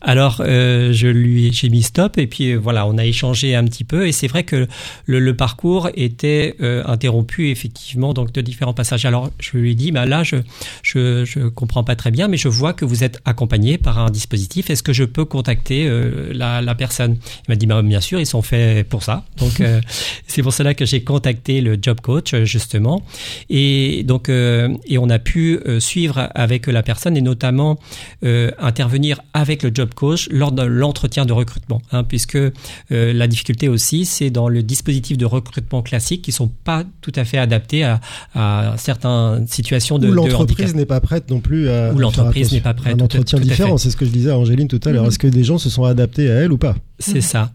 Alors, 0.00 0.40
euh, 0.40 0.92
je 0.92 1.08
lui, 1.08 1.52
j'ai 1.52 1.68
mis 1.68 1.82
stop 1.82 2.18
et 2.18 2.26
puis 2.26 2.52
euh, 2.52 2.56
voilà, 2.56 2.86
on 2.86 2.98
a 2.98 3.04
échangé 3.04 3.54
un 3.54 3.64
petit 3.64 3.84
peu 3.84 4.06
et 4.06 4.12
c'est 4.12 4.26
vrai 4.26 4.44
que 4.44 4.66
le, 5.06 5.20
le 5.20 5.36
parcours 5.36 5.88
était 5.94 6.56
euh, 6.60 6.82
interrompu 6.86 7.50
effectivement 7.50 8.14
donc 8.14 8.32
de 8.32 8.40
différents 8.40 8.74
passages. 8.74 9.04
Alors, 9.04 9.30
je 9.40 9.56
lui 9.56 9.72
ai 9.72 9.74
dit, 9.74 9.92
bah 9.92 10.06
là, 10.06 10.22
je, 10.22 10.36
je, 10.82 11.24
je 11.24 11.48
comprends 11.48 11.84
pas 11.84 11.96
très 11.96 12.10
bien, 12.10 12.28
mais 12.28 12.36
je 12.36 12.48
vois 12.48 12.72
que 12.72 12.84
vous 12.84 13.04
êtes 13.04 13.20
accompagné 13.24 13.78
par 13.78 13.98
un 13.98 14.10
dispositif. 14.10 14.70
Est-ce 14.70 14.82
que 14.82 14.92
je 14.92 15.04
peux 15.04 15.24
contacter 15.24 15.86
euh, 15.86 16.32
la, 16.32 16.60
la, 16.60 16.74
personne? 16.74 17.16
Il 17.46 17.50
m'a 17.50 17.56
dit, 17.56 17.66
bah, 17.66 17.82
bien 17.82 18.00
sûr, 18.00 18.20
ils 18.20 18.26
sont 18.26 18.42
faits 18.42 18.88
pour 18.88 19.02
ça. 19.02 19.24
Donc, 19.38 19.60
euh, 19.60 19.80
c'est 20.26 20.42
pour 20.42 20.52
cela 20.52 20.74
que 20.74 20.84
j'ai 20.84 21.02
contacté 21.02 21.60
le 21.60 21.78
job 21.80 22.00
coach 22.00 22.34
justement 22.42 23.02
et 23.50 24.02
donc 24.04 24.28
et 24.28 24.98
on 24.98 25.10
a 25.10 25.18
pu 25.18 25.58
suivre 25.78 26.28
avec 26.34 26.66
la 26.66 26.82
personne 26.82 27.16
et 27.16 27.20
notamment 27.20 27.78
intervenir 28.22 29.20
avec 29.32 29.57
le 29.62 29.70
job 29.72 29.90
coach 29.94 30.28
lors 30.30 30.52
de 30.52 30.62
l'entretien 30.62 31.26
de 31.26 31.32
recrutement, 31.32 31.82
hein, 31.92 32.04
puisque 32.04 32.36
euh, 32.36 32.52
la 32.90 33.26
difficulté 33.26 33.68
aussi, 33.68 34.04
c'est 34.04 34.30
dans 34.30 34.48
le 34.48 34.62
dispositif 34.62 35.18
de 35.18 35.24
recrutement 35.24 35.82
classique 35.82 36.22
qui 36.22 36.32
sont 36.32 36.48
pas 36.48 36.84
tout 37.00 37.12
à 37.14 37.24
fait 37.24 37.38
adaptés 37.38 37.84
à, 37.84 38.00
à 38.34 38.74
certaines 38.76 39.46
situations 39.46 39.98
de 39.98 40.08
Où 40.08 40.12
l'entreprise 40.12 40.74
n'est 40.74 40.86
pas 40.86 41.00
prête 41.00 41.30
non 41.30 41.40
plus 41.40 41.68
à. 41.68 41.92
Où 41.92 41.98
l'entreprise 41.98 42.52
n'est 42.52 42.60
pas 42.60 42.74
prête. 42.74 43.00
Un 43.00 43.04
entretien 43.04 43.38
différent, 43.38 43.78
c'est 43.78 43.90
ce 43.90 43.96
que 43.96 44.04
je 44.04 44.10
disais 44.10 44.30
à 44.30 44.38
Angéline 44.38 44.68
tout 44.68 44.80
à 44.84 44.90
l'heure. 44.90 45.02
Mhm. 45.02 45.08
Est-ce 45.08 45.18
que 45.18 45.28
des 45.28 45.44
gens 45.44 45.58
se 45.58 45.70
sont 45.70 45.84
adaptés 45.84 46.30
à 46.30 46.34
elle 46.34 46.52
ou 46.52 46.58
pas? 46.58 46.76
C'est 46.98 47.16
mhm. 47.16 47.20
ça. 47.20 47.52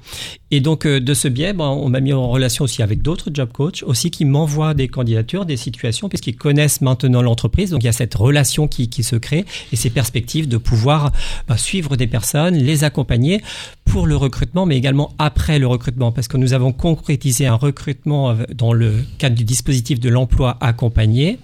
Et 0.51 0.61
donc 0.61 0.85
euh, 0.85 0.99
de 0.99 1.13
ce 1.13 1.27
biais, 1.27 1.53
ben, 1.53 1.65
on 1.65 1.89
m'a 1.89 1.99
mis 1.99 2.13
en 2.13 2.29
relation 2.29 2.63
aussi 2.63 2.81
avec 2.81 3.01
d'autres 3.01 3.29
job 3.33 3.49
coachs 3.51 3.83
aussi 3.83 4.09
qui 4.09 4.23
m'envoient 4.23 4.73
des 4.73 4.87
candidatures, 4.87 5.45
des 5.45 5.57
situations, 5.57 6.07
puisqu'ils 6.09 6.35
connaissent 6.35 6.81
maintenant 6.81 7.21
l'entreprise. 7.21 7.71
Donc 7.71 7.83
il 7.83 7.87
y 7.87 7.89
a 7.89 7.93
cette 7.93 8.15
relation 8.15 8.67
qui, 8.67 8.89
qui 8.89 9.03
se 9.03 9.15
crée 9.15 9.45
et 9.71 9.75
ces 9.75 9.89
perspectives 9.89 10.47
de 10.47 10.57
pouvoir 10.57 11.11
ben, 11.47 11.57
suivre 11.57 11.97
des 11.97 12.07
personnes, 12.07 12.55
les 12.55 12.83
accompagner 12.83 13.41
pour 13.85 14.07
le 14.07 14.15
recrutement, 14.15 14.65
mais 14.65 14.77
également 14.77 15.13
après 15.19 15.59
le 15.59 15.67
recrutement, 15.67 16.11
parce 16.11 16.27
que 16.27 16.37
nous 16.37 16.53
avons 16.53 16.71
concrétisé 16.71 17.45
un 17.47 17.55
recrutement 17.55 18.35
dans 18.55 18.73
le 18.73 18.95
cadre 19.17 19.35
du 19.35 19.43
dispositif 19.43 19.99
de 19.99 20.09
l'emploi 20.09 20.57
accompagné. 20.61 21.39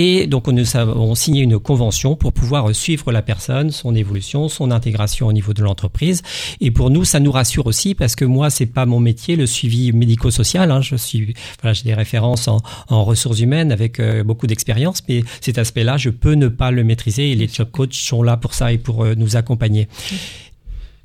Et 0.00 0.28
donc, 0.28 0.46
nous 0.46 0.76
avons 0.76 1.16
signé 1.16 1.42
une 1.42 1.58
convention 1.58 2.14
pour 2.14 2.32
pouvoir 2.32 2.72
suivre 2.72 3.10
la 3.10 3.20
personne, 3.20 3.72
son 3.72 3.96
évolution, 3.96 4.48
son 4.48 4.70
intégration 4.70 5.26
au 5.26 5.32
niveau 5.32 5.52
de 5.52 5.60
l'entreprise. 5.60 6.22
Et 6.60 6.70
pour 6.70 6.90
nous, 6.90 7.04
ça 7.04 7.18
nous 7.18 7.32
rassure 7.32 7.66
aussi 7.66 7.96
parce 7.96 8.14
que 8.14 8.24
moi, 8.24 8.48
c'est 8.48 8.66
pas 8.66 8.86
mon 8.86 9.00
métier, 9.00 9.34
le 9.34 9.46
suivi 9.46 9.90
médico-social. 9.90 10.70
Hein. 10.70 10.82
Je 10.82 10.94
suis, 10.94 11.34
voilà, 11.60 11.72
j'ai 11.72 11.82
des 11.82 11.94
références 11.94 12.46
en, 12.46 12.60
en 12.88 13.02
ressources 13.04 13.40
humaines 13.40 13.72
avec 13.72 13.98
euh, 13.98 14.22
beaucoup 14.22 14.46
d'expérience, 14.46 15.02
mais 15.08 15.24
cet 15.40 15.58
aspect-là, 15.58 15.96
je 15.96 16.10
peux 16.10 16.34
ne 16.34 16.46
pas 16.46 16.70
le 16.70 16.84
maîtriser 16.84 17.32
et 17.32 17.34
les 17.34 17.48
job 17.48 17.68
coachs 17.72 17.94
sont 17.94 18.22
là 18.22 18.36
pour 18.36 18.54
ça 18.54 18.72
et 18.72 18.78
pour 18.78 19.04
euh, 19.04 19.14
nous 19.16 19.36
accompagner. 19.36 19.88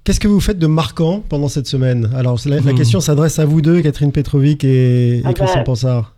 Qu'est-ce 0.06 0.20
que 0.20 0.28
vous 0.28 0.42
faites 0.42 0.60
de 0.60 0.68
marquant 0.68 1.22
pendant 1.30 1.48
cette 1.48 1.66
semaine? 1.66 2.10
Alors, 2.18 2.38
la, 2.46 2.58
la, 2.58 2.74
hmm. 2.74 2.76
question 2.76 3.00
s'adresse 3.00 3.40
à 3.40 3.46
vous 3.46 3.62
deux, 3.62 3.82
Catherine 3.82 4.12
Petrovic 4.12 4.66
et, 4.66 5.20
et 5.20 5.22
ah 5.26 5.32
Christian 5.32 5.62
bah, 5.62 5.64
Pansard. 5.64 6.14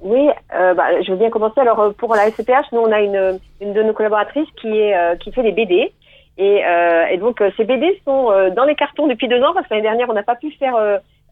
Oui, 0.00 0.28
euh, 0.52 0.74
bah, 0.74 1.00
je 1.00 1.12
veux 1.12 1.16
bien 1.16 1.30
commencer. 1.30 1.60
Alors, 1.60 1.78
euh, 1.78 1.90
pour 1.90 2.12
la 2.16 2.28
SCPH, 2.28 2.72
nous, 2.72 2.80
on 2.80 2.90
a 2.90 3.00
une, 3.00 3.38
une 3.60 3.72
de 3.72 3.82
nos 3.84 3.92
collaboratrices 3.92 4.48
qui, 4.60 4.66
est, 4.66 4.96
euh, 4.96 5.14
qui 5.14 5.30
fait 5.30 5.44
des 5.44 5.52
BD. 5.52 5.92
Et, 6.38 6.64
euh, 6.64 7.06
et 7.06 7.18
donc, 7.18 7.40
ces 7.56 7.64
BD 7.64 8.00
sont 8.04 8.32
dans 8.56 8.64
les 8.64 8.74
cartons 8.74 9.06
depuis 9.06 9.28
deux 9.28 9.42
ans 9.42 9.52
parce 9.54 9.68
que 9.68 9.74
l'année 9.74 9.86
dernière, 9.86 10.08
on 10.08 10.14
n'a 10.14 10.22
pas 10.22 10.36
pu 10.36 10.50
faire 10.52 10.74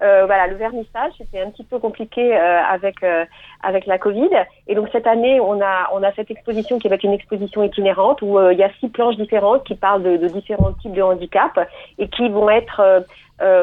euh, 0.03 0.27
voilà, 0.27 0.47
le 0.47 0.57
vernissage, 0.57 1.13
c'était 1.19 1.41
un 1.41 1.51
petit 1.51 1.65
peu 1.65 1.79
compliqué 1.79 2.37
euh, 2.37 2.61
avec 2.63 3.03
euh, 3.03 3.25
avec 3.63 3.87
la 3.87 3.99
Covid. 3.99 4.31
Et 4.69 4.75
donc 4.75 4.89
cette 4.93 5.07
année, 5.07 5.41
on 5.41 5.61
a 5.61 5.89
on 5.93 6.03
a 6.03 6.13
cette 6.13 6.31
exposition 6.31 6.79
qui 6.79 6.89
va 6.89 6.95
être 6.95 7.05
une 7.05 7.13
exposition 7.13 7.65
itinérante 7.65 8.23
où 8.23 8.39
il 8.51 8.59
y 8.59 8.63
a 8.63 8.71
six 8.79 8.89
planches 8.89 9.17
différentes 9.17 9.65
qui 9.65 9.75
parlent 9.75 10.03
de, 10.03 10.17
de, 10.17 10.29
différents 10.29 10.73
types 10.75 10.93
de 10.93 11.03
handicap 11.03 11.59
et 11.99 12.09
qui 12.09 12.29
vont 12.29 12.49
être 12.51 13.05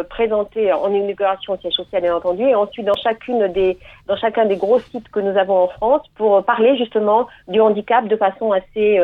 présentées 0.09 0.71
en 0.71 0.93
inauguration 0.93 1.53
au 1.53 1.57
siège 1.57 1.73
social 1.73 2.01
bien 2.01 2.15
entendu 2.15 2.43
et 2.43 2.55
ensuite 2.55 2.85
dans 2.85 2.95
chacune 2.95 3.47
des 3.49 3.77
dans 4.07 4.15
chacun 4.15 4.45
des 4.45 4.55
gros 4.55 4.79
sites 4.79 5.09
que 5.09 5.19
nous 5.19 5.37
avons 5.37 5.63
en 5.63 5.67
France 5.67 6.01
pour 6.15 6.43
parler 6.45 6.77
justement 6.77 7.27
du 7.49 7.59
handicap 7.59 8.07
de 8.07 8.15
façon 8.15 8.51
assez 8.53 8.99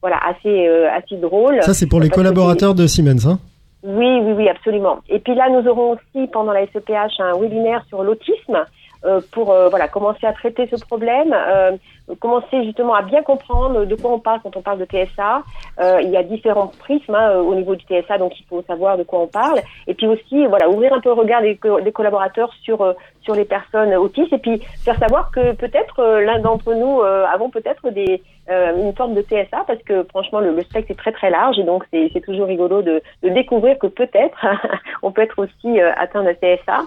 voilà 0.00 0.18
assez 0.24 0.66
assez 0.88 1.16
drôle. 1.16 1.62
Ça 1.62 1.74
c'est 1.74 1.88
pour 1.88 2.00
les 2.00 2.10
collaborateurs 2.10 2.74
de 2.74 2.86
Siemens, 2.86 3.26
hein 3.26 3.38
oui, 3.84 4.18
oui, 4.22 4.32
oui, 4.32 4.48
absolument. 4.48 5.00
Et 5.10 5.18
puis 5.18 5.34
là, 5.34 5.50
nous 5.50 5.68
aurons 5.68 5.92
aussi 5.92 6.26
pendant 6.28 6.52
la 6.52 6.66
SEPH 6.68 7.20
un 7.20 7.38
webinaire 7.38 7.84
sur 7.88 8.02
l'autisme 8.02 8.64
euh, 9.04 9.20
pour 9.30 9.50
euh, 9.50 9.68
voilà 9.68 9.88
commencer 9.88 10.26
à 10.26 10.32
traiter 10.32 10.66
ce 10.66 10.82
problème, 10.82 11.34
euh, 11.34 11.76
commencer 12.18 12.64
justement 12.64 12.94
à 12.94 13.02
bien 13.02 13.22
comprendre 13.22 13.84
de 13.84 13.94
quoi 13.94 14.12
on 14.12 14.18
parle 14.18 14.40
quand 14.42 14.56
on 14.56 14.62
parle 14.62 14.78
de 14.78 14.86
TSA. 14.86 15.42
Euh, 15.80 16.00
il 16.00 16.08
y 16.08 16.16
a 16.16 16.22
différents 16.22 16.68
prismes 16.78 17.14
hein, 17.14 17.36
au 17.40 17.54
niveau 17.54 17.76
du 17.76 17.84
TSA, 17.84 18.16
donc 18.16 18.32
il 18.40 18.46
faut 18.46 18.62
savoir 18.62 18.96
de 18.96 19.02
quoi 19.02 19.20
on 19.20 19.26
parle. 19.26 19.60
Et 19.86 19.92
puis 19.92 20.06
aussi, 20.06 20.46
voilà, 20.46 20.70
ouvrir 20.70 20.94
un 20.94 21.00
peu 21.00 21.10
le 21.10 21.16
regard 21.20 21.42
des, 21.42 21.60
des 21.82 21.92
collaborateurs 21.92 22.54
sur 22.62 22.94
sur 23.24 23.34
les 23.34 23.44
personnes 23.44 23.94
autistes 23.94 24.32
et 24.32 24.38
puis 24.38 24.60
faire 24.84 24.98
savoir 24.98 25.30
que 25.30 25.52
peut-être 25.52 26.02
l'un 26.20 26.38
d'entre 26.38 26.74
nous 26.74 27.02
avons 27.02 27.50
peut-être 27.50 27.90
des 27.90 28.22
euh, 28.50 28.76
une 28.76 28.94
forme 28.94 29.14
de 29.14 29.22
TSA 29.22 29.64
parce 29.66 29.82
que 29.84 30.02
franchement 30.04 30.40
le, 30.40 30.62
spectre 30.64 30.90
est 30.90 30.98
très 30.98 31.12
très 31.12 31.30
large 31.30 31.58
et 31.58 31.62
donc 31.62 31.84
c'est 31.90 32.20
toujours 32.20 32.46
rigolo 32.46 32.82
de, 32.82 33.02
découvrir 33.22 33.78
que 33.78 33.86
peut-être 33.86 34.46
on 35.02 35.12
peut 35.12 35.22
être 35.22 35.38
aussi 35.38 35.80
euh, 35.80 35.92
atteint 35.96 36.22
de 36.22 36.32
TSA, 36.32 36.80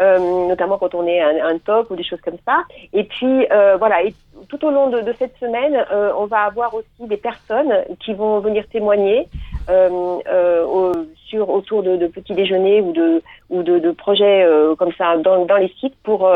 euh, 0.00 0.48
notamment 0.48 0.78
quand 0.78 0.94
on 0.96 1.06
est 1.06 1.20
un, 1.20 1.58
top 1.58 1.90
ou 1.90 1.96
des 1.96 2.02
choses 2.02 2.20
comme 2.20 2.38
ça. 2.44 2.64
Et 2.92 3.04
puis 3.04 3.46
euh, 3.52 3.76
voilà, 3.76 4.02
et 4.02 4.14
tout 4.48 4.64
au 4.64 4.70
long 4.70 4.88
de, 4.88 5.12
cette 5.18 5.36
semaine, 5.38 5.84
euh, 5.92 6.12
on 6.18 6.26
va 6.26 6.40
avoir 6.40 6.74
aussi 6.74 7.06
des 7.08 7.16
personnes 7.16 7.72
qui 8.00 8.12
vont 8.12 8.40
venir 8.40 8.66
témoigner 8.68 9.28
au, 9.68 10.92
autour 11.34 11.82
de, 11.82 12.06
petits 12.06 12.34
déjeuners 12.34 12.80
ou 12.80 12.92
de 12.92 13.22
ou 13.50 13.62
de, 13.62 13.90
projets 13.90 14.46
comme 14.78 14.92
ça 14.96 15.16
dans, 15.16 15.44
dans 15.44 15.56
les 15.56 15.72
sites 15.80 15.96
pour 16.02 16.30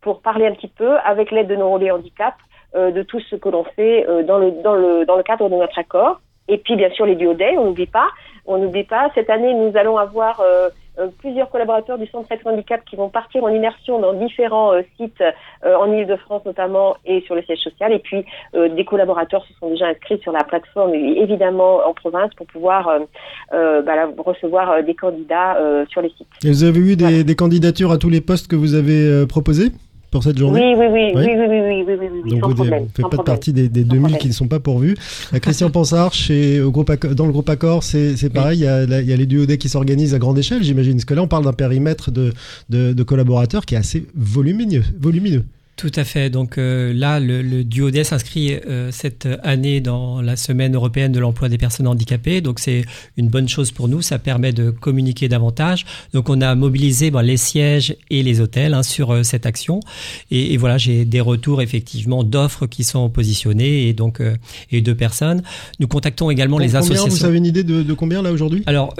pour 0.00 0.20
parler 0.20 0.46
un 0.46 0.52
petit 0.52 0.68
peu 0.68 0.96
avec 1.04 1.30
l'aide 1.30 1.48
de 1.48 1.56
nos 1.56 1.70
relais 1.70 1.90
handicap 1.90 2.34
euh, 2.76 2.90
de 2.90 3.02
tout 3.02 3.20
ce 3.20 3.36
que 3.36 3.48
l'on 3.48 3.64
fait 3.64 4.06
euh, 4.06 4.22
dans, 4.22 4.38
le, 4.38 4.50
dans, 4.62 4.74
le, 4.74 5.06
dans 5.06 5.16
le 5.16 5.22
cadre 5.22 5.48
de 5.48 5.54
notre 5.54 5.78
accord. 5.78 6.20
Et 6.46 6.58
puis, 6.58 6.76
bien 6.76 6.90
sûr, 6.90 7.06
les 7.06 7.14
biodets, 7.14 7.56
on 7.56 7.64
n'oublie 7.64 7.86
pas. 7.86 8.08
On 8.44 8.58
n'oublie 8.58 8.84
pas. 8.84 9.10
Cette 9.14 9.30
année, 9.30 9.54
nous 9.54 9.76
allons 9.76 9.96
avoir 9.96 10.40
euh, 10.40 10.68
plusieurs 11.18 11.50
collaborateurs 11.50 11.98
du 11.98 12.06
Centre 12.06 12.26
Traitement 12.26 12.52
Handicap 12.52 12.84
qui 12.84 12.96
vont 12.96 13.08
partir 13.08 13.44
en 13.44 13.48
immersion 13.48 14.00
dans 14.00 14.12
différents 14.14 14.72
sites 14.96 15.22
en 15.64 15.92
Ile-de-France 15.92 16.44
notamment 16.44 16.96
et 17.04 17.20
sur 17.22 17.34
le 17.34 17.42
siège 17.42 17.58
social. 17.58 17.92
Et 17.92 17.98
puis, 17.98 18.24
des 18.54 18.84
collaborateurs 18.84 19.44
se 19.46 19.54
sont 19.54 19.70
déjà 19.70 19.88
inscrits 19.88 20.18
sur 20.20 20.32
la 20.32 20.44
plateforme, 20.44 20.94
évidemment 20.94 21.86
en 21.86 21.92
province, 21.92 22.32
pour 22.34 22.46
pouvoir 22.46 23.00
bah, 23.52 24.08
recevoir 24.18 24.82
des 24.82 24.94
candidats 24.94 25.58
sur 25.88 26.02
les 26.02 26.10
sites. 26.10 26.26
Et 26.44 26.48
vous 26.48 26.64
avez 26.64 26.80
eu 26.80 26.96
des, 26.96 27.04
voilà. 27.04 27.22
des 27.22 27.34
candidatures 27.36 27.92
à 27.92 27.98
tous 27.98 28.10
les 28.10 28.20
postes 28.20 28.48
que 28.48 28.56
vous 28.56 28.74
avez 28.74 29.26
proposés? 29.26 29.70
pour 30.16 30.24
cette 30.24 30.38
journée 30.38 30.74
oui 30.74 30.86
oui 30.86 30.86
oui, 30.90 31.12
oui, 31.14 31.34
oui, 31.36 31.84
oui, 31.86 31.94
oui, 32.00 32.08
oui, 32.24 32.30
Donc 32.40 32.54
vous 32.54 32.64
ne 32.64 32.70
faites 32.70 33.10
pas 33.10 33.22
partie 33.22 33.52
des, 33.52 33.68
2000 33.68 34.16
qui 34.16 34.28
ne 34.28 34.32
sont 34.32 34.48
pas 34.48 34.60
pourvus. 34.60 34.96
Euh, 35.34 35.38
Christian 35.40 35.68
Pansard, 35.68 36.14
chez, 36.14 36.58
groupe, 36.64 36.90
dans 37.14 37.26
le 37.26 37.32
groupe 37.32 37.50
Accor, 37.50 37.82
c'est 37.82 38.30
pareil, 38.32 38.60
il 38.60 38.64
y, 38.64 38.66
a, 38.66 38.86
les 38.86 39.26
duodés 39.26 39.58
qui 39.58 39.68
s'organisent 39.68 40.14
à 40.14 40.18
grande 40.18 40.38
échelle, 40.38 40.62
j'imagine. 40.62 40.94
Parce 40.94 41.04
que 41.04 41.12
là, 41.12 41.22
on 41.22 41.28
parle 41.28 41.44
d'un 41.44 41.52
périmètre 41.52 42.10
de, 42.10 42.32
de, 42.70 42.94
de, 42.94 43.02
collaborateurs 43.02 43.66
qui 43.66 43.74
est 43.74 43.78
assez 43.78 44.06
volumineux. 44.14 44.84
volumineux. 44.98 45.44
Tout 45.76 45.92
à 45.94 46.04
fait. 46.04 46.30
Donc 46.30 46.56
euh, 46.56 46.94
là, 46.94 47.20
le, 47.20 47.42
le 47.42 47.62
Duodet 47.62 48.02
s'inscrit 48.02 48.54
euh, 48.54 48.90
cette 48.90 49.28
année 49.42 49.82
dans 49.82 50.22
la 50.22 50.34
semaine 50.36 50.74
européenne 50.74 51.12
de 51.12 51.20
l'emploi 51.20 51.50
des 51.50 51.58
personnes 51.58 51.86
handicapées. 51.86 52.40
Donc 52.40 52.60
c'est 52.60 52.86
une 53.18 53.28
bonne 53.28 53.46
chose 53.46 53.72
pour 53.72 53.86
nous. 53.86 54.00
Ça 54.00 54.18
permet 54.18 54.54
de 54.54 54.70
communiquer 54.70 55.28
davantage. 55.28 55.84
Donc 56.14 56.30
on 56.30 56.40
a 56.40 56.54
mobilisé 56.54 57.10
ben, 57.10 57.20
les 57.20 57.36
sièges 57.36 57.94
et 58.08 58.22
les 58.22 58.40
hôtels 58.40 58.72
hein, 58.72 58.82
sur 58.82 59.10
euh, 59.10 59.22
cette 59.22 59.44
action. 59.44 59.80
Et, 60.30 60.54
et 60.54 60.56
voilà, 60.56 60.78
j'ai 60.78 61.04
des 61.04 61.20
retours 61.20 61.60
effectivement 61.60 62.24
d'offres 62.24 62.66
qui 62.66 62.82
sont 62.82 63.10
positionnées 63.10 63.86
et 63.88 63.92
donc 63.92 64.22
et 64.70 64.80
de 64.80 64.92
personnes. 64.94 65.42
Nous 65.78 65.88
contactons 65.88 66.30
également 66.30 66.58
les 66.58 66.74
associations. 66.74 67.08
Vous 67.08 67.24
avez 67.26 67.36
une 67.36 67.44
idée 67.44 67.64
de, 67.64 67.82
de 67.82 67.92
combien 67.92 68.22
là 68.22 68.32
aujourd'hui? 68.32 68.62
Alors 68.64 68.94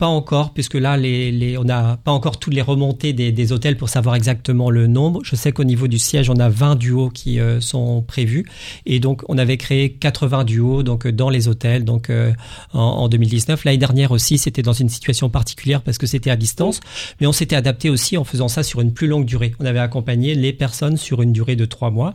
pas 0.00 0.06
encore, 0.06 0.54
puisque 0.54 0.76
là, 0.76 0.96
les, 0.96 1.30
les 1.30 1.58
on 1.58 1.64
n'a 1.64 1.98
pas 2.02 2.10
encore 2.10 2.38
toutes 2.38 2.54
les 2.54 2.62
remontées 2.62 3.12
des, 3.12 3.32
des, 3.32 3.52
hôtels 3.52 3.76
pour 3.76 3.90
savoir 3.90 4.14
exactement 4.14 4.70
le 4.70 4.86
nombre. 4.86 5.20
Je 5.24 5.36
sais 5.36 5.52
qu'au 5.52 5.62
niveau 5.62 5.88
du 5.88 5.98
siège, 5.98 6.30
on 6.30 6.38
a 6.38 6.48
20 6.48 6.76
duos 6.76 7.10
qui 7.10 7.38
euh, 7.38 7.60
sont 7.60 8.00
prévus. 8.00 8.46
Et 8.86 8.98
donc, 8.98 9.22
on 9.28 9.36
avait 9.36 9.58
créé 9.58 9.92
80 9.92 10.44
duos 10.44 10.82
donc, 10.82 11.06
dans 11.06 11.28
les 11.28 11.48
hôtels 11.48 11.84
donc, 11.84 12.08
euh, 12.08 12.32
en, 12.72 12.80
en, 12.80 13.08
2019. 13.08 13.62
L'année 13.66 13.76
dernière 13.76 14.10
aussi, 14.10 14.38
c'était 14.38 14.62
dans 14.62 14.72
une 14.72 14.88
situation 14.88 15.28
particulière 15.28 15.82
parce 15.82 15.98
que 15.98 16.06
c'était 16.06 16.30
à 16.30 16.36
distance. 16.36 16.80
Mais 17.20 17.26
on 17.26 17.32
s'était 17.32 17.56
adapté 17.56 17.90
aussi 17.90 18.16
en 18.16 18.24
faisant 18.24 18.48
ça 18.48 18.62
sur 18.62 18.80
une 18.80 18.94
plus 18.94 19.06
longue 19.06 19.26
durée. 19.26 19.54
On 19.60 19.66
avait 19.66 19.80
accompagné 19.80 20.34
les 20.34 20.54
personnes 20.54 20.96
sur 20.96 21.20
une 21.20 21.34
durée 21.34 21.56
de 21.56 21.66
trois 21.66 21.90
mois. 21.90 22.14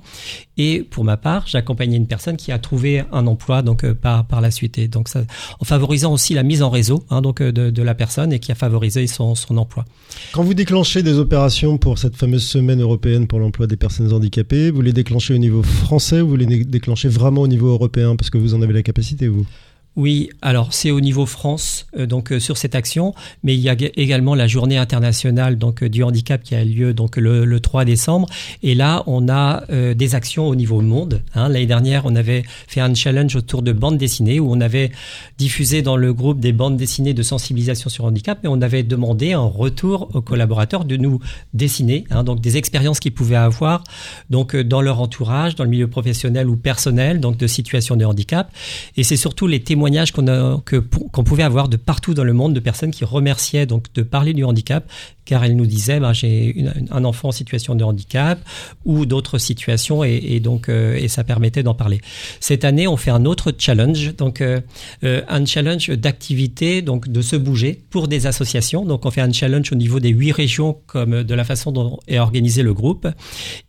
Et 0.57 0.81
pour 0.81 1.03
ma 1.03 1.17
part, 1.17 1.45
j'accompagnais 1.45 1.97
une 1.97 2.07
personne 2.07 2.35
qui 2.35 2.51
a 2.51 2.57
trouvé 2.57 3.03
un 3.11 3.27
emploi 3.27 3.61
donc, 3.61 3.83
euh, 3.83 3.93
par, 3.93 4.25
par 4.25 4.41
la 4.41 4.49
suite. 4.49 4.79
Et 4.79 4.87
donc, 4.87 5.07
ça, 5.07 5.21
en 5.59 5.65
favorisant 5.65 6.11
aussi 6.11 6.33
la 6.33 6.41
mise 6.41 6.63
en 6.63 6.71
réseau 6.71 7.05
hein, 7.11 7.21
donc, 7.21 7.43
de 7.43 7.74
de 7.75 7.83
la 7.83 7.93
personne 7.93 8.33
et 8.33 8.39
qui 8.39 8.51
a 8.51 8.55
favorisé 8.55 9.05
son, 9.05 9.35
emploi. 9.57 9.85
Quand 10.33 10.43
vous 10.43 10.55
déclenchez 10.55 11.03
des 11.03 11.19
opérations 11.19 11.77
pour 11.77 11.99
cette 11.99 12.15
fameuse 12.15 12.43
semaine 12.43 12.81
européenne 12.81 13.27
pour 13.27 13.39
l'emploi 13.39 13.67
des 13.67 13.75
personnes 13.75 14.11
handicapées, 14.11 14.71
vous 14.71 14.81
les 14.81 14.93
déclenchez 14.93 15.35
au 15.35 15.37
niveau 15.37 15.61
français 15.61 16.21
ou 16.21 16.29
vous 16.29 16.35
les 16.35 16.63
déclenchez 16.63 17.09
vraiment 17.09 17.41
au 17.41 17.47
niveau 17.47 17.67
européen 17.67 18.15
parce 18.15 18.31
que 18.31 18.39
vous 18.39 18.55
en 18.55 18.61
avez 18.63 18.73
la 18.73 18.81
capacité, 18.81 19.27
vous? 19.27 19.45
Oui, 19.97 20.29
alors 20.41 20.73
c'est 20.73 20.91
au 20.91 20.99
niveau 20.99 21.25
France, 21.25 21.87
euh, 21.97 22.05
donc 22.05 22.33
euh, 22.33 22.39
sur 22.39 22.57
cette 22.57 22.75
action, 22.75 23.13
mais 23.43 23.55
il 23.55 23.61
y 23.61 23.69
a 23.69 23.75
également 23.95 24.35
la 24.35 24.45
journée 24.45 24.77
internationale 24.77 25.57
donc 25.57 25.83
euh, 25.83 25.89
du 25.89 26.03
handicap 26.03 26.43
qui 26.43 26.53
a 26.53 26.65
lieu 26.65 26.93
donc 26.93 27.15
le, 27.15 27.45
le 27.45 27.59
3 27.61 27.85
décembre, 27.85 28.27
et 28.61 28.75
là 28.75 29.03
on 29.07 29.29
a 29.29 29.63
des 29.95 30.15
actions 30.15 30.47
au 30.47 30.55
niveau 30.55 30.81
monde. 30.81 31.21
Hein. 31.33 31.47
L'année 31.47 31.65
dernière, 31.65 32.03
on 32.05 32.15
avait 32.15 32.43
fait 32.67 32.81
un 32.81 32.93
challenge 32.93 33.35
autour 33.35 33.61
de 33.61 33.71
bandes 33.71 33.97
dessinées 33.97 34.39
où 34.39 34.51
on 34.51 34.59
avait 34.59 34.91
diffusé 35.37 35.81
dans 35.81 35.97
le 35.97 36.13
groupe 36.13 36.39
des 36.39 36.51
bandes 36.51 36.77
dessinées 36.77 37.13
de 37.13 37.23
sensibilisation 37.23 37.89
sur 37.89 38.05
handicap, 38.05 38.43
et 38.43 38.47
on 38.47 38.61
avait 38.61 38.83
demandé 38.83 39.33
un 39.33 39.39
retour 39.39 40.09
aux 40.13 40.21
collaborateurs 40.21 40.85
de 40.85 40.97
nous 40.97 41.19
dessiner, 41.53 42.03
hein, 42.11 42.23
donc 42.23 42.41
des 42.41 42.57
expériences 42.57 42.99
qu'ils 42.99 43.13
pouvaient 43.13 43.35
avoir 43.35 43.83
donc 44.29 44.55
dans 44.55 44.81
leur 44.81 44.99
entourage, 44.99 45.55
dans 45.55 45.63
le 45.63 45.69
milieu 45.69 45.87
professionnel 45.87 46.49
ou 46.49 46.57
personnel, 46.57 47.19
donc 47.19 47.37
de 47.37 47.47
situations 47.47 47.95
de 47.95 48.05
handicap, 48.05 48.51
et 48.97 49.03
c'est 49.03 49.17
surtout 49.17 49.47
les 49.47 49.61
témoignages 49.61 49.84
témoignages 49.85 50.11
qu'on 50.11 51.23
pouvait 51.23 51.43
avoir 51.43 51.69
de 51.69 51.77
partout 51.77 52.13
dans 52.15 52.23
le 52.23 52.33
monde 52.33 52.53
de 52.53 52.59
personnes 52.59 52.91
qui 52.91 53.05
remerciaient 53.05 53.67
donc 53.67 53.93
de 53.93 54.01
parler 54.01 54.33
du 54.33 54.43
handicap 54.43 54.89
car 55.25 55.43
elle 55.43 55.55
nous 55.55 55.65
disait 55.65 55.99
ben, 55.99 56.13
j'ai 56.13 56.65
un 56.91 57.03
enfant 57.03 57.29
en 57.29 57.31
situation 57.31 57.75
de 57.75 57.83
handicap 57.83 58.39
ou 58.85 59.05
d'autres 59.05 59.37
situations 59.37 60.03
et, 60.03 60.39
donc 60.39 60.69
euh, 60.69 60.95
et 60.95 61.07
ça 61.07 61.23
permettait 61.23 61.63
d'en 61.63 61.73
parler. 61.73 61.99
Cette 62.39 62.63
année, 62.63 62.87
on 62.87 62.97
fait 62.97 63.11
un 63.11 63.25
autre 63.25 63.51
challenge, 63.57 64.15
donc 64.15 64.41
euh, 64.41 64.61
euh, 65.03 65.21
un 65.27 65.45
challenge 65.45 65.89
d'activité, 65.89 66.81
donc 66.81 67.09
de 67.09 67.21
se 67.21 67.35
bouger 67.35 67.81
pour 67.89 68.07
des 68.07 68.27
associations. 68.27 68.85
Donc 68.85 69.05
on 69.05 69.11
fait 69.11 69.21
un 69.21 69.31
challenge 69.31 69.71
au 69.71 69.75
niveau 69.75 69.99
des 69.99 70.09
huit 70.09 70.31
régions 70.31 70.77
comme 70.85 71.23
de 71.23 71.35
la 71.35 71.43
façon 71.43 71.71
dont 71.71 71.99
est 72.07 72.19
organisé 72.19 72.61
le 72.61 72.73
groupe 72.73 73.07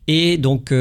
et 0.07 0.37
donc 0.37 0.71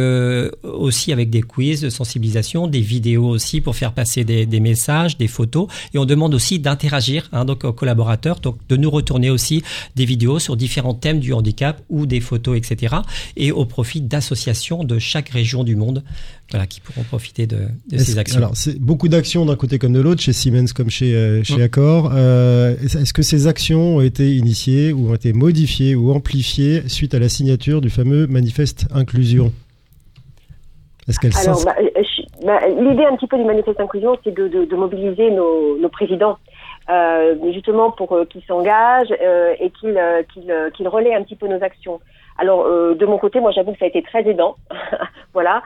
aussi 0.62 1.12
avec 1.12 1.31
des 1.31 1.43
quiz 1.43 1.81
de 1.81 1.91
sensibilisation, 1.91 2.68
des 2.68 2.81
vidéos 2.81 3.29
aussi 3.29 3.61
pour 3.61 3.74
faire 3.74 3.93
passer 3.93 4.24
des, 4.24 4.47
des 4.47 4.61
messages, 4.61 5.16
des 5.16 5.27
photos 5.27 5.68
et 5.95 5.99
on 5.99 6.05
demande 6.05 6.35
aussi 6.35 6.59
d'interagir 6.59 7.29
hein, 7.33 7.45
donc 7.45 7.64
aux 7.64 7.72
collaborateurs, 7.72 8.41
donc 8.41 8.59
de 8.68 8.77
nous 8.77 8.91
retourner 8.91 9.31
aussi 9.31 9.62
des 9.97 10.05
vidéos 10.05 10.39
sur 10.39 10.57
différents 10.67 10.95
thèmes 10.95 11.21
du 11.21 11.33
handicap 11.33 11.81
ou 11.89 12.07
des 12.07 12.21
photos, 12.21 12.59
etc. 12.59 12.97
Et 13.37 13.53
au 13.53 13.64
profit 13.64 14.01
d'associations 14.01 14.83
de 14.83 14.99
chaque 14.99 15.29
région 15.29 15.62
du 15.62 15.77
monde 15.77 16.03
voilà, 16.51 16.67
qui 16.67 16.81
pourront 16.81 17.05
profiter 17.05 17.47
de, 17.47 17.69
de 17.89 17.99
ces 17.99 18.19
actions. 18.19 18.39
Alors, 18.39 18.57
c'est 18.57 18.81
beaucoup 18.81 19.09
d'actions 19.09 19.47
d'un 19.47 19.55
côté 19.55 19.79
comme 19.79 19.93
de 19.93 20.01
l'autre, 20.01 20.21
chez 20.21 20.33
Siemens 20.33 20.73
comme 20.75 20.91
chez, 20.91 21.14
euh, 21.14 21.45
chez 21.45 21.59
mmh. 21.59 21.62
Accor. 21.62 22.11
Euh, 22.12 22.75
Est-ce 22.83 23.12
que 23.12 23.23
ces 23.23 23.47
actions 23.47 23.97
ont 23.97 24.01
été 24.01 24.35
initiées 24.35 24.93
ou 24.93 25.11
ont 25.11 25.14
été 25.14 25.33
modifiées 25.33 25.95
ou 25.95 26.11
amplifiées 26.11 26.89
suite 26.89 27.14
à 27.14 27.21
la 27.21 27.29
signature 27.29 27.81
du 27.81 27.91
fameux 27.91 28.27
manifeste 28.27 28.87
inclusion? 28.93 29.53
Est-ce 31.09 31.21
qu'elles 31.21 31.37
Alors, 31.37 31.64
bah, 31.64 31.77
bah, 32.45 32.61
l'idée 32.69 33.05
un 33.05 33.17
petit 33.17 33.29
peu 33.29 33.39
du 33.39 33.45
manifeste 33.45 33.81
inclusion, 33.81 34.19
c'est 34.25 34.35
de, 34.35 34.49
de, 34.49 34.64
de, 34.64 34.77
mobiliser 34.77 35.31
nos, 35.31 35.79
nos 35.79 35.89
présidents 35.89 36.33
euh, 36.33 36.56
justement 37.53 37.91
pour 37.91 38.12
euh, 38.12 38.24
qu'ils 38.24 38.45
s'engagent 38.45 39.14
euh, 39.20 39.55
et 39.59 39.70
qu'ils 39.70 39.99
euh, 39.99 40.22
qu'ils 40.32 40.51
euh, 40.51 40.70
qu'ils 40.70 40.89
relaient 40.89 41.14
un 41.14 41.22
petit 41.22 41.37
peu 41.37 41.49
nos 41.49 41.62
actions. 41.62 42.01
Alors 42.39 42.66
euh, 42.66 42.95
de 42.95 43.07
mon 43.07 43.18
côté, 43.18 43.41
moi 43.41 43.51
j'avoue 43.51 43.72
que 43.72 43.78
ça 43.78 43.87
a 43.87 43.89
été 43.89 44.03
très 44.03 44.28
aidant, 44.28 44.57
voilà, 45.32 45.62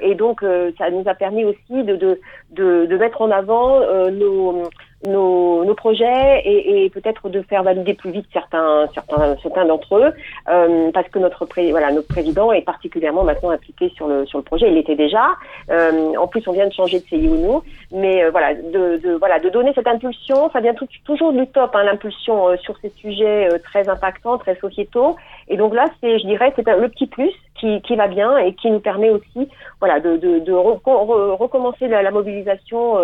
et 0.00 0.14
donc 0.14 0.44
ça 0.78 0.90
nous 0.90 1.04
a 1.06 1.14
permis 1.14 1.44
aussi 1.44 1.84
de 1.84 1.96
de 1.96 2.20
de, 2.50 2.86
de 2.86 2.96
mettre 2.96 3.22
en 3.22 3.30
avant 3.30 3.80
nos 4.10 4.68
nos, 5.06 5.64
nos 5.64 5.74
projets 5.74 6.42
et, 6.44 6.84
et 6.84 6.90
peut-être 6.90 7.28
de 7.28 7.42
faire 7.42 7.62
valider 7.62 7.94
plus 7.94 8.10
vite 8.10 8.26
certains 8.32 8.86
certains 8.94 9.36
certains 9.42 9.64
d'entre 9.64 9.96
eux 9.96 10.12
euh, 10.48 10.90
parce 10.92 11.08
que 11.08 11.18
notre 11.18 11.44
pré, 11.44 11.70
voilà 11.70 11.90
notre 11.90 12.08
président 12.08 12.52
est 12.52 12.62
particulièrement 12.62 13.24
maintenant 13.24 13.50
impliqué 13.50 13.92
sur 13.96 14.06
le 14.06 14.26
sur 14.26 14.38
le 14.38 14.44
projet. 14.44 14.70
Il 14.70 14.76
était 14.78 14.94
déjà. 14.94 15.26
Euh, 15.70 16.14
en 16.16 16.26
plus 16.26 16.46
on 16.46 16.52
vient 16.52 16.68
de 16.68 16.72
changer 16.72 17.00
de 17.00 17.04
CIO 17.04 17.64
mais 17.92 18.24
euh, 18.24 18.30
voilà 18.30 18.54
de, 18.54 18.98
de 18.98 19.12
voilà 19.14 19.38
de 19.38 19.48
donner 19.48 19.72
cette 19.74 19.86
impulsion 19.86 20.50
ça 20.52 20.60
vient 20.60 20.74
toujours 21.04 21.32
du 21.32 21.46
top 21.48 21.74
hein, 21.74 21.82
l'impulsion 21.82 22.48
euh, 22.48 22.56
sur 22.58 22.76
ces 22.78 22.90
sujets 22.90 23.52
euh, 23.52 23.58
très 23.58 23.88
impactants 23.88 24.38
très 24.38 24.56
sociétaux. 24.56 25.16
Et 25.48 25.56
donc 25.56 25.74
là 25.74 25.86
c'est 26.00 26.18
je 26.18 26.26
dirais 26.26 26.52
c'est 26.54 26.66
le 26.76 26.88
petit 26.88 27.06
plus 27.06 27.32
qui, 27.54 27.80
qui 27.82 27.96
va 27.96 28.08
bien 28.08 28.38
et 28.38 28.54
qui 28.54 28.70
nous 28.70 28.80
permet 28.80 29.10
aussi 29.10 29.48
voilà 29.80 30.00
de 30.00 30.16
de, 30.16 30.38
de 30.40 30.52
recommencer 30.52 31.88
la, 31.88 32.02
la 32.02 32.10
mobilisation 32.10 32.98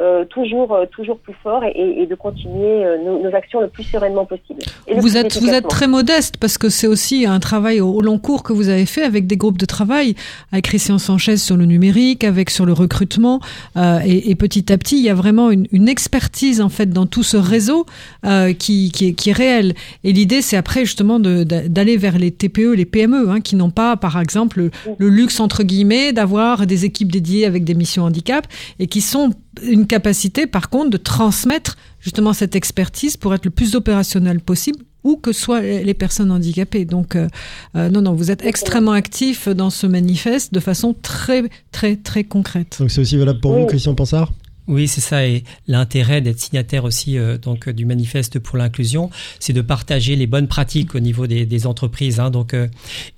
euh, 0.00 0.24
toujours, 0.24 0.72
euh, 0.72 0.86
toujours 0.86 1.18
plus 1.18 1.34
fort 1.42 1.62
et, 1.64 2.02
et 2.02 2.06
de 2.06 2.14
continuer 2.16 2.84
euh, 2.84 2.98
nos, 3.04 3.22
nos, 3.22 3.34
actions 3.34 3.60
le 3.60 3.68
plus 3.68 3.84
sereinement 3.84 4.24
possible. 4.24 4.60
vous, 4.92 5.16
êtes, 5.16 5.36
vous 5.36 5.50
êtes 5.50 5.68
très 5.68 5.86
modeste 5.86 6.36
parce 6.38 6.58
que 6.58 6.68
c'est 6.68 6.88
aussi 6.88 7.26
un 7.26 7.38
travail 7.38 7.80
au, 7.80 7.90
au, 7.90 8.00
long 8.00 8.18
cours 8.18 8.42
que 8.42 8.52
vous 8.52 8.68
avez 8.68 8.86
fait 8.86 9.04
avec 9.04 9.28
des 9.28 9.36
groupes 9.36 9.58
de 9.58 9.66
travail, 9.66 10.16
avec 10.50 10.64
Christian 10.64 10.98
Sanchez 10.98 11.36
sur 11.36 11.56
le 11.56 11.64
numérique, 11.64 12.24
avec 12.24 12.50
sur 12.50 12.66
le 12.66 12.72
recrutement. 12.72 13.38
Euh, 13.76 14.00
et, 14.04 14.30
et, 14.30 14.34
petit 14.34 14.72
à 14.72 14.78
petit, 14.78 14.96
il 14.96 15.04
y 15.04 15.10
a 15.10 15.14
vraiment 15.14 15.52
une, 15.52 15.68
une 15.70 15.88
expertise 15.88 16.60
en 16.60 16.70
fait 16.70 16.90
dans 16.90 17.06
tout 17.06 17.22
ce 17.22 17.36
réseau 17.36 17.86
euh, 18.26 18.52
qui, 18.52 18.90
qui, 18.90 19.08
est, 19.08 19.12
qui 19.12 19.30
est 19.30 19.34
réel. 19.34 19.74
Et 20.02 20.12
l'idée, 20.12 20.42
c'est 20.42 20.56
après 20.56 20.84
justement 20.84 21.20
d'aller 21.20 21.96
vers 21.96 22.18
les 22.18 22.32
TPE, 22.32 22.74
les 22.74 22.84
PME, 22.84 23.30
hein, 23.30 23.40
qui 23.40 23.54
n'ont 23.54 23.70
pas, 23.70 23.96
par 23.96 24.18
exemple, 24.18 24.58
le, 24.58 24.70
le 24.98 25.08
luxe 25.08 25.38
entre 25.38 25.62
guillemets 25.62 26.12
d'avoir 26.12 26.66
des 26.66 26.84
équipes 26.84 27.12
dédiées 27.12 27.46
avec 27.46 27.62
des 27.62 27.74
missions 27.74 28.02
handicap 28.02 28.46
et 28.78 28.86
qui 28.86 29.00
sont 29.00 29.30
une 29.62 29.86
capacité, 29.86 30.46
par 30.46 30.70
contre, 30.70 30.90
de 30.90 30.96
transmettre 30.96 31.76
justement 32.00 32.32
cette 32.32 32.56
expertise 32.56 33.16
pour 33.16 33.34
être 33.34 33.44
le 33.44 33.50
plus 33.50 33.74
opérationnel 33.74 34.40
possible 34.40 34.80
où 35.04 35.16
que 35.16 35.32
soient 35.32 35.60
les 35.60 35.94
personnes 35.94 36.30
handicapées. 36.30 36.86
Donc, 36.86 37.14
euh, 37.14 37.28
euh, 37.76 37.90
non, 37.90 38.00
non, 38.02 38.14
vous 38.14 38.30
êtes 38.30 38.44
extrêmement 38.44 38.92
actif 38.92 39.48
dans 39.48 39.70
ce 39.70 39.86
manifeste 39.86 40.52
de 40.54 40.60
façon 40.60 40.94
très, 40.94 41.44
très, 41.72 41.96
très 41.96 42.24
concrète. 42.24 42.76
Donc, 42.80 42.90
c'est 42.90 43.02
aussi 43.02 43.18
valable 43.18 43.40
pour 43.40 43.52
oui. 43.52 43.60
vous, 43.60 43.66
Christian 43.66 43.94
Pansard? 43.94 44.32
Oui, 44.66 44.88
c'est 44.88 45.00
ça. 45.00 45.26
Et 45.26 45.44
l'intérêt 45.66 46.20
d'être 46.20 46.40
signataire 46.40 46.84
aussi 46.84 47.18
euh, 47.18 47.36
donc 47.36 47.68
du 47.68 47.84
manifeste 47.84 48.38
pour 48.38 48.56
l'inclusion, 48.56 49.10
c'est 49.38 49.52
de 49.52 49.60
partager 49.60 50.16
les 50.16 50.26
bonnes 50.26 50.48
pratiques 50.48 50.94
au 50.94 51.00
niveau 51.00 51.26
des, 51.26 51.44
des 51.44 51.66
entreprises. 51.66 52.18
Hein. 52.18 52.30
Donc, 52.30 52.54
euh, 52.54 52.68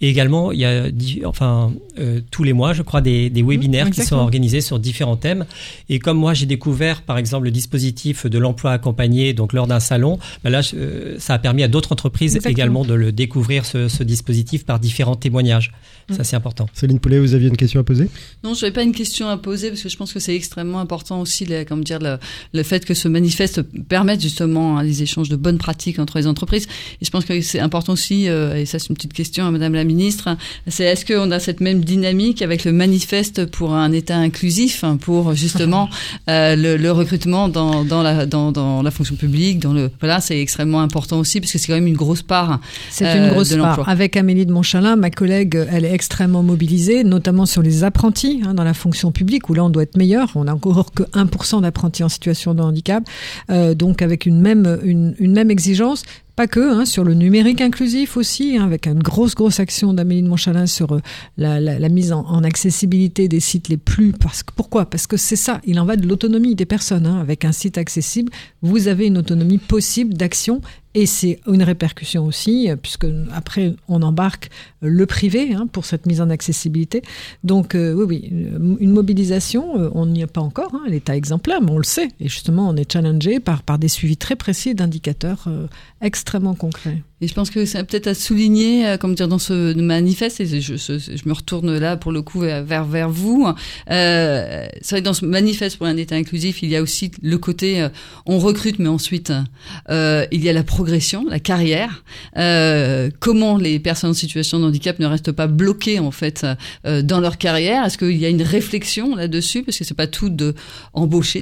et 0.00 0.08
également, 0.08 0.50
il 0.52 0.60
y 0.60 0.64
a 0.64 0.86
enfin 1.24 1.72
euh, 1.98 2.20
tous 2.30 2.42
les 2.42 2.52
mois, 2.52 2.72
je 2.72 2.82
crois, 2.82 3.00
des, 3.00 3.30
des 3.30 3.42
webinaires 3.42 3.86
mmh, 3.86 3.90
qui 3.90 4.02
sont 4.02 4.16
organisés 4.16 4.60
sur 4.60 4.78
différents 4.78 5.16
thèmes. 5.16 5.46
Et 5.88 5.98
comme 5.98 6.18
moi, 6.18 6.34
j'ai 6.34 6.46
découvert, 6.46 7.02
par 7.02 7.16
exemple, 7.16 7.44
le 7.44 7.50
dispositif 7.50 8.26
de 8.26 8.38
l'emploi 8.38 8.72
accompagné, 8.72 9.32
donc 9.32 9.52
lors 9.52 9.66
d'un 9.66 9.80
salon, 9.80 10.18
ben 10.42 10.50
là, 10.50 10.60
euh, 10.74 11.16
ça 11.18 11.34
a 11.34 11.38
permis 11.38 11.62
à 11.62 11.68
d'autres 11.68 11.92
entreprises 11.92 12.36
exactement. 12.36 12.52
également 12.52 12.84
de 12.84 12.94
le 12.94 13.12
découvrir 13.12 13.64
ce, 13.64 13.88
ce, 13.88 14.02
dispositif 14.02 14.64
par 14.64 14.80
différents 14.80 15.16
témoignages. 15.16 15.72
Mmh. 16.08 16.14
Ça, 16.14 16.24
c'est 16.24 16.36
important. 16.36 16.68
Céline 16.72 16.98
Poulet, 16.98 17.18
vous 17.18 17.34
aviez 17.34 17.48
une 17.48 17.56
question 17.56 17.80
à 17.80 17.84
poser? 17.84 18.08
Non, 18.42 18.54
je 18.54 18.62
n'avais 18.62 18.72
pas 18.72 18.82
une 18.82 18.92
question 18.92 19.28
à 19.28 19.36
poser 19.36 19.68
parce 19.68 19.82
que 19.82 19.88
je 19.88 19.96
pense 19.96 20.12
que 20.12 20.20
c'est 20.20 20.34
extrêmement 20.34 20.80
important 20.80 21.20
aussi 21.20 21.26
aussi, 21.26 21.46
comme 21.66 21.84
dire, 21.84 21.98
le, 22.52 22.62
fait 22.62 22.84
que 22.84 22.94
ce 22.94 23.08
manifeste 23.08 23.62
permette 23.62 24.20
justement 24.20 24.78
hein, 24.78 24.82
les 24.82 25.02
échanges 25.02 25.28
de 25.28 25.36
bonnes 25.36 25.58
pratiques 25.58 25.98
entre 25.98 26.18
les 26.18 26.26
entreprises. 26.26 26.66
Et 27.00 27.04
je 27.04 27.10
pense 27.10 27.24
que 27.24 27.40
c'est 27.40 27.60
important 27.60 27.92
aussi, 27.92 28.28
euh, 28.28 28.56
et 28.56 28.66
ça 28.66 28.78
c'est 28.78 28.88
une 28.88 28.94
petite 28.94 29.12
question 29.12 29.46
à 29.46 29.50
Madame 29.50 29.74
la 29.74 29.84
Ministre, 29.84 30.36
c'est 30.66 30.84
est-ce 30.84 31.04
qu'on 31.04 31.30
a 31.30 31.38
cette 31.38 31.60
même 31.60 31.84
dynamique 31.84 32.42
avec 32.42 32.64
le 32.64 32.72
manifeste 32.72 33.46
pour 33.46 33.74
un 33.74 33.92
État 33.92 34.16
inclusif, 34.16 34.84
hein, 34.84 34.96
pour 34.96 35.34
justement 35.34 35.88
euh, 36.30 36.56
le, 36.56 36.76
le, 36.76 36.92
recrutement 36.92 37.48
dans, 37.48 37.84
dans, 37.84 38.02
la, 38.02 38.26
dans, 38.26 38.52
dans, 38.52 38.82
la 38.82 38.90
fonction 38.90 39.16
publique, 39.16 39.58
dans 39.58 39.72
le 39.72 39.90
voilà, 40.00 40.20
c'est 40.20 40.40
extrêmement 40.40 40.80
important 40.80 41.18
aussi 41.18 41.40
parce 41.40 41.52
que 41.52 41.58
c'est 41.58 41.66
quand 41.66 41.74
même 41.74 41.86
une 41.86 41.96
grosse 41.96 42.22
part. 42.22 42.60
C'est 42.90 43.04
une 43.04 43.30
grosse 43.30 43.54
part. 43.54 43.88
Avec 43.88 44.16
Amélie 44.16 44.46
de 44.46 44.52
Montchalin, 44.52 44.96
ma 44.96 45.10
collègue, 45.10 45.66
elle 45.70 45.84
est 45.84 45.92
extrêmement 45.96 46.42
mobilisée, 46.42 47.02
notamment 47.02 47.46
sur 47.46 47.62
les 47.62 47.82
apprentis 47.82 48.42
hein, 48.44 48.54
dans 48.54 48.64
la 48.64 48.74
fonction 48.74 49.12
publique 49.12 49.48
où 49.48 49.54
là 49.54 49.64
on 49.64 49.70
doit 49.70 49.82
être 49.82 49.96
meilleur. 49.96 50.30
On 50.34 50.46
a 50.46 50.52
encore 50.54 50.92
que 50.92 51.02
1% 51.02 51.62
d'apprentis 51.62 52.04
en 52.04 52.08
situation 52.08 52.54
de 52.54 52.62
handicap, 52.62 53.02
euh, 53.50 53.74
donc 53.74 54.02
avec 54.02 54.26
une 54.26 54.40
même 54.40 54.78
une, 54.84 55.32
même 55.32 55.50
exigence. 55.50 56.04
Pas 56.36 56.46
que, 56.46 56.60
hein, 56.60 56.84
sur 56.84 57.02
le 57.02 57.14
numérique 57.14 57.62
inclusif 57.62 58.18
aussi, 58.18 58.58
hein, 58.58 58.64
avec 58.64 58.86
une 58.86 59.02
grosse, 59.02 59.34
grosse 59.34 59.58
action 59.58 59.94
d'Amélie 59.94 60.22
de 60.22 60.28
Montchalin 60.28 60.66
sur 60.66 60.92
euh, 60.92 61.00
la, 61.38 61.88
mise 61.88 62.12
en, 62.12 62.44
accessibilité 62.44 63.26
des 63.26 63.40
sites 63.40 63.70
les 63.70 63.78
plus... 63.78 64.12
Parce 64.12 64.42
que, 64.42 64.52
pourquoi? 64.54 64.84
Parce 64.84 65.06
que 65.06 65.16
c'est 65.16 65.34
ça, 65.34 65.62
il 65.64 65.80
en 65.80 65.86
va 65.86 65.96
de 65.96 66.06
l'autonomie 66.06 66.54
des 66.54 66.66
personnes. 66.66 67.06
Avec 67.06 67.46
un 67.46 67.52
site 67.52 67.78
accessible, 67.78 68.30
vous 68.60 68.86
avez 68.86 69.06
une 69.06 69.16
autonomie 69.16 69.56
possible 69.56 70.12
d'action 70.12 70.60
et 70.96 71.04
c'est 71.04 71.40
une 71.46 71.62
répercussion 71.62 72.24
aussi, 72.24 72.70
puisque 72.80 73.06
après 73.34 73.74
on 73.86 74.00
embarque 74.00 74.48
le 74.80 75.04
privé 75.04 75.52
hein, 75.52 75.66
pour 75.70 75.84
cette 75.84 76.06
mise 76.06 76.22
en 76.22 76.30
accessibilité. 76.30 77.02
Donc 77.44 77.74
euh, 77.74 77.92
oui, 77.92 78.06
oui, 78.08 78.78
une 78.80 78.92
mobilisation, 78.92 79.78
euh, 79.78 79.90
on 79.92 80.06
n'y 80.06 80.22
est 80.22 80.26
pas 80.26 80.40
encore, 80.40 80.74
hein, 80.74 80.84
l'état 80.88 81.14
exemplaire, 81.14 81.60
mais 81.60 81.70
on 81.70 81.76
le 81.76 81.84
sait. 81.84 82.08
Et 82.18 82.28
justement, 82.28 82.66
on 82.66 82.76
est 82.76 82.90
challengé 82.90 83.40
par, 83.40 83.62
des 83.78 83.88
suivis 83.88 84.16
très 84.16 84.36
précis 84.36 84.74
d'indicateurs 84.74 85.44
euh, 85.48 85.66
extrêmement 86.00 86.54
concrets. 86.54 87.02
Et 87.22 87.28
je 87.28 87.32
pense 87.32 87.48
que 87.48 87.64
c'est 87.64 87.82
peut-être 87.84 88.08
à 88.08 88.14
souligner, 88.14 88.86
euh, 88.86 88.96
comme 88.98 89.14
dire 89.14 89.28
dans 89.28 89.38
ce 89.38 89.72
manifeste, 89.72 90.40
et 90.40 90.46
je, 90.46 90.76
je, 90.76 90.98
je, 90.98 91.26
me 91.26 91.32
retourne 91.32 91.78
là 91.78 91.96
pour 91.96 92.12
le 92.12 92.20
coup 92.20 92.40
vers 92.40 92.84
vers 92.84 93.08
vous. 93.08 93.48
Euh, 93.90 94.66
c'est 94.82 94.96
vrai 94.96 95.00
dans 95.00 95.14
ce 95.14 95.24
manifeste 95.24 95.78
pour 95.78 95.86
un 95.86 95.96
État 95.96 96.14
inclusif, 96.14 96.62
il 96.62 96.68
y 96.68 96.76
a 96.76 96.82
aussi 96.82 97.10
le 97.22 97.38
côté 97.38 97.80
euh, 97.80 97.88
on 98.26 98.38
recrute, 98.38 98.78
mais 98.78 98.90
ensuite 98.90 99.32
euh, 99.88 100.26
il 100.30 100.44
y 100.44 100.50
a 100.50 100.52
la 100.52 100.62
progression, 100.62 101.24
la 101.26 101.40
carrière. 101.40 102.04
Comment 103.18 103.56
les 103.56 103.78
personnes 103.78 104.10
en 104.10 104.14
situation 104.14 104.60
de 104.60 104.66
handicap 104.66 104.98
ne 104.98 105.06
restent 105.06 105.32
pas 105.32 105.46
bloquées 105.46 105.98
en 106.00 106.10
fait 106.10 106.46
dans 106.84 107.20
leur 107.20 107.38
carrière? 107.38 107.86
Est-ce 107.86 107.96
qu'il 107.96 108.16
y 108.16 108.26
a 108.26 108.28
une 108.28 108.42
réflexion 108.42 109.16
là-dessus? 109.16 109.62
Parce 109.62 109.78
que 109.78 109.84
c'est 109.84 109.94
pas 109.94 110.06
tout 110.06 110.28
de 110.28 110.54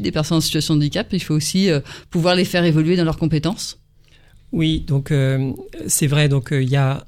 des 0.00 0.12
personnes 0.12 0.38
en 0.38 0.40
situation 0.40 0.74
de 0.74 0.80
handicap, 0.80 1.08
il 1.12 1.22
faut 1.22 1.34
aussi 1.34 1.68
pouvoir 2.10 2.36
les 2.36 2.44
faire 2.44 2.64
évoluer 2.64 2.96
dans 2.96 3.04
leurs 3.04 3.18
compétences. 3.18 3.78
Oui, 4.54 4.84
donc 4.86 5.10
euh, 5.10 5.52
c'est 5.88 6.06
vrai, 6.06 6.28
donc 6.28 6.52
euh, 6.52 6.62
il 6.62 6.68
y 6.68 6.76
a 6.76 7.04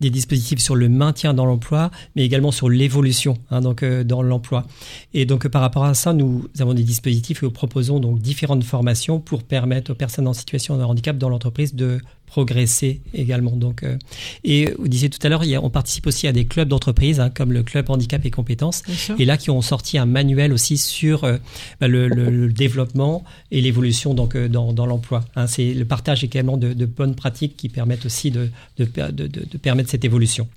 des 0.00 0.08
dispositifs 0.08 0.58
sur 0.58 0.74
le 0.74 0.88
maintien 0.88 1.34
dans 1.34 1.44
l'emploi, 1.44 1.90
mais 2.16 2.24
également 2.24 2.50
sur 2.50 2.70
l'évolution 2.70 3.36
hein, 3.50 3.60
euh, 3.82 4.04
dans 4.04 4.22
l'emploi. 4.22 4.64
Et 5.12 5.26
donc 5.26 5.46
par 5.48 5.60
rapport 5.60 5.84
à 5.84 5.92
ça, 5.92 6.14
nous 6.14 6.48
avons 6.60 6.72
des 6.72 6.84
dispositifs 6.84 7.42
et 7.42 7.46
nous 7.46 7.52
proposons 7.52 8.00
donc 8.00 8.20
différentes 8.20 8.64
formations 8.64 9.20
pour 9.20 9.42
permettre 9.42 9.92
aux 9.92 9.94
personnes 9.94 10.26
en 10.26 10.32
situation 10.32 10.78
de 10.78 10.82
handicap 10.82 11.18
dans 11.18 11.28
l'entreprise 11.28 11.74
de 11.74 12.00
progresser 12.28 13.00
également. 13.14 13.56
Donc, 13.56 13.82
euh, 13.82 13.96
et 14.44 14.72
vous 14.78 14.88
disiez 14.88 15.10
tout 15.10 15.18
à 15.22 15.28
l'heure, 15.28 15.42
on 15.62 15.70
participe 15.70 16.06
aussi 16.06 16.26
à 16.26 16.32
des 16.32 16.44
clubs 16.44 16.68
d'entreprise, 16.68 17.18
hein, 17.20 17.30
comme 17.30 17.52
le 17.52 17.62
club 17.62 17.90
handicap 17.90 18.24
et 18.24 18.30
compétences, 18.30 18.82
et 19.18 19.24
là 19.24 19.36
qui 19.36 19.50
ont 19.50 19.62
sorti 19.62 19.98
un 19.98 20.06
manuel 20.06 20.52
aussi 20.52 20.76
sur 20.78 21.24
euh, 21.24 21.38
bah, 21.80 21.88
le, 21.88 22.08
le, 22.08 22.30
le, 22.30 22.52
développement 22.52 23.24
et 23.50 23.60
l'évolution 23.60 24.14
donc 24.14 24.36
euh, 24.36 24.48
dans, 24.48 24.72
dans 24.72 24.86
l'emploi. 24.86 25.24
Hein, 25.36 25.46
c'est 25.46 25.74
le 25.74 25.84
partage 25.84 26.22
également 26.22 26.56
de, 26.56 26.72
de, 26.72 26.86
bonnes 26.86 27.14
pratiques 27.14 27.56
qui 27.56 27.68
permettent 27.68 28.06
aussi 28.06 28.30
de, 28.30 28.50
de, 28.78 28.84
de 28.84 29.58
permettre 29.58 29.90
cette 29.90 30.04
évolution. 30.04 30.48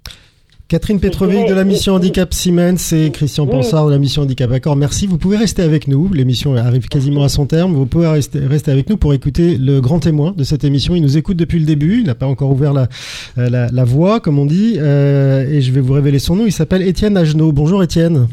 Catherine 0.71 1.01
Petrovic 1.01 1.49
de 1.49 1.53
la 1.53 1.65
mission 1.65 1.95
Handicap 1.95 2.33
Siemens 2.33 2.93
et 2.93 3.11
Christian 3.11 3.45
Ponsard 3.45 3.87
de 3.87 3.91
la 3.91 3.97
mission 3.97 4.21
Handicap 4.21 4.49
Accord. 4.53 4.77
Merci. 4.77 5.05
Vous 5.05 5.17
pouvez 5.17 5.35
rester 5.35 5.63
avec 5.63 5.89
nous. 5.89 6.07
L'émission 6.13 6.55
arrive 6.55 6.87
quasiment 6.87 7.25
à 7.25 7.27
son 7.27 7.45
terme. 7.45 7.73
Vous 7.73 7.85
pouvez 7.85 8.07
rester, 8.07 8.39
rester 8.39 8.71
avec 8.71 8.89
nous 8.89 8.95
pour 8.95 9.13
écouter 9.13 9.57
le 9.57 9.81
grand 9.81 9.99
témoin 9.99 10.31
de 10.31 10.45
cette 10.45 10.63
émission. 10.63 10.95
Il 10.95 11.01
nous 11.01 11.17
écoute 11.17 11.35
depuis 11.35 11.59
le 11.59 11.65
début. 11.65 11.99
Il 11.99 12.05
n'a 12.05 12.15
pas 12.15 12.25
encore 12.25 12.51
ouvert 12.51 12.71
la, 12.71 12.87
la, 13.35 13.67
la, 13.67 13.83
voix, 13.83 14.21
comme 14.21 14.39
on 14.39 14.45
dit. 14.45 14.75
Euh, 14.77 15.45
et 15.45 15.59
je 15.59 15.73
vais 15.73 15.81
vous 15.81 15.91
révéler 15.91 16.19
son 16.19 16.37
nom. 16.37 16.45
Il 16.45 16.53
s'appelle 16.53 16.83
Étienne 16.83 17.17
Agenot. 17.17 17.51
Bonjour 17.51 17.83
Étienne. 17.83 18.29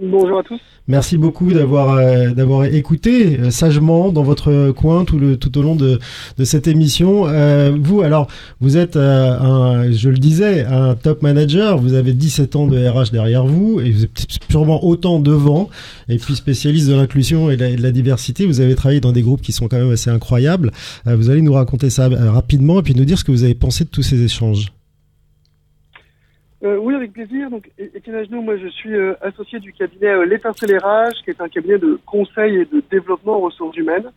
Bonjour 0.00 0.40
à 0.40 0.42
tous. 0.42 0.60
Merci 0.88 1.16
beaucoup 1.16 1.52
d'avoir 1.52 1.96
euh, 1.96 2.30
d'avoir 2.30 2.64
écouté 2.64 3.38
euh, 3.38 3.50
sagement 3.52 4.10
dans 4.10 4.24
votre 4.24 4.72
coin 4.72 5.04
tout 5.04 5.20
le 5.20 5.36
tout 5.36 5.56
au 5.56 5.62
long 5.62 5.76
de 5.76 6.00
de 6.36 6.44
cette 6.44 6.66
émission. 6.66 7.28
Euh, 7.28 7.72
vous 7.80 8.02
alors 8.02 8.26
vous 8.60 8.76
êtes 8.76 8.96
euh, 8.96 9.38
un 9.38 9.92
je 9.92 10.08
le 10.08 10.18
disais 10.18 10.64
un 10.64 10.96
top 10.96 11.22
manager. 11.22 11.78
Vous 11.78 11.94
avez 11.94 12.12
17 12.12 12.56
ans 12.56 12.66
de 12.66 12.76
RH 12.76 13.12
derrière 13.12 13.46
vous 13.46 13.80
et 13.80 13.92
vous 13.92 14.04
êtes 14.04 14.26
sûrement 14.50 14.84
autant 14.84 15.20
devant. 15.20 15.70
Et 16.08 16.18
puis 16.18 16.34
spécialiste 16.34 16.88
de 16.88 16.94
l'inclusion 16.94 17.48
et, 17.50 17.56
de 17.56 17.80
la 17.80 17.92
diversité. 17.92 18.46
Vous 18.46 18.60
avez 18.60 18.74
travaillé 18.74 19.00
dans 19.00 19.12
des 19.12 19.22
groupes 19.22 19.42
qui 19.42 19.52
sont 19.52 19.68
quand 19.68 19.78
même 19.78 19.92
assez 19.92 20.10
incroyables. 20.10 20.72
vous 21.06 21.30
allez 21.30 21.40
nous 21.40 21.52
raconter 21.52 21.88
ça 21.88 22.08
rapidement 22.08 22.80
et 22.80 22.82
puis 22.82 22.96
nous 22.96 23.04
dire 23.04 23.18
ce 23.18 23.24
que 23.24 23.30
vous 23.30 23.44
avez 23.44 23.54
pensé 23.54 23.84
de 23.84 23.90
tous 23.90 24.02
ces 24.02 24.22
échanges. 24.22 24.72
Euh, 26.64 26.78
oui, 26.78 26.94
avec 26.94 27.12
plaisir. 27.12 27.50
Donc, 27.50 27.70
Étienne 27.78 28.16
Agenot, 28.16 28.40
moi, 28.40 28.56
je 28.56 28.68
suis 28.68 28.94
euh, 28.94 29.14
associé 29.20 29.60
du 29.60 29.72
cabinet 29.72 30.08
euh, 30.08 30.24
qui 31.22 31.30
est 31.30 31.40
un 31.40 31.48
cabinet 31.48 31.78
de 31.78 31.98
conseil 32.06 32.56
et 32.56 32.64
de 32.64 32.82
développement 32.90 33.36
en 33.36 33.40
ressources 33.40 33.76
humaines. 33.76 34.10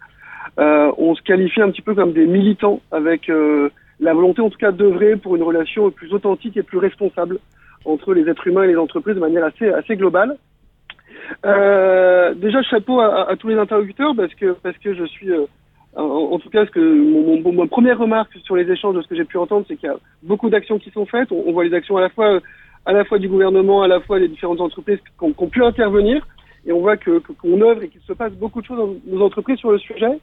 Euh, 0.58 0.92
on 0.98 1.14
se 1.14 1.22
qualifie 1.24 1.62
un 1.62 1.72
petit 1.72 1.82
peu 1.82 1.94
comme 1.94 2.14
des 2.14 2.26
militants, 2.26 2.82
avec 2.92 3.30
euh, 3.30 3.70
la 4.00 4.14
volonté, 4.14 4.42
en 4.42 4.50
tout 4.50 4.58
cas, 4.58 4.72
d'œuvrer 4.72 5.18
pour 5.18 5.36
une 5.36 5.44
relation 5.44 5.92
plus 5.92 6.14
authentique 6.14 6.56
et 6.56 6.64
plus 6.64 6.78
responsable 6.78 7.40
entre 7.84 8.14
les 8.14 8.30
êtres 8.30 8.48
humains 8.48 8.64
et 8.64 8.68
les 8.68 8.78
entreprises 8.78 9.16
de 9.16 9.20
manière 9.20 9.44
assez 9.44 9.68
assez 9.70 9.98
globale. 9.98 10.38
Déjà, 11.44 12.62
chapeau 12.64 13.02
à, 13.02 13.30
à, 13.30 13.36
tous 13.36 13.50
les 13.50 13.58
interlocuteurs 13.58 14.16
parce 14.16 14.34
que 14.36 14.54
parce 14.64 14.78
que 14.78 14.94
je 14.94 15.06
suis 15.06 15.32
en, 15.98 16.38
tout 16.38 16.50
cas, 16.50 16.66
ce 16.66 16.72
que 16.72 16.80
mon, 16.80 17.42
mon, 17.42 17.52
mon, 17.52 17.68
première 17.68 17.98
remarque 17.98 18.32
sur 18.44 18.56
les 18.56 18.70
échanges 18.70 18.96
de 18.96 19.02
ce 19.02 19.08
que 19.08 19.16
j'ai 19.16 19.26
pu 19.26 19.38
entendre, 19.38 19.66
c'est 19.68 19.76
qu'il 19.78 19.90
y 19.90 19.92
a 19.92 19.98
beaucoup 20.22 20.50
d'actions 20.50 20.78
qui 20.78 20.92
sont 20.92 21.06
faites. 21.06 21.32
On, 21.32 21.44
on, 21.48 21.52
voit 21.54 21.64
les 21.64 21.74
actions 21.74 21.98
à 21.98 22.02
la 22.02 22.10
fois 22.10 22.40
à 22.86 22.94
la 22.94 23.04
fois 23.04 23.20
du 23.20 23.28
gouvernement, 23.28 23.82
à 23.82 23.88
la 23.88 24.00
fois 24.00 24.20
des 24.20 24.30
différentes 24.30 24.62
entreprises 24.62 25.00
qui 25.00 25.26
ont, 25.26 25.50
pu 25.50 25.64
intervenir, 25.64 26.26
et 26.66 26.72
on 26.72 26.80
voit 26.80 26.96
que 26.96 27.20
qu'on 27.20 27.62
œuvre 27.62 27.84
et 27.84 27.90
qu'il 27.90 28.00
se 28.02 28.14
passe 28.14 28.32
beaucoup 28.34 28.62
de 28.62 28.66
choses 28.66 28.78
dans 28.78 28.96
nos 29.08 29.26
entreprises 29.26 29.58
sur 29.58 29.72
le 29.72 29.80
sujet. 29.80 30.20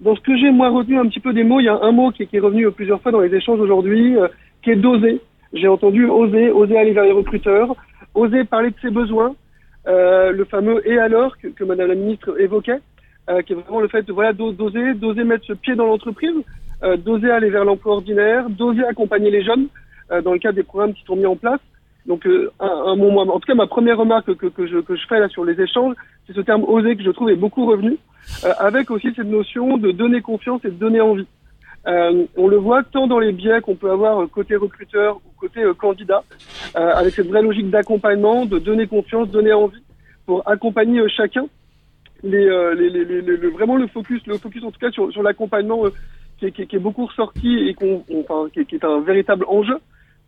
Dans 0.00 0.14
ce 0.14 0.20
que 0.20 0.36
j'ai 0.36 0.50
moi 0.50 0.70
retenu 0.70 0.98
un 0.98 1.06
petit 1.06 1.20
peu 1.20 1.32
des 1.32 1.44
mots, 1.44 1.60
il 1.60 1.64
y 1.64 1.68
a 1.68 1.78
un 1.82 1.92
mot 1.92 2.10
qui, 2.10 2.26
qui 2.26 2.36
est 2.36 2.40
revenu 2.40 2.70
plusieurs 2.70 3.02
fois 3.02 3.12
dans 3.12 3.20
les 3.20 3.34
échanges 3.34 3.60
aujourd'hui, 3.60 4.16
euh, 4.16 4.28
qui 4.62 4.70
est 4.70 4.76
d'oser. 4.76 5.20
J'ai 5.52 5.68
entendu 5.68 6.06
oser, 6.06 6.50
oser 6.50 6.78
aller 6.78 6.92
vers 6.92 7.04
les 7.04 7.12
recruteurs, 7.12 7.74
oser 8.14 8.44
parler 8.44 8.70
de 8.70 8.76
ses 8.80 8.90
besoins, 8.90 9.34
euh, 9.88 10.30
le 10.32 10.44
fameux 10.44 10.86
et 10.88 10.98
alors 10.98 11.36
que, 11.38 11.48
que 11.48 11.64
Madame 11.64 11.88
la 11.88 11.94
Ministre 11.94 12.40
évoquait 12.40 12.80
euh, 13.28 13.42
qui 13.42 13.52
est 13.52 13.56
vraiment 13.56 13.80
le 13.80 13.88
fait 13.88 14.02
de 14.02 14.12
voilà 14.12 14.32
d'oser, 14.32 14.94
d'oser 14.94 15.24
mettre 15.24 15.44
ce 15.46 15.52
pied 15.52 15.74
dans 15.74 15.86
l'entreprise, 15.86 16.34
euh, 16.82 16.96
d'oser 16.96 17.30
aller 17.30 17.50
vers 17.50 17.64
l'emploi 17.64 17.94
ordinaire, 17.94 18.48
d'oser 18.50 18.84
accompagner 18.84 19.30
les 19.30 19.44
jeunes 19.44 19.68
euh, 20.10 20.22
dans 20.22 20.32
le 20.32 20.38
cadre 20.38 20.56
des 20.56 20.62
programmes 20.62 20.94
qui 20.94 21.04
sont 21.04 21.16
mis 21.16 21.26
en 21.26 21.36
place. 21.36 21.60
Donc, 22.06 22.26
euh, 22.26 22.50
un, 22.58 22.66
un, 22.66 22.96
moment, 22.96 23.20
en 23.22 23.38
tout 23.38 23.46
cas, 23.46 23.54
ma 23.54 23.66
première 23.66 23.98
remarque 23.98 24.34
que, 24.34 24.46
que, 24.46 24.66
je, 24.66 24.78
que 24.78 24.96
je 24.96 25.06
fais 25.06 25.20
là 25.20 25.28
sur 25.28 25.44
les 25.44 25.60
échanges, 25.60 25.94
c'est 26.26 26.32
ce 26.32 26.40
terme 26.40 26.64
oser 26.64 26.96
que 26.96 27.02
je 27.02 27.10
trouve 27.10 27.28
est 27.28 27.36
beaucoup 27.36 27.66
revenu, 27.66 27.98
euh, 28.44 28.52
avec 28.58 28.90
aussi 28.90 29.12
cette 29.14 29.26
notion 29.26 29.76
de 29.76 29.90
donner 29.90 30.22
confiance 30.22 30.64
et 30.64 30.68
de 30.68 30.74
donner 30.74 31.02
envie. 31.02 31.26
Euh, 31.86 32.24
on 32.36 32.48
le 32.48 32.56
voit 32.56 32.82
tant 32.82 33.06
dans 33.06 33.18
les 33.18 33.32
biais 33.32 33.60
qu'on 33.60 33.74
peut 33.74 33.90
avoir 33.90 34.26
côté 34.30 34.56
recruteur 34.56 35.16
ou 35.16 35.38
côté 35.38 35.62
candidat, 35.76 36.22
avec 36.74 37.14
cette 37.14 37.28
vraie 37.28 37.42
logique 37.42 37.70
d'accompagnement, 37.70 38.46
de 38.46 38.58
donner 38.58 38.86
confiance, 38.86 39.28
donner 39.28 39.52
envie, 39.52 39.82
pour 40.24 40.42
accompagner 40.48 41.06
chacun 41.08 41.46
les, 42.22 42.46
euh, 42.48 42.74
les, 42.74 42.90
les, 42.90 43.04
les, 43.04 43.22
le, 43.22 43.48
vraiment 43.50 43.76
le 43.76 43.86
focus, 43.86 44.26
le 44.26 44.38
focus 44.38 44.64
en 44.64 44.70
tout 44.70 44.78
cas 44.78 44.90
sur, 44.90 45.12
sur 45.12 45.22
l'accompagnement 45.22 45.86
euh, 45.86 45.90
qui, 46.38 46.50
qui, 46.52 46.66
qui, 46.66 46.76
est 46.76 46.80
beaucoup 46.80 47.06
ressorti 47.06 47.68
et 47.68 47.74
qu'on, 47.74 48.04
enfin, 48.20 48.48
qui, 48.52 48.64
qui, 48.66 48.76
est 48.76 48.84
un 48.84 49.00
véritable 49.00 49.44
enjeu, 49.48 49.78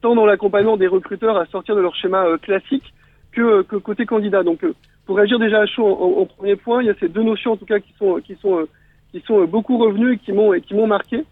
tant 0.00 0.14
dans 0.14 0.26
l'accompagnement 0.26 0.76
des 0.76 0.86
recruteurs 0.86 1.36
à 1.36 1.46
sortir 1.46 1.74
de 1.74 1.80
leur 1.80 1.94
schéma 1.96 2.24
euh, 2.26 2.38
classique 2.38 2.92
que, 3.32 3.62
que, 3.62 3.76
côté 3.76 4.06
candidat. 4.06 4.42
Donc, 4.42 4.64
pour 5.06 5.16
réagir 5.16 5.38
déjà 5.38 5.60
à 5.60 5.66
chaud 5.66 5.86
en, 5.86 6.22
en, 6.22 6.26
premier 6.26 6.56
point, 6.56 6.82
il 6.82 6.86
y 6.86 6.90
a 6.90 6.94
ces 7.00 7.08
deux 7.08 7.22
notions 7.22 7.52
en 7.52 7.56
tout 7.56 7.66
cas 7.66 7.80
qui 7.80 7.92
sont, 7.98 8.20
qui 8.24 8.36
sont, 8.36 8.66
qui 9.10 9.20
sont 9.20 9.44
beaucoup 9.44 9.78
revenues 9.78 10.14
et 10.14 10.18
qui 10.18 10.32
m'ont, 10.32 10.52
qui 10.60 10.74
m'ont 10.74 10.86
marqué. 10.86 11.24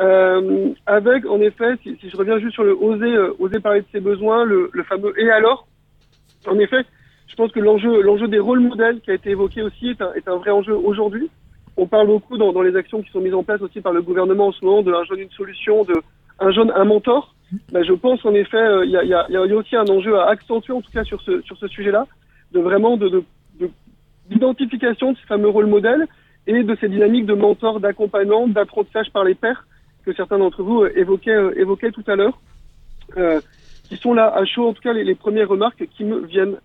Euh, 0.00 0.70
avec, 0.86 1.26
en 1.26 1.40
effet, 1.40 1.74
si, 1.82 1.96
si, 2.00 2.08
je 2.08 2.16
reviens 2.16 2.38
juste 2.38 2.54
sur 2.54 2.64
le 2.64 2.72
oser, 2.72 3.16
oser 3.38 3.60
parler 3.60 3.82
de 3.82 3.86
ses 3.92 4.00
besoins, 4.00 4.44
le, 4.44 4.70
le 4.72 4.82
fameux 4.84 5.12
et 5.20 5.30
alors, 5.30 5.66
en 6.46 6.58
effet, 6.58 6.84
je 7.32 7.36
pense 7.36 7.50
que 7.50 7.60
l'enjeu, 7.60 8.02
l'enjeu 8.02 8.28
des 8.28 8.38
rôles 8.38 8.60
modèles 8.60 9.00
qui 9.00 9.10
a 9.10 9.14
été 9.14 9.30
évoqué 9.30 9.62
aussi 9.62 9.88
est 9.88 10.28
un, 10.28 10.36
vrai 10.36 10.50
enjeu 10.50 10.74
aujourd'hui. 10.74 11.30
On 11.78 11.86
parle 11.86 12.06
beaucoup 12.06 12.36
dans, 12.36 12.60
les 12.60 12.76
actions 12.76 13.00
qui 13.00 13.10
sont 13.10 13.22
mises 13.22 13.32
en 13.32 13.42
place 13.42 13.62
aussi 13.62 13.80
par 13.80 13.94
le 13.94 14.02
gouvernement 14.02 14.48
en 14.48 14.52
ce 14.52 14.62
moment 14.62 14.82
de 14.82 14.92
un 14.92 15.02
jeune 15.04 15.20
une 15.20 15.30
solution, 15.30 15.82
de 15.84 15.94
un 16.40 16.50
jeune 16.50 16.70
un 16.76 16.84
mentor. 16.84 17.34
Ben, 17.72 17.82
je 17.84 17.94
pense 17.94 18.22
en 18.26 18.34
effet, 18.34 18.84
il 18.84 18.90
y, 18.90 19.14
a, 19.14 19.56
aussi 19.56 19.76
un 19.76 19.86
enjeu 19.86 20.18
à 20.18 20.28
accentuer 20.28 20.74
en 20.74 20.82
tout 20.82 20.90
cas 20.92 21.04
sur 21.04 21.22
ce 21.22 21.68
sujet-là, 21.68 22.06
de 22.52 22.60
vraiment 22.60 22.98
de, 22.98 23.08
de, 23.08 23.24
de 23.60 23.70
d'identification 24.28 25.12
de 25.12 25.16
ces 25.16 25.26
fameux 25.26 25.48
rôles 25.48 25.66
modèles 25.66 26.06
et 26.46 26.62
de 26.62 26.76
ces 26.82 26.88
dynamiques 26.90 27.26
de 27.26 27.34
mentor, 27.34 27.80
d'accompagnant, 27.80 28.46
d'apprentissage 28.46 29.10
par 29.10 29.24
les 29.24 29.34
pairs 29.34 29.66
que 30.04 30.12
certains 30.12 30.38
d'entre 30.38 30.62
vous 30.62 30.84
évoquaient, 30.84 31.40
évoquaient 31.56 31.92
tout 31.92 32.04
à 32.08 32.14
l'heure, 32.14 32.38
qui 33.88 33.96
sont 33.96 34.12
là 34.12 34.34
à 34.34 34.44
chaud, 34.44 34.68
en 34.68 34.74
tout 34.74 34.82
cas 34.82 34.92
les 34.92 35.14
premières 35.14 35.48
remarques 35.48 35.86
qui 35.96 36.04
me 36.04 36.26
viennent 36.26 36.58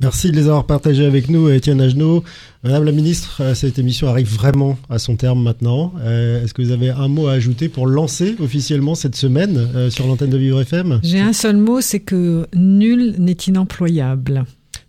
Merci 0.00 0.30
de 0.30 0.36
les 0.36 0.46
avoir 0.46 0.66
partagés 0.66 1.04
avec 1.04 1.28
nous, 1.28 1.48
Étienne 1.48 1.80
Agenot. 1.80 2.24
Madame 2.64 2.84
la 2.84 2.92
ministre, 2.92 3.40
euh, 3.40 3.54
cette 3.54 3.78
émission 3.78 4.08
arrive 4.08 4.32
vraiment 4.32 4.78
à 4.90 4.98
son 4.98 5.16
terme 5.16 5.42
maintenant. 5.42 5.92
Euh, 6.00 6.42
est-ce 6.42 6.54
que 6.54 6.62
vous 6.62 6.70
avez 6.70 6.90
un 6.90 7.08
mot 7.08 7.28
à 7.28 7.32
ajouter 7.32 7.68
pour 7.68 7.86
lancer 7.86 8.36
officiellement 8.40 8.94
cette 8.94 9.16
semaine 9.16 9.68
euh, 9.74 9.90
sur 9.90 10.06
l'antenne 10.06 10.30
de 10.30 10.38
Vivre 10.38 10.60
FM 10.60 11.00
J'ai 11.02 11.20
un 11.20 11.32
seul 11.32 11.56
mot, 11.56 11.80
c'est 11.80 12.00
que 12.00 12.46
nul 12.54 13.14
n'est 13.18 13.32
inemployable. 13.32 14.44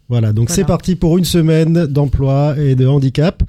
Voilà, 0.09 0.33
donc 0.33 0.49
c'est 0.49 0.65
parti 0.65 0.95
pour 0.95 1.17
une 1.17 1.25
semaine 1.25 1.87
d'emploi 1.87 2.55
et 2.59 2.75
de 2.75 2.85
handicap. 2.85 3.41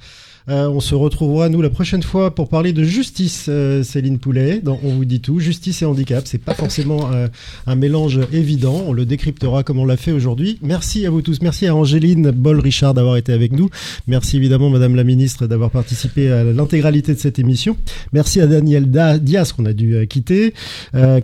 Euh, 0.47 0.67
on 0.69 0.79
se 0.79 0.93
retrouvera 0.93 1.49
nous 1.49 1.61
la 1.61 1.71
prochaine 1.71 2.03
fois 2.03 2.35
pour 2.35 2.49
parler 2.49 2.71
de 2.71 2.83
justice, 2.83 3.47
euh, 3.49 3.81
Céline 3.83 4.19
Poulet. 4.19 4.61
On 4.83 4.89
vous 4.89 5.05
dit 5.05 5.19
tout, 5.19 5.39
justice 5.39 5.81
et 5.81 5.85
handicap, 5.85 6.27
c'est 6.27 6.37
pas 6.37 6.53
forcément 6.53 7.11
euh, 7.11 7.27
un 7.65 7.75
mélange 7.75 8.19
évident. 8.31 8.83
On 8.87 8.93
le 8.93 9.05
décryptera 9.05 9.63
comme 9.63 9.79
on 9.79 9.85
l'a 9.85 9.97
fait 9.97 10.11
aujourd'hui. 10.11 10.59
Merci 10.61 11.05
à 11.07 11.09
vous 11.09 11.21
tous. 11.21 11.41
Merci 11.41 11.65
à 11.65 11.75
Angéline 11.75 12.29
Boll-Richard 12.29 12.93
d'avoir 12.93 13.17
été 13.17 13.33
avec 13.33 13.53
nous. 13.53 13.69
Merci 14.07 14.37
évidemment, 14.37 14.69
Madame 14.69 14.95
la 14.95 15.03
Ministre, 15.03 15.47
d'avoir 15.47 15.71
participé 15.71 16.31
à 16.31 16.43
l'intégralité 16.43 17.15
de 17.15 17.19
cette 17.19 17.39
émission. 17.39 17.75
Merci 18.13 18.39
à 18.39 18.47
Daniel 18.47 18.89
Diaz 19.21 19.51
qu'on 19.51 19.65
a 19.65 19.73
dû 19.73 20.07
quitter, 20.07 20.53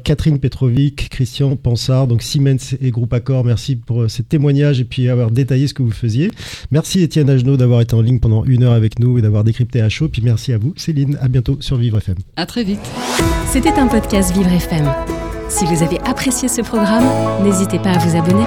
Catherine 0.03 0.39
Petrovic, 0.39 1.09
Christian 1.09 1.55
Pansard, 1.55 2.07
donc 2.07 2.23
Siemens 2.23 2.75
et 2.81 2.91
Groupe 2.91 3.13
Accor. 3.13 3.43
Merci 3.45 3.75
pour 3.75 4.09
ces 4.09 4.23
témoignages 4.23 4.79
et 4.79 4.83
puis 4.83 5.09
avoir 5.09 5.31
détaillé 5.31 5.67
ce 5.67 5.73
que 5.73 5.83
vous 5.83 5.91
faisiez. 5.91 6.31
Merci 6.71 7.01
Étienne 7.01 7.29
Agenot 7.29 7.57
d'avoir 7.57 7.81
été 7.81 7.93
en 7.95 8.01
ligne 8.01 8.19
pendant 8.19 8.45
une 8.45 8.63
heure 8.63 8.73
avec 8.73 8.99
nous 9.11 9.17
et 9.19 9.21
d'avoir 9.21 9.43
décrypté 9.43 9.81
à 9.81 9.89
chaud. 9.89 10.07
Puis 10.09 10.21
merci 10.23 10.53
à 10.53 10.57
vous, 10.57 10.73
Céline. 10.77 11.17
À 11.21 11.27
bientôt 11.27 11.57
sur 11.59 11.77
Vivre 11.77 11.97
FM. 11.97 12.15
À 12.35 12.45
très 12.45 12.63
vite. 12.63 12.81
C'était 13.47 13.73
un 13.73 13.87
podcast 13.87 14.33
Vivre 14.33 14.51
FM. 14.51 14.89
Si 15.49 15.65
vous 15.65 15.83
avez 15.83 15.99
apprécié 16.01 16.47
ce 16.47 16.61
programme, 16.61 17.05
n'hésitez 17.43 17.79
pas 17.79 17.91
à 17.91 17.97
vous 17.97 18.17
abonner. 18.17 18.45